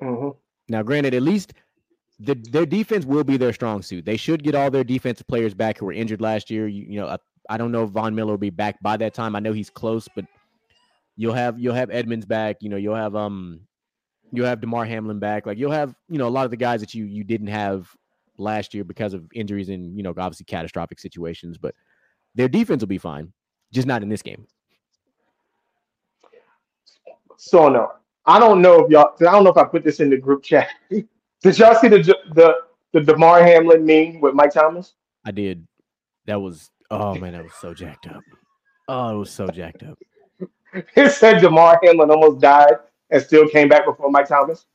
hmm 0.00 0.30
Now, 0.68 0.82
granted, 0.82 1.14
at 1.14 1.22
least 1.22 1.54
the, 2.20 2.34
their 2.34 2.66
defense 2.66 3.04
will 3.04 3.24
be 3.24 3.36
their 3.36 3.52
strong 3.52 3.82
suit. 3.82 4.04
They 4.04 4.16
should 4.16 4.42
get 4.42 4.54
all 4.54 4.70
their 4.70 4.84
defensive 4.84 5.26
players 5.26 5.54
back 5.54 5.78
who 5.78 5.86
were 5.86 5.92
injured 5.92 6.20
last 6.20 6.50
year. 6.50 6.66
You, 6.66 6.84
you 6.84 7.00
know, 7.00 7.06
I, 7.08 7.18
I 7.48 7.56
don't 7.56 7.72
know 7.72 7.84
if 7.84 7.90
Von 7.90 8.14
Miller 8.14 8.32
will 8.32 8.38
be 8.38 8.50
back 8.50 8.80
by 8.82 8.96
that 8.96 9.14
time. 9.14 9.34
I 9.36 9.40
know 9.40 9.52
he's 9.52 9.70
close, 9.70 10.08
but 10.14 10.24
you'll 11.16 11.34
have 11.34 11.58
you'll 11.58 11.74
have 11.74 11.90
Edmunds 11.90 12.26
back. 12.26 12.56
You 12.60 12.68
know, 12.68 12.76
you'll 12.76 12.94
have 12.94 13.16
um 13.16 13.60
you'll 14.32 14.46
have 14.46 14.60
Damar 14.60 14.84
Hamlin 14.84 15.18
back. 15.18 15.46
Like 15.46 15.58
you'll 15.58 15.70
have 15.72 15.94
you 16.08 16.18
know 16.18 16.28
a 16.28 16.30
lot 16.30 16.44
of 16.44 16.50
the 16.50 16.56
guys 16.56 16.80
that 16.80 16.94
you 16.94 17.04
you 17.04 17.24
didn't 17.24 17.48
have 17.48 17.88
last 18.36 18.74
year 18.74 18.84
because 18.84 19.14
of 19.14 19.26
injuries 19.34 19.68
and 19.68 19.96
you 19.96 20.02
know 20.02 20.10
obviously 20.10 20.44
catastrophic 20.44 21.00
situations. 21.00 21.56
But 21.58 21.74
their 22.34 22.48
defense 22.48 22.82
will 22.82 22.88
be 22.88 22.98
fine, 22.98 23.32
just 23.72 23.86
not 23.86 24.02
in 24.02 24.08
this 24.08 24.22
game. 24.22 24.46
So 27.36 27.68
no, 27.68 27.92
I 28.26 28.38
don't 28.38 28.60
know 28.60 28.84
if 28.84 28.90
y'all. 28.90 29.14
I 29.20 29.32
don't 29.32 29.44
know 29.44 29.50
if 29.50 29.56
I 29.56 29.64
put 29.64 29.84
this 29.84 30.00
in 30.00 30.10
the 30.10 30.16
group 30.16 30.42
chat. 30.42 30.68
Did 30.90 31.58
y'all 31.58 31.74
see 31.74 31.88
the 31.88 31.98
the 32.34 32.56
the 32.92 33.00
Damar 33.00 33.42
Hamlin 33.42 33.84
meme 33.86 34.20
with 34.20 34.34
Mike 34.34 34.52
Thomas? 34.52 34.94
I 35.24 35.30
did. 35.30 35.66
That 36.26 36.40
was 36.40 36.70
oh 36.90 37.14
man, 37.14 37.32
that 37.32 37.44
was 37.44 37.54
so 37.60 37.74
jacked 37.74 38.06
up. 38.06 38.22
Oh, 38.88 39.14
it 39.14 39.18
was 39.18 39.30
so 39.30 39.48
jacked 39.48 39.82
up. 39.82 39.98
It 40.94 41.12
said 41.12 41.40
Damar 41.40 41.80
Hamlin 41.82 42.10
almost 42.10 42.40
died 42.40 42.74
and 43.10 43.22
still 43.22 43.48
came 43.48 43.70
back 43.70 43.86
before 43.86 44.10
Mike 44.10 44.28
Thomas. 44.28 44.66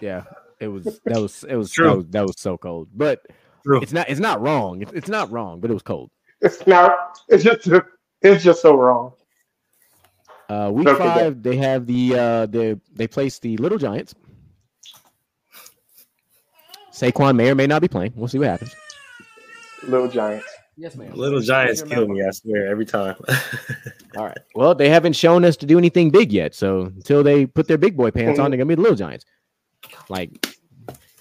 Yeah, 0.00 0.22
it 0.58 0.68
was 0.68 1.00
that 1.04 1.20
was 1.20 1.44
it 1.46 1.56
was 1.56 1.70
True. 1.70 1.88
that 1.88 1.96
was, 1.96 2.06
that 2.06 2.26
was 2.26 2.40
so 2.40 2.56
cold. 2.56 2.88
But 2.94 3.26
True. 3.64 3.82
it's 3.82 3.92
not 3.92 4.08
it's 4.08 4.20
not 4.20 4.40
wrong. 4.40 4.80
It's, 4.80 4.92
it's 4.92 5.08
not 5.08 5.30
wrong, 5.30 5.60
but 5.60 5.70
it 5.70 5.74
was 5.74 5.82
cold. 5.82 6.10
It's 6.44 6.66
not. 6.66 7.18
It's 7.28 7.42
just. 7.42 7.68
It's 8.22 8.44
just 8.44 8.62
so 8.62 8.76
wrong. 8.76 9.12
Uh 10.48 10.70
week 10.72 10.86
Okay, 10.88 10.98
good. 10.98 11.08
five, 11.14 11.42
they 11.42 11.56
have 11.56 11.86
the 11.86 12.14
uh 12.14 12.46
the 12.46 12.78
they 12.94 13.06
place 13.08 13.38
the 13.38 13.56
little 13.56 13.78
giants. 13.78 14.14
Saquon 16.92 17.34
may 17.36 17.50
or 17.50 17.54
may 17.54 17.66
not 17.66 17.82
be 17.82 17.88
playing. 17.88 18.12
We'll 18.14 18.28
see 18.28 18.38
what 18.38 18.48
happens. 18.48 18.74
Little 19.82 20.08
Giants. 20.08 20.46
Yes, 20.76 20.94
ma'am. 20.96 21.12
Little 21.14 21.40
Giants 21.40 21.82
kill 21.82 22.06
me, 22.08 22.22
I 22.22 22.30
swear, 22.30 22.68
every 22.68 22.86
time. 22.86 23.16
All 24.16 24.24
right. 24.26 24.38
Well, 24.54 24.74
they 24.74 24.88
haven't 24.88 25.14
shown 25.14 25.44
us 25.44 25.56
to 25.58 25.66
do 25.66 25.76
anything 25.76 26.10
big 26.10 26.32
yet. 26.32 26.54
So 26.54 26.82
until 26.82 27.22
they 27.22 27.46
put 27.46 27.66
their 27.68 27.78
big 27.78 27.96
boy 27.96 28.10
pants 28.10 28.38
on, 28.38 28.50
they're 28.50 28.58
gonna 28.58 28.68
be 28.68 28.74
the 28.76 28.80
little 28.82 28.96
giants. 28.96 29.24
Like 30.08 30.30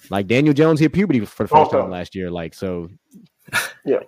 Like 0.10 0.28
Daniel 0.28 0.54
Jones 0.54 0.80
hit 0.80 0.94
puberty 0.94 1.20
for 1.22 1.26
the 1.44 1.48
first 1.48 1.54
Also. 1.54 1.82
time 1.82 1.90
last 1.90 2.14
year. 2.16 2.30
Like 2.30 2.54
so. 2.54 2.90
Yeah. 3.86 4.00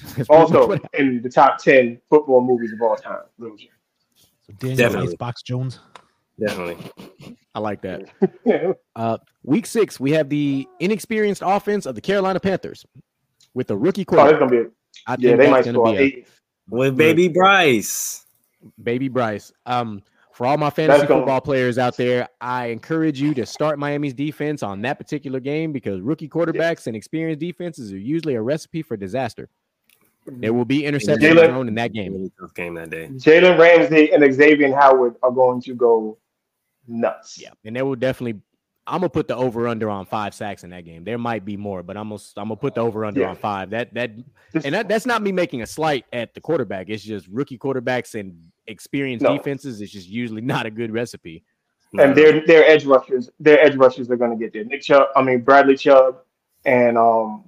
That's 0.00 0.12
pretty 0.14 0.20
much 0.20 0.30
Also 0.30 0.72
in 0.94 1.20
the 1.22 1.28
top 1.28 1.58
ten 1.58 2.00
football 2.08 2.40
movies 2.40 2.72
of 2.72 2.80
all 2.82 2.96
time. 2.96 3.20
Little 3.38 3.56
So 4.16 4.52
Daniel 4.58 4.76
Definitely. 4.76 5.08
Icebox 5.08 5.42
Jones. 5.42 5.80
Definitely. 6.40 7.36
I 7.54 7.58
like 7.60 7.82
that. 7.82 8.02
Uh, 8.96 9.16
week 9.42 9.64
six, 9.66 9.98
we 9.98 10.10
have 10.12 10.28
the 10.28 10.66
inexperienced 10.80 11.42
offense 11.44 11.86
of 11.86 11.94
the 11.94 12.00
Carolina 12.00 12.38
Panthers 12.40 12.84
with 13.54 13.66
the 13.66 13.76
rookie 13.76 14.02
Oh, 14.02 14.04
quarterback. 14.04 14.38
gonna 14.40 14.50
be. 14.64 14.70
I 15.06 15.16
Yeah, 15.18 15.30
think 15.30 15.40
they 15.40 15.50
might 15.50 15.64
score 15.64 15.92
be 15.92 15.98
a- 15.98 16.24
With 16.68 16.96
baby 16.96 17.28
Bryce. 17.28 18.26
baby 18.82 19.08
Bryce. 19.08 19.50
Um, 19.66 20.02
for 20.32 20.46
all 20.46 20.56
my 20.58 20.68
fantasy 20.70 21.06
gonna- 21.06 21.20
football 21.20 21.40
players 21.40 21.78
out 21.78 21.96
there, 21.96 22.28
I 22.40 22.66
encourage 22.66 23.20
you 23.20 23.32
to 23.34 23.46
start 23.46 23.78
Miami's 23.78 24.14
defense 24.14 24.62
on 24.62 24.82
that 24.82 24.98
particular 24.98 25.40
game 25.40 25.72
because 25.72 26.00
rookie 26.00 26.28
quarterbacks 26.28 26.86
and 26.86 26.94
experienced 26.96 27.40
defenses 27.40 27.92
are 27.92 27.98
usually 27.98 28.34
a 28.34 28.42
recipe 28.42 28.82
for 28.82 28.96
disaster. 28.96 29.48
There 30.26 30.52
will 30.52 30.64
be 30.64 30.82
interceptions 30.82 31.46
thrown 31.46 31.68
in 31.68 31.74
that 31.76 31.92
game. 31.92 32.12
Really 32.12 32.32
tough 32.38 32.54
game 32.54 32.74
that 32.74 32.90
day. 32.90 33.08
Jalen 33.12 33.58
Ramsey 33.58 34.12
and 34.12 34.32
Xavier 34.32 34.74
Howard 34.74 35.16
are 35.22 35.32
going 35.32 35.60
to 35.62 35.74
go 35.74 36.18
nuts. 36.86 37.38
Yeah, 37.40 37.50
and 37.64 37.74
they 37.74 37.82
will 37.82 37.96
definitely. 37.96 38.40
I'm 38.84 38.98
gonna 38.98 39.10
put 39.10 39.28
the 39.28 39.36
over 39.36 39.68
under 39.68 39.88
on 39.88 40.06
five 40.06 40.34
sacks 40.34 40.64
in 40.64 40.70
that 40.70 40.84
game. 40.84 41.04
There 41.04 41.16
might 41.18 41.44
be 41.44 41.56
more, 41.56 41.84
but 41.84 41.96
I'm 41.96 42.08
gonna 42.08 42.20
I'm 42.36 42.48
gonna 42.48 42.56
put 42.56 42.74
the 42.74 42.80
over 42.80 43.04
under 43.04 43.20
Yeah. 43.20 43.28
on 43.30 43.36
five. 43.36 43.70
That 43.70 43.94
that 43.94 44.10
Just- 44.52 44.66
and 44.66 44.74
that, 44.74 44.88
that's 44.88 45.06
not 45.06 45.22
me 45.22 45.30
making 45.30 45.62
a 45.62 45.66
slight 45.66 46.04
at 46.12 46.34
the 46.34 46.40
quarterback. 46.40 46.88
It's 46.88 47.02
just 47.04 47.28
rookie 47.28 47.58
quarterbacks 47.58 48.18
and 48.18 48.36
experienced 48.66 49.22
No. 49.22 49.36
defenses. 49.36 49.80
It's 49.80 49.92
just 49.92 50.08
usually 50.08 50.40
not 50.40 50.66
a 50.66 50.70
good 50.70 50.92
recipe. 50.92 51.44
and 51.96 52.16
their 52.16 52.44
their 52.44 52.64
edge 52.64 52.84
rushers, 52.84 53.30
their 53.38 53.60
edge 53.60 53.76
rushers 53.76 54.10
are 54.10 54.16
going 54.16 54.30
to 54.30 54.36
get 54.36 54.52
there. 54.52 54.64
Nick 54.64 54.82
Chubb, 54.82 55.08
I 55.14 55.22
mean 55.22 55.42
Bradley 55.42 55.76
Chubb, 55.76 56.16
and 56.64 56.98
um, 56.98 57.44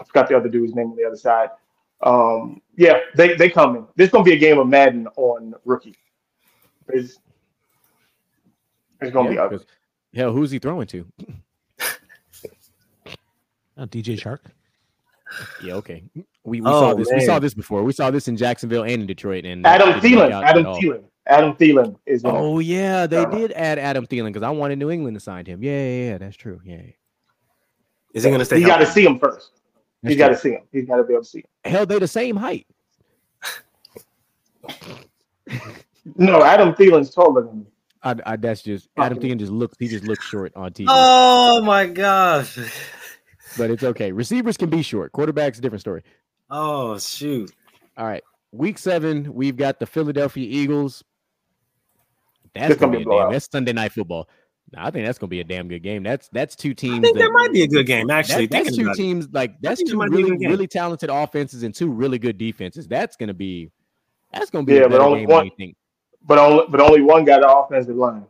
I 0.00 0.04
forgot 0.04 0.28
the 0.28 0.36
other 0.36 0.48
dude's 0.48 0.74
name 0.76 0.90
on 0.90 0.96
the 0.96 1.04
other 1.04 1.16
side. 1.16 1.48
Um, 2.02 2.60
yeah, 2.76 3.00
they 3.16 3.34
they 3.34 3.50
coming. 3.50 3.86
This 3.96 4.06
is 4.06 4.12
going 4.12 4.24
to 4.24 4.30
be 4.30 4.36
a 4.36 4.38
game 4.38 4.58
of 4.58 4.68
Madden 4.68 5.08
on 5.16 5.54
rookie. 5.64 5.96
It's, 6.88 7.18
it's 9.00 9.12
going 9.12 9.26
to 9.26 9.30
be 9.30 9.36
Yeah, 9.36 9.42
ugly. 9.44 9.58
'cause, 9.58 9.66
Hell, 10.14 10.32
who's 10.32 10.50
he 10.50 10.58
throwing 10.58 10.86
to? 10.88 11.04
Oh, 13.80 13.86
DJ 13.86 14.18
Chark. 14.20 14.38
Yeah, 15.62 15.74
okay. 15.74 16.02
We, 16.42 16.60
we 16.60 16.68
Oh, 16.68 16.80
saw 16.80 16.94
this. 16.94 17.08
We 17.14 17.20
saw 17.20 17.38
this 17.38 17.54
before. 17.54 17.84
We 17.84 17.92
saw 17.92 18.10
this 18.10 18.26
in 18.26 18.36
Jacksonville 18.36 18.82
and 18.82 19.02
in 19.02 19.06
Detroit. 19.06 19.44
And 19.44 19.64
that 19.64 19.80
Adam 19.80 20.00
didn't 20.00 20.18
work 20.18 20.30
Thielen, 20.30 20.32
out 20.32 20.44
Adam 20.44 20.58
at 20.64 20.66
all. 20.66 20.80
Thielen, 20.82 21.04
Adam 21.28 21.52
Thielen 21.54 21.96
is. 22.04 22.24
in 22.24 22.30
it. 22.30 22.32
Oh 22.32 22.58
yeah, 22.58 23.06
they 23.06 23.18
Uh, 23.18 23.26
did 23.26 23.52
add 23.52 23.78
Adam 23.78 24.04
Thielen 24.04 24.26
because 24.32 24.42
I 24.42 24.50
wanted 24.50 24.80
New 24.80 24.90
England 24.90 25.14
to 25.14 25.20
sign 25.20 25.46
him. 25.46 25.62
Yeah, 25.62 25.70
yeah, 25.80 26.10
yeah, 26.10 26.18
that's 26.18 26.36
true. 26.36 26.60
Yeah, 26.64 26.76
yeah. 26.78 26.90
Is 28.14 28.24
he 28.24 28.30
going 28.30 28.40
to 28.40 28.44
stay? 28.44 28.58
You 28.58 28.66
got 28.66 28.78
to 28.78 28.86
see 28.86 29.04
him 29.06 29.20
first. 29.20 29.57
That's 30.02 30.12
You 30.12 30.18
got 30.18 30.28
to 30.28 30.36
see 30.36 30.50
him. 30.52 30.62
He's 30.72 30.86
got 30.86 30.96
to 30.96 31.04
be 31.04 31.14
able 31.14 31.24
to 31.24 31.28
see 31.28 31.38
him. 31.38 31.44
Hell, 31.72 31.86
they 31.86 31.98
the 31.98 32.08
same 32.08 32.36
height. 32.36 32.66
No, 36.16 36.42
Adam 36.42 36.74
Thielen's 36.74 37.10
taller 37.14 37.42
than 37.42 37.60
me. 37.60 37.66
I, 38.02 38.14
I, 38.24 38.36
that's 38.36 38.62
just 38.62 38.88
Adam 38.96 39.18
Okay. 39.18 39.28
Thielen 39.28 39.38
just 39.38 39.52
looks. 39.52 39.76
He 39.78 39.88
just 39.88 40.04
looks 40.04 40.24
short 40.24 40.52
on 40.54 40.72
TV. 40.72 40.86
Oh 40.88 41.60
my 41.62 41.86
gosh. 41.86 42.58
but 43.58 43.70
it's 43.70 43.82
okay. 43.82 44.12
Receivers 44.12 44.56
can 44.56 44.70
be 44.70 44.82
short. 44.82 45.12
Quarterbacks, 45.12 45.60
different 45.60 45.80
story. 45.80 46.02
Oh 46.50 46.98
shoot. 46.98 47.52
All 47.96 48.06
right, 48.06 48.22
week 48.52 48.78
seven, 48.78 49.34
we've 49.34 49.56
got 49.56 49.80
the 49.80 49.86
Philadelphia 49.86 50.46
Eagles. 50.48 51.02
That's 52.54 52.72
It's 52.72 52.80
gonna, 52.80 52.92
gonna 52.92 52.98
be 53.00 53.04
be 53.04 53.10
a 53.10 53.12
a 53.12 53.16
blowout. 53.18 53.32
That's 53.32 53.48
Sunday 53.50 53.72
night 53.72 53.92
football. 53.92 54.28
Nah, 54.72 54.86
I 54.86 54.90
think 54.90 55.06
that's 55.06 55.18
gonna 55.18 55.28
be 55.28 55.40
a 55.40 55.44
damn 55.44 55.66
good 55.68 55.82
game. 55.82 56.02
That's 56.02 56.28
that's 56.28 56.54
two 56.54 56.74
teams. 56.74 56.98
I 56.98 57.00
think 57.00 57.16
that, 57.16 57.24
that 57.24 57.32
might 57.32 57.52
be 57.52 57.62
a 57.62 57.66
good 57.68 57.86
game. 57.86 58.10
Actually, 58.10 58.46
that- 58.46 58.64
that's 58.64 58.76
two 58.76 58.82
about 58.82 58.94
it. 58.94 58.98
teams 58.98 59.28
like 59.32 59.58
that's 59.62 59.82
two 59.82 59.96
might 59.96 60.10
be 60.10 60.20
a 60.20 60.24
really 60.26 60.46
really 60.46 60.66
talented 60.66 61.08
offenses 61.10 61.62
and 61.62 61.74
two 61.74 61.90
really 61.90 62.18
good 62.18 62.36
defenses. 62.36 62.86
That's 62.86 63.16
gonna 63.16 63.32
be 63.32 63.70
that's 64.32 64.50
gonna 64.50 64.64
be 64.66 64.74
Yeah, 64.74 64.80
a 64.80 64.88
but 64.90 65.00
only 65.00 65.20
game 65.20 65.28
than 65.28 65.36
one- 65.36 65.44
you 65.46 65.52
think. 65.56 65.76
But 66.26 66.38
only 66.38 66.64
but 66.68 66.80
only 66.80 67.00
one 67.00 67.24
got 67.24 67.42
an 67.42 67.48
offensive 67.48 67.96
line. 67.96 68.26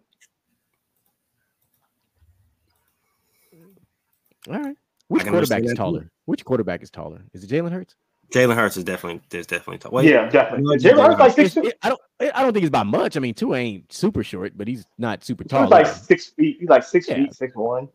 All 4.49 4.55
right. 4.61 4.77
Which 5.09 5.25
quarterback 5.27 5.63
is 5.63 5.69
that 5.71 5.75
too. 5.75 5.83
taller? 5.83 6.11
Which 6.27 6.45
quarterback 6.45 6.83
is 6.83 6.91
taller? 6.91 7.23
Is 7.33 7.43
it 7.45 7.51
Jalen 7.51 7.73
Hurts? 7.73 7.97
Jalen 8.33 8.55
Hurts 8.57 8.77
is 8.77 8.85
definitely 8.85 9.23
is 9.39 9.47
definitely 9.47 9.79
tough. 9.79 9.93
Wait, 9.93 10.07
yeah, 10.11 10.29
definitely. 10.29 10.77
Jalen 10.79 11.07
Hurts 11.07 11.19
like 11.21 11.33
six. 11.33 11.57
It's- 11.57 11.65
Two. 11.65 11.69
it- 11.71 11.79
I 11.83 11.89
don't. 11.89 12.01
I 12.35 12.43
don't 12.43 12.53
think 12.53 12.65
it's 12.65 12.71
by 12.71 12.83
much. 12.83 13.17
I 13.17 13.21
mean, 13.21 13.33
two 13.35 13.55
ain't 13.55 13.91
super 13.93 14.23
short, 14.23 14.53
but 14.57 14.69
he's 14.69 14.85
not 14.99 15.25
super 15.25 15.45
tall. 15.45 15.63
was 15.63 15.71
like 15.71 15.87
either. 15.87 15.95
six 15.95 16.27
feet. 16.27 16.57
He's 16.61 16.69
like 16.69 16.83
six 16.83 17.09
Yeah. 17.09 17.17
feet, 17.17 17.35
six 17.35 17.55
one. 17.55 17.89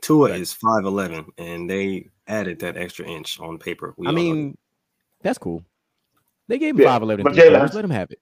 Tua 0.00 0.30
is 0.30 0.52
five 0.52 0.84
eleven, 0.84 1.26
and 1.38 1.68
they 1.68 2.10
added 2.28 2.60
that 2.60 2.76
extra 2.76 3.04
inch 3.06 3.40
on 3.40 3.58
paper. 3.58 3.94
We 3.96 4.06
I 4.06 4.10
all 4.10 4.16
know 4.16 4.22
mean, 4.22 4.58
that's 5.22 5.38
cool. 5.38 5.64
They 6.48 6.58
gave 6.58 6.76
him 6.76 6.80
Yeah, 6.82 6.92
five 6.92 7.02
eleven. 7.02 7.24
but 7.24 7.34
Jalen 7.34 7.74
Let 7.74 7.84
him 7.84 7.90
have 7.90 8.10
it. 8.10 8.20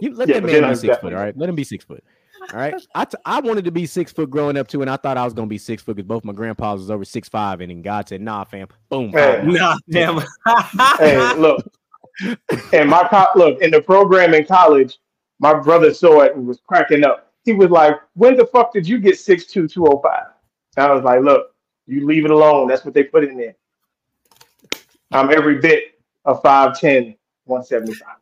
You 0.00 0.14
let 0.14 0.28
Yeah, 0.28 0.40
that 0.40 0.44
man 0.44 0.62
be 0.62 0.66
Hurts 0.68 0.80
six 0.80 0.96
foot. 0.96 1.12
All 1.12 1.20
right, 1.20 1.36
let 1.36 1.48
him 1.48 1.54
be 1.54 1.64
six 1.64 1.84
foot. 1.84 2.02
All 2.52 2.58
right. 2.58 2.74
I, 2.94 3.04
t- 3.04 3.16
I 3.24 3.40
wanted 3.40 3.64
to 3.66 3.70
be 3.70 3.86
six 3.86 4.12
foot 4.12 4.30
growing 4.30 4.56
up 4.56 4.68
too, 4.68 4.82
and 4.82 4.90
I 4.90 4.96
thought 4.96 5.16
I 5.16 5.24
was 5.24 5.34
gonna 5.34 5.46
be 5.46 5.58
six 5.58 5.82
foot 5.82 5.96
because 5.96 6.08
both 6.08 6.24
my 6.24 6.32
grandpas 6.32 6.80
was 6.80 6.90
over 6.90 7.04
six 7.04 7.28
five, 7.28 7.60
and 7.60 7.70
then 7.70 7.82
God 7.82 8.08
said, 8.08 8.20
"Nah, 8.20 8.44
fam, 8.44 8.66
boom." 8.88 9.12
Hey. 9.12 9.40
Nah, 9.42 9.76
damn. 9.88 10.22
Hey, 10.98 11.34
look. 11.34 11.64
And 12.72 12.90
my 12.90 13.06
co- 13.08 13.26
look 13.36 13.60
in 13.62 13.70
the 13.70 13.80
program 13.80 14.34
in 14.34 14.44
college, 14.44 14.98
my 15.38 15.54
brother 15.54 15.94
saw 15.94 16.20
it 16.20 16.34
and 16.36 16.46
was 16.46 16.60
cracking 16.66 17.04
up. 17.04 17.32
He 17.44 17.52
was 17.52 17.70
like, 17.70 17.96
"When 18.14 18.36
the 18.36 18.46
fuck 18.46 18.72
did 18.72 18.86
you 18.86 18.98
get 18.98 19.14
6'2", 19.14 19.70
205? 19.72 20.26
I 20.76 20.92
was 20.92 21.02
like, 21.02 21.22
"Look, 21.22 21.54
you 21.86 22.04
leave 22.06 22.24
it 22.24 22.30
alone. 22.30 22.68
That's 22.68 22.84
what 22.84 22.94
they 22.94 23.04
put 23.04 23.24
in 23.24 23.36
there. 23.36 23.54
I'm 25.12 25.30
every 25.30 25.58
bit 25.58 25.98
of 26.24 26.42
5'10", 26.42 27.16
175. 27.44 28.19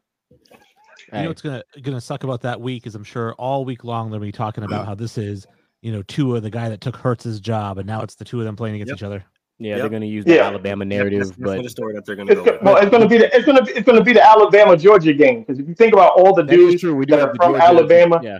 You 1.13 1.17
Hey, 1.19 1.23
know 1.25 1.31
what's 1.31 1.43
gonna 1.43 1.63
gonna 1.83 2.01
suck 2.01 2.25
about 2.25 2.43
that 2.43 2.61
week 2.61 2.87
is 2.87 2.95
I'm 2.95 3.05
sure 3.05 3.33
all 3.35 3.65
week 3.65 3.83
long 3.83 4.11
they'll 4.11 4.21
be 4.21 4.31
talking 4.33 4.65
about 4.65 4.85
how 4.87 4.95
this 4.95 5.17
is, 5.17 5.47
you 5.81 5.91
know, 5.91 6.03
Tua, 6.03 6.41
the 6.41 6.51
guy 6.51 6.69
that 6.69 6.81
took 6.83 6.97
Hurts's 6.97 7.41
job, 7.41 7.79
and 7.79 7.87
now 7.87 8.03
it's 8.03 8.15
the 8.15 8.25
two 8.27 8.39
of 8.39 8.45
them 8.45 8.57
playing 8.57 8.75
against 8.75 8.91
Yep. 8.91 8.99
each 8.99 9.03
other. 9.05 9.25
yeah, 9.59 9.71
Yep. 9.71 9.79
they're 9.81 9.89
gonna 9.89 10.07
use 10.07 10.25
the 10.27 10.35
Yeah. 10.35 10.43
Alabama 10.49 10.85
That's 10.85 10.89
narrative, 10.97 11.33
but 11.39 11.63
the 11.63 11.69
story 11.71 11.95
that 11.95 12.05
they're 12.05 12.15
going 12.15 12.29
to 12.29 12.33
It's 12.35 12.41
go 12.41 12.45
go- 12.45 12.53
with. 12.53 12.63
well, 12.63 12.77
it's 12.77 12.91
gonna 12.91 13.09
be 13.09 13.19
the 13.19 13.35
it's 13.35 13.47
gonna 13.47 13.63
it's 13.65 13.87
gonna 13.87 14.05
be 14.05 14.13
the 14.13 14.23
Alabama 14.25 14.77
Georgia 14.77 15.15
game 15.15 15.41
because 15.41 15.59
if 15.59 15.67
you 15.67 15.75
think 15.75 15.95
about 15.95 16.13
all 16.13 16.35
the 16.35 16.43
that 16.43 16.53
is 16.53 16.59
dudes 16.73 16.81
true. 16.83 16.95
We 16.95 17.07
do 17.07 17.13
that 17.17 17.21
have 17.21 17.29
are 17.31 17.33
the 17.33 17.39
from 17.39 17.53
Georgia- 17.53 17.65
Alabama, 17.65 18.21
Yeah, 18.23 18.39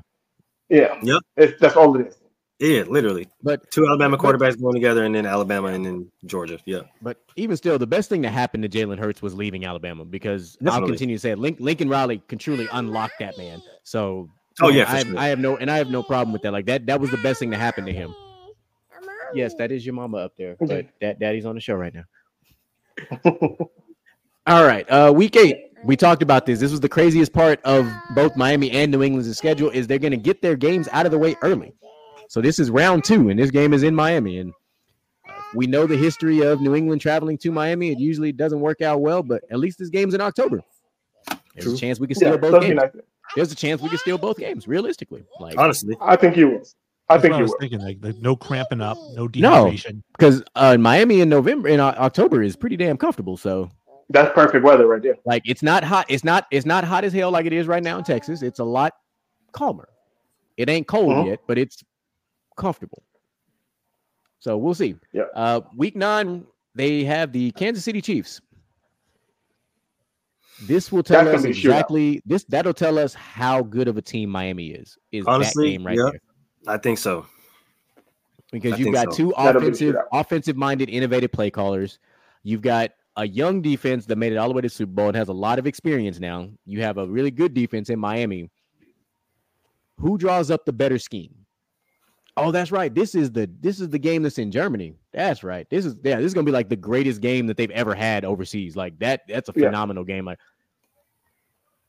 yeah, 0.69 0.95
Yep. 1.03 1.23
it's, 1.39 1.61
that's 1.61 1.75
all 1.77 1.99
it 1.99 2.07
is. 2.09 2.19
Yeah, 2.61 2.83
literally. 2.89 3.29
but 3.43 3.71
Two 3.71 3.87
Alabama 3.87 4.17
But- 4.17 4.25
quarterbacks 4.39 4.61
going 4.61 4.75
together, 4.75 5.05
and 5.05 5.15
then 5.15 5.27
Alabama 5.27 5.69
and 5.69 5.87
then 5.87 6.11
Georgia. 6.27 6.59
Yeah. 6.65 6.81
But 7.01 7.19
even 7.37 7.57
still, 7.57 7.79
the 7.79 7.87
best 7.87 8.09
thing 8.09 8.23
that 8.23 8.31
happened 8.31 8.65
to 8.65 8.69
Jalen 8.69 8.99
Hurts 8.99 9.23
was 9.23 9.35
leaving 9.35 9.65
Alabama 9.65 10.05
because 10.05 10.57
I'll 10.61 10.67
Definitely. 10.67 10.89
continue 10.93 11.17
to 11.17 11.21
say 11.21 11.31
it, 11.31 11.39
Link, 11.39 11.59
Lincoln 11.61 11.89
Riley 11.89 12.21
can 12.27 12.39
truly 12.39 12.67
unlock 12.73 13.13
that 13.21 13.39
man. 13.39 13.63
So, 13.85 14.29
Oh, 14.61 14.71
yeah, 14.71 14.87
for 14.87 14.97
I, 14.97 15.03
sure. 15.05 15.19
I 15.19 15.27
have 15.29 15.39
no 15.39 15.57
and 15.57 15.71
I 15.71 15.77
have 15.77 15.89
no 15.89 16.03
problem 16.03 16.33
with 16.33 16.43
that. 16.43 16.53
Like 16.53 16.67
that, 16.67 16.87
that 16.87 17.01
was 17.01 17.13
the 17.13 17.17
best 17.19 17.39
thing 17.39 17.51
that 17.51 17.59
happened 17.59 17.87
to 17.87 17.93
him. 17.93 18.13
Yes, 19.35 19.55
that 19.59 19.71
is 19.71 19.87
your 19.87 19.95
mama 19.95 20.17
up 20.19 20.33
there, 20.37 20.57
but 20.59 20.87
that 21.01 21.21
daddy's 21.21 21.47
on 21.47 21.55
the 21.55 21.61
show 21.61 21.75
right 21.75 21.95
now. 21.95 22.05
All 24.47 24.65
right, 24.65 24.89
uh, 24.91 25.13
week 25.15 25.37
eight. 25.37 25.57
We 25.85 25.97
talked 25.97 26.23
about 26.23 26.45
this. 26.47 26.59
This 26.59 26.71
was 26.73 26.81
the 26.81 26.89
craziest 26.89 27.33
part 27.33 27.61
of 27.65 27.87
both 28.17 28.35
Miami 28.37 28.71
and 28.73 28.91
New 28.91 29.03
England's 29.03 29.37
schedule. 29.37 29.71
Is 29.71 29.87
they're 29.87 29.99
going 29.99 30.11
to 30.11 30.17
get 30.17 30.43
their 30.43 30.57
games 30.57 30.89
out 30.91 31.07
of 31.07 31.13
the 31.13 31.19
way 31.19 31.37
early. 31.43 31.73
So 32.29 32.41
this 32.41 32.59
is 32.59 32.71
round 32.71 33.05
two, 33.05 33.31
and 33.31 33.39
this 33.39 33.51
game 33.51 33.73
is 33.73 33.83
in 33.83 33.95
Miami. 33.95 34.39
And 34.39 34.53
uh, 35.29 35.33
we 35.55 35.67
know 35.67 35.87
the 35.87 35.97
history 35.97 36.41
of 36.43 36.61
New 36.61 36.75
England 36.75 37.01
traveling 37.01 37.39
to 37.39 37.51
Miami. 37.51 37.91
It 37.91 37.99
usually 37.99 38.33
doesn't 38.33 38.61
work 38.61 38.81
out 38.83 39.01
well, 39.01 39.23
but 39.23 39.43
at 39.51 39.59
least 39.59 39.79
this 39.79 39.89
game's 39.89 40.15
in 40.15 40.21
October. 40.21 40.61
There's 41.55 41.65
True. 41.65 41.75
a 41.75 41.77
chance 41.77 41.99
we 41.99 42.07
can 42.07 42.17
steal 42.17 42.31
Yeah, 42.33 42.37
both 42.37 42.61
games. 42.63 42.77
like. 42.81 42.93
There's 43.37 43.53
a 43.53 43.57
chance 43.57 43.81
we 43.83 43.89
can 43.91 43.99
steal 43.99 44.17
both 44.19 44.39
games, 44.39 44.67
realistically. 44.69 45.25
Like 45.41 45.59
Honestly, 45.59 45.97
I 46.01 46.17
think 46.17 46.37
you 46.37 46.49
will. 46.49 46.63
I 47.11 47.15
That's 47.17 47.23
think 47.23 47.33
what 47.33 47.37
I 47.37 47.39
you 47.39 47.43
was 47.43 47.51
will. 47.53 47.59
thinking, 47.61 47.81
like, 47.81 47.99
like 48.03 48.17
no 48.19 48.37
cramping 48.37 48.81
up, 48.81 48.97
no 49.15 49.25
No. 49.35 49.67
dehydration. 49.67 50.03
because 50.17 50.43
uh, 50.55 50.77
Miami 50.79 51.21
in 51.21 51.29
November 51.31 51.69
in 51.69 51.81
October 51.81 52.43
is 52.43 52.57
pretty 52.57 52.77
damn 52.77 52.97
comfortable. 52.99 53.37
So 53.39 53.71
That's 54.11 54.33
perfect 54.35 54.65
weather 54.65 54.87
right 54.87 55.03
there. 55.03 55.17
like 55.25 55.43
it's 55.47 55.63
not 55.63 55.83
hot. 55.85 56.07
It's 56.11 56.25
not 56.25 56.47
it's 56.51 56.67
not 56.67 56.85
hot 56.85 57.05
as 57.05 57.13
hell 57.15 57.31
like 57.31 57.47
it 57.47 57.53
is 57.55 57.67
right 57.67 57.83
now 57.83 57.97
in 57.99 58.05
Texas. 58.05 58.43
It's 58.43 58.59
a 58.61 58.65
lot 58.65 58.93
calmer. 59.53 59.89
It 60.59 60.69
ain't 60.69 60.87
cold 60.87 61.13
Mhm. 61.13 61.27
yet, 61.29 61.41
but 61.47 61.57
it's 61.59 61.83
comfortable. 62.59 63.03
So 64.41 64.57
we'll 64.59 64.75
see. 64.75 64.97
Yeah. 65.13 65.25
Uh, 65.35 65.61
week 65.75 65.97
nine, 65.97 66.45
they 66.75 67.05
have 67.05 67.33
the 67.33 67.51
Kansas 67.53 67.85
City 67.85 68.01
Chiefs. 68.03 68.41
This 70.63 70.91
will 70.93 71.03
tell 71.03 71.25
That's 71.25 71.37
us 71.39 71.43
gonna 71.43 71.55
be 71.55 71.59
a 71.61 71.63
shootout. 71.63 71.71
exactly 71.71 72.23
this. 72.27 72.45
That'll 72.45 72.75
tell 72.75 72.99
us 72.99 73.15
how 73.15 73.63
good 73.63 73.89
of 73.89 73.97
a 73.97 74.03
team 74.03 74.29
Miami 74.29 74.69
is. 74.69 74.99
Is 75.13 75.25
Honestly, 75.27 75.67
that 75.67 75.71
game 75.79 75.87
right 75.87 75.97
yeah. 75.97 76.11
there? 76.11 76.75
I 76.75 76.79
think 76.79 76.99
so. 76.99 77.27
because 78.51 78.75
I 78.75 78.77
you've 78.77 78.93
got 78.93 79.13
so. 79.13 79.17
two 79.17 79.35
That'll 79.37 79.63
offensive, 79.63 79.97
offensive-minded, 80.13 80.89
innovative 80.91 81.31
play 81.33 81.51
callers. 81.51 81.99
You've 82.43 82.63
got 82.63 82.91
a 83.17 83.27
young 83.27 83.63
defense 83.63 84.07
that 84.07 84.17
made 84.17 84.33
it 84.33 84.37
all 84.37 84.49
the 84.49 84.55
way 84.55 84.63
to 84.63 84.67
the 84.69 84.75
Super 84.75 84.93
Bowl 84.93 85.09
and 85.09 85.17
has 85.17 85.29
a 85.29 85.33
lot 85.33 85.59
of 85.59 85.67
experience 85.67 86.19
now. 86.21 86.49
You 86.67 86.83
have 86.83 86.99
a 86.99 87.07
really 87.07 87.31
good 87.31 87.55
defense 87.55 87.91
in 87.91 87.99
Miami. 87.99 88.51
Who 89.99 90.19
draws 90.19 90.51
up 90.51 90.65
the 90.65 90.73
better 90.73 90.99
scheme? 90.99 91.35
Oh, 92.41 92.51
that's 92.53 92.71
right. 92.73 92.95
This 92.95 93.15
is 93.15 93.31
the 93.33 93.51
this 93.61 93.81
is 93.81 93.89
the 93.89 93.99
game 93.99 94.23
that's 94.23 94.39
in 94.39 94.51
Germany. 94.51 94.95
That's 95.13 95.43
right. 95.43 95.69
This 95.71 95.85
is 95.85 95.97
yeah. 96.03 96.17
This 96.17 96.27
is 96.27 96.35
gonna 96.35 96.45
be 96.45 96.53
like 96.53 96.69
the 96.69 96.77
greatest 96.77 97.21
game 97.21 97.47
that 97.49 97.57
they've 97.57 97.71
ever 97.71 97.95
had 97.95 98.25
overseas. 98.25 98.77
Like 98.77 98.99
that. 99.01 99.23
That's 99.29 99.49
a 99.49 99.53
Yeah. 99.57 99.67
phenomenal 99.67 100.05
game. 100.05 100.25
Like, 100.25 100.39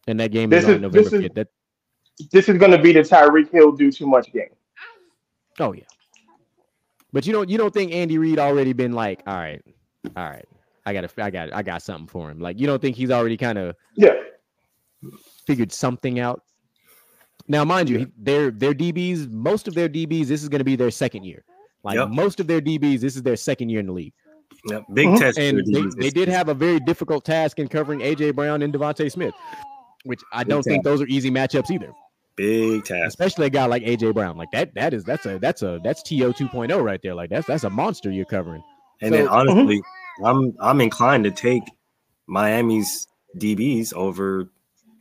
and 0.07 0.19
that 0.19 0.31
game 0.31 0.49
This 0.49 0.63
is 0.63 0.69
on 0.69 0.75
is- 0.75 0.81
November 0.81 1.09
this 1.09 1.13
is-. 1.13 1.29
That 1.35 1.47
This 2.31 2.49
is 2.49 2.57
going 2.57 2.71
to 2.71 2.77
be 2.81 2.91
the 2.91 2.99
Tyreek 2.99 3.49
Hill 3.51 3.71
do 3.71 3.91
too 3.91 4.05
much 4.07 4.31
game. 4.33 4.49
oh 5.59 5.73
yeah. 5.73 5.83
But 7.13 7.25
you 7.25 7.33
don't 7.33 7.49
you 7.49 7.57
don't 7.57 7.73
think 7.73 7.91
Andy 7.93 8.17
Reid 8.17 8.37
already 8.39 8.73
been 8.73 8.91
like, 8.93 9.23
all 9.25 9.35
right, 9.35 9.61
all 10.15 10.29
right, 10.29 10.45
I 10.85 10.93
got 10.93 11.11
I 11.17 11.29
got 11.31 11.53
I 11.53 11.63
got 11.63 11.81
something 11.81 12.07
for 12.07 12.29
him. 12.29 12.39
Like 12.39 12.59
you 12.59 12.67
don't 12.67 12.81
think 12.81 12.95
he's 12.95 13.09
already 13.11 13.35
kind 13.37 13.57
of 13.57 13.75
Yeah. 13.95 14.13
figured 15.47 15.71
something 15.71 16.19
out. 16.19 16.43
Now, 17.49 17.65
mind 17.65 17.89
you, 17.89 17.99
he- 17.99 18.07
their 18.17 18.51
their 18.51 18.73
DBs, 18.73 19.29
most 19.29 19.67
of 19.67 19.73
their 19.73 19.89
DBs, 19.89 20.27
this 20.27 20.41
is 20.43 20.47
going 20.49 20.59
to 20.59 20.65
be 20.65 20.75
their 20.77 20.91
second 20.91 21.23
year. 21.25 21.43
Like 21.83 21.95
Yep. 21.95 22.09
most 22.09 22.39
of 22.39 22.47
their 22.47 22.61
DBs, 22.61 23.01
this 23.01 23.15
is 23.15 23.23
their 23.23 23.35
second 23.35 23.69
year 23.69 23.79
in 23.81 23.87
the 23.87 23.91
league. 23.93 24.13
Yep, 24.67 24.83
big 24.93 25.07
Mhm. 25.07 25.19
test. 25.19 25.39
And 25.39 25.61
they, 25.73 25.83
they 25.97 26.09
did 26.09 26.27
have 26.27 26.49
a 26.49 26.53
very 26.53 26.79
difficult 26.79 27.23
task 27.25 27.59
in 27.59 27.67
covering 27.67 28.01
AJ 28.01 28.31
Brown 28.35 28.61
and 28.61 28.73
DeVonta 28.73 29.09
Smith, 29.11 29.33
which 30.03 30.19
I 30.33 30.43
Big 30.43 30.49
don't 30.49 30.63
think 30.63 30.83
those 30.83 31.01
are 31.01 31.07
easy 31.07 31.31
matchups 31.31 31.71
either. 31.71 31.91
big 32.35 32.85
task. 32.85 33.07
Especially 33.07 33.47
a 33.47 33.49
guy 33.49 33.65
like 33.65 33.83
AJ 33.83 34.13
Brown. 34.13 34.37
Like 34.37 34.51
that, 34.51 34.73
that 34.75 34.93
is 34.93 35.03
that's 35.03 35.25
a 35.25 35.39
that's 35.39 35.61
a 35.61 35.79
that's 35.83 36.01
TO 36.03 36.31
2.0 36.33 36.81
right 36.83 37.01
there. 37.01 37.13
Like 37.15 37.29
that's 37.29 37.47
that's 37.47 37.63
a 37.65 37.69
monster 37.69 38.11
you're 38.11 38.25
covering. 38.25 38.63
And 39.01 39.13
then 39.13 39.25
So- 39.25 39.31
honestly, 39.33 39.81
I'm 40.23 40.53
I'm 40.59 40.81
inclined 40.81 41.23
to 41.25 41.31
take 41.31 41.63
Miami's 42.27 43.07
DBs 43.37 43.93
over 43.93 44.49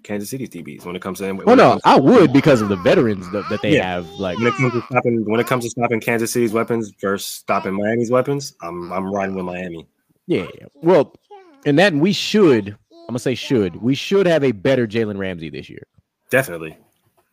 Kansas 0.09 0.31
City's 0.31 0.49
DBs 0.49 0.85
when 0.87 0.97
it 0.97 1.03
comes 1.03 1.19
to 1.19 1.29
oh, 1.29 1.35
when 1.35 1.47
Well, 1.47 1.55
no, 1.57 1.71
comes- 1.73 1.83
I 1.85 2.01
would 2.01 2.33
because 2.33 2.63
of 2.63 2.69
the 2.71 2.77
veterans 2.77 3.31
that, 3.31 3.49
that 3.51 3.61
they 3.63 3.77
Yeah. 3.77 3.85
have. 3.87 4.09
Like 4.13 4.39
when 4.39 4.47
it 4.49 4.55
comes 4.55 4.73
to 4.73 4.83
stopping 4.83 5.25
when 5.31 5.39
it 5.39 5.47
comes 5.47 5.65
to 5.65 5.71
stopping 5.71 6.01
Kansas 6.01 6.33
City's 6.33 6.53
weapons 6.53 6.93
versus 7.01 7.29
stopping 7.29 7.75
Miami's 7.75 8.11
weapons, 8.11 8.55
I'm 8.63 8.91
I'm 8.93 9.13
riding 9.13 9.35
with 9.37 9.45
Miami. 9.45 9.87
Yeah, 10.27 10.47
yeah. 10.59 10.67
Well, 10.75 11.15
and 11.67 11.79
that 11.79 11.93
we 11.93 12.13
should, 12.13 12.69
I'm 12.93 13.07
gonna 13.09 13.19
say 13.19 13.35
should, 13.35 13.77
we 13.77 13.95
should 13.95 14.27
have 14.27 14.43
a 14.45 14.53
better 14.53 14.87
Jalen 14.87 15.19
Ramsey 15.19 15.51
this 15.51 15.69
year. 15.69 15.87
Definitely. 16.31 16.77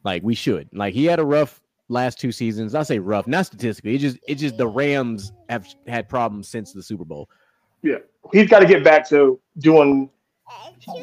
Like 0.03 0.21
we 0.23 0.35
should. 0.35 0.69
Like 0.73 0.93
he 0.93 1.05
had 1.05 1.19
a 1.19 1.25
rough 1.25 1.61
last 1.87 2.19
two 2.19 2.31
seasons. 2.31 2.75
I 2.75 2.83
say 2.83 2.99
rough, 2.99 3.25
not 3.25 3.45
statistically. 3.45 3.95
It 3.95 3.99
just 3.99 4.17
it 4.27 4.35
just 4.35 4.57
the 4.57 4.67
Rams 4.67 5.31
have 5.49 5.65
had 5.87 6.09
problems 6.09 6.47
since 6.49 6.73
the 6.73 6.83
Super 6.83 7.05
Bowl. 7.05 7.29
Yeah, 7.81 7.97
he's 8.33 8.49
got 8.49 8.59
to 8.59 8.65
get 8.65 8.83
back 8.83 9.07
to 9.09 9.39
doing. 9.59 10.09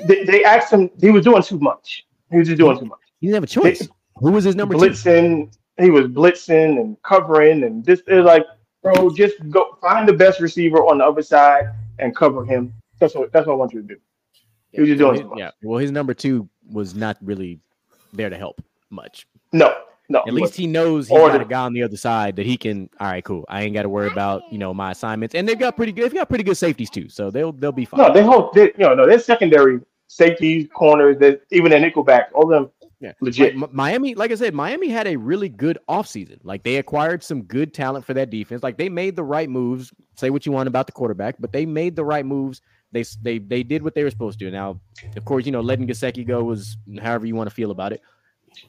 They, 0.07 0.25
they 0.25 0.45
asked 0.45 0.73
him. 0.73 0.91
He 1.01 1.11
was 1.11 1.25
doing 1.25 1.43
too 1.43 1.59
much. 1.59 2.07
He 2.31 2.39
was 2.39 2.49
just 2.49 2.59
doing 2.59 2.79
too 2.79 2.87
much. 2.87 3.01
He 3.21 3.27
didn't 3.27 3.35
have 3.35 3.45
a 3.45 3.47
choice. 3.47 3.89
Who 4.17 4.33
was 4.33 4.45
his 4.45 4.57
number 4.57 4.75
two? 4.75 4.81
blitzing. 4.81 5.53
He 5.79 5.91
was 5.91 6.07
blitzing 6.07 6.81
and 6.81 6.97
covering, 7.03 7.65
and 7.65 7.85
this 7.85 8.03
is 8.07 8.25
like, 8.25 8.45
bro, 8.83 9.11
just 9.15 9.35
go 9.51 9.79
find 9.81 10.09
the 10.09 10.13
best 10.13 10.41
receiver 10.41 10.79
on 10.79 10.99
the 10.99 11.05
other 11.05 11.23
side 11.23 11.65
and 11.99 12.15
cover 12.15 12.45
him. 12.45 12.73
That's 13.01 13.15
what 13.15 13.33
that's 13.33 13.47
what 13.47 13.55
I 13.55 13.57
want 13.57 13.73
you 13.73 13.83
to 13.83 13.89
do. 13.89 13.97
He 14.71 14.81
was 14.81 14.89
just 14.89 14.99
doing 14.99 15.21
too 15.21 15.29
much. 15.29 15.39
Yeah. 15.39 15.51
Well, 15.63 15.79
his 15.79 15.91
number 15.91 16.15
two 16.15 16.49
was 16.71 16.95
not 16.95 17.17
really 17.23 17.61
there 18.13 18.31
to 18.31 18.37
help 18.37 18.63
much. 18.91 19.27
No, 19.53 19.75
no. 20.13 20.23
At 20.27 20.33
least 20.35 20.55
he 20.55 20.67
knows 20.67 21.09
he's 21.09 21.19
Or 21.19 21.29
got 21.29 21.39
the- 21.39 21.45
a 21.45 21.49
guy 21.49 21.61
on 21.63 21.73
the 21.73 21.83
other 21.83 21.97
side 21.97 22.37
that 22.37 22.47
he 22.47 22.57
can. 22.57 22.89
All 23.01 23.09
right, 23.09 23.25
cool. 23.25 23.45
I 23.49 23.63
ain't 23.63 23.75
got 23.75 23.83
to 23.83 23.89
worry 23.89 24.09
about 24.09 24.43
you 24.53 24.59
know 24.59 24.73
my 24.73 24.93
assignments, 24.93 25.35
and 25.35 25.49
they've 25.49 25.59
got 25.59 25.77
pretty 25.77 25.93
good. 25.93 26.05
They've 26.05 26.15
got 26.15 26.29
pretty 26.29 26.45
good 26.45 26.57
safeties 26.57 26.91
too, 26.91 27.09
so 27.09 27.31
they'll 27.31 27.53
they'll 27.53 27.73
be 27.73 27.85
fine. 27.85 27.99
no, 28.01 28.13
they 28.13 28.23
hold. 28.23 28.55
They, 28.55 28.67
you 28.67 28.73
know, 28.79 28.95
no, 28.95 29.07
they're 29.07 29.19
secondary 29.19 29.81
safeties, 30.09 30.69
corners, 30.75 31.17
that 31.21 31.41
even 31.51 31.71
their 31.71 31.81
nickelbacks, 31.81 32.27
all 32.35 32.47
them 32.47 32.71
Yeah. 33.01 33.13
legit. 33.23 33.57
Like, 33.57 33.73
Miami, 33.73 34.15
like 34.15 34.31
I 34.31 34.35
said, 34.35 34.53
Miami 34.55 34.89
had 34.89 35.07
a 35.07 35.17
really 35.17 35.49
good 35.49 35.79
offseason. 35.89 36.39
Like 36.45 36.63
they 36.65 36.77
acquired 36.77 37.23
some 37.23 37.43
good 37.45 37.73
talent 37.73 38.05
for 38.05 38.13
that 38.15 38.29
defense. 38.31 38.63
Like 38.63 38.77
they 38.77 38.89
made 38.91 39.17
the 39.17 39.25
right 39.25 39.49
moves. 39.49 39.91
Say 40.17 40.29
what 40.31 40.45
you 40.45 40.53
want 40.53 40.67
about 40.69 40.87
the 40.87 40.93
quarterback, 40.93 41.37
but 41.41 41.51
they 41.53 41.65
made 41.65 41.97
the 41.97 42.05
right 42.05 42.27
moves. 42.27 42.61
They 42.93 43.05
they 43.23 43.39
they 43.39 43.63
did 43.63 43.83
what 43.83 43.95
they 43.95 44.05
were 44.05 44.11
supposed 44.11 44.39
to. 44.41 44.51
Now, 44.51 44.79
of 45.17 45.25
course, 45.25 45.47
you 45.47 45.53
know 45.53 45.63
letting 45.63 45.87
Gesicki 45.89 46.27
go 46.27 46.45
was 46.45 46.77
however 47.01 47.25
you 47.25 47.35
want 47.35 47.49
to 47.49 47.55
feel 47.55 47.71
about 47.71 47.95
it. 47.95 48.03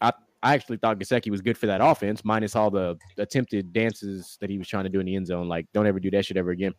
I 0.02 0.14
I 0.44 0.54
actually 0.54 0.78
thought 0.78 1.00
Gesicki 1.00 1.32
was 1.32 1.42
good 1.42 1.58
for 1.58 1.68
that 1.68 1.80
offense, 1.82 2.26
minus 2.26 2.56
all 2.56 2.70
the 2.70 2.98
attempted 3.18 3.72
dances 3.72 4.38
that 4.42 4.50
he 4.50 4.58
was 4.58 4.68
trying 4.68 4.84
to 4.84 4.90
do 4.90 5.00
in 5.00 5.06
the 5.06 5.16
end 5.16 5.26
zone. 5.26 5.48
Like 5.48 5.68
don't 5.74 5.88
ever 5.88 6.02
do 6.02 6.12
that 6.12 6.26
shit 6.26 6.36
ever 6.36 6.52
again. 6.52 6.74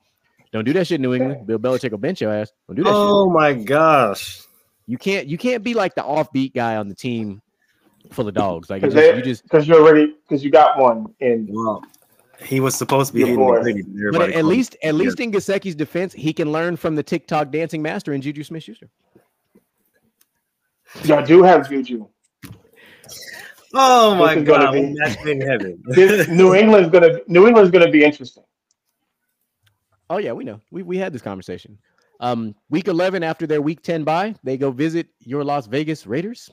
Don't 0.52 0.64
do 0.64 0.72
that 0.74 0.86
shit, 0.86 0.96
in 0.96 1.02
New 1.02 1.14
England. 1.14 1.46
Bill 1.46 1.58
Belichick 1.58 1.90
will 1.90 1.98
bench 1.98 2.20
your 2.20 2.32
ass. 2.32 2.52
Don't 2.68 2.76
do 2.76 2.84
that 2.84 2.90
shit. 2.90 2.96
Oh 2.96 3.28
my 3.28 3.54
gosh. 3.54 4.42
You 4.86 4.98
can't 4.98 5.26
you 5.26 5.38
can't 5.38 5.64
be 5.64 5.72
like 5.72 5.94
the 5.94 6.02
offbeat 6.02 6.54
guy 6.54 6.76
on 6.76 6.88
the 6.88 6.94
team 6.94 7.40
full 8.12 8.28
of 8.28 8.34
dogs. 8.34 8.68
Like 8.68 8.82
you 8.82 8.88
Because 8.88 9.02
just, 9.02 9.16
you 9.16 9.22
just 9.22 9.42
because 9.44 9.66
you're 9.66 9.80
already 9.80 10.14
because 10.28 10.44
you 10.44 10.50
got 10.50 10.78
one 10.78 11.06
in 11.20 11.48
Well, 11.50 11.82
he 12.38 12.60
was 12.60 12.74
supposed 12.74 13.08
to 13.08 13.14
be 13.14 13.20
Your 13.20 13.62
the 13.62 14.10
but 14.12 14.28
at 14.28 14.34
called 14.34 14.44
least 14.44 14.76
at 14.82 14.94
least 14.94 15.20
in 15.20 15.32
Gesicki's 15.32 15.74
defense, 15.74 16.12
he 16.12 16.34
can 16.34 16.52
learn 16.52 16.76
from 16.76 16.96
the 16.96 17.02
TikTok 17.02 17.50
dancing 17.50 17.80
master 17.80 18.12
and 18.12 18.22
Juju 18.22 18.44
Smith 18.44 18.62
Schuster. 18.62 18.90
y'all 21.02 21.24
do 21.24 21.42
have 21.42 21.66
Juju. 21.66 22.06
Oh 23.76 24.14
my 24.14 24.36
This 24.36 24.44
god, 24.48 24.72
be- 24.72 24.80
we 24.80 24.94
matched 24.94 25.26
in 25.26 25.40
heaven. 25.40 25.82
This, 25.88 26.28
New 26.28 26.54
England's 26.62 26.90
gonna 26.90 27.18
New 27.26 27.46
England's 27.46 27.70
gonna 27.70 27.90
be 27.90 28.04
interesting. 28.04 28.44
Oh 30.10 30.18
yeah, 30.18 30.32
we 30.32 30.44
know. 30.44 30.60
We 30.70 30.82
we 30.82 30.98
had 30.98 31.12
this 31.12 31.22
conversation. 31.22 31.78
Um, 32.20 32.54
week 32.70 32.88
eleven 32.88 33.22
after 33.22 33.46
their 33.46 33.60
week 33.62 33.82
ten 33.82 34.04
bye, 34.04 34.34
they 34.44 34.56
go 34.56 34.70
visit 34.70 35.08
your 35.20 35.42
Las 35.44 35.66
Vegas 35.66 36.06
Raiders. 36.06 36.50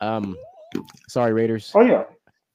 Um, 0.00 0.36
sorry 1.08 1.32
Raiders. 1.32 1.72
Oh 1.74 1.80
yeah. 1.82 2.04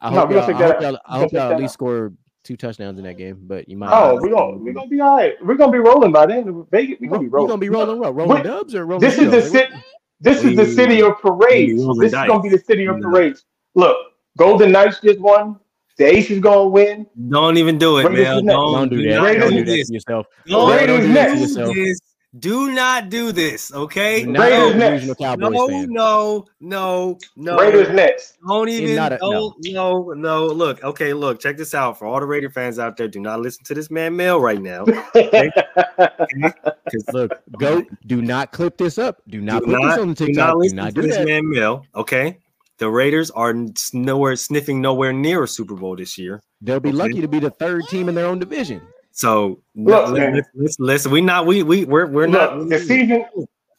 I 0.01 0.09
no, 0.11 0.19
hope 0.19 0.29
we 0.29 0.35
y'all, 0.35 0.43
I 0.43 0.45
hope 0.53 0.57
that- 0.57 0.81
y'all, 0.81 0.99
I 1.05 1.19
hope 1.19 1.31
y'all 1.31 1.41
at 1.43 1.49
that 1.49 1.59
least 1.59 1.73
score 1.73 2.13
two 2.43 2.55
touchdowns 2.57 2.99
in 2.99 3.05
that 3.05 3.17
game. 3.17 3.39
But 3.41 3.67
you 3.67 3.77
might. 3.77 3.89
Oh, 3.91 4.19
we're 4.21 4.29
gonna 4.29 4.57
we're 4.57 4.73
gonna 4.73 4.87
be 4.87 4.99
all 4.99 5.17
right. 5.17 5.33
We're 5.43 5.55
gonna 5.55 5.71
be 5.71 5.79
rolling 5.79 6.11
by 6.11 6.25
then. 6.27 6.65
Vegas, 6.69 6.97
we're 7.01 7.09
gonna 7.09 7.19
be 7.21 7.25
You 7.25 7.31
rolling. 7.31 7.47
gonna 7.49 7.59
be 7.59 7.69
rolling 7.69 7.99
what? 7.99 8.13
Rolling 8.15 8.35
Wait, 8.35 8.43
dubs 8.43 8.75
or 8.75 8.85
rolling? 8.85 9.01
This 9.01 9.17
is 9.17 9.31
the 9.51 9.65
Eagles? 9.67 9.83
Like, 10.23 10.35
city. 10.37 10.55
This 10.55 10.67
is 10.69 10.75
the 10.75 10.81
city 10.81 11.01
of 11.01 11.19
parades. 11.19 11.85
This 11.99 12.13
is 12.13 12.27
gonna 12.27 12.41
be 12.41 12.49
the 12.49 12.59
city 12.59 12.85
of 12.85 12.97
Yeah. 12.97 13.03
parades. 13.09 13.45
Look, 13.75 13.97
Golden 14.37 14.71
Knights 14.71 14.99
just 15.01 15.19
won. 15.19 15.57
The 15.97 16.05
Ace 16.05 16.29
is 16.29 16.39
gonna 16.39 16.67
win. 16.67 17.05
Don't 17.29 17.57
even 17.57 17.77
do 17.77 17.97
it, 17.99 18.05
Raiders 18.05 18.25
man. 18.25 18.45
Don't, 18.45 18.73
Don't 18.73 18.89
do 18.89 19.01
that. 19.09 19.21
Raiders 19.21 19.43
Don't 19.43 19.51
do 19.53 19.57
do 19.59 19.65
that 19.65 19.71
this. 19.77 19.87
to 19.87 19.93
yourself. 19.93 20.27
Don't 20.47 20.71
Raiders 20.71 21.05
do 21.05 21.13
next. 21.13 21.55
this. 21.55 21.99
Do 22.39 22.71
not 22.73 23.09
do 23.09 23.31
this, 23.31 23.73
okay? 23.73 24.23
Do 24.25 24.31
not 24.33 24.41
Raiders 24.41 24.75
next. 25.07 25.19
No, 25.39 25.67
fan. 25.69 25.87
no, 25.89 26.45
no, 26.59 27.17
no. 27.37 27.57
Raiders 27.57 27.89
next. 27.95 28.37
Don't 28.45 28.67
even. 28.67 28.95
not 28.95 29.13
a- 29.13 29.17
no, 29.21 29.53
no, 29.61 30.09
no. 30.11 30.45
Look, 30.47 30.83
okay, 30.83 31.13
look. 31.13 31.39
Check 31.39 31.55
this 31.55 31.73
out 31.73 31.97
for 31.97 32.05
all 32.07 32.19
the 32.19 32.25
Raider 32.25 32.49
fans 32.49 32.77
out 32.77 32.97
there. 32.97 33.07
Do 33.07 33.21
not 33.21 33.39
listen 33.39 33.63
to 33.65 33.73
this 33.73 33.89
man 33.89 34.17
Mel 34.17 34.41
right 34.41 34.61
now. 34.61 34.83
'cause 35.15 37.05
Look, 37.13 37.31
go. 37.57 37.83
Do 38.05 38.21
not 38.21 38.51
clip 38.51 38.77
this 38.77 38.97
up. 38.97 39.21
Do 39.27 39.39
not 39.41 39.61
do 39.61 39.67
put 39.67 39.81
not, 39.81 39.89
this 39.91 39.99
on 39.99 40.07
the 40.09 40.13
do 40.15 40.25
TikTok. 40.27 40.47
not 40.47 40.53
Do 40.53 40.59
listen 40.59 40.75
not 40.77 40.85
to 40.87 40.91
do 40.93 41.01
this 41.03 41.17
that. 41.17 41.25
man 41.25 41.49
Mel. 41.49 41.85
Okay, 41.95 42.37
the 42.79 42.89
Raiders 42.89 43.31
are 43.31 43.53
nowhere 43.93 44.35
sniffing 44.35 44.81
nowhere 44.81 45.13
near 45.13 45.43
a 45.43 45.47
Super 45.47 45.75
Bowl 45.75 45.95
this 45.95 46.17
year. 46.17 46.41
They'll 46.61 46.79
be 46.79 46.89
Okay. 46.89 46.97
lucky 46.97 47.21
to 47.21 47.27
be 47.27 47.39
the 47.39 47.49
third 47.51 47.83
team 47.89 48.09
in 48.09 48.15
their 48.15 48.25
own 48.25 48.39
division. 48.39 48.81
So 49.15 49.61
Look, 49.75 50.09
let- 50.09 50.19
man. 50.19 50.33
let's, 50.35 50.49
let's 50.53 50.79
listen. 50.79 51.11
We 51.11 51.21
not 51.21 51.45
we 51.47 51.63
we 51.63 51.85
we're 51.85 52.05
we're 52.05 52.27
not. 52.27 52.57
Look, 52.59 52.69
the 52.69 52.79
season 52.79 53.25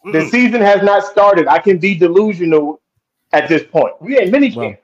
the 0.05 0.11
Mm-mm. 0.13 0.31
season 0.31 0.63
has 0.63 0.83
not 0.83 1.05
started. 1.05 1.47
I 1.47 1.59
can 1.59 1.77
be 1.79 1.95
delusional 1.95 2.81
at 3.33 3.47
this 3.47 3.63
point. 3.63 3.93
We 4.01 4.19
ain't 4.19 4.33
many 4.33 4.51
Well, 4.57 4.75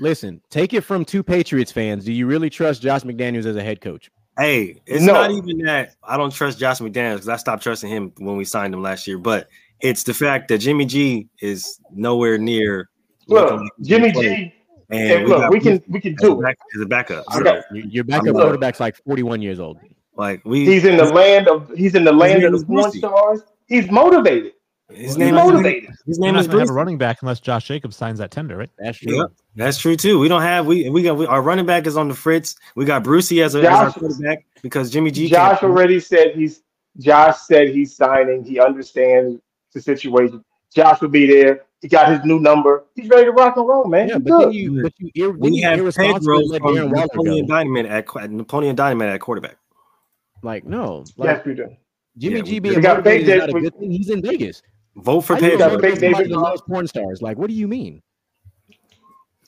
Listen, 0.00 0.42
take 0.50 0.74
it 0.74 0.82
from 0.82 1.04
two 1.06 1.22
Patriots 1.22 1.72
fans. 1.72 2.04
Do 2.04 2.12
you 2.12 2.26
really 2.26 2.50
trust 2.50 2.82
Josh 2.82 3.02
McDaniels 3.02 3.46
as 3.46 3.56
a 3.56 3.62
head 3.62 3.80
coach? 3.80 4.10
Hey, 4.38 4.80
it's 4.86 5.02
No. 5.04 5.14
not 5.14 5.30
even 5.30 5.58
that 5.64 5.94
I 6.02 6.16
don't 6.18 6.32
trust 6.32 6.58
Josh 6.58 6.80
McDaniels 6.80 7.14
because 7.14 7.28
I 7.30 7.36
stopped 7.36 7.62
trusting 7.62 7.88
him 7.88 8.12
when 8.18 8.36
we 8.36 8.44
signed 8.44 8.74
him 8.74 8.82
last 8.82 9.06
year. 9.06 9.16
But 9.18 9.48
it's 9.80 10.02
the 10.02 10.12
fact 10.14 10.48
that 10.48 10.58
Jimmy 10.58 10.84
G 10.84 11.28
is 11.40 11.80
nowhere 11.90 12.36
near. 12.36 12.90
look, 13.28 13.62
Jimmy. 13.80 14.12
G. 14.12 14.52
and 14.90 15.10
And 15.10 15.24
we 15.24 15.30
look, 15.30 15.50
we 15.50 15.60
can 15.60 15.82
we 15.88 16.00
can 16.00 16.14
do 16.16 16.42
it. 16.42 16.56
as 16.74 16.80
a 16.82 16.86
backup. 16.86 17.24
So, 17.32 17.42
got- 17.42 17.64
Your, 17.72 17.86
your 17.86 18.04
backup 18.04 18.26
Look. 18.34 18.42
quarterback's 18.42 18.80
like 18.80 18.96
41 19.06 19.40
years 19.40 19.58
old. 19.60 19.78
Like 20.22 20.44
we, 20.44 20.64
He's 20.64 20.84
in 20.84 20.96
the 20.96 21.04
land 21.12 21.48
of 21.48 21.70
he's 21.76 21.94
in 21.94 22.04
the 22.04 22.12
land 22.12 22.44
of 22.44 22.52
the 22.58 22.64
porn 22.64 22.90
stars. 22.92 23.42
He's 23.66 23.90
motivated. 23.90 24.52
his 24.88 24.98
He's 25.00 25.18
name 25.18 25.34
is 25.34 25.42
motivated. 25.44 25.90
his 26.06 26.18
You're 26.18 26.26
name 26.26 26.34
not 26.34 26.40
is 26.40 26.46
gonna 26.48 26.60
have 26.60 26.70
a 26.70 26.72
running 26.72 26.98
back 26.98 27.18
unless 27.22 27.40
Josh 27.40 27.66
Jacobs 27.66 27.96
signs 27.96 28.18
that 28.18 28.30
tender, 28.30 28.56
right? 28.56 28.70
That's 28.78 28.98
true. 28.98 29.16
Yep, 29.16 29.26
that's 29.56 29.78
true 29.78 29.96
too. 29.96 30.18
We 30.18 30.28
don't 30.28 30.42
have 30.42 30.66
we 30.66 30.88
we 30.90 31.02
got 31.02 31.16
we, 31.16 31.26
our 31.26 31.42
running 31.42 31.66
back 31.66 31.86
is 31.86 31.96
on 31.96 32.08
the 32.08 32.14
fritz. 32.14 32.56
We 32.76 32.84
got 32.84 33.02
Brucey 33.02 33.42
as, 33.42 33.54
a, 33.54 33.60
as 33.60 33.64
our 33.66 33.86
Josh- 33.86 33.94
quarterback 33.94 34.44
because 34.62 34.90
Jimmy 34.90 35.10
G. 35.10 35.28
Josh 35.28 35.60
can't- 35.60 35.70
already 35.72 35.98
said 36.00 36.34
he's 36.34 36.62
Josh 36.98 37.38
said 37.40 37.68
he's 37.70 37.96
signing. 37.96 38.44
He 38.44 38.60
understands 38.60 39.40
the 39.74 39.80
situation. 39.80 40.44
Josh 40.74 41.00
will 41.00 41.08
be 41.08 41.26
there. 41.26 41.62
He 41.80 41.88
got 41.88 42.08
his 42.10 42.24
new 42.24 42.38
number. 42.38 42.84
He's 42.94 43.08
ready 43.08 43.24
to 43.24 43.32
rock 43.32 43.56
and 43.56 43.66
roll, 43.66 43.86
man. 43.86 44.08
Yeah, 44.08 44.14
He's 44.16 44.22
but 44.24 44.38
then 44.38 44.52
you, 44.52 44.82
but 44.82 44.92
you, 44.98 45.10
ir- 45.16 45.30
We 45.32 45.50
you 45.52 45.64
have 45.64 45.78
irresponsibly 45.80 46.60
Pedro 46.60 46.88
from 46.88 46.90
Napoleon. 46.92 47.46
Dynamite 47.46 47.86
at 47.86 48.06
qu- 48.06 48.28
Napoleon 48.28 48.76
Dynamite 48.76 49.08
at 49.08 49.20
quarterback. 49.20 49.56
Like, 50.42 50.64
no. 50.64 51.04
Like, 51.16 51.36
yes, 51.38 51.46
we 51.46 51.54
do. 51.54 51.68
Jimmy 52.18 52.36
Yeah, 52.36 52.42
G 52.42 52.52
we- 52.54 52.60
being 52.60 52.74
We 52.76 52.80
got 52.82 52.98
motivated 52.98 53.26
Big 53.26 53.34
is 53.34 53.40
not 53.40 53.48
a 53.48 53.52
Dick. 53.52 53.62
good 53.62 53.78
thing. 53.80 53.90
He's 53.90 54.10
in 54.10 54.22
Vegas. 54.22 54.62
Vote 54.96 55.20
for 55.22 55.34
How 55.34 55.40
you 55.40 55.50
Pedro. 55.52 55.58
got 55.58 55.68
gonna 55.70 55.78
Big 55.82 55.90
motivate 55.92 56.00
somebody 56.00 56.24
David 56.24 56.30
that 56.32 56.40
Moss. 56.40 56.48
loves 56.50 56.62
porn 56.62 56.86
stars? 56.86 57.22
Like, 57.22 57.38
what 57.38 57.48
do 57.48 57.54
you 57.54 57.68
mean? 57.68 58.02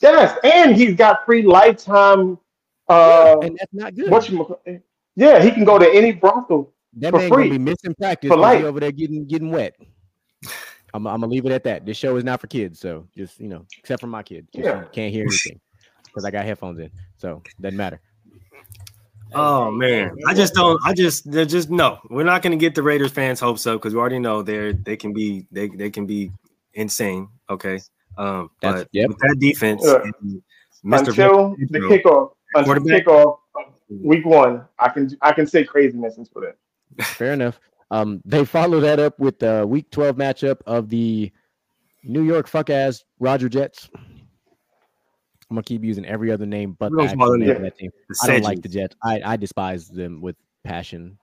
Yes, 0.00 0.38
and 0.44 0.76
he's 0.76 0.94
got 0.96 1.24
free 1.24 1.42
lifetime 1.42 2.38
Uh, 2.88 3.36
and 3.42 3.56
that's 3.58 3.72
not 3.72 3.94
good. 3.94 4.10
what 4.10 4.28
you? 4.28 4.58
Yeah, 5.16 5.42
he 5.42 5.50
can 5.50 5.64
go 5.64 5.78
to 5.78 5.88
any 5.90 6.12
brothel. 6.12 6.72
that 6.98 7.10
for 7.12 7.18
man 7.18 7.28
free. 7.28 7.44
gonna 7.48 7.58
be 7.58 7.58
missing 7.58 7.94
practice 7.94 8.28
For 8.28 8.34
'cause 8.36 8.42
life. 8.42 8.64
over 8.64 8.78
there 8.80 8.92
getting 8.92 9.24
getting 9.26 9.50
wet. 9.50 9.74
I'm, 10.92 11.06
I'm 11.06 11.20
gonna 11.20 11.26
leave 11.26 11.44
it 11.46 11.52
at 11.52 11.64
that. 11.64 11.84
This 11.86 11.96
show 11.96 12.16
is 12.16 12.24
not 12.24 12.40
for 12.40 12.46
kids, 12.46 12.78
so 12.78 13.06
just 13.16 13.40
you 13.40 13.48
know, 13.48 13.64
except 13.78 14.00
for 14.00 14.06
my 14.06 14.22
kid, 14.22 14.46
Just 14.54 14.64
Yeah. 14.66 14.84
can't 14.92 15.12
hear 15.12 15.24
anything 15.24 15.60
because 16.04 16.24
I 16.24 16.30
got 16.30 16.44
headphones 16.44 16.78
in, 16.78 16.90
so 17.16 17.42
doesn't 17.60 17.76
matter. 17.76 18.00
Oh 19.32 19.70
man, 19.70 20.16
I 20.26 20.34
just 20.34 20.54
don't. 20.54 20.80
I 20.84 20.92
just 20.92 21.30
they're 21.30 21.44
just 21.44 21.70
no. 21.70 21.98
We're 22.10 22.24
not 22.24 22.42
going 22.42 22.52
to 22.52 22.56
get 22.56 22.74
the 22.74 22.82
Raiders 22.82 23.10
fans' 23.12 23.40
hopes 23.40 23.66
up 23.66 23.74
because 23.80 23.94
we 23.94 24.00
already 24.00 24.18
know 24.18 24.42
they're 24.42 24.72
they 24.72 24.96
can 24.96 25.12
be 25.12 25.46
they 25.50 25.68
they 25.68 25.90
can 25.90 26.06
be 26.06 26.30
insane. 26.74 27.28
Okay, 27.50 27.80
um, 28.18 28.50
That's- 28.60 28.82
but 28.82 28.88
yep. 28.92 29.08
with 29.08 29.18
that 29.18 29.36
defense, 29.40 29.82
Yeah. 29.84 30.02
and 30.22 30.42
Mr. 30.84 31.08
until 31.08 31.56
the 31.58 31.78
kickoff. 31.80 32.30
Until 32.56 32.74
Quarterback. 32.74 33.04
kickoff 33.06 33.36
week 33.90 34.24
one, 34.24 34.64
I 34.78 34.88
can 34.90 35.10
I 35.22 35.32
can 35.32 35.46
say 35.46 35.64
craziness 35.64 36.16
for 36.32 36.42
that. 36.42 37.04
Fair 37.04 37.32
enough. 37.32 37.58
Um, 37.90 38.20
they 38.24 38.44
follow 38.44 38.80
that 38.80 38.98
up 39.00 39.18
with 39.18 39.38
the 39.38 39.66
Week 39.66 39.90
12 39.90 40.16
matchup 40.16 40.60
of 40.66 40.88
the 40.88 41.30
New 42.02 42.22
York 42.22 42.46
fuck 42.46 42.70
ass 42.70 43.04
Roger 43.18 43.48
Jets. 43.48 43.88
I'm 45.54 45.56
gonna 45.56 45.62
keep 45.64 45.84
using 45.84 46.04
every 46.06 46.32
other 46.32 46.46
name 46.46 46.76
but 46.78 46.90
We 46.90 46.96
the 46.96 47.02
don't 47.02 47.08
actual 47.10 47.20
follow 47.26 47.36
name 47.36 47.48
them. 47.48 47.62
that 47.62 47.78
team. 47.78 47.90
the 48.08 48.20
I 48.22 48.26
don't 48.26 48.42
like 48.42 48.60
the 48.62 48.68
Jets. 48.68 48.96
I, 49.04 49.20
I 49.24 49.36
despise 49.36 49.88
them 49.88 50.20
with 50.20 50.34
passion. 50.64 51.16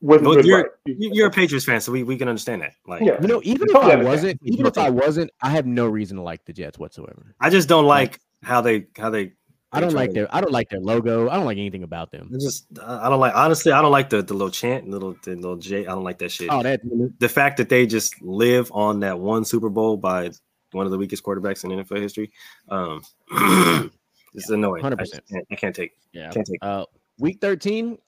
With 0.00 0.22
Well, 0.22 0.34
good 0.36 0.44
you're, 0.44 0.58
right. 0.58 0.66
you- 0.86 1.10
you're 1.12 1.26
a 1.26 1.30
Patriots 1.30 1.64
fan, 1.66 1.80
so 1.80 1.90
we, 1.90 2.02
we 2.04 2.16
can 2.16 2.28
understand 2.28 2.62
that. 2.62 2.74
Like, 2.86 3.02
Yeah. 3.02 3.20
You 3.20 3.26
know, 3.26 3.40
even 3.44 3.68
if 3.68 3.74
I 3.76 3.96
wasn't, 3.96 4.38
even 4.44 4.66
if 4.66 4.78
I 4.78 4.90
wasn't, 4.90 5.30
I 5.42 5.50
have 5.50 5.66
no 5.66 5.86
reason 5.86 6.18
to 6.18 6.22
like 6.22 6.44
the 6.44 6.52
Jets 6.52 6.78
whatsoever. 6.78 7.34
I 7.40 7.50
just 7.50 7.68
don't 7.68 7.84
like 7.86 8.20
how 8.42 8.60
they 8.60 8.86
how 8.96 9.10
they. 9.10 9.32
I 9.72 9.80
don't 9.80 9.92
like 9.92 10.12
their 10.14 10.34
I 10.34 10.40
don't 10.40 10.52
like 10.52 10.70
their 10.70 10.80
logo. 10.80 11.28
I 11.28 11.34
don't 11.36 11.44
like 11.44 11.58
anything 11.58 11.82
about 11.82 12.10
them. 12.10 12.30
It's 12.32 12.44
just 12.44 12.66
I 12.82 13.06
I 13.06 13.08
don't 13.10 13.20
like 13.20 13.34
honestly. 13.34 13.72
I 13.72 13.82
don't 13.82 13.90
like 13.92 14.08
the 14.08 14.22
the 14.22 14.32
little 14.34 14.50
chant, 14.50 14.88
little 14.88 15.14
the 15.24 15.34
little 15.34 15.56
J. 15.56 15.80
I 15.86 15.90
don't 15.94 16.04
like 16.04 16.18
that 16.18 16.30
shit. 16.30 16.48
Oh, 16.50 16.62
that 16.62 16.80
the 17.18 17.28
fact 17.28 17.56
that 17.58 17.68
they 17.68 17.86
just 17.86 18.22
live 18.22 18.70
on 18.72 19.00
that 19.00 19.18
one 19.18 19.44
Super 19.44 19.68
Bowl 19.68 19.96
by 19.98 20.30
one 20.72 20.86
of 20.86 20.92
the 20.92 20.98
weakest 20.98 21.22
quarterbacks 21.22 21.64
in 21.64 21.70
NFL 21.70 22.00
history, 22.00 22.30
um, 22.70 23.02
it's 24.34 24.50
annoying. 24.50 24.82
100%. 24.82 24.98
just 24.98 25.20
can't, 25.30 25.46
I 25.50 25.54
can't 25.54 25.74
take. 25.74 25.92
yeah. 26.12 26.30
Can't 26.30 26.46
take. 26.46 26.58
Uh, 26.62 26.84
week 27.18 27.38
13, 27.40 27.98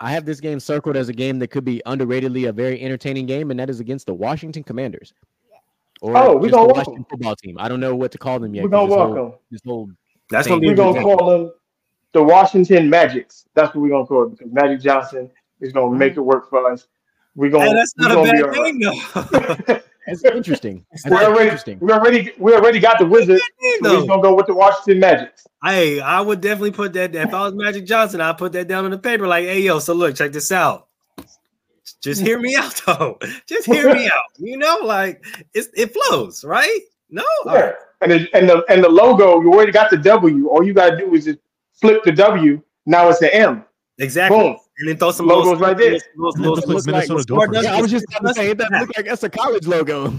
I 0.00 0.12
have 0.12 0.24
this 0.24 0.40
game 0.40 0.60
circled 0.60 0.96
as 0.96 1.08
a 1.08 1.12
game 1.12 1.38
that 1.40 1.48
could 1.48 1.64
be 1.64 1.82
underratedly 1.86 2.48
a 2.48 2.52
very 2.52 2.80
entertaining 2.80 3.26
game, 3.26 3.50
and 3.50 3.58
that 3.60 3.68
is 3.70 3.80
against 3.80 4.06
the 4.06 4.14
Washington 4.14 4.62
Commanders. 4.62 5.12
Or 6.00 6.16
Oh, 6.16 6.36
we 6.36 6.48
just 6.48 6.54
gonna 6.54 6.68
the 6.68 6.72
welcome. 6.74 6.76
Washington 6.92 7.06
football 7.10 7.36
team. 7.36 7.56
I 7.58 7.68
don't 7.68 7.80
know 7.80 7.94
what 7.94 8.10
to 8.12 8.18
call 8.18 8.38
them 8.38 8.54
yet. 8.54 8.64
We're 8.64 8.70
'cause 8.70 8.88
gonna 8.88 8.88
this 8.88 8.96
whole- 8.96 9.14
welcome. 9.14 9.38
This 9.50 9.60
whole 9.66 9.90
That's 10.30 10.48
gonna 10.48 10.60
be. 10.60 10.68
We're 10.68 10.74
gonna 10.76 11.02
call 11.02 11.28
them 11.30 11.52
the 12.12 12.22
Washington 12.22 12.88
Magics. 12.88 13.44
That's 13.54 13.74
what 13.74 13.82
we're 13.82 13.90
gonna 13.90 14.06
call 14.06 14.24
it 14.24 14.30
because 14.38 14.50
Magic 14.50 14.80
Johnson 14.80 15.30
is 15.60 15.72
gonna 15.74 15.94
make 15.94 16.16
it 16.16 16.20
work 16.20 16.48
for 16.48 16.72
us. 16.72 16.86
We're 17.36 17.50
gonna. 17.50 17.66
Hey, 17.66 17.74
that's 17.74 17.94
not 17.98 18.12
a 18.12 18.22
bad 18.22 18.42
all 18.42 18.48
right. 18.48 18.62
thing 18.64 18.78
though. 19.68 19.80
That's 20.10 20.24
interesting. 20.36 20.84
That's 20.92 21.04
We 21.06 21.16
already, 21.26 21.44
interesting. 21.44 21.78
we 21.80 21.92
already, 21.92 22.32
we 22.38 22.52
already 22.54 22.80
got 22.80 22.98
the 22.98 23.06
Wizards. 23.06 23.42
So 23.82 24.00
we're 24.00 24.06
gonna 24.06 24.22
go 24.22 24.34
with 24.34 24.46
the 24.46 24.54
Washington 24.54 25.00
Magic. 25.00 25.32
Hey, 25.64 26.00
I 26.00 26.20
would 26.20 26.40
definitely 26.40 26.72
put 26.72 26.92
that. 26.94 27.14
If 27.14 27.32
I 27.34 27.42
was 27.44 27.54
Magic 27.54 27.86
Johnson, 27.86 28.20
I'd 28.20 28.38
put 28.38 28.52
that 28.52 28.66
down 28.68 28.84
on 28.84 28.90
the 28.90 28.98
paper. 28.98 29.26
Like, 29.26 29.44
hey, 29.44 29.60
yo, 29.60 29.78
so 29.78 29.92
look, 29.94 30.14
check 30.16 30.32
this 30.32 30.50
out. 30.52 30.88
Just 32.02 32.20
hear 32.22 32.38
me 32.38 32.56
out, 32.56 32.80
though. 32.86 33.18
Just 33.46 33.66
hear 33.66 33.92
me 33.92 34.06
out. 34.12 34.22
You 34.38 34.56
know, 34.56 34.78
like 34.82 35.24
it's, 35.54 35.68
it 35.74 35.92
flows, 35.92 36.44
right? 36.44 36.80
No, 37.10 37.24
Yeah. 37.46 37.52
right. 37.52 37.74
And 38.02 38.12
the, 38.12 38.28
and 38.34 38.48
the 38.48 38.64
and 38.70 38.82
the 38.82 38.88
logo, 38.88 39.40
you 39.42 39.52
already 39.52 39.72
got 39.72 39.90
the 39.90 39.98
W. 39.98 40.48
All 40.48 40.64
you 40.64 40.72
gotta 40.72 40.96
do 40.96 41.12
is 41.14 41.26
just 41.26 41.38
flip 41.80 42.02
the 42.04 42.12
W. 42.12 42.62
Now 42.86 43.08
it's 43.10 43.18
the 43.18 43.34
M. 43.34 43.64
exactly. 43.98 44.38
Boom. 44.38 44.56
And 44.80 44.88
then 44.88 44.96
throw 44.96 45.10
some 45.12 45.26
Logos 45.26 45.46
little- 45.46 45.60
right 45.60 45.76
there. 45.76 45.92
little- 45.92 46.32
little- 46.40 46.54
little- 46.54 46.74
put 46.74 46.86
Minnesota 46.86 47.14
little- 47.14 47.36
Gophers. 47.38 47.64
Yeah, 47.64 47.76
I 47.76 47.80
was 47.82 47.90
just 47.90 48.06
about 48.08 48.28
to 48.28 48.34
say 48.34 48.52
that 48.54 48.70
look 48.72 48.90
like 48.96 49.06
that's 49.06 49.22
a 49.22 49.28
college 49.30 49.66
logo. 49.66 50.12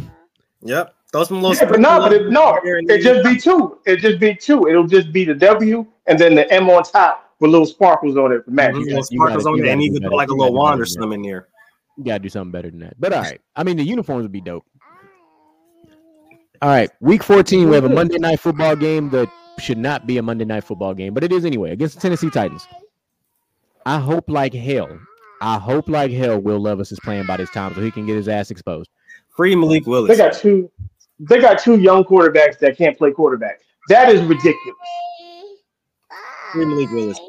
Yep. 0.64 0.94
Throw 1.12 1.24
some 1.24 1.42
little. 1.42 1.56
Yeah, 1.58 1.66
but 1.70 1.80
no, 1.80 2.00
but 2.00 2.14
it, 2.14 2.30
no, 2.30 2.58
there 2.64 2.78
and 2.78 2.90
it 2.90 3.02
just 3.02 3.24
be 3.24 3.38
two. 3.38 3.80
It 3.86 3.98
just 3.98 4.20
be 4.20 4.36
two. 4.36 4.68
It'll 4.68 4.88
just 4.88 5.12
be 5.12 5.26
the 5.26 5.34
W 5.34 5.86
and 6.08 6.18
then 6.20 6.36
the 6.36 6.50
M 6.54 6.70
on 6.70 6.84
top 6.84 7.34
with 7.40 7.52
little 7.52 7.66
sparkles 7.66 8.16
on 8.18 8.32
it 8.32 8.46
for 8.46 8.52
magic. 8.52 8.76
Mhm, 8.76 8.80
little 8.86 8.94
gotta- 8.98 9.06
sparkles 9.06 9.46
on 9.48 9.58
you 9.58 9.64
there, 9.64 9.74
and 9.74 9.82
even 9.82 10.04
put 10.04 10.14
like 10.14 10.30
a 10.30 10.32
little 10.32 10.46
gotta 10.46 10.52
wand 10.54 10.80
or 10.82 10.86
something 10.86 11.26
in 11.26 11.30
there. 11.32 11.48
You 11.98 12.06
gotta 12.06 12.20
do 12.20 12.30
something 12.30 12.52
better 12.52 12.70
than 12.70 12.80
that. 12.82 12.94
But 13.00 13.12
all 13.14 13.22
right. 13.24 13.42
I 13.56 13.64
mean, 13.64 13.78
the 13.78 13.84
uniforms 13.84 14.22
would 14.24 14.32
be 14.32 14.42
dope. 14.42 14.64
All 16.62 16.70
right, 16.70 16.92
week 17.02 17.24
14, 17.24 17.68
we 17.70 17.76
have 17.76 17.86
a 17.86 17.90
Monday 17.90 18.20
night 18.20 18.40
football 18.40 18.76
game 18.76 19.10
that 19.10 19.28
should 19.58 19.80
not 19.80 20.06
be 20.06 20.18
a 20.20 20.22
Monday 20.22 20.46
night 20.46 20.64
football 20.64 20.94
game, 20.94 21.14
but 21.14 21.24
it 21.24 21.32
is 21.32 21.44
anyway 21.44 21.72
against 21.72 21.96
the 21.96 22.02
Tennessee 22.02 22.30
Titans. 22.30 22.68
I 23.86 24.00
hope 24.00 24.30
like 24.30 24.54
hell. 24.54 25.00
I 25.42 25.58
hope 25.58 25.90
like 25.90 26.12
hell 26.12 26.40
Will 26.40 26.60
Levis 26.60 26.92
is 26.92 27.00
playing 27.00 27.26
by 27.26 27.38
this 27.38 27.50
time 27.50 27.74
so 27.74 27.82
he 27.82 27.90
can 27.92 28.06
get 28.06 28.16
his 28.16 28.28
ass 28.28 28.52
exposed. 28.52 28.90
Free 29.36 29.56
Malik 29.56 29.88
Willis. 29.88 30.10
They 30.10 30.18
got 30.18 30.34
two. 30.34 30.72
They 31.20 31.40
got 31.40 31.60
two 31.60 31.80
young 31.80 32.04
quarterbacks 32.04 32.60
that 32.60 32.78
can't 32.78 32.98
play 32.98 33.12
quarterback. 33.12 33.60
That 33.90 34.10
is 34.10 34.22
ridiculous. 34.22 34.78
Free 36.52 36.66
Malik 36.66 36.90
Willis. 36.92 37.20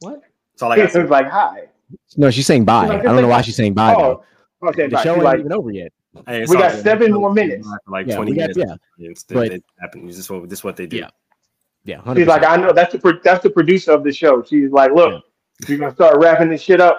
What? 0.00 0.20
That's 0.52 0.62
all 0.62 0.72
I 0.72 0.76
got. 0.76 0.84
It's 0.86 0.94
to 0.94 1.02
say. 1.02 1.08
like 1.08 1.28
hi. 1.30 1.68
No, 2.16 2.30
she's 2.30 2.46
saying 2.46 2.64
bye. 2.64 2.84
She's 2.84 2.88
like, 2.90 3.00
I 3.00 3.04
don't 3.04 3.22
know 3.22 3.28
why 3.28 3.40
she's 3.42 3.56
saying 3.56 3.74
bye. 3.74 3.94
Oh, 3.94 3.98
though. 4.00 4.24
Oh, 4.62 4.68
okay. 4.68 4.84
The 4.88 4.96
bye. 4.96 5.02
show 5.04 5.10
She's 5.14 5.16
ain't 5.16 5.24
like, 5.24 5.38
even 5.40 5.52
over 5.52 5.70
yet. 5.70 5.92
Hey, 6.26 6.44
We 6.48 6.56
got 6.56 6.72
seven 6.82 7.08
It's 7.08 7.14
more 7.14 7.30
for 7.30 7.34
minutes. 7.34 7.68
Like 7.86 8.06
Yeah, 8.06 8.16
twenty 8.16 8.32
got- 8.34 8.54
minutes. 8.56 8.58
yeah. 8.98 9.10
It's, 9.10 9.22
But- 9.24 9.52
it 9.52 9.64
happens. 9.80 10.16
This 10.16 10.24
is 10.24 10.30
what 10.30 10.48
this 10.48 10.58
is 10.60 10.64
what 10.64 10.76
they 10.76 10.86
do. 10.86 10.96
Yeah. 10.98 11.10
Yeah, 11.86 11.98
100%. 12.02 12.16
she's 12.16 12.26
like, 12.26 12.44
I 12.44 12.56
know 12.56 12.72
that's 12.72 12.92
the 12.92 12.98
pro- 12.98 13.20
that's 13.22 13.42
the 13.42 13.50
producer 13.50 13.92
of 13.92 14.02
the 14.04 14.12
show. 14.12 14.42
She's 14.42 14.70
like, 14.70 14.92
look, 14.92 15.24
we're 15.68 15.78
gonna 15.78 15.94
start 15.94 16.18
wrapping 16.18 16.50
this 16.50 16.60
shit 16.60 16.80
up. 16.80 16.98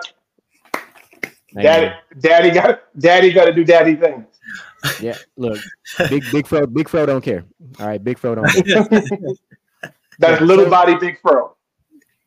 Hang 1.54 1.64
Daddy, 1.64 1.86
on. 1.88 1.94
daddy 2.20 2.52
got, 2.52 2.82
daddy 3.00 3.32
got 3.34 3.46
to 3.46 3.54
do 3.54 3.64
daddy 3.64 3.96
things. 3.96 4.26
Yeah, 5.02 5.16
look, 5.38 5.58
big 6.10 6.24
big 6.32 6.48
fro, 6.48 6.66
big 6.68 6.88
fro 6.88 7.06
don't 7.06 7.22
care. 7.22 7.44
All 7.80 7.88
right, 7.88 8.02
big 8.04 8.18
fro 8.18 8.36
don't 8.36 8.48
care. 8.48 8.64
That's 10.20 10.40
Yeah, 10.42 10.46
little 10.48 10.66
so- 10.66 10.72
body, 10.72 10.96
big 10.96 11.20
fro. 11.22 11.54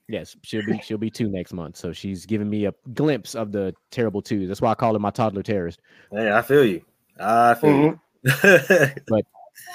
Yes, 0.09 0.37
she'll 0.43 0.67
be 0.67 0.81
she'll 0.83 0.99
be 0.99 1.11
two 1.11 1.29
next 1.29 1.53
month. 1.53 1.77
So 1.77 1.93
she's 1.93 2.27
giving 2.27 2.51
me 2.51 2.67
a 2.67 2.75
glimpse 2.95 3.35
of 3.37 3.53
the 3.53 3.73
terrible 3.93 4.21
twos. 4.21 4.49
That's 4.49 4.61
why 4.61 4.73
I 4.73 4.75
call 4.75 4.93
her 4.95 4.99
my 4.99 5.11
toddler 5.11 5.43
terrorist. 5.45 5.81
Hey, 6.11 6.31
I 6.33 6.43
feel 6.43 6.65
you. 6.65 6.83
I 7.19 7.55
feel 7.55 7.97
Mm-hmm. 8.27 9.01
you. 9.15 9.23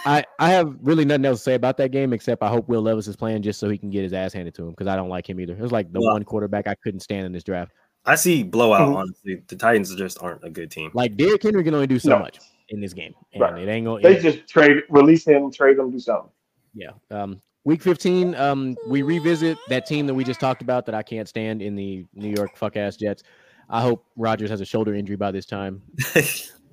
I 0.06 0.24
I 0.40 0.50
have 0.52 0.76
really 0.82 1.06
nothing 1.06 1.26
else 1.26 1.40
to 1.40 1.44
say 1.44 1.54
about 1.56 1.78
that 1.78 1.92
game 1.92 2.14
except 2.14 2.42
I 2.44 2.50
hope 2.50 2.68
Will 2.68 2.82
Levis 2.82 3.08
is 3.08 3.16
playing 3.16 3.42
just 3.42 3.60
so 3.60 3.70
he 3.70 3.78
can 3.78 3.90
get 3.90 4.04
his 4.04 4.14
ass 4.14 4.34
handed 4.34 4.54
to 4.56 4.64
him 4.64 4.72
because 4.72 4.88
I 4.88 4.96
don't 4.96 5.10
like 5.10 5.30
him 5.30 5.40
either. 5.40 5.54
It 5.54 5.60
was 5.62 5.72
like 5.72 5.92
the 5.92 6.00
Well- 6.02 6.14
one 6.14 6.24
quarterback 6.24 6.68
I 6.68 6.76
couldn't 6.76 7.00
stand 7.02 7.26
in 7.26 7.32
this 7.32 7.44
draft. 7.44 7.72
I 8.06 8.16
see 8.16 8.44
blowout. 8.44 8.90
Mhm. 8.90 8.96
Honestly, 8.98 9.42
the 9.48 9.56
Titans 9.56 9.94
just 9.96 10.22
aren't 10.22 10.44
a 10.44 10.50
good 10.50 10.70
team. 10.70 10.92
Like 10.94 11.16
Derrick 11.18 11.42
Henry 11.42 11.64
can 11.64 11.74
only 11.74 11.88
do 11.88 11.98
so 11.98 12.12
No. 12.12 12.20
much 12.20 12.40
in 12.70 12.80
this 12.80 12.94
game, 12.94 13.14
and 13.34 13.42
Right. 13.42 13.62
it 13.64 13.68
ain't 13.68 13.86
gonna. 13.86 14.02
They 14.02 14.20
just 14.20 14.48
trade, 14.48 14.84
release 14.90 15.26
him, 15.26 15.52
trade 15.52 15.78
him, 15.80 15.90
do 15.92 16.00
something. 16.00 16.30
Yeah. 16.76 16.92
Um, 17.10 17.42
week 17.64 17.82
15, 17.82 18.36
um, 18.36 18.76
we 18.88 19.02
revisit 19.02 19.58
that 19.70 19.86
team 19.88 20.06
that 20.08 20.14
we 20.14 20.24
just 20.24 20.40
talked 20.40 20.62
about 20.62 20.86
that 20.86 20.94
I 20.94 21.02
can't 21.02 21.28
stand 21.28 21.62
in 21.64 21.76
the 21.76 22.06
New 22.14 22.34
York 22.38 22.56
fuck 22.56 22.78
ass 22.78 22.96
Jets. 22.96 23.24
I 23.72 23.82
hope 23.82 24.06
Rodgers 24.16 24.52
has 24.52 24.62
a 24.62 24.66
shoulder 24.66 24.94
injury 24.94 25.16
by 25.16 25.32
this 25.32 25.46
time. 25.48 25.82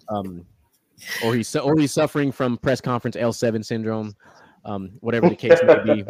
Um, 0.08 0.44
or 1.24 1.34
he's 1.34 1.54
or 1.56 1.76
he's 1.78 1.92
suffering 1.92 2.32
from 2.32 2.56
press 2.58 2.80
conference 2.80 3.16
L7 3.16 3.64
syndrome. 3.64 4.14
Um, 4.64 4.92
whatever 5.00 5.28
the 5.28 5.36
case 5.36 5.58
may 5.64 5.94
be. 5.94 6.04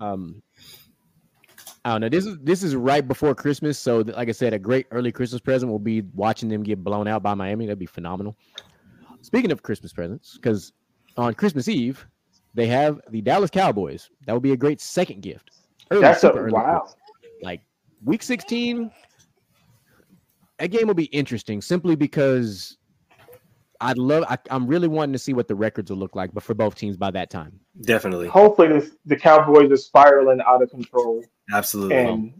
Um, 0.00 0.42
I 1.84 1.92
don't 1.92 2.00
know. 2.00 2.08
This 2.08 2.26
is 2.26 2.38
this 2.42 2.62
is 2.62 2.74
right 2.74 3.06
before 3.06 3.34
Christmas, 3.34 3.78
so 3.78 3.98
like 3.98 4.28
I 4.28 4.32
said, 4.32 4.52
a 4.52 4.58
great 4.58 4.86
early 4.90 5.12
Christmas 5.12 5.40
present 5.40 5.70
will 5.70 5.78
be 5.78 6.02
watching 6.14 6.48
them 6.48 6.62
get 6.62 6.82
blown 6.82 7.06
out 7.06 7.22
by 7.22 7.34
Miami. 7.34 7.66
That'd 7.66 7.78
be 7.78 7.86
phenomenal. 7.86 8.36
Speaking 9.20 9.52
of 9.52 9.62
Christmas 9.62 9.92
presents, 9.92 10.36
because 10.36 10.72
on 11.16 11.34
Christmas 11.34 11.68
Eve 11.68 12.04
they 12.54 12.66
have 12.66 13.00
the 13.10 13.20
Dallas 13.20 13.50
Cowboys. 13.50 14.10
That 14.26 14.34
would 14.34 14.42
be 14.42 14.52
a 14.52 14.56
great 14.56 14.80
second 14.80 15.22
gift. 15.22 15.50
Early, 15.90 16.02
That's 16.02 16.24
a 16.24 16.32
wow. 16.50 16.82
gift. 16.84 16.96
Like 17.42 17.62
week 18.04 18.22
16, 18.22 18.90
that 20.58 20.68
game 20.68 20.86
will 20.86 20.94
be 20.94 21.04
interesting 21.06 21.60
simply 21.60 21.96
because 21.96 22.78
I'd 23.82 23.98
love. 23.98 24.24
I, 24.28 24.38
I'm 24.50 24.66
really 24.66 24.88
wanting 24.88 25.12
to 25.12 25.18
see 25.18 25.32
what 25.32 25.48
the 25.48 25.54
records 25.54 25.90
will 25.90 25.98
look 25.98 26.14
like, 26.14 26.32
but 26.32 26.42
for 26.42 26.54
both 26.54 26.76
teams 26.76 26.96
by 26.96 27.10
that 27.10 27.30
time. 27.30 27.58
Definitely, 27.82 28.28
Hopefully, 28.28 28.68
this, 28.68 28.92
the 29.04 29.16
Cowboys 29.16 29.70
are 29.70 29.76
spiraling 29.76 30.40
out 30.46 30.62
of 30.62 30.70
control, 30.70 31.24
absolutely. 31.52 31.96
and 31.96 32.34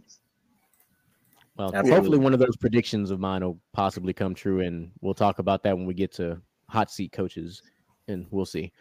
Well, 1.57 1.67
Absolutely. 1.67 1.91
hopefully 1.91 2.17
one 2.19 2.33
of 2.33 2.39
those 2.39 2.55
predictions 2.57 3.11
of 3.11 3.19
mine 3.19 3.43
will 3.43 3.59
possibly 3.73 4.13
come 4.13 4.33
true, 4.33 4.61
and 4.61 4.91
we'll 5.01 5.13
talk 5.13 5.39
about 5.39 5.63
that 5.63 5.77
when 5.77 5.85
we 5.85 5.93
get 5.93 6.13
to 6.13 6.41
hot 6.69 6.89
seat 6.89 7.11
coaches, 7.11 7.61
and 8.07 8.25
we'll 8.31 8.45
see. 8.45 8.71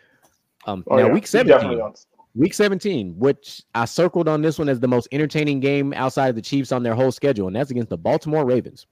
Um, 0.67 0.85
oh, 0.89 0.97
now 0.97 1.07
yeah, 1.07 1.13
week 1.13 1.27
17, 1.27 1.83
week 2.35 2.55
17, 2.55 3.19
which 3.19 3.63
I 3.75 3.85
circled 3.85 4.29
on 4.29 4.41
this 4.41 4.59
one 4.59 4.69
as 4.69 4.81
the 4.81 4.89
most 4.89 5.09
entertaining 5.13 5.61
game 5.61 5.93
outside 5.95 6.29
of 6.29 6.37
the 6.37 6.43
Chiefs 6.43 6.73
on 6.73 6.83
their 6.83 6.95
whole 6.95 7.13
schedule, 7.13 7.49
and 7.49 7.57
that's 7.57 7.71
against 7.71 7.91
the 7.91 7.99
Baltimore 7.99 8.45
Ravens. 8.45 8.87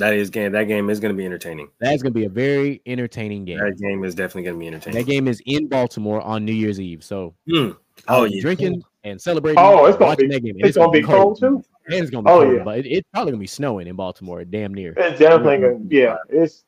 That 0.00 0.14
is 0.14 0.28
game. 0.30 0.52
That 0.52 0.64
game 0.64 0.90
is 0.90 1.00
going 1.00 1.14
to 1.14 1.16
be 1.16 1.24
entertaining. 1.24 1.68
That's 1.78 2.02
going 2.02 2.12
to 2.12 2.18
be 2.18 2.24
a 2.26 2.28
very 2.28 2.82
entertaining 2.86 3.44
game. 3.44 3.58
That 3.58 3.78
game 3.78 4.02
is 4.04 4.14
definitely 4.14 4.42
going 4.42 4.56
to 4.56 4.60
be 4.60 4.66
entertaining. 4.66 4.98
That 4.98 5.10
game 5.10 5.28
is 5.28 5.40
in 5.46 5.68
Baltimore 5.68 6.20
on 6.20 6.44
New 6.44 6.52
Year's 6.52 6.80
Eve, 6.80 7.02
so. 7.04 7.34
Hmm. 7.48 7.70
I'll 8.08 8.22
Oh 8.22 8.28
be 8.28 8.34
yeah. 8.36 8.40
drinking. 8.42 8.82
and 9.04 9.20
celebrating. 9.20 9.58
Oh, 9.58 9.86
it's 9.86 9.96
gonna 9.98 10.16
be- 10.16 10.26
that 10.28 10.40
game. 10.42 10.56
and 10.56 10.64
it's 10.66 10.76
gonna 10.76 10.90
be 10.90 11.02
cold, 11.02 11.38
too? 11.38 11.62
And 11.86 11.94
it's 11.94 12.10
gonna 12.10 12.22
be 12.24 12.30
Oh, 12.30 12.42
cold, 12.42 12.56
yeah. 12.56 12.62
but 12.64 12.78
it, 12.80 12.86
it's 12.86 13.08
probably 13.12 13.32
gonna 13.32 13.40
be 13.40 13.46
snowing 13.46 13.86
in 13.86 13.96
Baltimore, 13.96 14.44
damn 14.44 14.74
near. 14.74 14.92
It's 14.96 15.18
definitely 15.18 15.56
gonna, 15.58 15.74
mm-hmm. 15.74 15.88
yeah. 15.92 16.16
It's 16.28 16.64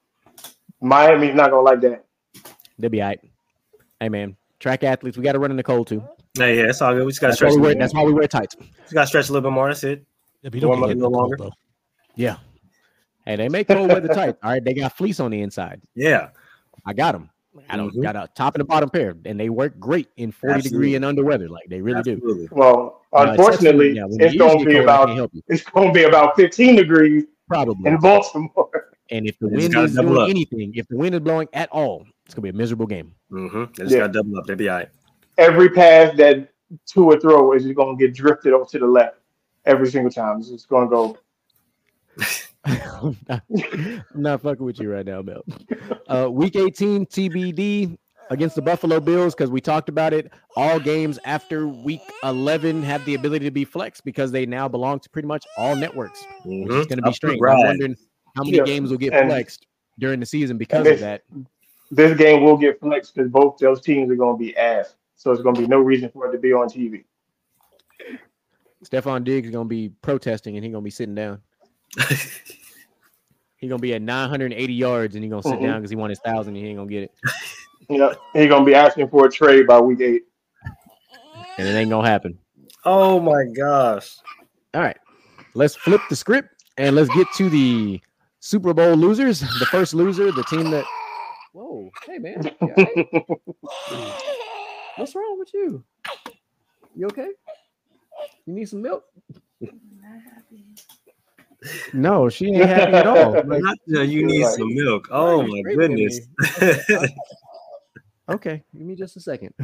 Miami's 0.80 1.34
not 1.34 1.50
gonna 1.50 1.62
like 1.62 1.80
that. 1.82 2.04
They'll 2.78 2.90
be 2.90 3.02
all 3.02 3.08
right. 3.08 3.20
Hey 4.00 4.08
man, 4.08 4.36
track 4.60 4.82
athletes, 4.84 5.16
we 5.16 5.22
got 5.22 5.32
to 5.32 5.38
run 5.38 5.50
in 5.50 5.56
the 5.56 5.62
cold 5.62 5.86
too. 5.86 6.02
Hey, 6.36 6.56
yeah, 6.58 6.68
it's 6.70 6.80
all 6.82 6.94
good. 6.94 7.04
We 7.04 7.12
just 7.12 7.20
got 7.20 7.28
to 7.28 7.30
That's 7.32 7.40
why 7.42 7.48
stretch. 7.50 7.52
we 7.54 7.58
a 7.58 7.60
wear. 7.60 7.68
little 7.70 7.80
That's 7.80 7.94
more. 7.94 8.04
why 8.04 8.08
we 8.08 8.14
wear 8.14 8.28
tights. 8.28 8.56
Just 8.82 8.94
got 8.94 9.00
to 9.02 9.06
stretch 9.06 9.28
a 9.28 9.32
little 9.32 9.48
bit 9.50 9.54
more. 9.54 9.68
That's 9.68 9.84
it. 9.84 10.04
Yeah, 10.42 10.48
but 10.50 10.54
you 10.54 10.60
don't 10.62 10.70
get 10.76 10.82
up 10.82 10.88
hit 10.88 10.88
a 10.88 10.92
in 10.92 10.98
the 10.98 11.04
cold, 11.04 11.14
longer. 11.16 11.36
though. 11.38 11.52
Yeah. 12.16 12.36
Hey, 13.24 13.36
they 13.36 13.48
make 13.48 13.68
cold 13.68 13.88
weather 13.88 14.08
tights. 14.08 14.38
All 14.42 14.50
right, 14.50 14.62
they 14.64 14.74
got 14.74 14.96
fleece 14.96 15.20
on 15.20 15.30
the 15.30 15.40
inside. 15.42 15.80
Yeah. 15.94 16.28
I 16.84 16.92
got 16.92 17.12
them. 17.12 17.30
I 17.68 17.76
don't 17.76 17.94
Mhm. 17.94 18.02
got 18.02 18.16
a 18.16 18.28
top 18.34 18.54
and 18.54 18.62
a 18.62 18.64
bottom 18.64 18.88
pair, 18.90 19.14
and 19.26 19.38
they 19.38 19.48
work 19.50 19.78
great 19.78 20.08
in 20.16 20.32
forty 20.32 20.54
Absolutely. 20.54 20.70
degree 20.78 20.94
and 20.96 21.04
under 21.04 21.22
weather. 21.22 21.48
Like 21.48 21.68
they 21.68 21.80
really 21.82 22.02
do. 22.02 22.48
Well, 22.50 23.02
Uh, 23.12 23.26
unfortunately, 23.28 23.90
except 23.90 24.10
yeah, 24.20 24.26
it's 24.26 24.36
gonna 24.36 24.64
be 24.64 24.72
cold, 24.72 24.84
about 24.84 25.06
can't 25.08 25.18
help 25.18 25.34
you. 25.34 25.42
it's 25.48 25.62
gonna 25.62 25.92
be 25.92 26.04
about 26.04 26.34
15 26.34 26.74
degrees 26.76 27.24
Probably. 27.46 27.90
in 27.90 27.98
Baltimore. 27.98 28.70
And 29.10 29.26
if 29.26 29.38
the 29.38 29.48
They 29.48 29.56
just 29.68 29.74
wind 29.76 29.90
is 29.90 29.94
doing 29.96 30.16
up. 30.18 30.28
anything, 30.30 30.72
if 30.74 30.88
the 30.88 30.96
wind 30.96 31.14
is 31.14 31.20
blowing 31.20 31.46
at 31.52 31.68
all, 31.70 32.06
it's 32.24 32.34
gonna 32.34 32.42
be 32.42 32.48
a 32.48 32.52
miserable 32.54 32.86
game. 32.86 33.14
Mm-hmm. 33.30 33.64
They 33.76 33.82
just 33.84 33.92
Yeah. 33.92 33.98
got 34.00 34.06
to 34.08 34.12
double 34.14 34.38
up. 34.38 34.46
They'll 34.46 34.56
be 34.56 34.70
all 34.70 34.78
right. 34.78 34.88
Every 35.36 35.68
pass 35.68 36.16
that 36.16 36.48
two 36.86 37.04
or 37.04 37.20
throw 37.20 37.52
is 37.52 37.64
just 37.64 37.76
gonna 37.76 37.96
get 37.98 38.14
drifted 38.14 38.54
over 38.54 38.64
to 38.64 38.78
the 38.78 38.86
left 38.86 39.18
every 39.66 39.88
single 39.90 40.10
time. 40.10 40.38
It's 40.38 40.48
just 40.48 40.68
gonna 40.68 40.88
go. 40.88 41.18
I'm 42.64 43.16
not, 43.28 43.42
I'm 43.50 44.02
not 44.14 44.42
fucking 44.42 44.64
with 44.64 44.78
you 44.80 44.92
right 44.92 45.04
now, 45.06 45.22
Mel. 45.22 45.42
Uh, 46.08 46.28
week 46.30 46.56
18 46.56 47.06
TBD 47.06 47.98
against 48.30 48.54
the 48.56 48.62
Buffalo 48.62 49.00
Bills 49.00 49.34
because 49.34 49.50
we 49.50 49.60
talked 49.60 49.88
about 49.88 50.12
it. 50.12 50.32
All 50.56 50.78
games 50.78 51.18
after 51.24 51.66
week 51.66 52.00
11 52.22 52.82
have 52.82 53.04
the 53.04 53.14
ability 53.14 53.44
to 53.46 53.50
be 53.50 53.64
flexed 53.64 54.04
because 54.04 54.30
they 54.30 54.46
now 54.46 54.68
belong 54.68 55.00
to 55.00 55.10
pretty 55.10 55.26
much 55.28 55.44
all 55.56 55.74
networks, 55.74 56.24
which 56.44 56.68
is 56.70 56.86
Mhm. 56.86 56.88
going 56.88 56.96
to 56.98 57.02
be 57.02 57.12
strange. 57.12 57.40
I'm 57.42 57.58
wondering 57.58 57.96
how 58.36 58.44
many 58.44 58.58
Yeah, 58.58 58.64
games 58.64 58.90
will 58.90 58.98
get 58.98 59.12
and- 59.12 59.28
flexed 59.28 59.66
during 59.98 60.20
the 60.20 60.26
season 60.26 60.56
because 60.56 60.86
and 60.86 60.94
of 60.94 61.00
that. 61.00 61.22
This 61.90 62.16
game 62.16 62.42
will 62.44 62.56
get 62.56 62.80
flexed 62.80 63.14
because 63.14 63.30
both 63.30 63.58
those 63.58 63.82
teams 63.82 64.10
are 64.10 64.16
gonna 64.16 64.38
be 64.38 64.56
ass. 64.56 64.94
So 65.16 65.30
it's 65.30 65.42
gonna 65.42 65.60
be 65.60 65.66
no 65.66 65.78
reason 65.80 66.08
for 66.10 66.26
it 66.26 66.32
to 66.32 66.38
be 66.38 66.52
on 66.52 66.66
TV. 66.68 67.04
Stefon 68.84 69.24
Diggs 69.24 69.48
is 69.48 69.52
going 69.52 69.66
to 69.66 69.68
be 69.68 69.90
protesting 70.02 70.56
and 70.56 70.64
he's 70.64 70.72
going 70.72 70.82
to 70.82 70.84
be 70.84 70.90
sitting 70.90 71.14
down. 71.14 71.40
He's 71.98 73.68
going 73.68 73.78
to 73.78 73.82
be 73.82 73.94
at 73.94 74.02
980 74.02 74.72
yards 74.72 75.14
and 75.14 75.22
he's 75.22 75.30
going 75.30 75.42
to 75.42 75.48
sit 75.48 75.58
Mhm. 75.60 75.62
down 75.62 75.80
because 75.80 75.90
he 75.90 75.96
won 75.96 76.10
his 76.10 76.18
thousand 76.20 76.56
and 76.56 76.64
he 76.64 76.70
ain't 76.70 76.78
going 76.78 76.88
to 76.88 76.94
get 76.94 77.02
it. 77.04 77.12
You 77.88 77.98
know, 77.98 78.14
he's 78.32 78.48
gonna 78.48 78.64
be 78.64 78.74
asking 78.74 79.08
for 79.08 79.26
a 79.26 79.30
trade 79.30 79.66
by 79.66 79.78
week 79.80 80.00
eight. 80.00 80.22
And 81.58 81.68
it 81.68 81.72
ain't 81.72 81.90
going 81.90 82.04
to 82.04 82.10
happen. 82.10 82.38
oh 82.84 83.20
my 83.20 83.44
gosh. 83.56 84.16
All 84.74 84.80
right, 84.80 84.96
let's 85.54 85.76
flip 85.76 86.00
the 86.08 86.16
script 86.16 86.48
and 86.78 86.96
let's 86.96 87.08
get 87.10 87.26
to 87.36 87.50
the 87.50 88.00
Super 88.40 88.72
Bowl 88.72 88.94
losers. 88.96 89.40
The 89.40 89.66
first 89.66 89.94
loser, 89.94 90.32
the 90.32 90.42
team 90.44 90.70
that. 90.70 90.84
Whoa, 91.52 91.90
hey 92.06 92.18
man, 92.18 92.42
You 92.62 92.74
all 92.76 92.84
right? 92.84 93.06
what's 94.96 95.14
wrong 95.14 95.38
with 95.38 95.52
you? 95.52 95.84
You 96.96 97.06
okay? 97.08 97.28
You 98.46 98.54
need 98.54 98.68
some 98.68 98.80
milk? 98.82 99.04
No, 101.92 102.28
she 102.28 102.46
ain't 102.48 102.64
happy 102.64 102.92
at 102.94 103.06
all. 103.06 103.32
Like, 103.46 103.62
Not 103.62 103.78
that 103.88 104.06
you 104.06 104.26
need 104.26 104.42
Right. 104.44 104.54
some 104.54 104.74
milk. 104.74 105.08
Oh 105.10 105.42
my 105.42 105.60
screaming 105.60 105.96
goodness. 105.96 106.20
okay, 108.28 108.62
give 108.76 108.86
me 108.86 108.94
just 108.96 109.16
a 109.16 109.20
second. 109.20 109.54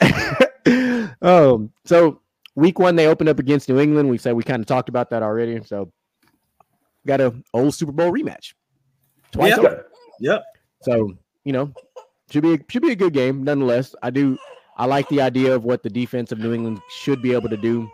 um, 1.22 1.70
so 1.84 2.20
week 2.54 2.78
one 2.78 2.96
they 2.96 3.06
opened 3.06 3.28
up 3.28 3.38
against 3.38 3.68
New 3.68 3.78
England. 3.78 4.08
We 4.08 4.18
said 4.18 4.34
we 4.34 4.42
kind 4.42 4.60
of 4.60 4.66
talked 4.66 4.88
about 4.88 5.10
that 5.10 5.22
already. 5.22 5.62
So 5.64 5.92
got 7.06 7.20
a 7.20 7.34
old 7.54 7.74
Super 7.74 7.92
Bowl 7.92 8.12
rematch. 8.12 8.54
Twice 9.32 9.50
Yeah. 9.50 9.58
over. 9.58 9.86
yep. 10.20 10.44
So 10.82 11.12
you 11.44 11.52
know, 11.52 11.72
should 12.30 12.42
be 12.42 12.54
a, 12.54 12.58
should 12.68 12.82
be 12.82 12.92
a 12.92 12.96
good 12.96 13.12
game 13.12 13.44
nonetheless. 13.44 13.94
I 14.02 14.10
do 14.10 14.36
I 14.76 14.86
like 14.86 15.08
the 15.08 15.20
idea 15.20 15.54
of 15.54 15.64
what 15.64 15.82
the 15.82 15.90
defense 15.90 16.32
of 16.32 16.38
New 16.38 16.52
England 16.54 16.80
should 16.90 17.22
be 17.22 17.32
able 17.32 17.48
to 17.50 17.56
do. 17.56 17.88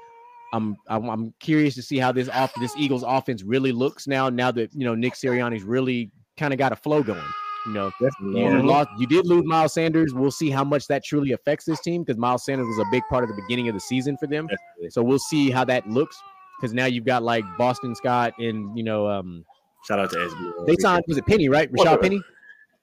I'm 0.57 0.77
I'm, 0.89 1.09
I'm 1.09 1.35
curious 1.41 1.75
to 1.77 1.83
see 1.83 1.99
how 1.99 2.13
this 2.13 2.29
off 2.29 2.53
this 2.61 2.75
Eagles 2.77 3.05
offense 3.07 3.43
really 3.43 3.73
looks 3.73 4.07
now. 4.07 4.29
Now 4.29 4.51
that 4.53 4.73
you 4.75 4.85
know 4.85 4.95
Nick 4.95 5.15
Sirianni's 5.15 5.63
really 5.63 6.11
kind 6.37 6.53
of 6.53 6.59
got 6.59 6.73
a 6.73 6.77
flow 6.77 7.03
going. 7.03 7.23
You 7.67 7.73
know, 7.73 7.91
Definitely. 8.01 8.43
you 8.43 8.63
lost. 8.63 8.91
You 8.99 9.07
did 9.09 9.27
lose 9.27 9.45
Miles 9.45 9.73
Sanders. 9.75 10.15
We'll 10.15 10.31
see 10.31 10.51
how 10.51 10.63
much 10.63 10.87
that 10.87 11.05
truly 11.05 11.33
affects 11.33 11.65
this 11.65 11.81
team 11.81 12.05
because 12.05 12.17
Miles 12.17 12.45
Sanders 12.45 12.69
was 12.69 12.79
a 12.79 12.85
big 12.93 13.03
part 13.11 13.25
of 13.25 13.29
the 13.29 13.35
beginning 13.43 13.69
of 13.69 13.75
the 13.75 13.81
season 13.81 14.17
for 14.17 14.29
them. 14.29 14.47
Definitely. 14.47 14.91
So 14.91 15.03
we'll 15.03 15.19
see 15.19 15.51
how 15.51 15.65
that 15.65 15.89
looks 15.89 16.17
because 16.61 16.73
now 16.73 16.87
you've 16.87 17.05
got 17.05 17.23
like 17.23 17.45
Boston 17.59 17.95
Scott 17.95 18.35
and 18.39 18.77
you 18.79 18.85
know 18.85 19.09
um 19.09 19.45
Shout 19.87 19.99
out 19.99 20.11
to 20.11 20.17
SB. 20.17 20.67
they 20.67 20.77
signed 20.81 21.05
was 21.07 21.17
it 21.17 21.27
Penny 21.27 21.49
right 21.49 21.69
What's 21.73 21.89
Rashaad 21.89 21.95
up? 21.95 22.03
Penny, 22.03 22.21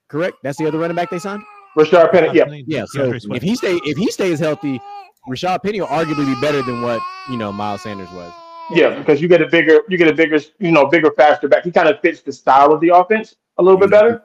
correct? 0.08 0.36
That's 0.42 0.58
the 0.58 0.66
other 0.66 0.78
running 0.78 0.96
back 0.96 1.10
they 1.10 1.18
signed. 1.18 1.42
Rashard 1.76 2.12
Penny, 2.12 2.30
yeah. 2.32 2.44
Yeah. 2.66 2.84
So 2.86 3.12
if 3.12 3.42
he 3.42 3.56
stay 3.56 3.80
if 3.84 3.96
he 3.96 4.10
stays 4.10 4.38
healthy, 4.38 4.80
Rashaad 5.28 5.62
Penny 5.62 5.80
will 5.80 5.88
arguably 5.88 6.26
be 6.26 6.40
better 6.40 6.62
than 6.62 6.82
what 6.82 7.00
you 7.30 7.36
know 7.36 7.52
Miles 7.52 7.82
Sanders 7.82 8.10
was. 8.12 8.32
Yeah, 8.70 8.98
because 8.98 9.20
you 9.20 9.28
get 9.28 9.42
a 9.42 9.46
bigger, 9.48 9.82
you 9.88 9.98
get 9.98 10.08
a 10.08 10.14
bigger, 10.14 10.38
you 10.58 10.72
know, 10.72 10.86
bigger, 10.86 11.10
faster 11.12 11.48
back. 11.48 11.64
He 11.64 11.70
kind 11.70 11.88
of 11.88 12.00
fits 12.00 12.22
the 12.22 12.32
style 12.32 12.72
of 12.72 12.80
the 12.80 12.88
offense 12.88 13.36
a 13.58 13.62
little 13.62 13.78
bit 13.78 13.90
better. 13.90 14.22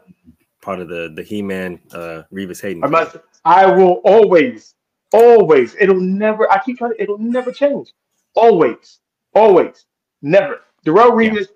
part 0.61 0.79
of 0.79 0.87
the 0.87 1.11
the 1.13 1.23
He 1.23 1.41
Man 1.41 1.79
uh 1.93 2.23
Revis 2.33 2.61
Hayden. 2.61 2.83
I 2.83 2.87
must, 2.87 3.17
I 3.45 3.65
will 3.65 4.01
always, 4.03 4.75
always. 5.13 5.75
It'll 5.79 5.99
never. 5.99 6.51
I 6.51 6.61
keep 6.63 6.77
trying 6.77 6.91
to. 6.91 7.01
It'll 7.01 7.17
never 7.17 7.51
change. 7.51 7.93
Always, 8.35 8.99
always, 9.33 9.85
never. 10.21 10.61
Darrelle 10.85 11.11
Revis 11.11 11.47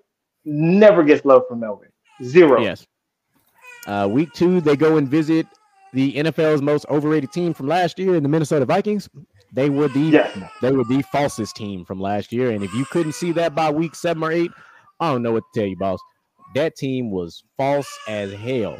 never 0.44 1.02
gets 1.02 1.24
love 1.24 1.42
from 1.48 1.60
Melvin. 1.60 1.88
Zero. 2.22 2.60
Yes. 2.60 2.86
Uh, 3.86 4.08
week 4.10 4.32
two, 4.32 4.60
they 4.60 4.76
go 4.76 4.96
and 4.96 5.08
visit 5.08 5.46
the 5.94 6.14
NFL's 6.14 6.62
most 6.62 6.86
overrated 6.90 7.32
team 7.32 7.54
from 7.54 7.68
last 7.68 7.98
year, 7.98 8.16
in 8.16 8.22
the 8.24 8.28
Minnesota 8.30 8.66
Vikings. 8.66 9.08
They 9.54 9.70
were 9.70 9.88
the 9.88 10.00
Yes. 10.00 10.38
they 10.62 10.72
were 10.72 10.84
the 10.84 11.04
falsest 11.14 11.54
team 11.56 11.84
from 11.84 12.00
last 12.00 12.32
year, 12.32 12.50
and 12.50 12.64
if 12.64 12.74
you 12.74 12.84
couldn't 12.86 13.12
see 13.14 13.32
that 13.32 13.54
by 13.54 13.70
week 13.70 13.94
seven 13.94 14.22
or 14.24 14.32
eight, 14.32 14.50
I 15.00 15.12
don't 15.12 15.22
know 15.22 15.32
what 15.32 15.44
to 15.54 15.60
tell 15.60 15.68
you, 15.68 15.76
boss. 15.76 16.00
That 16.54 16.76
team 16.76 17.10
was 17.10 17.44
false 17.56 17.88
as 18.08 18.32
hell. 18.32 18.78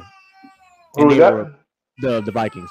And 0.97 1.11
Who's 1.11 1.19
they 1.19 1.20
were 1.31 1.45
that? 1.45 1.55
the 1.99 2.20
the 2.23 2.32
Vikings. 2.32 2.70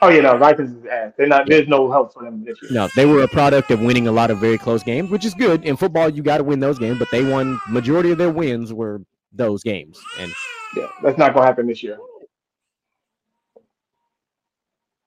Oh 0.00 0.08
yeah, 0.10 0.20
no, 0.22 0.36
Vikings 0.38 0.70
is 0.72 0.86
ass. 0.86 1.12
They're 1.18 1.26
not. 1.26 1.48
There's 1.48 1.68
no 1.68 1.90
help 1.90 2.14
for 2.14 2.22
them 2.24 2.44
this 2.44 2.58
year. 2.62 2.70
No, 2.72 2.88
they 2.96 3.06
were 3.06 3.22
a 3.22 3.28
product 3.28 3.70
of 3.70 3.80
winning 3.80 4.06
a 4.08 4.12
lot 4.12 4.30
of 4.30 4.38
very 4.38 4.58
close 4.58 4.82
games, 4.84 5.10
which 5.10 5.24
is 5.24 5.34
good. 5.34 5.64
In 5.64 5.76
football, 5.76 6.08
you 6.08 6.22
got 6.22 6.38
to 6.38 6.44
win 6.44 6.60
those 6.60 6.78
games, 6.78 6.98
but 6.98 7.10
they 7.10 7.24
won 7.24 7.60
majority 7.68 8.12
of 8.12 8.18
their 8.18 8.30
wins 8.30 8.72
were 8.72 9.02
those 9.32 9.62
games. 9.64 10.00
And 10.20 10.32
Yeah, 10.76 10.88
that's 11.02 11.18
not 11.18 11.34
gonna 11.34 11.46
happen 11.46 11.66
this 11.66 11.82
year. 11.82 11.98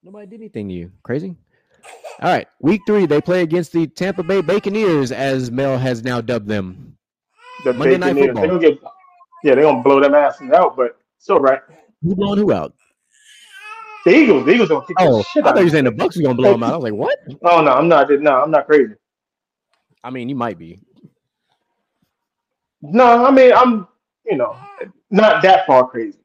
Nobody 0.03 0.28
did 0.28 0.41
anything 0.41 0.68
to 0.69 0.73
you. 0.73 0.91
Crazy. 1.03 1.36
All 2.22 2.30
right, 2.30 2.48
week 2.60 2.82
three, 2.86 3.06
they 3.07 3.19
play 3.22 3.41
against 3.41 3.72
the 3.72 3.88
Tampa 3.88 4.22
Bay 4.22 4.41
Buccaneers, 4.41 5.11
as 5.11 5.49
Mel 5.49 5.78
has 5.78 6.03
now 6.03 6.22
dubbed 6.22 6.48
them. 6.48 6.95
The 7.64 7.73
Monday 7.73 7.98
Night 7.98 8.15
Football. 8.15 8.41
They're 8.41 8.52
gonna 8.52 8.60
get. 8.60 8.80
Yeah, 9.44 9.56
they're 9.56 9.64
gonna 9.64 9.82
blow 9.82 9.99
them 9.99 10.14
asses 10.14 10.52
out, 10.52 10.76
but 10.76 10.98
it's 11.18 11.30
all 11.30 11.40
right. 11.40 11.61
Who 12.03 12.15
blowing 12.15 12.40
who 12.40 12.53
out? 12.53 12.73
The 14.06 14.15
Eagles, 14.15 14.45
the 14.45 14.53
Eagles 14.53 14.69
gonna 14.69 14.86
kick 14.86 14.98
Oh, 14.99 15.19
the 15.19 15.23
shit 15.23 15.45
I 15.45 15.49
out 15.49 15.56
thought 15.56 15.61
you 15.61 15.65
were 15.65 15.72
saying 15.72 15.86
the. 15.86 15.91
Bucks 15.91 16.15
was 16.15 16.23
gonna 16.23 16.36
blow 16.36 16.52
them 16.52 16.64
out. 16.64 16.73
I 16.73 16.78
was 16.78 16.84
like, 16.84 16.94
what? 16.94 17.18
Oh 17.44 17.61
no, 17.61 17.72
I'm 17.72 17.88
not. 17.88 18.10
No, 18.11 18.41
I'm 18.44 18.52
not 18.52 18.68
crazy. 18.68 18.94
I 20.03 20.10
mean, 20.10 20.30
you 20.30 20.36
might 20.36 20.57
be. 20.57 20.80
No, 22.82 23.26
I 23.26 23.32
mean 23.32 23.53
I'm. 23.53 23.88
You 24.26 24.38
know, 24.38 24.56
not 25.10 25.41
that 25.41 25.65
far 25.65 25.88
crazy. 25.88 26.19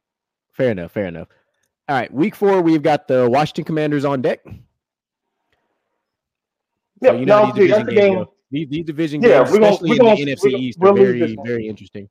Fair 0.53 0.71
enough. 0.71 0.93
Fair 0.93 1.07
enough. 1.07 1.29
All 1.89 1.95
right, 1.97 2.13
week 2.13 2.35
four, 2.35 2.61
we've 2.63 2.83
got 2.83 3.07
the 3.07 3.29
Washington 3.31 3.65
Commanders 3.65 4.05
on 4.05 4.21
deck. 4.23 4.41
Yeah, 7.01 7.11
So 7.13 7.17
you 7.19 7.27
know 7.27 7.47
no, 7.47 7.53
these 7.53 7.55
division 7.69 7.87
the 7.87 7.93
games, 7.93 8.15
game. 8.17 8.25
these, 8.51 8.69
these 8.69 8.85
division 8.85 9.23
Yeah, 9.23 9.29
games, 9.45 9.51
we're 9.53 9.59
gonna- 9.61 9.67
especially 9.73 9.91
we're 9.91 9.95
in 9.95 9.99
gonna- 10.03 10.17
the 10.17 10.23
NFC 10.33 10.43
we're 10.43 10.51
gonna- 10.51 10.63
East, 10.63 10.79
we'll 10.81 10.93
are 10.93 10.97
very, 10.97 11.37
very 11.45 11.69
interesting. 11.69 12.09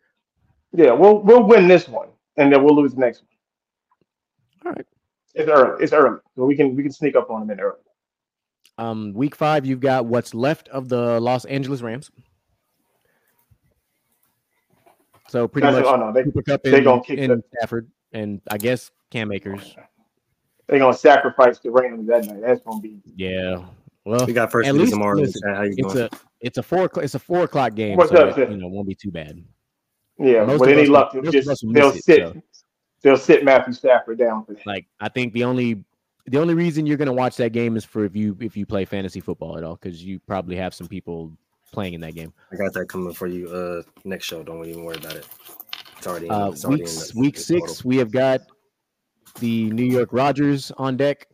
Yeah, 0.72 0.92
we'll 0.92 1.20
we'll 1.22 1.44
win 1.44 1.68
this 1.68 1.88
one, 1.90 2.10
and 2.38 2.52
then 2.54 2.64
we'll 2.64 2.76
lose 2.76 2.94
the 2.94 3.00
next 3.00 3.24
one. 3.24 3.30
All 4.68 4.72
right. 4.74 4.86
It's 5.34 5.50
early. 5.50 5.84
It's 5.84 5.94
early, 5.94 6.20
so 6.36 6.46
we 6.46 6.56
can 6.56 6.76
we 6.76 6.84
can 6.84 6.92
sneak 6.92 7.16
up 7.16 7.30
on 7.30 7.42
them 7.42 7.52
in 7.52 7.60
early. 7.60 7.80
Um, 8.78 9.14
week 9.14 9.36
five, 9.36 9.66
you've 9.66 9.80
got 9.80 10.06
what's 10.06 10.34
left 10.34 10.68
of 10.70 10.88
the 10.90 11.20
Los 11.20 11.46
Angeles 11.46 11.82
Rams. 11.82 12.12
So 15.30 15.48
pretty 15.48 15.66
That's- 15.66 15.84
much 15.84 15.94
oh 15.94 15.98
no, 15.98 16.12
they 16.14 16.24
Cooper 16.24 16.42
Kupp 16.44 16.64
they 16.64 16.78
in, 16.80 17.32
in 17.32 17.44
Stafford, 17.58 17.90
and 18.14 18.42
I 18.50 18.58
guess 18.58 18.92
Cam 19.16 19.32
Akers. 19.32 19.76
they're 20.68 20.80
gonna 20.80 20.94
sacrifice 20.94 21.60
the 21.60 21.72
Rams 21.72 22.06
that 22.08 22.26
night. 22.26 22.42
That's 22.42 22.62
gonna 22.62 22.82
be. 22.82 22.98
Yeah. 23.16 23.64
Well, 24.04 24.26
we 24.26 24.34
got 24.34 24.52
first 24.52 24.68
at 24.68 24.76
least- 24.76 24.92
tomorrow. 24.92 25.18
listen, 25.18 25.42
How 25.56 25.62
you 25.64 25.74
it's 25.78 25.94
doing? 25.94 26.10
a 26.12 26.18
it's 26.42 26.58
a 26.58 26.64
four 26.64 26.84
o'clock- 26.84 27.04
it's 27.06 27.16
a 27.16 27.20
four 27.20 27.44
o'clock 27.44 27.76
game, 27.76 27.96
What's 27.98 28.12
so 28.12 28.18
up, 28.28 28.38
it, 28.38 28.52
you 28.52 28.58
know 28.58 28.68
won't 28.68 28.88
be 28.88 28.94
too 28.96 29.10
bad. 29.10 29.42
Yeah, 30.20 30.44
Most 30.46 30.60
with 30.60 30.70
any 30.70 30.84
us- 30.84 30.90
luck, 30.90 31.14
they'll 31.14 31.32
just 31.32 31.66
they'll 31.74 31.90
it, 31.92 32.04
sit 32.04 32.18
so. 32.20 32.42
they'll 33.02 33.18
sit 33.18 33.44
Matthew 33.46 33.74
Stafford 33.74 34.18
down 34.18 34.44
for 34.46 34.54
that. 34.54 34.66
Like 34.68 34.86
I 35.00 35.08
think 35.10 35.32
the 35.34 35.46
only 35.46 35.84
the 36.28 36.40
only 36.40 36.54
reason 36.56 36.86
you're 36.86 36.98
going 36.98 37.06
to 37.08 37.14
watch 37.14 37.38
that 37.38 37.52
game 37.52 37.78
is 37.78 37.86
for 37.86 38.04
if 38.04 38.16
you 38.16 38.36
if 38.42 38.58
you 38.58 38.66
play 38.66 38.84
fantasy 38.84 39.20
football 39.22 39.58
at 39.58 39.64
all 39.64 39.76
because 39.76 40.04
you 40.04 40.20
probably 40.28 40.56
have 40.58 40.74
some 40.74 40.88
people 40.88 41.32
playing 41.72 41.94
in 41.94 42.02
that 42.02 42.16
game. 42.16 42.34
I 42.52 42.58
got 42.58 42.74
that 42.74 42.88
coming 42.90 43.14
for 43.14 43.28
you 43.28 43.48
uh 43.48 43.82
next 44.04 44.26
show. 44.26 44.44
Don't 44.44 44.66
even 44.66 44.84
worry 44.84 44.98
about 44.98 45.16
it. 45.16 45.28
It's 45.98 46.06
already, 46.08 46.26
in, 46.28 46.32
Uh, 46.32 46.50
it's 46.50 46.64
already 46.66 46.84
week 46.84 46.90
in 46.92 46.96
the, 46.96 47.12
week 47.16 47.36
the 47.36 47.42
six, 47.42 47.62
total. 47.78 47.90
we 47.90 47.98
have 47.98 48.12
got 48.12 48.42
the 49.40 49.70
New 49.72 49.86
York 49.86 50.10
Rodgers 50.12 50.72
on 50.78 50.98
deck. 50.98 51.28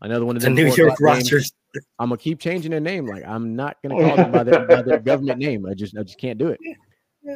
Another 0.00 0.24
one 0.24 0.36
of 0.36 0.42
The 0.42 0.50
New 0.50 0.72
York 0.72 0.92
o'clock 0.92 1.16
games. 1.16 1.32
Rodgers. 1.32 1.52
I'm 1.98 2.08
gonna 2.08 2.18
keep 2.18 2.38
changing 2.40 2.70
their 2.70 2.80
name. 2.80 3.06
Like 3.06 3.24
I'm 3.26 3.56
not 3.56 3.76
gonna 3.82 3.96
call 4.06 4.16
them 4.16 4.32
by 4.32 4.42
their, 4.44 4.66
by 4.66 4.82
their 4.82 5.00
government 5.00 5.38
name. 5.38 5.66
I 5.66 5.74
just 5.74 5.96
I 5.96 6.02
just 6.02 6.18
can't 6.18 6.38
do 6.38 6.48
it. 6.48 6.60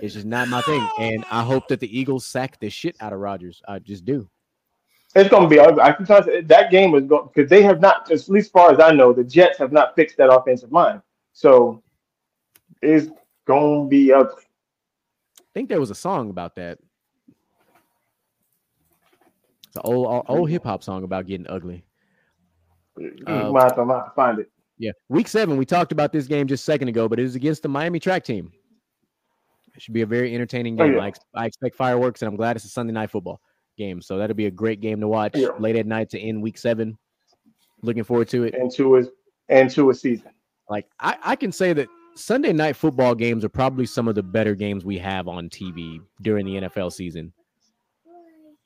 It's 0.01 0.15
just 0.15 0.27
not 0.27 0.49
my 0.49 0.63
thing. 0.63 0.89
And 0.99 1.25
I 1.31 1.43
hope 1.43 1.69
that 1.69 1.81
the 1.81 1.99
Eagles 1.99 2.25
sack 2.25 2.59
the 2.61 2.71
shit 2.71 2.97
out 3.01 3.13
of 3.13 3.21
Rodgers. 3.21 3.61
I 3.69 3.79
just 3.79 4.05
do. 4.05 4.29
It's 5.15 5.29
going 5.29 5.43
to 5.43 5.49
be 5.49 5.59
ugly. 5.59 5.83
I 5.83 5.93
can 5.93 6.07
tell 6.07 6.25
you 6.27 6.43
that 6.43 6.71
game 6.71 6.95
is 6.95 7.05
going 7.05 7.29
because 7.33 7.51
they 7.51 7.63
have 7.63 7.81
not, 7.81 8.11
at 8.11 8.29
least 8.29 8.47
as 8.47 8.49
far 8.49 8.73
as 8.73 8.81
I 8.81 8.93
know, 8.93 9.13
the 9.13 9.25
Jets 9.25 9.59
have 9.59 9.73
not 9.73 9.95
fixed 9.95 10.17
that 10.17 10.33
offensive 10.33 10.73
line. 10.73 11.03
So 11.35 11.83
it's 12.81 13.11
going 13.47 13.85
to 13.85 13.89
be 13.91 14.13
ugly. 14.13 14.43
I 15.39 15.53
think 15.53 15.69
there 15.69 15.81
was 15.81 15.91
a 15.91 15.95
song 15.95 16.31
about 16.31 16.55
that. 16.57 16.79
It's 19.75 19.77
an 19.79 19.91
old 19.91 20.25
old, 20.29 20.51
hip 20.51 20.65
hop 20.65 20.83
song 20.85 21.03
about 21.03 21.27
getting 21.27 21.47
ugly. 21.49 21.83
You 22.99 23.11
Uh, 23.27 23.51
might 23.51 23.63
have 23.63 23.77
to, 23.77 23.85
to 23.87 24.13
find 24.15 24.39
it. 24.39 24.51
Yeah, 24.77 24.91
week 25.09 25.29
seven. 25.29 25.57
We 25.57 25.65
talked 25.65 25.93
about 25.93 26.13
this 26.13 26.27
game 26.27 26.47
just 26.47 26.63
a 26.63 26.65
second 26.65 26.89
ago, 26.89 27.09
but 27.09 27.19
it 27.19 27.23
is 27.25 27.37
against 27.37 27.63
the 27.63 27.71
Miami 27.71 27.99
track 27.99 28.23
team. 28.23 28.53
It 29.75 29.81
should 29.81 29.95
be 29.95 30.03
a 30.03 30.07
very 30.07 30.35
entertaining 30.35 30.79
Oh, 30.79 30.85
game. 30.85 30.97
yeah. 30.97 31.01
I, 31.01 31.07
ex- 31.09 31.21
I 31.35 31.47
expect 31.47 31.75
fireworks, 31.77 32.21
and 32.21 32.29
I'm 32.29 32.37
glad 32.37 32.57
it's 32.57 32.67
a 32.67 32.69
Sunday 32.69 32.93
night 32.93 33.11
football 33.11 33.41
game. 33.79 34.03
So 34.03 34.19
that'll 34.19 34.37
be 34.37 34.45
a 34.45 34.51
great 34.51 34.83
game 34.83 35.01
to 35.01 35.09
watch 35.09 35.35
Yeah. 35.37 35.49
late 35.59 35.77
at 35.77 35.87
night 35.87 36.11
to 36.11 36.21
end 36.21 36.43
week 36.43 36.59
seven. 36.59 36.99
Looking 37.83 38.05
forward 38.05 38.29
to 38.29 38.45
it. 38.45 38.55
into 38.55 38.93
his 38.95 39.09
into 39.49 39.89
a 39.89 39.95
season. 39.95 40.33
Like 40.69 40.87
I, 41.01 41.17
I 41.23 41.37
can 41.37 41.51
say 41.51 41.73
that 41.73 41.89
Sunday 42.15 42.53
night 42.53 42.77
football 42.77 43.15
games 43.15 43.43
are 43.43 43.49
probably 43.49 43.87
some 43.87 44.07
of 44.07 44.15
the 44.17 44.23
better 44.23 44.55
games 44.55 44.85
we 44.85 44.99
have 44.99 45.29
on 45.29 45.49
TV 45.49 45.99
during 46.21 46.45
the 46.45 46.57
NFL 46.57 46.93
season. 46.93 47.33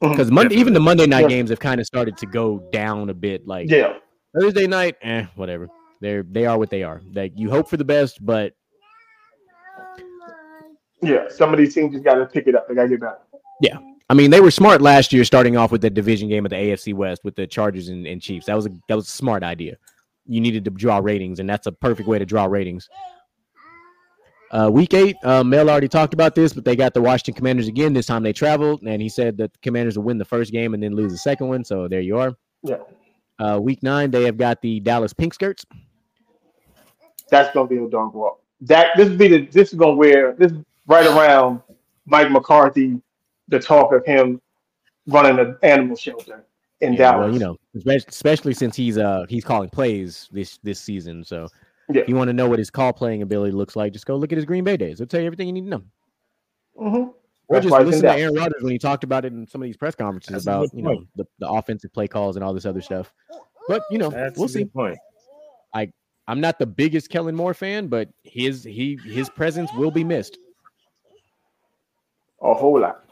Mhm. 0.02 0.10
Because 0.10 0.30
Monday, 0.30 0.56
even 0.56 0.72
the 0.74 0.80
Monday 0.80 1.06
night 1.06 1.22
Yeah. 1.22 1.28
games 1.28 1.50
have 1.50 1.58
kind 1.60 1.80
of 1.80 1.86
started 1.86 2.16
to 2.18 2.26
go 2.26 2.58
down 2.70 3.08
a 3.10 3.14
bit. 3.14 3.46
Like 3.46 3.70
Yeah, 3.70 3.94
Thursday 4.38 4.66
night, 4.66 4.96
eh, 5.02 5.26
whatever. 5.36 5.68
They're 6.00 6.22
they 6.22 6.44
are 6.46 6.58
what 6.58 6.70
they 6.70 6.82
are. 6.82 7.00
Like 7.14 7.32
you 7.36 7.50
hope 7.50 7.68
for 7.68 7.76
the 7.78 7.84
best, 7.84 8.24
but 8.24 8.52
yeah. 11.02 11.28
Some 11.28 11.52
of 11.52 11.58
these 11.58 11.74
teams 11.74 11.92
just 11.92 12.04
got 12.04 12.14
to 12.14 12.26
pick 12.26 12.46
it 12.46 12.54
up. 12.54 12.68
They 12.68 12.74
got 12.74 12.84
to 12.84 12.88
get 12.88 13.00
better. 13.00 13.18
I 14.08 14.14
mean, 14.14 14.30
they 14.30 14.40
were 14.40 14.52
smart 14.52 14.80
last 14.82 15.12
year, 15.12 15.24
starting 15.24 15.56
off 15.56 15.72
with 15.72 15.80
the 15.80 15.90
division 15.90 16.28
game 16.28 16.46
of 16.46 16.50
the 16.50 16.56
AFC 16.56 16.94
West 16.94 17.22
with 17.24 17.34
the 17.34 17.44
Chargers 17.44 17.88
and, 17.88 18.06
and 18.06 18.22
Chiefs. 18.22 18.46
That 18.46 18.54
was 18.54 18.66
a 18.66 18.70
that 18.88 18.94
was 18.94 19.08
a 19.08 19.10
smart 19.10 19.42
idea. 19.42 19.76
You 20.26 20.40
needed 20.40 20.64
to 20.66 20.70
draw 20.70 20.98
ratings, 20.98 21.40
and 21.40 21.50
that's 21.50 21.66
a 21.66 21.72
perfect 21.72 22.08
way 22.08 22.18
to 22.20 22.24
draw 22.24 22.44
ratings. 22.44 22.88
Uh, 24.50 24.70
week 24.72 24.94
eight, 24.94 25.16
uh, 25.24 25.42
Mel 25.42 25.68
already 25.68 25.88
talked 25.88 26.14
about 26.14 26.34
this, 26.34 26.52
but 26.52 26.64
they 26.64 26.76
got 26.76 26.94
the 26.94 27.02
Washington 27.02 27.34
Commanders 27.34 27.66
again. 27.68 27.92
This 27.92 28.06
time 28.06 28.22
they 28.22 28.32
traveled, 28.32 28.82
and 28.82 29.02
he 29.02 29.08
said 29.08 29.36
that 29.38 29.52
the 29.52 29.58
Commanders 29.60 29.96
will 29.98 30.04
win 30.04 30.18
the 30.18 30.24
first 30.24 30.52
game 30.52 30.72
and 30.74 30.82
then 30.82 30.94
lose 30.94 31.12
the 31.12 31.18
second 31.18 31.48
one. 31.48 31.64
So 31.64 31.88
there 31.88 32.00
you 32.00 32.16
are. 32.18 32.32
Yeah, 32.62 32.76
Uh, 33.38 33.58
week 33.60 33.82
nine, 33.82 34.10
they 34.10 34.24
have 34.24 34.36
got 34.38 34.62
the 34.62 34.80
Dallas 34.80 35.12
Pink 35.12 35.34
Skirts. 35.34 35.66
that's 37.28 37.52
going 37.52 37.68
to 37.68 37.74
be 37.74 37.82
a 37.84 37.88
dog 37.88 38.14
walk. 38.14 38.40
That 38.62 38.96
this 38.96 39.08
be 39.10 39.28
the 39.28 39.46
this 39.46 39.72
is 39.72 39.78
going 39.78 39.92
to 39.94 39.96
wear 39.98 40.32
this 40.38 40.52
right 40.86 41.06
around 41.06 41.60
Mike 42.06 42.30
McCarthy, 42.30 43.00
the 43.48 43.58
talk 43.58 43.92
of 43.92 44.04
him 44.06 44.40
running 45.08 45.38
an 45.38 45.56
animal 45.62 45.96
shelter 45.96 46.44
in 46.80 46.94
Yeah, 46.94 46.98
Dallas. 46.98 47.24
well, 47.26 47.32
you 47.32 47.38
know, 47.40 47.56
especially, 47.76 48.06
especially 48.08 48.54
since 48.54 48.76
he's 48.76 48.96
uh 48.96 49.26
he's 49.28 49.44
calling 49.44 49.68
plays 49.68 50.28
this 50.32 50.58
this 50.62 50.80
season. 50.80 51.22
So 51.24 51.48
Yeah. 51.90 52.02
if 52.02 52.08
you 52.08 52.16
want 52.16 52.28
to 52.28 52.32
know 52.32 52.48
what 52.48 52.58
his 52.58 52.70
call 52.70 52.92
playing 52.92 53.22
ability 53.22 53.52
looks 53.52 53.76
like, 53.76 53.92
just 53.92 54.06
go 54.06 54.16
look 54.16 54.32
at 54.32 54.36
his 54.36 54.44
Green 54.44 54.64
Bay 54.64 54.76
days. 54.76 55.00
It'll 55.00 55.06
tell 55.06 55.20
you 55.20 55.26
everything 55.26 55.46
you 55.46 55.52
need 55.52 55.64
to 55.64 55.68
know. 55.68 55.82
hmm 56.76 57.10
Or 57.48 57.60
just 57.60 57.70
why 57.70 57.78
it's 57.78 57.82
in 57.82 57.86
listen 57.86 58.02
to 58.02 58.08
Dallas. 58.08 58.20
Aaron 58.22 58.34
Rodgers 58.34 58.62
when 58.62 58.72
he 58.72 58.78
talked 58.78 59.04
about 59.04 59.24
it 59.24 59.32
in 59.32 59.46
some 59.46 59.62
of 59.62 59.66
these 59.66 59.76
press 59.76 59.94
conferences 59.94 60.32
That's 60.32 60.44
about 60.44 60.74
you 60.74 60.82
know 60.82 61.04
the, 61.16 61.24
the 61.38 61.48
offensive 61.48 61.92
play 61.92 62.08
calls 62.08 62.36
and 62.36 62.44
all 62.44 62.52
this 62.52 62.66
other 62.66 62.82
stuff. 62.82 63.12
But 63.68 63.82
you 63.90 63.98
know, 63.98 64.10
That's 64.10 64.36
we'll 64.38 64.46
a 64.46 64.50
see. 64.50 64.58
good 64.60 64.72
point. 64.72 64.98
I'm 66.28 66.40
not 66.40 66.58
the 66.58 66.66
biggest 66.66 67.08
Kellen 67.08 67.34
Moore 67.36 67.54
fan, 67.54 67.86
but 67.86 68.08
his 68.22 68.64
he 68.64 68.98
his 69.04 69.28
presence 69.30 69.72
will 69.74 69.90
be 69.90 70.02
missed. 70.02 70.38
A 72.42 72.52
whole 72.52 72.80
lot. 72.80 73.04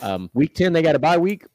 Um, 0.00 0.30
week 0.34 0.54
ten, 0.54 0.72
they 0.72 0.82
got 0.82 0.94
a 0.94 0.98
bye 0.98 1.18
week. 1.18 1.46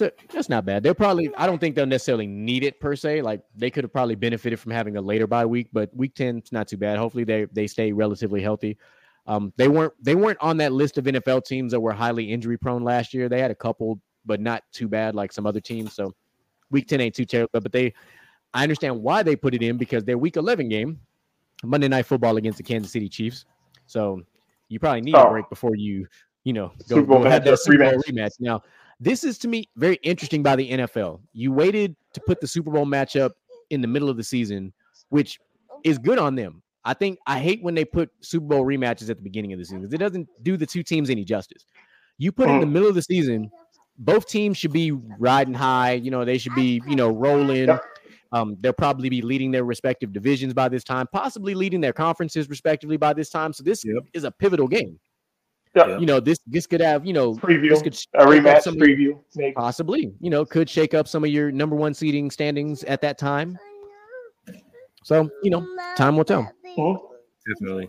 So 0.00 0.10
that's 0.32 0.48
not 0.48 0.64
bad. 0.64 0.82
They'll 0.82 0.94
probably 0.94 1.30
I 1.36 1.44
don't 1.46 1.58
think 1.58 1.74
they'll 1.74 1.84
necessarily 1.84 2.26
need 2.26 2.64
it 2.64 2.80
per 2.80 2.96
se. 2.96 3.20
Like 3.20 3.42
they 3.54 3.70
could 3.70 3.84
have 3.84 3.92
probably 3.92 4.14
benefited 4.14 4.58
from 4.58 4.72
having 4.72 4.96
a 4.96 5.00
later 5.02 5.26
bye 5.26 5.44
week, 5.44 5.68
but 5.74 5.94
week 5.94 6.14
ten 6.14 6.38
is 6.38 6.52
not 6.52 6.68
too 6.68 6.78
bad. 6.78 6.96
Hopefully 6.96 7.24
they 7.24 7.44
they 7.52 7.66
stay 7.66 7.92
relatively 7.92 8.40
healthy. 8.40 8.78
Um, 9.26 9.52
they 9.58 9.68
weren't 9.68 9.92
they 10.02 10.14
weren't 10.14 10.38
on 10.40 10.56
that 10.56 10.72
list 10.72 10.96
of 10.96 11.04
NFL 11.04 11.44
teams 11.44 11.72
that 11.72 11.80
were 11.80 11.92
highly 11.92 12.32
injury 12.32 12.56
prone 12.56 12.82
last 12.82 13.12
year. 13.12 13.28
They 13.28 13.42
had 13.42 13.50
a 13.50 13.54
couple, 13.54 14.00
but 14.24 14.40
not 14.40 14.62
too 14.72 14.88
bad 14.88 15.14
like 15.14 15.32
some 15.32 15.44
other 15.44 15.60
teams. 15.60 15.92
So 15.92 16.14
week 16.70 16.88
ten 16.88 17.02
ain't 17.02 17.14
too 17.14 17.26
terrible. 17.26 17.60
But 17.60 17.70
they 17.70 17.92
I 18.54 18.62
understand 18.62 19.02
why 19.02 19.22
they 19.22 19.36
put 19.36 19.52
it 19.54 19.62
in 19.62 19.76
because 19.76 20.02
their 20.04 20.16
week 20.16 20.38
eleven 20.38 20.70
game, 20.70 20.98
Monday 21.62 21.88
night 21.88 22.06
football 22.06 22.38
against 22.38 22.56
the 22.56 22.64
Kansas 22.64 22.90
City 22.90 23.10
Chiefs. 23.10 23.44
So 23.84 24.22
you 24.70 24.80
probably 24.80 25.02
need 25.02 25.14
a 25.14 25.26
Oh. 25.26 25.30
break 25.30 25.50
before 25.50 25.76
you 25.76 26.06
you 26.44 26.54
know, 26.54 26.68
go, 26.88 26.96
Super 26.96 27.02
Bowl 27.02 27.22
go 27.22 27.28
have 27.28 27.44
that 27.44 27.58
Super 27.58 27.78
Bowl 27.90 27.92
rematch. 28.08 28.14
rematch. 28.14 28.30
Now, 28.40 28.62
this 29.00 29.24
is 29.24 29.38
to 29.38 29.48
me 29.48 29.68
very 29.76 29.98
interesting 30.02 30.42
by 30.42 30.56
the 30.56 30.70
NFL. 30.70 31.20
You 31.32 31.52
waited 31.52 31.96
to 32.14 32.20
put 32.26 32.40
the 32.40 32.46
Super 32.46 32.70
Bowl 32.70 32.84
matchup 32.86 33.30
in 33.70 33.80
the 33.80 33.88
middle 33.88 34.08
of 34.10 34.16
the 34.16 34.24
season, 34.24 34.72
which 35.08 35.38
is 35.84 35.98
good 35.98 36.18
on 36.18 36.34
them. 36.34 36.62
I 36.84 36.94
think 36.94 37.18
I 37.26 37.38
hate 37.38 37.62
when 37.62 37.74
they 37.74 37.84
put 37.84 38.10
Super 38.20 38.46
Bowl 38.46 38.64
rematches 38.64 39.10
at 39.10 39.16
the 39.16 39.22
beginning 39.22 39.52
of 39.52 39.58
the 39.58 39.64
season 39.64 39.84
it 39.92 39.98
doesn't 39.98 40.28
do 40.42 40.56
the 40.56 40.66
two 40.66 40.82
teams 40.82 41.10
any 41.10 41.24
justice. 41.24 41.64
You 42.18 42.32
put 42.32 42.48
it 42.48 42.52
in 42.52 42.60
the 42.60 42.66
Mm. 42.66 42.72
middle 42.72 42.88
of 42.88 42.94
the 42.94 43.02
season, 43.02 43.50
both 43.98 44.26
teams 44.26 44.56
should 44.58 44.72
be 44.72 44.92
riding 44.92 45.54
high. 45.54 45.92
You 45.92 46.10
know, 46.10 46.24
they 46.24 46.38
should 46.38 46.54
be, 46.54 46.82
you 46.86 46.96
know, 46.96 47.08
rolling. 47.10 47.68
Yep. 47.68 47.82
Um, 48.32 48.56
they'll 48.60 48.72
probably 48.72 49.08
be 49.08 49.22
leading 49.22 49.50
their 49.50 49.64
respective 49.64 50.12
divisions 50.12 50.54
by 50.54 50.68
this 50.68 50.84
time, 50.84 51.06
possibly 51.12 51.54
leading 51.54 51.80
their 51.80 51.92
conferences 51.92 52.48
respectively 52.48 52.96
by 52.96 53.12
this 53.12 53.28
time. 53.28 53.52
So 53.52 53.62
this 53.64 53.84
Yep. 53.84 54.04
is 54.14 54.24
a 54.24 54.30
pivotal 54.30 54.68
game 54.68 54.98
Yeah. 55.74 55.98
you 55.98 56.06
know, 56.06 56.18
this 56.18 56.38
this 56.46 56.66
could 56.66 56.80
have, 56.80 57.06
you 57.06 57.12
know, 57.12 57.34
Preview. 57.34 57.70
this 57.70 57.82
could 57.82 57.94
A 58.20 58.26
rematch 58.26 58.62
some 58.62 58.74
of- 58.74 58.80
preview. 58.80 59.20
Maybe. 59.36 59.52
possibly, 59.52 60.12
you 60.20 60.28
know, 60.30 60.44
could 60.44 60.68
shake 60.68 60.94
up 60.94 61.06
some 61.06 61.22
of 61.22 61.30
your 61.30 61.52
number 61.52 61.76
one 61.76 61.94
seeding 61.94 62.30
standings 62.30 62.82
at 62.84 63.00
that 63.02 63.18
time. 63.18 63.56
So, 65.04 65.30
you 65.42 65.50
know, 65.50 65.64
time 65.96 66.16
will 66.16 66.24
tell. 66.24 66.50
Mhm. 66.76 66.98
Definitely. 67.46 67.88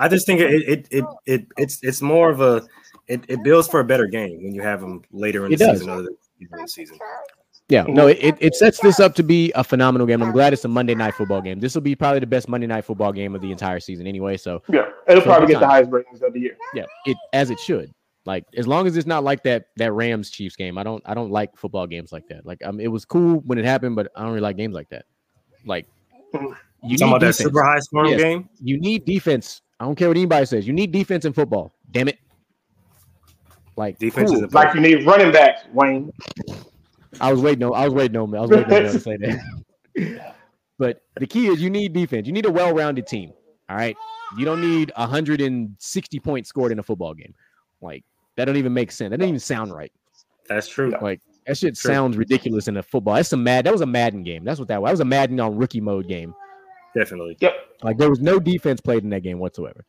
I 0.00 0.08
just 0.08 0.26
think 0.26 0.40
it 0.40 0.50
it 0.68 0.88
it, 0.90 1.04
it 1.26 1.46
it's 1.56 1.82
it's 1.82 2.00
more 2.02 2.30
of 2.30 2.40
a 2.40 2.66
it, 3.06 3.22
it 3.28 3.42
builds 3.44 3.68
for 3.68 3.80
a 3.80 3.84
better 3.84 4.06
game 4.06 4.42
when 4.42 4.54
you 4.54 4.62
have 4.62 4.80
them 4.80 5.02
later 5.12 5.44
in 5.46 5.52
It 5.52 5.58
the 5.58 5.66
does. 5.66 5.78
season 5.78 5.90
other 5.92 6.02
than 6.02 6.16
in 6.40 6.48
the 6.62 6.68
season. 6.68 6.98
Yeah, 7.70 7.84
no, 7.86 8.06
it, 8.06 8.18
it- 8.20 8.36
it 8.40 8.54
sets 8.54 8.80
this 8.80 8.98
up 8.98 9.14
to 9.16 9.22
be 9.22 9.52
a 9.54 9.62
phenomenal 9.62 10.06
game. 10.06 10.22
I'm 10.22 10.32
glad 10.32 10.52
it's 10.54 10.64
a 10.64 10.68
Monday 10.68 10.94
night 10.94 11.14
football 11.14 11.42
game. 11.42 11.60
This 11.60 11.74
will 11.74 11.82
be 11.82 11.94
probably 11.94 12.20
the 12.20 12.26
best 12.26 12.48
Monday 12.48 12.66
night 12.66 12.84
football 12.86 13.12
game 13.12 13.34
of 13.34 13.42
the 13.42 13.52
entire 13.52 13.78
season 13.80 14.06
anyway. 14.06 14.38
So 14.38 14.62
Yeah, 14.68 14.88
it'll 15.06 15.20
So 15.20 15.26
probably 15.26 15.48
good 15.48 15.52
get 15.54 15.60
the 15.60 15.66
highest 15.68 15.90
ratings 15.90 16.22
of 16.22 16.32
the 16.32 16.40
year. 16.40 16.56
yeah, 16.74 16.84
it 17.04 17.16
as 17.34 17.50
it 17.50 17.60
should. 17.60 17.92
Like 18.24 18.44
as 18.56 18.66
long 18.66 18.86
as 18.86 18.96
it's 18.96 19.06
not 19.06 19.22
like 19.22 19.42
that 19.44 19.66
that 19.76 19.92
Rams 19.92 20.30
Chiefs 20.30 20.56
game. 20.56 20.76
I 20.78 20.82
don't 20.82 21.02
I 21.06 21.12
don't 21.14 21.30
like 21.30 21.56
football 21.56 21.86
games 21.86 22.10
like 22.12 22.26
that. 22.28 22.44
Like 22.46 22.64
um, 22.64 22.80
it 22.80 22.88
was 22.88 23.04
cool 23.04 23.40
when 23.40 23.58
it 23.58 23.64
happened, 23.66 23.96
but 23.96 24.10
I 24.16 24.20
don't 24.20 24.30
really 24.30 24.40
like 24.40 24.56
games 24.56 24.74
like 24.74 24.88
that. 24.90 25.04
Like 25.66 25.86
Mhm. 26.34 26.54
you 26.84 26.96
Talking 26.98 27.12
about 27.12 27.20
that 27.20 27.34
super 27.34 27.62
high 27.62 27.78
scoring 27.80 28.12
Yes. 28.12 28.20
game. 28.22 28.48
You 28.62 28.78
need 28.80 29.04
defense. 29.04 29.60
I 29.80 29.84
don't 29.84 29.94
care 29.94 30.08
what 30.08 30.16
anybody 30.16 30.44
says. 30.46 30.66
You 30.66 30.72
need 30.72 30.90
defense 30.92 31.24
in 31.26 31.32
football. 31.34 31.74
Damn 31.90 32.08
it. 32.08 32.18
Like 33.76 33.98
Defense 33.98 34.30
is 34.30 34.36
cool. 34.36 34.44
important. 34.44 34.74
Like 34.74 34.74
you 34.74 34.96
need 34.96 35.06
running 35.06 35.32
backs, 35.32 35.62
Wayne. 35.72 36.10
I 37.20 37.32
was 37.32 37.40
waiting 37.40 37.64
on 37.64 37.74
I 37.74 37.84
was 37.84 37.94
waiting 37.94 38.16
on 38.16 38.34
I 38.34 38.40
was 38.40 38.50
waiting 38.50 38.72
on 38.72 38.82
to 38.82 39.00
say 39.00 39.16
that. 39.16 40.34
but 40.78 41.02
the 41.16 41.26
key 41.26 41.48
is 41.48 41.60
you 41.60 41.70
need 41.70 41.92
defense. 41.92 42.26
You 42.26 42.32
need 42.32 42.46
a 42.46 42.50
well-rounded 42.50 43.06
team. 43.06 43.32
All 43.68 43.76
right. 43.76 43.96
You 44.36 44.44
don't 44.44 44.60
need 44.60 44.92
160 44.96 46.20
points 46.20 46.48
scored 46.48 46.72
in 46.72 46.78
a 46.78 46.82
football 46.82 47.14
game. 47.14 47.34
Like 47.80 48.04
that 48.36 48.44
don't 48.44 48.56
even 48.56 48.72
make 48.72 48.92
sense. 48.92 49.10
That 49.10 49.18
doesn't 49.18 49.28
even 49.28 49.40
sound 49.40 49.74
right. 49.74 49.92
That's 50.48 50.68
true. 50.68 50.94
Like 51.00 51.20
that 51.46 51.56
shit 51.56 51.76
True. 51.76 51.92
sounds 51.92 52.16
ridiculous 52.16 52.68
in 52.68 52.76
a 52.76 52.82
football. 52.82 53.14
That's 53.14 53.32
a 53.32 53.36
mad. 53.36 53.64
That 53.64 53.72
was 53.72 53.80
a 53.80 53.86
Madden 53.86 54.22
game. 54.22 54.44
That's 54.44 54.58
what 54.58 54.68
that 54.68 54.80
was. 54.80 54.88
That 54.88 54.92
was 54.92 55.00
a 55.00 55.04
Madden 55.04 55.40
on 55.40 55.56
rookie 55.56 55.80
mode 55.80 56.06
game. 56.06 56.34
Definitely. 56.94 57.36
Yep. 57.40 57.54
Like 57.82 57.96
there 57.96 58.10
was 58.10 58.20
no 58.20 58.38
defense 58.38 58.80
played 58.80 59.02
in 59.02 59.10
that 59.10 59.22
game 59.22 59.38
whatsoever. 59.38 59.84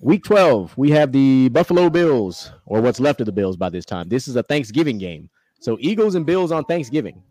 Week 0.00 0.22
12, 0.22 0.76
we 0.76 0.90
have 0.92 1.10
the 1.10 1.48
Buffalo 1.48 1.90
Bills, 1.90 2.52
or 2.66 2.80
what's 2.80 3.00
left 3.00 3.20
of 3.20 3.26
the 3.26 3.32
Bills 3.32 3.56
by 3.56 3.68
this 3.68 3.84
time. 3.84 4.08
This 4.08 4.28
is 4.28 4.36
a 4.36 4.44
Thanksgiving 4.44 4.98
game. 4.98 5.28
So 5.60 5.76
Eagles 5.80 6.14
and 6.14 6.24
Bills 6.24 6.52
on 6.52 6.64
Thanksgiving. 6.64 7.22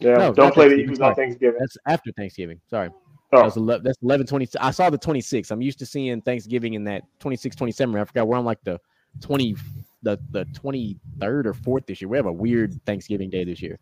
Yeah. 0.00 0.16
No, 0.16 0.32
Don't 0.34 0.52
play 0.52 0.68
the 0.68 0.74
Eagles 0.76 0.98
sorry. 0.98 1.10
on 1.10 1.16
Thanksgiving. 1.16 1.56
That's 1.58 1.76
after 1.86 2.12
Thanksgiving. 2.12 2.60
Sorry. 2.68 2.90
That 3.32 3.40
Oh, 3.40 3.44
was 3.44 3.56
11, 3.56 3.82
that's 3.84 3.98
11 4.02 4.26
20. 4.26 4.48
I 4.60 4.70
saw 4.70 4.88
the 4.90 4.98
26. 4.98 5.50
I'm 5.50 5.60
used 5.62 5.78
to 5.80 5.86
seeing 5.86 6.20
Thanksgiving 6.20 6.74
in 6.74 6.84
that 6.84 7.02
26 7.18 7.56
27. 7.56 7.96
I 7.96 8.04
forgot 8.04 8.28
we're 8.28 8.36
on 8.36 8.44
like 8.44 8.62
the 8.64 8.78
20 9.20 9.56
the 10.02 10.18
the 10.30 10.44
twenty 10.54 10.98
third 11.18 11.46
or 11.46 11.54
fourth 11.54 11.86
this 11.86 12.00
year. 12.00 12.08
We 12.08 12.16
have 12.18 12.26
a 12.26 12.32
weird 12.32 12.78
Thanksgiving 12.84 13.30
day 13.30 13.42
this 13.44 13.60
year. 13.62 13.78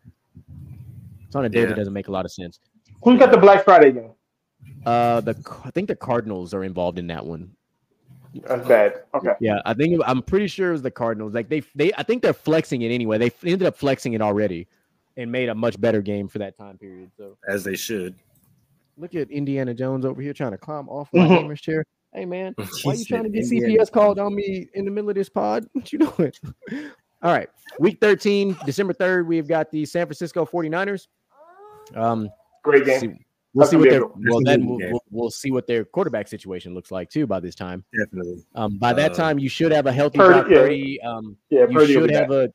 It's 1.27 1.35
on 1.35 1.45
a 1.45 1.49
day 1.49 1.61
Yeah. 1.61 1.65
that 1.67 1.75
doesn't 1.75 1.93
make 1.93 2.07
a 2.07 2.11
lot 2.11 2.25
of 2.25 2.31
sense. 2.31 2.59
Who's 3.03 3.19
got 3.19 3.31
the 3.31 3.37
Black 3.37 3.63
Friday 3.65 3.91
game? 3.91 4.11
Uh, 4.85 5.19
the 5.21 5.35
I 5.65 5.69
think 5.71 5.89
the 5.89 5.95
Cardinals 5.95 6.53
are 6.53 6.63
involved 6.63 6.97
in 6.97 7.07
that 7.07 7.23
one. 7.25 7.51
That's 8.47 8.67
bad. 8.67 9.03
Okay. 9.13 9.33
Yeah, 9.39 9.59
I 9.65 9.73
think 9.73 10.01
I'm 10.05 10.21
pretty 10.21 10.47
sure 10.47 10.69
it 10.69 10.73
was 10.73 10.81
the 10.81 10.91
Cardinals. 10.91 11.33
Like 11.33 11.49
they 11.49 11.63
they 11.75 11.91
I 11.97 12.03
think 12.03 12.21
they're 12.21 12.33
flexing 12.33 12.81
it 12.81 12.89
anyway. 12.89 13.17
They 13.17 13.31
ended 13.43 13.67
up 13.67 13.77
flexing 13.77 14.13
it 14.13 14.21
already 14.21 14.67
and 15.17 15.31
made 15.31 15.49
a 15.49 15.55
much 15.55 15.79
better 15.79 16.01
game 16.01 16.27
for 16.27 16.39
that 16.39 16.57
time 16.57 16.77
period. 16.77 17.11
So 17.17 17.37
as 17.47 17.63
they 17.63 17.75
should. 17.75 18.15
look 18.97 19.15
at 19.15 19.29
Indiana 19.31 19.73
Jones 19.73 20.05
over 20.05 20.21
here 20.21 20.33
trying 20.33 20.51
to 20.51 20.57
climb 20.57 20.89
off 20.89 21.09
my 21.13 21.27
gamer's 21.27 21.61
chair. 21.61 21.85
Hey 22.13 22.25
man, 22.25 22.53
why 22.83 22.93
are 22.93 22.95
you 22.95 23.05
trying 23.05 23.23
to 23.23 23.29
get 23.29 23.43
Indiana 23.43 23.83
CPS 23.83 23.91
called 23.91 24.19
on 24.19 24.33
me 24.35 24.67
in 24.73 24.85
the 24.85 24.91
middle 24.91 25.09
of 25.09 25.15
this 25.15 25.29
pod? 25.29 25.65
What 25.73 25.91
you 25.91 25.99
doing? 25.99 26.31
All 27.21 27.31
right. 27.33 27.49
Week 27.79 27.97
13, 27.99 28.55
December 28.65 28.93
3rd, 28.93 29.25
we've 29.25 29.47
got 29.47 29.69
the 29.71 29.85
San 29.85 30.05
Francisco 30.05 30.45
49ers. 30.45 31.07
Um 31.95 32.29
Great 32.63 32.85
see- 32.85 33.07
game. 33.07 33.19
We'll 33.55 33.65
see 33.67 33.77
what 33.77 33.89
their 33.89 34.05
well 34.05 34.41
then 34.43 34.67
we'll, 34.67 34.77
we'll, 34.77 35.03
we'll 35.09 35.31
see 35.31 35.49
what 35.49 35.65
their 35.65 35.83
quarterback 35.85 36.27
situation 36.27 36.75
looks 36.75 36.91
like 36.91 37.09
too 37.09 37.25
by 37.25 37.39
this 37.39 37.55
time. 37.55 37.83
Definitely. 37.97 38.45
Um 38.53 38.77
by 38.77 38.93
that 38.93 39.11
Uh, 39.13 39.15
time 39.15 39.39
you 39.39 39.49
should 39.49 39.71
have 39.71 39.87
a 39.87 39.91
healthy 39.91 40.19
Purdy- 40.19 40.53
Brock 40.53 40.69
yeah. 41.03 41.09
Um 41.09 41.37
Yeah, 41.49 41.61
you 41.61 41.65
Purdy 41.67 41.95
will 41.95 42.03
should 42.03 42.11
have 42.11 42.29
back. 42.29 42.49
a 42.49 42.53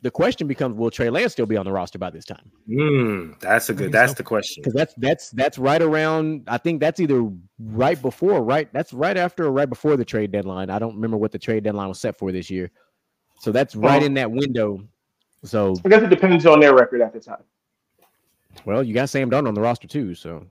the 0.00 0.10
question 0.12 0.46
becomes 0.46 0.76
will 0.76 0.90
Trey 0.92 1.10
Lance 1.10 1.32
still 1.32 1.44
be 1.46 1.56
on 1.56 1.64
the 1.64 1.72
roster 1.72 1.98
by 1.98 2.08
this 2.10 2.24
time? 2.24 2.52
Mm, 2.68 3.40
that's 3.40 3.68
a 3.68 3.74
good. 3.74 3.90
That's 3.90 4.12
so. 4.12 4.16
the 4.16 4.22
question. 4.22 4.62
Because 4.62 4.72
that's 4.74 4.94
that's 4.96 5.30
that's 5.30 5.58
right 5.58 5.82
around. 5.82 6.44
I 6.46 6.56
think 6.58 6.78
that's 6.80 7.00
either 7.00 7.28
right 7.58 8.00
before, 8.00 8.44
right. 8.44 8.72
That's 8.72 8.92
right 8.92 9.16
after 9.16 9.46
or 9.46 9.50
right 9.50 9.68
before 9.68 9.96
the 9.96 10.04
trade 10.04 10.30
deadline. 10.30 10.70
I 10.70 10.78
don't 10.78 10.94
remember 10.94 11.16
what 11.16 11.32
the 11.32 11.38
trade 11.40 11.64
deadline 11.64 11.88
was 11.88 11.98
set 12.00 12.16
for 12.16 12.30
this 12.30 12.48
year. 12.48 12.70
So 13.40 13.50
that's 13.50 13.74
right 13.74 13.96
Well- 13.98 14.04
in 14.06 14.14
that 14.14 14.30
window. 14.30 14.84
So 15.42 15.74
I 15.84 15.88
guess 15.88 16.02
it 16.02 16.10
depends 16.10 16.46
on 16.46 16.60
their 16.60 16.76
record 16.76 17.00
at 17.00 17.12
the 17.12 17.18
time. 17.18 17.42
Well, 18.64 18.82
you 18.82 18.94
got 18.94 19.08
Sam 19.08 19.30
Darnold 19.30 19.48
on 19.48 19.54
the 19.54 19.60
roster 19.60 19.88
too. 19.88 20.14
So 20.14 20.46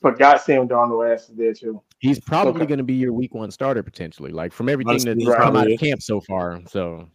But 0.00 0.12
Forgot 0.14 0.42
Sam 0.42 0.68
Darnold 0.68 1.12
ass 1.12 1.28
is 1.28 1.36
there 1.36 1.52
too. 1.54 1.80
he's 1.98 2.20
probably 2.20 2.62
Okay. 2.62 2.66
going 2.68 2.78
to 2.78 2.84
be 2.84 2.94
your 2.94 3.12
week 3.12 3.34
one 3.34 3.50
starter 3.50 3.82
potentially. 3.82 4.30
Like 4.32 4.52
from 4.52 4.68
everything 4.68 4.90
Honestly, 4.90 5.14
that's 5.24 5.36
he 5.36 5.42
come 5.42 5.56
out 5.56 5.70
of 5.70 5.78
camp 5.80 6.02
so 6.02 6.20
far. 6.20 6.60
So 6.66 7.08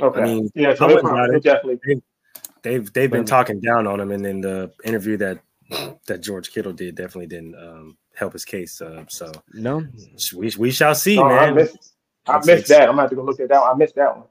Okay. 0.00 0.20
I 0.20 0.24
mean, 0.24 0.50
yeah, 0.54 0.74
so 0.74 0.86
they 0.86 0.94
wouldn't 0.94 1.10
probably 1.10 1.40
doubt 1.40 1.42
they 1.42 1.70
it. 1.72 1.80
definitely. 1.84 2.02
they've 2.62 2.92
they've 2.92 3.10
been 3.10 3.24
talking 3.24 3.60
down 3.60 3.86
on 3.86 4.00
him, 4.00 4.12
and 4.12 4.24
then 4.24 4.40
the 4.40 4.70
interview 4.84 5.16
that 5.16 5.40
that 6.06 6.20
George 6.22 6.52
Kittle 6.52 6.72
did 6.72 6.94
definitely 6.94 7.26
didn't 7.26 7.54
um, 7.56 7.96
help 8.14 8.32
his 8.32 8.44
case. 8.44 8.80
Uh, 8.80 9.04
so 9.08 9.32
no, 9.52 9.84
we 10.36 10.52
we 10.56 10.70
shall 10.70 10.94
see, 10.94 11.18
Oh, 11.18 11.26
I 11.26 11.50
missed. 11.50 11.94
I 12.26 12.38
missed 12.44 12.68
that. 12.68 12.82
I'm 12.82 12.88
gonna 12.90 13.02
have 13.02 13.10
to 13.10 13.16
go 13.16 13.22
look 13.22 13.40
at 13.40 13.48
that. 13.48 13.60
One. 13.60 13.70
I 13.70 13.74
missed 13.74 13.96
that 13.96 14.16
one. 14.16 14.26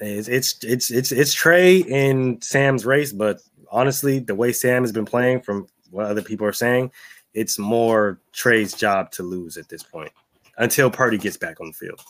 It's 0.00 0.28
it's 0.28 0.64
it's 0.64 0.90
it's 0.90 1.12
it's 1.12 1.34
Trey 1.34 1.78
in 1.78 2.40
Sam's 2.40 2.86
race, 2.86 3.12
but 3.12 3.40
honestly, 3.70 4.18
the 4.18 4.34
way 4.34 4.52
Sam 4.52 4.82
has 4.82 4.92
been 4.92 5.04
playing, 5.04 5.40
from 5.40 5.66
what 5.90 6.06
other 6.06 6.22
people 6.22 6.46
are 6.46 6.52
saying, 6.52 6.92
it's 7.34 7.58
more 7.58 8.20
Trey's 8.32 8.74
job 8.74 9.10
to 9.12 9.22
lose 9.22 9.56
at 9.56 9.68
this 9.68 9.82
point 9.82 10.12
until 10.58 10.90
Purdy 10.90 11.18
gets 11.18 11.36
back 11.36 11.60
on 11.60 11.68
the 11.68 11.72
field. 11.72 12.00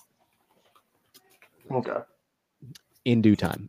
Okay. 1.71 1.99
in 3.05 3.23
due 3.23 3.37
time. 3.37 3.69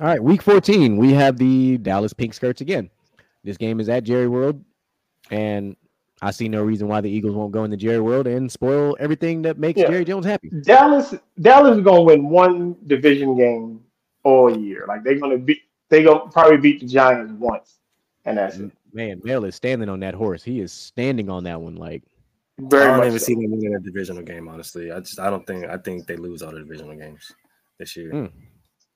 All 0.00 0.06
right, 0.06 0.22
week 0.22 0.42
14, 0.42 0.96
we 0.96 1.12
have 1.12 1.36
the 1.36 1.78
Dallas 1.78 2.12
Pink 2.12 2.34
Skirts 2.34 2.60
again. 2.60 2.90
This 3.44 3.56
game 3.56 3.78
is 3.78 3.88
at 3.88 4.04
Jerry 4.04 4.26
World, 4.26 4.64
and 5.30 5.76
I 6.26 6.30
see 6.30 6.48
no 6.48 6.62
reason 6.62 6.88
why 6.88 7.00
the 7.00 7.10
Eagles 7.10 7.34
won't 7.34 7.52
go 7.52 7.64
into 7.64 7.76
Jerry 7.76 8.00
World 8.00 8.26
and 8.26 8.50
spoil 8.50 8.96
everything 8.98 9.42
that 9.42 9.58
makes 9.58 9.78
Yeah. 9.80 9.88
Jerry 9.90 10.04
Jones 10.04 10.24
happy. 10.26 10.50
Dallas 10.62 11.14
Dallas 11.40 11.76
is 11.78 11.84
gonna 11.84 12.02
win 12.02 12.28
one 12.30 12.76
division 12.86 13.36
game 13.36 13.80
all 14.22 14.56
year. 14.56 14.84
Like 14.88 15.04
they're 15.04 15.18
gonna 15.18 15.38
beat 15.38 15.60
they 15.90 16.02
gonna 16.02 16.30
probably 16.30 16.56
beat 16.56 16.80
the 16.80 16.86
Giants 16.86 17.32
once. 17.38 17.78
And 18.24 18.38
that's 18.38 18.56
it. 18.58 18.70
Man, 18.92 19.20
Mel 19.24 19.44
is 19.44 19.54
standing 19.54 19.88
on 19.88 20.00
that 20.00 20.14
horse. 20.14 20.42
He 20.42 20.60
is 20.60 20.72
standing 20.72 21.28
on 21.28 21.44
that 21.44 21.60
one. 21.60 21.74
Like, 21.76 22.02
I 22.58 22.62
Very 22.68 22.84
don't 22.86 22.96
much. 22.98 23.06
even 23.08 23.18
so. 23.18 23.24
see 23.26 23.34
them 23.34 23.50
winning 23.50 23.74
a 23.74 23.80
divisional 23.80 24.22
game. 24.22 24.48
Honestly, 24.48 24.90
I 24.92 25.00
just 25.00 25.18
I 25.20 25.28
don't 25.28 25.46
think 25.46 25.66
I 25.66 25.76
think 25.76 26.06
they 26.06 26.16
lose 26.16 26.40
all 26.42 26.52
the 26.52 26.60
divisional 26.60 26.96
games 26.96 27.30
this 27.78 27.96
year, 27.96 28.12
Mm, 28.12 28.30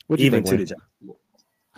what 0.06 0.16
do 0.16 0.22
you 0.22 0.28
even 0.28 0.44
think? 0.44 0.46
to 0.46 0.50
Wayne? 0.52 0.60
the 0.60 0.66
Giants. 0.66 1.20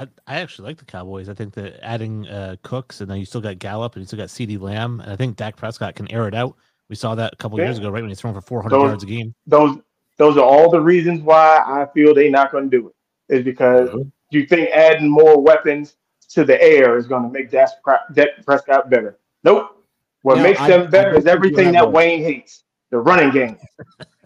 I, 0.00 0.06
I 0.26 0.40
actually 0.40 0.68
like 0.68 0.78
the 0.78 0.84
Cowboys. 0.86 1.28
I 1.28 1.34
think 1.34 1.52
that 1.54 1.78
adding 1.84 2.26
uh, 2.26 2.56
Cooks 2.62 3.00
and 3.02 3.10
then 3.10 3.18
you 3.18 3.26
still 3.26 3.40
got 3.42 3.58
Gallup 3.58 3.94
and 3.96 4.02
you 4.02 4.06
still 4.06 4.18
got 4.18 4.28
CeeDee 4.28 4.58
Lamb 4.60 5.00
and 5.00 5.12
I 5.12 5.16
think 5.16 5.36
Dak 5.36 5.56
Prescott 5.56 5.94
can 5.94 6.10
air 6.10 6.26
it 6.26 6.34
out. 6.34 6.56
We 6.88 6.96
saw 6.96 7.14
that 7.14 7.34
a 7.34 7.36
couple 7.36 7.58
Yeah. 7.58 7.66
years 7.66 7.78
ago, 7.78 7.90
right 7.90 8.00
when 8.02 8.08
he's 8.08 8.20
throwing 8.20 8.34
for 8.34 8.40
400 8.40 8.70
Those- 8.76 8.88
yards 8.88 9.02
a 9.04 9.06
game. 9.06 9.34
Those 9.46 9.78
those 10.16 10.36
are 10.36 10.44
all 10.44 10.70
the 10.70 10.80
reasons 10.80 11.20
why 11.22 11.62
I 11.66 11.86
feel 11.94 12.14
they're 12.14 12.30
not 12.30 12.50
gonna 12.52 12.66
do 12.68 12.88
it. 12.88 13.34
Is 13.38 13.44
because 13.44 13.88
Mhm. 13.90 14.10
you 14.30 14.46
think 14.46 14.70
adding 14.70 15.08
more 15.08 15.40
weapons 15.40 15.96
to 16.30 16.44
the 16.44 16.60
air 16.62 16.96
is 16.96 17.06
gonna 17.06 17.28
make 17.28 17.50
Dak 17.50 17.68
Dak 18.14 18.28
Prescott 18.44 18.88
better. 18.90 19.18
Nope. 19.44 19.84
What 20.22 20.38
makes 20.38 20.60
I- 20.60 20.68
them 20.68 20.82
I 20.82 20.86
better 20.86 21.12
do 21.12 21.18
is 21.18 21.26
everything 21.26 21.72
that 21.72 21.90
Wayne 21.92 22.22
hates. 22.22 22.64
The 22.90 22.98
running 22.98 23.30
game. 23.30 23.56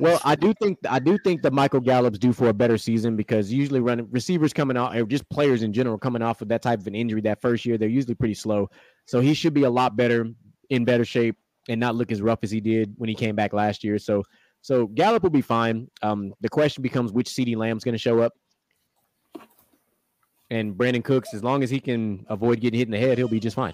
well, 0.00 0.20
I 0.24 0.36
do 0.36 0.54
think 0.54 0.78
I 0.88 0.98
do 0.98 1.18
think 1.18 1.42
that 1.42 1.52
Michael 1.52 1.80
Gallup's 1.80 2.18
due 2.18 2.32
for 2.32 2.48
a 2.48 2.52
better 2.52 2.78
season 2.78 3.16
because 3.16 3.52
usually 3.52 3.80
running 3.80 4.08
receivers 4.10 4.52
coming 4.52 4.76
out 4.76 4.96
or 4.96 5.04
just 5.04 5.28
players 5.28 5.62
in 5.62 5.72
general 5.72 5.98
coming 5.98 6.22
off 6.22 6.40
of 6.40 6.48
that 6.48 6.62
type 6.62 6.80
of 6.80 6.86
an 6.86 6.94
injury 6.94 7.20
that 7.22 7.40
first 7.40 7.64
year, 7.64 7.76
they're 7.76 7.88
usually 7.88 8.14
pretty 8.14 8.34
slow. 8.34 8.70
So 9.06 9.20
he 9.20 9.34
should 9.34 9.54
be 9.54 9.64
a 9.64 9.70
lot 9.70 9.96
better 9.96 10.26
in 10.70 10.84
better 10.84 11.04
shape 11.04 11.36
and 11.68 11.80
not 11.80 11.96
look 11.96 12.12
as 12.12 12.22
rough 12.22 12.40
as 12.42 12.50
he 12.50 12.60
did 12.60 12.94
when 12.96 13.08
he 13.08 13.14
came 13.14 13.34
back 13.34 13.52
last 13.52 13.82
year. 13.82 13.98
So 13.98 14.22
so 14.62 14.86
Gallup 14.86 15.22
will 15.22 15.30
be 15.30 15.40
fine. 15.40 15.88
Um, 16.02 16.34
the 16.40 16.48
question 16.48 16.82
becomes 16.82 17.12
which 17.12 17.28
CeeDee 17.28 17.56
Lamb's 17.56 17.84
going 17.84 17.94
to 17.94 17.98
show 17.98 18.20
up. 18.20 18.34
And 20.50 20.74
Brandin 20.74 21.04
Cooks, 21.04 21.32
as 21.32 21.44
long 21.44 21.62
as 21.62 21.70
he 21.70 21.80
can 21.80 22.26
avoid 22.28 22.60
getting 22.60 22.78
hit 22.78 22.88
in 22.88 22.92
the 22.92 22.98
head, 22.98 23.18
he'll 23.18 23.28
be 23.28 23.40
just 23.40 23.56
fine. 23.56 23.72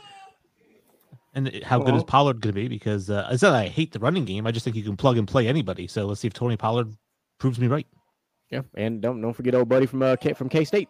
And 1.37 1.49
it- 1.49 1.63
how 1.63 1.79
good 1.79 1.95
is. 1.95 2.03
Pollard 2.03 2.41
going 2.41 2.55
to 2.55 2.61
be? 2.61 2.67
Because 2.67 3.09
uh, 3.11 3.29
it's 3.31 3.43
not 3.43 3.51
that 3.53 3.63
I 3.63 3.69
hate 3.69 3.93
the 3.93 4.01
running 4.01 4.25
game. 4.25 4.47
I 4.47 4.51
just 4.51 4.65
think 4.65 4.75
you 4.75 4.83
can 4.83 4.97
plug 4.97 5.19
and 5.19 5.29
play 5.29 5.47
anybody. 5.47 5.87
So 5.87 6.07
let's 6.07 6.21
see 6.21 6.27
if 6.27 6.33
Tony 6.33 6.57
Pollard 6.57 6.93
proves 7.39 7.61
me 7.61 7.69
right. 7.69 7.87
Yeah, 8.51 8.63
and 8.75 9.01
don't 9.01 9.21
don't 9.21 9.33
forget 9.35 9.55
old 9.55 9.69
buddy 9.69 9.87
from 9.87 10.03
uh 10.03 10.17
K, 10.17 10.33
from 10.33 10.49
K 10.49 10.65
State. 10.65 10.89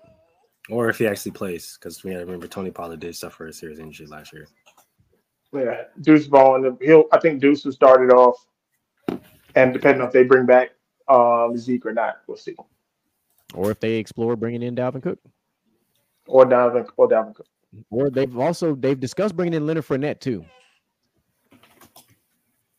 or 0.71 0.89
if 0.89 0.99
he 0.99 1.07
actually 1.07 1.33
plays, 1.33 1.77
because 1.79 2.03
we 2.05 2.13
gotta 2.13 2.25
remember 2.25 2.47
Tony 2.47 2.71
Pollard 2.71 3.01
did 3.01 3.15
suffer 3.17 3.47
a 3.47 3.53
serious 3.53 3.79
injury 3.79 4.07
last 4.07 4.33
year. 4.33 4.47
Yeah, 5.53 5.83
Deuce 6.01 6.27
Vaughn. 6.27 6.77
He'll. 6.83 7.05
I 7.13 7.19
think 7.19 7.41
Deuce 7.41 7.65
will 7.65 7.73
start 7.73 8.03
it 8.03 8.13
off, 8.13 8.45
and 9.55 9.73
depending 9.73 10.01
on 10.03 10.09
if 10.09 10.13
they 10.13 10.23
bring 10.25 10.45
back 10.47 10.71
um, 11.09 11.57
Zeke 11.57 11.87
or 11.87 11.93
not, 11.93 12.17
we'll 12.27 12.37
see. 12.37 12.55
Or 13.55 13.71
if 13.71 13.81
they 13.81 13.95
explore 13.95 14.37
bringing 14.37 14.63
in 14.63 14.77
Dalvin 14.77 15.03
Cook. 15.03 15.19
Or 16.27 16.45
Dalvin 16.45 16.87
Or 16.97 17.09
Donovan. 17.09 17.35
Cook. 17.35 17.47
Or 17.91 18.11
they've 18.11 18.37
also 18.39 18.75
they've 18.75 18.99
discussed 18.99 19.37
bringing 19.37 19.55
in 19.55 19.67
Leonard 19.67 19.87
Fournette 19.87 20.21
too. 20.21 20.45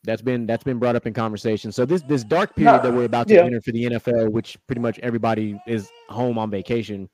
That's 0.03 0.21
been 0.21 0.45
that's 0.45 0.63
been 0.63 0.79
brought 0.79 0.95
up 0.95 1.05
in 1.05 1.13
conversation. 1.13 1.71
So 1.71 1.85
this 1.85 2.01
this 2.03 2.23
dark 2.23 2.55
period 2.55 2.81
that 2.83 2.93
we're 2.93 3.03
about 3.03 3.27
to 3.27 3.35
yeah. 3.35 3.43
enter 3.43 3.61
for 3.61 3.71
the 3.71 3.83
NFL, 3.85 4.31
which 4.31 4.57
pretty 4.65 4.79
much 4.79 4.99
everybody 4.99 5.59
is 5.67 5.89
home 6.09 6.37
on 6.37 6.49
vacation, 6.49 7.09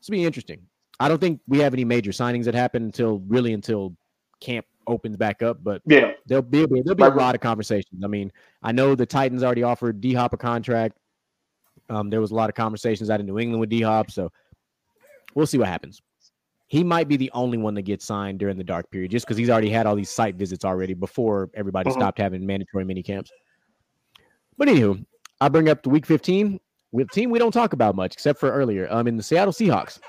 it's 0.00 0.08
be 0.08 0.24
interesting. 0.24 0.62
I 1.00 1.08
don't 1.08 1.20
think 1.20 1.40
we 1.46 1.58
have 1.58 1.74
any 1.74 1.84
major 1.84 2.12
signings 2.12 2.44
that 2.44 2.54
happen 2.54 2.84
until 2.84 3.18
really 3.26 3.52
until 3.52 3.96
camp 4.40 4.66
opens 4.86 5.16
back 5.16 5.42
up, 5.42 5.62
but 5.62 5.82
Yeah. 5.86 6.12
there'll 6.26 6.42
be 6.42 6.66
there'll 6.66 6.94
be 6.94 7.02
a 7.02 7.08
lot 7.08 7.34
of 7.34 7.40
conversations. 7.40 8.02
I 8.04 8.06
mean, 8.06 8.32
I 8.62 8.72
know 8.72 8.94
the 8.94 9.06
Titans 9.06 9.42
already 9.42 9.62
offered 9.62 10.00
D 10.00 10.14
Hop 10.14 10.32
a 10.32 10.36
contract. 10.36 10.96
Um, 11.90 12.10
there 12.10 12.20
was 12.20 12.30
a 12.30 12.34
lot 12.34 12.48
of 12.48 12.54
conversations 12.54 13.10
out 13.10 13.20
in 13.20 13.26
New 13.26 13.38
England 13.38 13.60
with 13.60 13.70
D 13.70 13.82
Hop, 13.82 14.10
so 14.10 14.30
we'll 15.34 15.46
see 15.46 15.58
what 15.58 15.68
happens. 15.68 16.00
He 16.74 16.82
might 16.82 17.06
be 17.06 17.16
the 17.16 17.30
only 17.34 17.56
one 17.56 17.74
that 17.74 17.82
gets 17.82 18.04
signed 18.04 18.40
during 18.40 18.58
the 18.58 18.64
dark 18.64 18.90
period, 18.90 19.12
just 19.12 19.24
because 19.24 19.36
he's 19.36 19.48
already 19.48 19.70
had 19.70 19.86
all 19.86 19.94
these 19.94 20.10
site 20.10 20.34
visits 20.34 20.64
already 20.64 20.92
before 20.92 21.48
everybody 21.54 21.88
Mhm. 21.88 21.92
stopped 21.92 22.18
having 22.18 22.44
mandatory 22.44 22.84
mini 22.84 23.00
camps. 23.00 23.30
But 24.58 24.66
anywho, 24.66 25.06
I 25.40 25.48
bring 25.50 25.68
up 25.68 25.84
the 25.84 25.90
week 25.90 26.04
15 26.04 26.58
with 26.90 27.08
team 27.12 27.30
we 27.30 27.38
don't 27.38 27.52
talk 27.52 27.74
about 27.74 27.94
much, 27.94 28.14
except 28.14 28.40
for 28.40 28.50
earlier. 28.50 28.88
Um, 28.90 29.06
in 29.06 29.16
the 29.16 29.22
Seattle 29.22 29.52
Seahawks. 29.52 30.00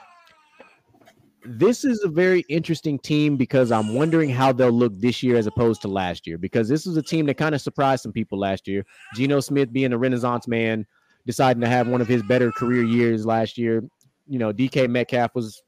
This 1.46 1.86
is 1.86 2.04
a 2.04 2.08
very 2.08 2.44
interesting 2.50 2.98
team 2.98 3.38
because 3.38 3.72
I'm 3.72 3.94
wondering 3.94 4.32
how 4.32 4.52
they'll 4.52 4.72
look 4.72 5.00
this 5.00 5.22
year 5.22 5.38
as 5.38 5.46
opposed 5.46 5.84
to 5.84 5.88
last 5.88 6.26
year. 6.26 6.40
Because 6.40 6.68
this 6.68 6.88
is 6.88 6.98
a 6.98 7.04
team 7.04 7.28
that 7.28 7.36
kind 7.38 7.54
of 7.54 7.62
surprised 7.62 8.02
some 8.02 8.12
people 8.12 8.40
last 8.40 8.68
year. 8.68 8.84
Geno 9.14 9.40
Smith 9.40 9.72
being 9.72 9.94
a 9.94 10.00
renaissance 10.00 10.48
man, 10.48 10.88
deciding 11.28 11.62
to 11.62 11.68
have 11.68 11.88
one 11.88 12.02
of 12.02 12.08
his 12.08 12.24
better 12.24 12.52
career 12.52 12.82
years 12.82 13.24
last 13.24 13.56
year. 13.56 13.84
You 14.28 14.40
know, 14.40 14.52
DK 14.52 14.88
Metcalf 14.90 15.36
was, 15.36 15.62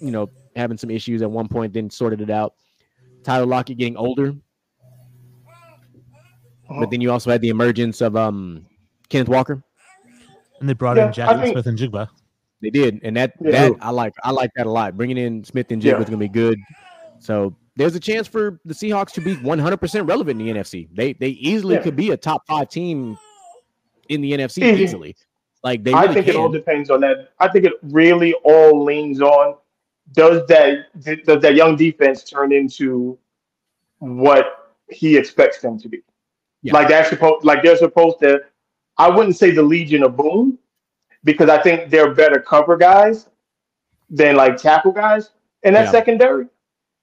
you 0.00 0.10
know, 0.10 0.28
having 0.56 0.76
some 0.78 0.90
issues 0.90 1.22
at 1.22 1.30
one 1.30 1.48
point, 1.48 1.72
then 1.72 1.90
sorted 1.90 2.20
it 2.20 2.30
out. 2.30 2.54
Tyler 3.24 3.46
Lockett 3.46 3.78
getting 3.78 3.96
older, 3.96 4.34
but 6.68 6.90
then 6.90 7.00
you 7.00 7.10
also 7.10 7.30
had 7.30 7.40
the 7.40 7.48
emergence 7.48 8.00
of 8.00 8.16
um 8.16 8.66
Kenneth 9.08 9.28
Walker. 9.28 9.62
And 10.60 10.68
they 10.68 10.74
brought 10.74 10.96
Yeah, 10.96 11.06
in 11.06 11.12
Jaxon 11.12 11.28
I 11.28 11.42
think- 11.42 11.58
Smith-Njigba. 11.62 12.08
They 12.60 12.70
did, 12.70 12.98
and 13.04 13.16
that 13.16 13.34
Yeah. 13.40 13.50
that 13.68 13.72
I 13.80 13.90
like. 13.90 14.14
I 14.24 14.32
like 14.32 14.50
that 14.56 14.66
a 14.66 14.70
lot. 14.70 14.96
Bringing 14.96 15.16
in 15.16 15.44
Smith 15.44 15.70
and 15.70 15.80
Jig 15.80 15.92
Yeah. 15.92 15.98
was 15.98 16.06
going 16.06 16.18
to 16.18 16.24
be 16.24 16.28
good. 16.28 16.58
So 17.20 17.54
there's 17.76 17.94
a 17.94 18.00
chance 18.00 18.26
for 18.26 18.58
the 18.64 18.74
Seahawks 18.74 19.12
to 19.12 19.20
be 19.20 19.36
100% 19.36 20.08
relevant 20.08 20.40
in 20.40 20.46
the 20.46 20.52
NFC. 20.52 20.88
They 20.92 21.12
they 21.12 21.28
easily 21.28 21.76
Yeah. 21.76 21.82
could 21.82 21.94
be 21.94 22.10
a 22.10 22.16
top 22.16 22.42
five 22.48 22.68
team 22.68 23.16
in 24.08 24.20
the 24.20 24.32
NFC 24.32 24.64
easily. 24.76 25.14
Like 25.62 25.84
they 25.84 25.92
I 25.92 26.12
think 26.12 26.26
can. 26.26 26.34
it 26.34 26.38
all 26.38 26.48
depends 26.48 26.90
on 26.90 27.00
that. 27.02 27.30
I 27.38 27.46
think 27.48 27.64
it 27.64 27.74
really 27.82 28.34
all 28.44 28.82
leans 28.84 29.20
on 29.20 29.54
does 30.12 30.46
that 30.48 30.86
does 31.24 31.42
that 31.42 31.54
young 31.54 31.76
defense 31.76 32.24
turn 32.24 32.52
into 32.52 33.18
what 33.98 34.74
he 34.90 35.16
expects 35.16 35.60
them 35.60 35.78
to 35.80 35.88
be? 35.88 36.02
Yeah. 36.62 36.72
Like 36.72 36.88
they're 36.88 37.04
supposed 37.04 37.44
like 37.44 37.62
they're 37.62 37.76
supposed 37.76 38.18
to. 38.20 38.40
I 38.96 39.08
wouldn't 39.08 39.36
say 39.36 39.50
the 39.52 39.62
Legion 39.62 40.02
of 40.02 40.16
Boom 40.16 40.58
because 41.24 41.48
I 41.48 41.62
think 41.62 41.90
they're 41.90 42.14
better 42.14 42.40
cover 42.40 42.76
guys 42.76 43.28
than 44.10 44.36
like 44.36 44.56
tackle 44.56 44.92
guys 44.92 45.30
in 45.62 45.74
that 45.74 45.86
Yeah. 45.86 45.90
secondary. 45.90 46.46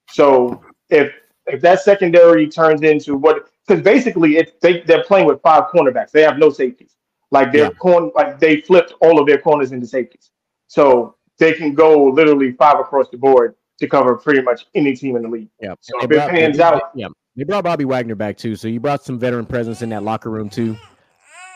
So 0.09 0.61
if 0.89 1.13
if 1.47 1.61
that 1.61 1.81
secondary 1.81 2.47
turns 2.47 2.81
into 2.81 3.15
what 3.15 3.49
because 3.67 3.83
basically 3.83 4.37
it 4.37 4.59
they 4.61 4.81
they're 4.81 5.03
playing 5.03 5.27
with 5.27 5.41
five 5.41 5.65
cornerbacks. 5.73 6.11
They 6.11 6.23
have 6.23 6.37
no 6.37 6.49
safeties. 6.49 6.95
Like 7.31 7.51
their 7.51 7.65
Yeah. 7.65 7.69
corn 7.71 8.11
like 8.15 8.39
they 8.39 8.61
flipped 8.61 8.93
all 9.01 9.19
of 9.19 9.27
their 9.27 9.37
corners 9.39 9.71
into 9.71 9.85
safeties. 9.87 10.31
So 10.67 11.15
they 11.39 11.53
can 11.53 11.73
go 11.73 12.05
literally 12.05 12.53
five 12.53 12.79
across 12.79 13.09
the 13.09 13.17
board 13.17 13.55
to 13.79 13.87
cover 13.87 14.15
pretty 14.15 14.41
much 14.41 14.65
any 14.75 14.95
team 14.95 15.15
in 15.15 15.23
the 15.23 15.27
league. 15.29 15.49
Yeah. 15.61 15.73
So 15.81 15.97
They 15.99 16.05
if 16.05 16.11
it 16.11 16.15
brought- 16.15 16.29
pans 16.31 16.59
out- 16.59 16.81
Yeah. 16.95 17.07
They 17.35 17.43
brought 17.43 17.65
Bobby 17.65 17.83
Wagner 17.83 18.15
back 18.15 18.37
too. 18.37 18.55
So 18.55 18.69
you 18.69 18.79
brought 18.79 19.03
some 19.03 19.19
veteran 19.19 19.45
presence 19.45 19.81
in 19.81 19.89
that 19.89 20.03
locker 20.03 20.29
room 20.29 20.49
too. 20.49 20.77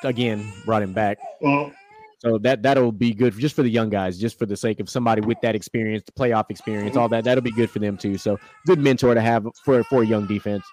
Again, 0.04 0.52
brought 0.66 0.82
him 0.82 0.92
back. 0.94 1.18
Mhm. 1.42 1.74
So 2.20 2.38
that 2.40 2.62
that'll 2.64 2.92
be 2.92 3.14
good 3.14 3.38
just 3.38 3.56
for 3.56 3.64
the 3.64 3.70
young 3.70 3.90
guys, 3.90 4.18
just 4.18 4.38
for 4.38 4.46
the 4.46 4.58
sake 4.58 4.82
of 4.82 4.90
somebody 4.90 5.22
with 5.22 5.40
that 5.42 5.56
experience, 5.56 6.04
the 6.06 6.12
playoff 6.12 6.46
experience, 6.50 6.98
all 6.98 7.08
that. 7.10 7.24
That'll 7.24 7.42
be 7.42 7.52
good 7.52 7.70
for 7.70 7.80
them 7.80 7.96
too. 7.96 8.18
So 8.18 8.38
good 8.66 8.80
mentor 8.80 9.14
to 9.14 9.22
have 9.22 9.48
for 9.64 9.84
for 9.86 10.04
a 10.04 10.06
young 10.06 10.26
defense. 10.28 10.66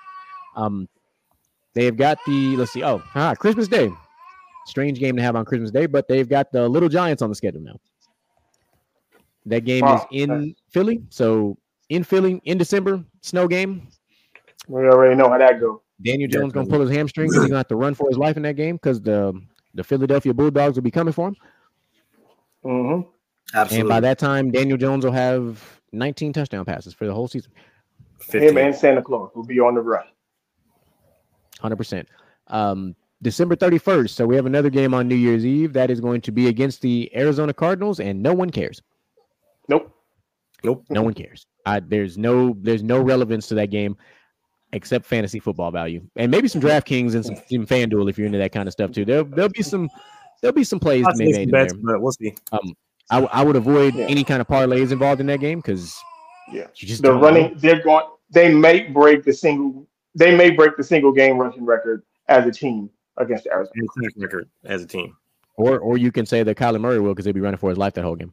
Um, 0.56 0.88
they 1.74 1.84
have 1.84 1.96
got 1.96 2.18
the 2.26 2.56
let's 2.56 2.72
see. 2.72 2.82
Oh, 2.82 3.00
ah, 3.14 3.34
Christmas 3.36 3.68
Day. 3.68 3.92
Strange 4.66 4.98
game 4.98 5.14
to 5.16 5.22
have 5.22 5.36
on 5.36 5.44
Christmas 5.44 5.70
Day, 5.70 5.86
but 5.86 6.08
they've 6.08 6.28
got 6.28 6.50
the 6.50 6.68
Little 6.68 6.88
Giants 6.88 7.22
on 7.22 7.28
the 7.28 7.36
schedule 7.36 7.60
now. 7.60 7.76
That 9.46 9.64
game 9.64 9.84
is 9.86 10.00
in 10.10 10.28
nice. 10.28 10.54
Philly, 10.68 11.02
so 11.08 11.56
in 11.88 12.02
Philly 12.02 12.40
in 12.44 12.58
December, 12.58 13.02
snow 13.22 13.46
game. 13.46 13.88
We 14.68 14.82
already 14.82 15.14
know 15.14 15.30
how 15.30 15.38
that 15.38 15.60
goes. 15.60 15.78
Daniel 16.02 16.28
Jones 16.28 16.52
gonna 16.52 16.68
pull 16.68 16.80
his 16.80 16.90
hamstring 16.90 17.28
because 17.28 17.44
he's 17.44 17.50
gonna 17.50 17.58
have 17.58 17.68
to 17.68 17.76
run 17.76 17.94
for 17.94 18.08
his 18.08 18.18
life 18.18 18.36
in 18.36 18.42
that 18.42 18.56
game 18.56 18.76
because 18.76 19.00
the 19.00 19.40
the 19.74 19.84
Philadelphia 19.84 20.34
Bulldogs 20.34 20.76
will 20.76 20.82
be 20.82 20.90
coming 20.90 21.12
for 21.12 21.28
him. 21.28 21.36
Mm-hmm. 22.64 23.08
Absolutely. 23.54 23.80
And 23.80 23.88
by 23.88 24.00
that 24.00 24.18
time, 24.18 24.50
Daniel 24.50 24.76
Jones 24.76 25.04
will 25.04 25.12
have 25.12 25.80
19 25.92 26.32
touchdown 26.32 26.64
passes 26.64 26.92
for 26.92 27.06
the 27.06 27.14
whole 27.14 27.28
season. 27.28 27.52
Him 28.32 28.58
and 28.58 28.74
Santa 28.74 29.02
Claus 29.02 29.30
will 29.34 29.44
be 29.44 29.60
on 29.60 29.74
the 29.74 29.80
run. 29.80 30.04
100%. 31.62 32.06
Um, 32.48 32.96
December 33.22 33.54
31st. 33.54 34.10
So 34.10 34.26
we 34.26 34.34
have 34.36 34.46
another 34.46 34.70
game 34.70 34.94
on 34.94 35.06
New 35.06 35.14
Year's 35.14 35.46
Eve 35.46 35.72
that 35.74 35.90
is 35.90 36.00
going 36.00 36.20
to 36.22 36.32
be 36.32 36.48
against 36.48 36.80
the 36.80 37.10
Arizona 37.14 37.54
Cardinals, 37.54 38.00
and 38.00 38.22
no 38.22 38.34
one 38.34 38.50
cares. 38.50 38.82
Nope. 39.68 39.92
Nope. 40.64 40.84
No 40.90 41.02
one 41.02 41.14
cares. 41.14 41.46
I, 41.64 41.80
there's 41.80 42.16
no 42.16 42.56
there's 42.60 42.82
no 42.82 43.00
relevance 43.00 43.46
to 43.48 43.54
that 43.56 43.66
game 43.70 43.96
except 44.72 45.06
fantasy 45.06 45.38
football 45.38 45.70
value, 45.70 46.02
and 46.16 46.30
maybe 46.30 46.48
some 46.48 46.60
DraftKings 46.60 47.14
and 47.14 47.24
some, 47.24 47.36
some 47.36 47.66
FanDuel 47.66 48.08
if 48.10 48.18
you're 48.18 48.26
into 48.26 48.38
that 48.38 48.52
kind 48.52 48.66
of 48.68 48.72
stuff 48.72 48.90
too. 48.92 49.04
There'll 49.04 49.24
there'll 49.24 49.50
be 49.50 49.62
some 49.62 49.88
there'll 50.40 50.54
be 50.54 50.64
some 50.64 50.78
plays 50.80 51.02
to 51.02 51.06
Possibly 51.06 51.26
be 51.26 51.32
some 51.32 51.38
made 51.40 51.48
in 51.48 51.50
bets, 51.52 51.72
there. 51.72 51.82
but 51.82 52.00
we'll 52.02 52.12
see. 52.12 52.34
Um, 52.52 52.74
I, 53.10 53.20
I 53.24 53.42
would 53.44 53.56
avoid 53.56 53.94
Yeah. 53.94 54.06
any 54.06 54.24
kind 54.24 54.40
of 54.40 54.48
parlays 54.48 54.90
involved 54.92 55.20
in 55.20 55.26
that 55.26 55.40
game 55.40 55.58
because 55.60 55.94
Yeah. 56.52 56.66
you 56.76 56.88
just 56.88 57.02
The 57.02 57.08
don't 57.08 57.20
know. 57.20 57.26
running, 57.26 57.54
they're 57.58 57.82
going. 57.82 58.04
They 58.30 58.52
may 58.52 58.88
break 58.88 59.24
the 59.24 59.32
single. 59.32 59.86
They 60.14 60.34
may 60.36 60.50
break 60.50 60.76
the 60.76 60.84
single 60.84 61.12
game 61.12 61.38
rushing 61.38 61.64
record 61.64 62.02
as 62.28 62.46
a 62.46 62.50
team 62.50 62.90
against 63.18 63.44
the 63.44 63.52
Arizona. 63.52 63.82
Record 64.16 64.48
as 64.64 64.82
a 64.82 64.86
team. 64.86 65.16
Or 65.56 65.78
or 65.78 65.96
you 65.96 66.10
can 66.12 66.26
say 66.26 66.42
that 66.42 66.56
Kyler 66.56 66.80
Murray 66.80 66.98
will 67.00 67.12
because 67.12 67.24
he'll 67.24 67.34
be 67.34 67.40
running 67.40 67.58
for 67.58 67.70
his 67.70 67.78
life 67.78 67.94
that 67.94 68.02
whole 68.02 68.16
game. 68.16 68.32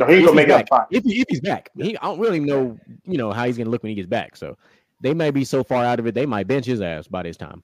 So 0.00 0.06
he's 0.06 0.20
If 0.20 0.24
gonna 0.24 0.36
make 0.36 0.46
he's 0.46 0.54
up 0.54 0.60
back. 0.60 0.68
five. 0.70 0.86
If, 0.90 1.04
he, 1.04 1.20
if 1.20 1.26
he's 1.28 1.40
back, 1.42 1.68
he, 1.76 1.94
I 1.98 2.06
don't 2.06 2.18
really 2.18 2.40
know 2.40 2.78
you 3.04 3.18
know 3.18 3.32
how 3.32 3.44
he's 3.44 3.58
gonna 3.58 3.68
look 3.68 3.82
when 3.82 3.90
he 3.90 3.96
gets 3.96 4.08
back. 4.08 4.34
So 4.34 4.56
they 5.02 5.12
may 5.12 5.30
be 5.30 5.44
so 5.44 5.62
far 5.62 5.84
out 5.84 5.98
of 5.98 6.06
it 6.06 6.14
they 6.14 6.24
might 6.24 6.46
bench 6.46 6.64
his 6.64 6.80
ass 6.80 7.06
by 7.06 7.22
this 7.22 7.36
time. 7.36 7.62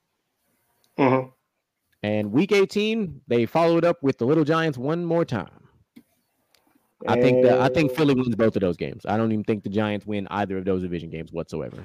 Mhm. 0.98 1.32
And 2.02 2.30
week 2.30 2.52
18, 2.52 3.22
they 3.26 3.46
followed 3.46 3.86
up 3.86 4.02
with 4.02 4.18
the 4.18 4.26
Little 4.26 4.44
Giants 4.44 4.76
one 4.76 5.02
more 5.02 5.24
time. 5.24 5.48
I 7.08 7.18
think 7.20 7.42
that 7.44 7.58
I 7.58 7.68
think 7.68 7.92
Philly 7.92 8.14
wins 8.14 8.34
both 8.36 8.54
of 8.54 8.60
those 8.60 8.76
games. 8.76 9.06
I 9.06 9.16
don't 9.16 9.32
even 9.32 9.44
think 9.44 9.62
the 9.62 9.70
Giants 9.70 10.06
win 10.06 10.26
either 10.30 10.58
of 10.58 10.66
those 10.66 10.82
division 10.82 11.08
games 11.08 11.32
whatsoever. 11.32 11.82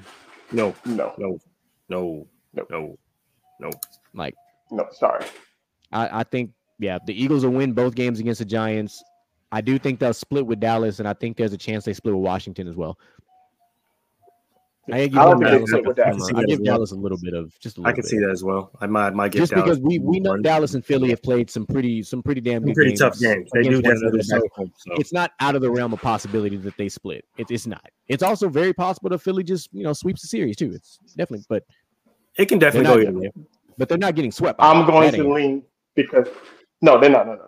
No, 0.52 0.76
No, 0.86 1.14
no, 1.18 1.40
no, 1.88 2.28
Nope. 2.54 2.68
no, 2.70 2.98
no. 3.62 3.70
Like 4.14 4.36
no, 4.70 4.86
sorry. 4.92 5.26
I, 5.94 6.20
I 6.20 6.24
think 6.24 6.52
yeah, 6.78 6.98
the 7.06 7.14
Eagles 7.14 7.46
will 7.46 7.54
win 7.54 7.72
both 7.72 7.96
games 7.96 8.20
against 8.20 8.40
the 8.40 8.46
Giants. 8.46 9.02
I 9.52 9.62
do 9.62 9.78
think 9.78 10.00
they'll 10.00 10.14
split 10.14 10.46
with 10.46 10.60
Dallas, 10.60 11.00
and 11.00 11.08
I 11.08 11.14
think 11.14 11.38
there's 11.38 11.54
a 11.54 11.58
chance 11.58 11.84
they 11.86 11.94
split 11.94 12.14
with 12.16 12.24
Washington 12.24 12.68
as 12.68 12.76
well. 12.76 12.98
I, 14.92 15.08
give 15.08 15.20
I 15.20 15.26
don't 15.26 15.40
them 15.40 15.50
think 15.52 15.52
Dallas 15.52 15.62
they 15.62 15.66
split 15.68 15.86
a- 15.86 15.88
with 15.88 15.98
that. 15.98 16.08
I 16.08 16.12
can 16.12 16.20
see 16.22 16.34
that 16.34 16.48
give 16.48 16.54
as 16.54 16.60
well. 16.60 16.66
Dallas 16.76 16.92
a 16.92 16.96
little 16.96 17.18
bit 17.22 17.34
of 17.34 17.60
just 17.60 17.78
a 17.78 17.82
little 17.82 17.90
I 17.90 17.94
can 17.94 18.02
bit. 18.02 18.10
see 18.10 18.18
that 18.20 18.30
as 18.32 18.44
well. 18.44 18.72
I 18.82 18.88
might, 18.88 19.14
might 19.14 19.32
get 19.32 19.40
just 19.40 19.52
Dallas 19.52 19.64
because 19.66 19.80
we 19.80 20.00
we 20.00 20.20
know 20.20 20.32
one. 20.32 20.42
Dallas 20.42 20.74
and 20.74 20.84
Philly 20.86 21.10
have 21.12 21.22
played 21.22 21.50
some 21.50 21.66
pretty 21.68 22.02
some 22.02 22.24
pretty 22.24 22.42
damn 22.42 22.62
Some 22.62 22.68
good 22.70 22.76
pretty 22.76 22.90
games 22.92 23.00
tough 23.00 23.20
games. 23.20 23.50
They 23.54 23.64
do 23.64 23.78
against 23.80 24.04
one 24.04 24.14
another, 24.14 24.24
so 24.24 24.42
home. 24.56 24.74
So. 24.78 24.94
it's 24.96 25.14
not 25.14 25.32
out 25.40 25.56
of 25.56 25.62
the 25.62 25.70
realm 25.70 25.94
of 25.94 26.02
possibility 26.02 26.58
that 26.58 26.76
they 26.78 26.90
split. 26.90 27.24
It, 27.38 27.52
it's 27.52 27.68
not. 27.68 27.86
It's 28.08 28.24
also 28.24 28.50
very 28.50 28.74
possible 28.74 29.10
that 29.12 29.20
Philly 29.20 29.44
just 29.44 29.70
you 29.72 29.84
know 29.84 29.94
sweeps 29.94 30.24
the 30.24 30.28
series 30.28 30.56
too. 30.58 30.72
It's 30.74 30.98
definitely, 31.16 31.46
but 31.48 31.64
It 32.38 32.48
can 32.48 32.58
definitely 32.60 32.88
go 33.04 33.10
either 33.10 33.20
way. 33.20 33.32
but 33.78 33.88
they're 33.88 33.98
not 34.00 34.16
getting 34.16 34.32
swept. 34.32 34.60
I'm 34.62 34.86
going 34.88 35.12
to 35.14 35.32
lean 35.32 35.64
because 35.96 36.28
no, 36.82 37.00
they're 37.00 37.10
not. 37.12 37.28
No, 37.28 37.34
no, 37.36 37.48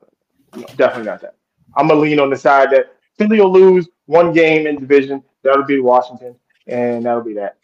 no, 0.56 0.62
no, 0.62 0.68
definitely 0.78 1.06
not 1.06 1.22
that. 1.22 1.36
I'm 1.76 1.88
gonna 1.88 2.00
lean 2.00 2.20
on 2.20 2.30
the 2.30 2.36
side 2.38 2.70
that 2.72 2.96
Philly 3.18 3.40
will 3.42 3.52
lose 3.52 3.88
one 4.06 4.34
game 4.34 4.68
in 4.68 4.80
division. 4.80 5.24
That'll 5.44 5.64
be 5.66 5.80
Washington, 5.80 6.36
and 6.68 7.06
that'll 7.06 7.24
be 7.24 7.34
that. 7.36 7.58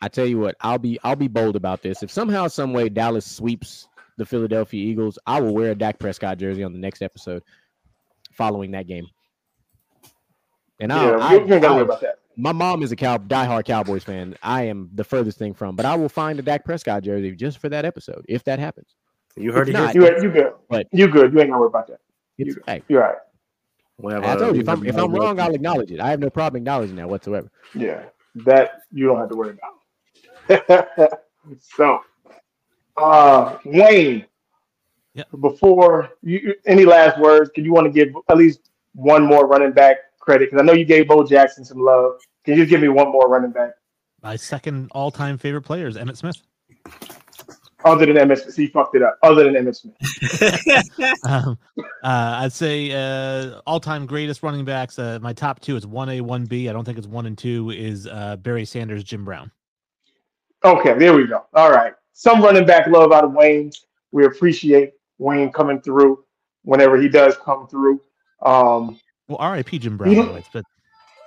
I 0.00 0.08
tell 0.08 0.26
you 0.26 0.38
what, 0.38 0.54
I'll 0.60 0.78
be 0.78 0.98
I'll 1.04 1.16
be 1.16 1.28
bold 1.28 1.56
about 1.56 1.82
this. 1.82 2.02
If 2.02 2.10
somehow, 2.10 2.46
some 2.48 2.72
way, 2.72 2.88
Dallas 2.88 3.26
sweeps 3.26 3.88
the 4.16 4.26
Philadelphia 4.26 4.84
Eagles, 4.84 5.18
I 5.26 5.40
will 5.40 5.54
wear 5.54 5.70
a 5.70 5.74
Dak 5.74 5.98
Prescott 5.98 6.38
jersey 6.38 6.62
on 6.64 6.72
the 6.72 6.78
next 6.78 7.02
episode 7.02 7.42
following 8.32 8.70
that 8.72 8.86
game. 8.86 9.06
And 10.80 10.92
I, 10.92 11.04
Yeah, 11.04 11.16
I, 11.18 11.32
you, 11.34 11.46
you 11.46 11.54
ain't 11.54 11.62
gotta 11.62 11.74
worry 11.74 11.80
I- 11.82 11.84
about 11.84 12.00
that. 12.02 12.18
my 12.36 12.52
mom 12.52 12.82
is 12.82 12.92
a 12.92 12.96
cow 12.96 13.16
diehard 13.18 13.64
Cowboys 13.64 14.04
fan. 14.04 14.36
I 14.42 14.64
am 14.64 14.90
the 14.94 15.04
furthest 15.04 15.38
thing 15.38 15.54
from, 15.54 15.76
but 15.76 15.86
I 15.86 15.96
will 15.96 16.08
find 16.08 16.38
a 16.38 16.42
Dak 16.42 16.64
Prescott 16.64 17.02
jersey 17.02 17.32
just 17.32 17.58
for 17.58 17.68
that 17.68 17.84
episode 17.84 18.24
if 18.28 18.44
that 18.44 18.58
happens. 18.58 18.94
You 19.36 19.52
heard 19.52 19.68
If 19.68 19.74
it 19.74 19.78
not, 19.78 19.92
here. 19.92 20.16
You 20.18 20.22
you 20.24 20.30
good? 20.30 20.52
But- 20.68 20.86
you 20.92 21.08
good? 21.08 21.32
You 21.32 21.40
ain't 21.40 21.50
gotta 21.50 21.60
worry 21.60 21.68
about 21.68 21.86
that. 21.88 22.00
It's, 22.38 22.56
You- 22.56 22.62
hey, 22.66 22.82
You're 22.88 23.02
all 23.04 23.08
right. 23.10 23.18
We'll 23.98 24.24
I 24.24 24.36
told 24.36 24.54
you 24.54 24.62
if 24.62 24.68
I'm 24.68 24.86
if 24.86 24.96
I'm 24.96 25.12
wrong, 25.12 25.40
I'll 25.40 25.54
acknowledge 25.54 25.90
it. 25.90 25.98
I 26.00 26.10
have 26.10 26.20
no 26.20 26.30
problem 26.30 26.60
acknowledging 26.62 26.96
that 26.96 27.08
whatsoever. 27.08 27.50
Yeah, 27.74 28.04
that 28.36 28.82
you 28.92 29.06
don't 29.06 29.18
have 29.18 29.28
to 29.30 29.36
worry 29.36 29.56
about. 30.48 31.20
so, 31.60 32.00
uh, 32.96 33.58
Wayne. 33.64 34.24
Yep. 35.14 35.26
Before 35.40 36.10
you, 36.22 36.38
you- 36.38 36.54
any 36.66 36.84
last 36.84 37.18
words? 37.18 37.50
Can 37.52 37.64
you 37.64 37.72
want 37.72 37.86
to 37.86 37.92
give 37.92 38.14
at 38.28 38.36
least 38.36 38.70
one 38.94 39.24
more 39.24 39.48
running 39.48 39.72
back 39.72 39.96
credit? 40.20 40.50
Because 40.50 40.62
I 40.62 40.64
know 40.64 40.74
you 40.74 40.84
gave 40.84 41.08
Bo 41.08 41.24
Jackson 41.24 41.64
some 41.64 41.80
love. 41.80 42.20
Can 42.44 42.54
you 42.54 42.60
just 42.62 42.70
give 42.70 42.80
me 42.80 42.88
one 42.88 43.10
more 43.10 43.28
running 43.28 43.50
back 43.50 43.72
My 44.22 44.36
second 44.36 44.90
all-time 44.92 45.36
favorite 45.38 45.62
player 45.62 45.88
is 45.88 45.96
Emmitt 45.96 46.16
Smith. 46.16 46.40
Other 47.84 48.06
than 48.06 48.16
Emmitt 48.16 48.42
Smith? 48.42 48.56
He 48.56 48.66
fucked 48.68 48.94
it 48.96 49.02
up. 49.02 49.18
Other 49.22 49.44
than 49.44 49.54
Emmitt 49.54 49.76
Smith. 49.76 49.96
um, 51.24 51.58
uh, 51.78 52.38
I'd 52.42 52.52
say 52.52 52.90
uh, 52.92 53.60
all-time 53.66 54.06
greatest 54.06 54.42
running 54.42 54.64
backs. 54.64 54.98
Uh, 54.98 55.18
my 55.20 55.32
top 55.32 55.60
two 55.60 55.76
is 55.76 55.86
one 55.86 56.08
A, 56.08 56.20
one 56.20 56.44
B. 56.44 56.68
I 56.68 56.72
don't 56.72 56.84
think 56.84 56.98
it's 56.98 57.06
one 57.06 57.26
and 57.26 57.36
two. 57.38 57.70
Is 57.70 58.06
uh, 58.06 58.36
Barry 58.36 58.64
Sanders, 58.64 59.04
Jim 59.04 59.24
Brown. 59.24 59.50
Okay, 60.64 60.98
there 60.98 61.14
we 61.14 61.26
go. 61.26 61.44
All 61.54 61.70
right. 61.70 61.92
Some 62.14 62.42
running 62.42 62.66
back 62.66 62.88
love 62.88 63.12
out 63.12 63.24
of 63.24 63.32
Wayne. 63.32 63.70
We 64.10 64.24
appreciate 64.26 64.92
Wayne 65.18 65.52
coming 65.52 65.80
through 65.80 66.24
whenever 66.62 67.00
he 67.00 67.08
does 67.08 67.36
come 67.36 67.68
through. 67.68 68.00
Um, 68.44 68.98
Well, 69.28 69.38
R.I.P. 69.38 69.78
Jim 69.78 69.96
Brown. 69.96 70.10
You 70.10 70.16
know- 70.16 70.22
anyways, 70.24 70.46
but 70.52 70.64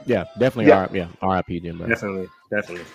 Yeah, 0.05 0.25
definitely. 0.39 0.65
Yeah. 0.67 0.79
R- 0.79 0.89
yeah, 0.91 1.07
R.I.P. 1.21 1.59
Jim 1.61 1.77
Brown. 1.77 1.89
Definitely, 1.89 2.27
definitely. 2.49 2.85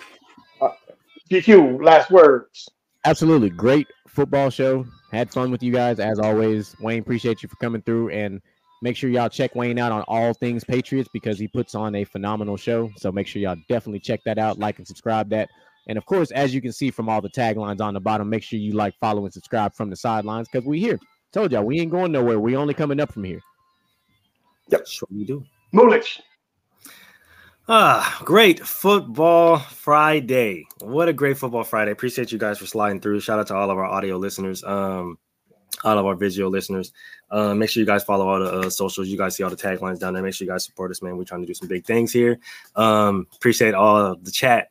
GQ, 1.31 1.83
last 1.83 2.09
words. 2.11 2.69
Absolutely. 3.05 3.49
Great 3.49 3.87
football 4.07 4.49
show. 4.49 4.85
Had 5.11 5.31
fun 5.31 5.51
with 5.51 5.63
you 5.63 5.71
guys 5.71 5.99
as 5.99 6.19
always. 6.19 6.75
Wayne, 6.79 6.99
appreciate 6.99 7.41
you 7.41 7.49
for 7.49 7.55
coming 7.57 7.81
through 7.81 8.09
and 8.09 8.41
make 8.81 8.95
sure 8.95 9.09
y'all 9.09 9.29
check 9.29 9.55
Wayne 9.55 9.79
out 9.79 9.91
on 9.91 10.01
all 10.03 10.33
things 10.33 10.63
Patriots 10.63 11.09
because 11.13 11.39
he 11.39 11.47
puts 11.47 11.75
on 11.75 11.95
a 11.95 12.03
phenomenal 12.03 12.57
show. 12.57 12.89
So 12.97 13.11
make 13.11 13.27
sure 13.27 13.41
y'all 13.41 13.55
definitely 13.69 13.99
check 13.99 14.21
that 14.25 14.37
out, 14.37 14.59
like 14.59 14.77
and 14.77 14.87
subscribe 14.87 15.29
that. 15.29 15.49
And 15.87 15.97
of 15.97 16.05
course, 16.05 16.31
as 16.31 16.53
you 16.53 16.61
can 16.61 16.73
see 16.73 16.91
from 16.91 17.07
all 17.07 17.21
the 17.21 17.29
taglines 17.29 17.79
on 17.79 17.93
the 17.93 18.01
bottom, 18.01 18.29
make 18.29 18.43
sure 18.43 18.59
you 18.59 18.73
like, 18.73 18.93
follow, 18.99 19.23
and 19.23 19.33
subscribe 19.33 19.73
from 19.73 19.89
the 19.89 19.95
sidelines 19.95 20.49
because 20.51 20.67
we 20.67 20.79
here. 20.79 20.99
Told 21.31 21.51
y'all 21.51 21.63
we 21.63 21.79
ain't 21.79 21.91
going 21.91 22.11
nowhere. 22.11 22.39
We 22.39 22.55
only 22.55 22.73
coming 22.73 22.99
up 22.99 23.13
from 23.13 23.23
here. 23.23 23.39
Yep, 24.69 24.87
sure 24.87 25.07
you 25.11 25.25
do. 25.25 25.45
Mulich. 25.73 26.19
Ah, 27.69 28.21
great 28.23 28.65
football 28.65 29.57
Friday. 29.57 30.65
What 30.79 31.09
a 31.09 31.13
great 31.13 31.37
football 31.37 31.65
Friday. 31.65 31.91
Appreciate 31.91 32.31
you 32.31 32.37
guys 32.37 32.57
for 32.57 32.65
sliding 32.65 33.01
through. 33.01 33.19
Shout 33.19 33.39
out 33.39 33.47
to 33.47 33.55
all 33.55 33.69
of 33.69 33.77
our 33.77 33.83
audio 33.83 34.15
listeners, 34.15 34.63
um, 34.63 35.17
all 35.83 35.97
of 35.97 36.05
our 36.05 36.15
visual 36.15 36.49
listeners. 36.49 36.93
Uh, 37.29 37.53
make 37.53 37.69
sure 37.69 37.81
you 37.81 37.85
guys 37.85 38.05
follow 38.05 38.29
all 38.29 38.39
the 38.39 38.67
uh, 38.67 38.69
socials. 38.69 39.09
You 39.09 39.17
guys 39.17 39.35
see 39.35 39.43
all 39.43 39.49
the 39.49 39.57
taglines 39.57 39.99
down 39.99 40.13
there. 40.13 40.23
Make 40.23 40.33
sure 40.33 40.45
you 40.45 40.51
guys 40.53 40.63
support 40.63 40.91
us, 40.91 41.01
man. 41.01 41.17
We're 41.17 41.25
trying 41.25 41.41
to 41.41 41.45
do 41.45 41.53
some 41.53 41.67
big 41.67 41.83
things 41.83 42.13
here. 42.13 42.39
Um, 42.77 43.27
appreciate 43.35 43.73
all 43.73 44.15
the 44.15 44.31
chat. 44.31 44.69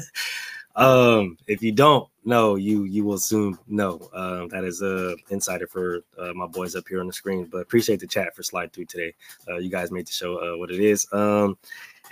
um, 0.76 1.38
if 1.46 1.62
you 1.62 1.72
don't 1.72 2.06
know, 2.26 2.56
you 2.56 2.84
you 2.84 3.02
will 3.02 3.16
soon 3.16 3.58
know. 3.66 4.10
Um, 4.12 4.48
that 4.48 4.64
is 4.64 4.82
a 4.82 5.16
insider 5.30 5.66
for 5.66 6.00
uh, 6.18 6.34
my 6.34 6.46
boys 6.46 6.76
up 6.76 6.84
here 6.86 7.00
on 7.00 7.06
the 7.06 7.14
screen. 7.14 7.46
But 7.50 7.62
appreciate 7.62 8.00
the 8.00 8.06
chat 8.06 8.36
for 8.36 8.42
slide 8.42 8.74
through 8.74 8.86
today. 8.86 9.14
Uh, 9.48 9.56
you 9.56 9.70
guys 9.70 9.90
made 9.90 10.06
the 10.06 10.12
show 10.12 10.36
uh, 10.36 10.58
what 10.58 10.70
it 10.70 10.80
is. 10.80 11.06
Um, 11.12 11.56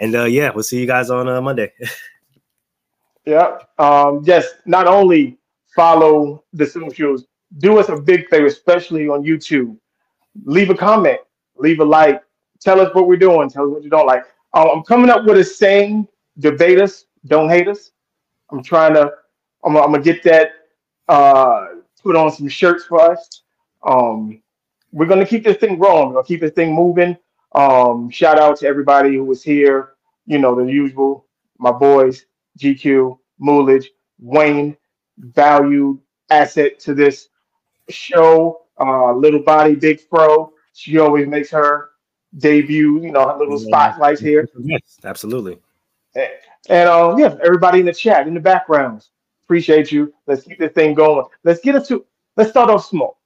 and 0.00 0.14
uh, 0.14 0.24
yeah, 0.24 0.50
we'll 0.54 0.64
see 0.64 0.80
you 0.80 0.86
guys 0.86 1.10
on 1.10 1.28
uh, 1.28 1.40
Monday. 1.40 1.72
yeah. 3.26 3.58
Um, 3.78 4.22
yes. 4.24 4.46
Not 4.66 4.86
only 4.86 5.38
follow 5.74 6.44
the 6.52 6.66
Fuels, 6.66 7.26
do 7.58 7.78
us 7.78 7.88
a 7.88 7.96
big 7.96 8.28
favor, 8.28 8.46
especially 8.46 9.08
on 9.08 9.22
YouTube. 9.22 9.76
Leave 10.44 10.70
a 10.70 10.74
comment, 10.74 11.18
leave 11.56 11.80
a 11.80 11.84
like, 11.84 12.22
tell 12.60 12.80
us 12.80 12.94
what 12.94 13.08
we're 13.08 13.16
doing, 13.16 13.48
tell 13.48 13.64
us 13.64 13.70
what 13.70 13.82
you 13.82 13.90
don't 13.90 14.06
like. 14.06 14.24
Um, 14.54 14.68
I'm 14.72 14.82
coming 14.82 15.10
up 15.10 15.24
with 15.24 15.38
a 15.38 15.44
saying: 15.44 16.06
debate 16.38 16.80
us, 16.80 17.04
don't 17.26 17.48
hate 17.48 17.68
us. 17.68 17.90
I'm 18.50 18.62
trying 18.62 18.94
to. 18.94 19.12
I'm, 19.64 19.76
I'm 19.76 19.92
gonna 19.92 20.00
get 20.00 20.22
that 20.24 20.50
uh, 21.08 21.66
put 22.02 22.16
on 22.16 22.30
some 22.30 22.48
shirts 22.48 22.84
for 22.84 23.00
us. 23.00 23.42
Um, 23.86 24.42
we're 24.92 25.06
gonna 25.06 25.26
keep 25.26 25.44
this 25.44 25.58
thing 25.58 25.78
rolling. 25.78 26.08
We're 26.08 26.14
gonna 26.14 26.26
keep 26.26 26.40
this 26.40 26.52
thing 26.52 26.74
moving. 26.74 27.16
Um, 27.52 28.10
shout 28.10 28.38
out 28.38 28.58
to 28.58 28.66
everybody 28.66 29.16
who 29.16 29.24
was 29.24 29.42
here. 29.42 29.94
You 30.26 30.38
know, 30.38 30.54
the 30.54 30.70
usual, 30.70 31.26
my 31.58 31.72
boys, 31.72 32.26
GQ, 32.58 33.18
Moolage, 33.40 33.86
Wayne, 34.18 34.76
valued 35.18 35.98
asset 36.30 36.78
to 36.80 36.94
this 36.94 37.28
show. 37.88 38.62
Uh, 38.80 39.12
little 39.14 39.40
body, 39.42 39.74
big 39.74 40.08
pro. 40.08 40.52
She 40.74 40.98
always 40.98 41.26
makes 41.26 41.50
her 41.50 41.90
debut, 42.36 43.02
you 43.02 43.10
know, 43.10 43.26
her 43.26 43.36
little 43.38 43.58
spotlights 43.58 44.20
here. 44.20 44.48
Yes, 44.60 44.98
absolutely. 45.04 45.58
And, 46.14 46.28
and 46.68 46.88
uh, 46.88 47.16
yeah, 47.18 47.36
everybody 47.42 47.80
in 47.80 47.86
the 47.86 47.92
chat, 47.92 48.28
in 48.28 48.34
the 48.34 48.40
backgrounds, 48.40 49.10
appreciate 49.44 49.90
you. 49.90 50.12
Let's 50.26 50.44
keep 50.44 50.58
this 50.58 50.72
thing 50.72 50.94
going. 50.94 51.24
Let's 51.42 51.60
get 51.60 51.74
us 51.74 51.88
to, 51.88 52.04
let's 52.36 52.50
start 52.50 52.70
off 52.70 52.84
small. 52.84 53.18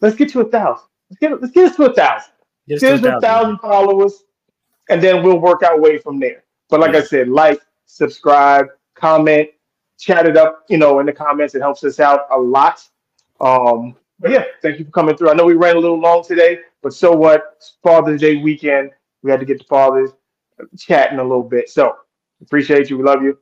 Let's 0.00 0.16
get 0.16 0.28
to 0.30 0.40
a 0.40 0.44
thousand. 0.44 0.88
Let's 1.08 1.20
get, 1.20 1.40
let's 1.40 1.54
get 1.54 1.70
us 1.70 1.76
to 1.76 1.84
a 1.84 1.94
thousand. 1.94 2.32
Us 2.70 2.80
to 2.80 3.16
a 3.16 3.20
thousand 3.20 3.58
followers, 3.58 4.24
and 4.88 5.02
then 5.02 5.22
we'll 5.22 5.38
work 5.38 5.62
our 5.62 5.80
way 5.80 5.98
from 5.98 6.20
there. 6.20 6.44
But 6.68 6.80
like 6.80 6.92
yeah. 6.92 7.00
I 7.00 7.02
said, 7.02 7.28
like, 7.28 7.60
subscribe, 7.86 8.66
comment, 8.94 9.48
chat 9.98 10.26
it 10.26 10.36
up, 10.36 10.64
you 10.68 10.78
know, 10.78 11.00
in 11.00 11.06
the 11.06 11.12
comments. 11.12 11.54
It 11.54 11.60
helps 11.60 11.84
us 11.84 12.00
out 12.00 12.26
a 12.30 12.38
lot. 12.38 12.88
Um, 13.40 13.96
but 14.20 14.30
yeah, 14.30 14.44
thank 14.62 14.78
you 14.78 14.84
for 14.84 14.90
coming 14.90 15.16
through. 15.16 15.30
I 15.30 15.34
know 15.34 15.44
we 15.44 15.54
ran 15.54 15.76
a 15.76 15.80
little 15.80 16.00
long 16.00 16.22
today, 16.22 16.60
but 16.82 16.94
so 16.94 17.12
what? 17.12 17.54
It's 17.56 17.76
Father's 17.82 18.20
Day 18.20 18.36
weekend. 18.36 18.90
We 19.22 19.30
had 19.30 19.40
to 19.40 19.46
get 19.46 19.58
the 19.58 19.64
fathers 19.64 20.10
chatting 20.78 21.18
a 21.18 21.22
little 21.22 21.42
bit. 21.42 21.68
So 21.68 21.96
appreciate 22.40 22.90
you. 22.90 22.98
We 22.98 23.04
love 23.04 23.22
you. 23.22 23.38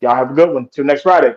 Y'all 0.00 0.14
have 0.14 0.30
a 0.30 0.34
good 0.34 0.52
one. 0.52 0.68
Till 0.68 0.84
next 0.84 1.02
Friday. 1.02 1.34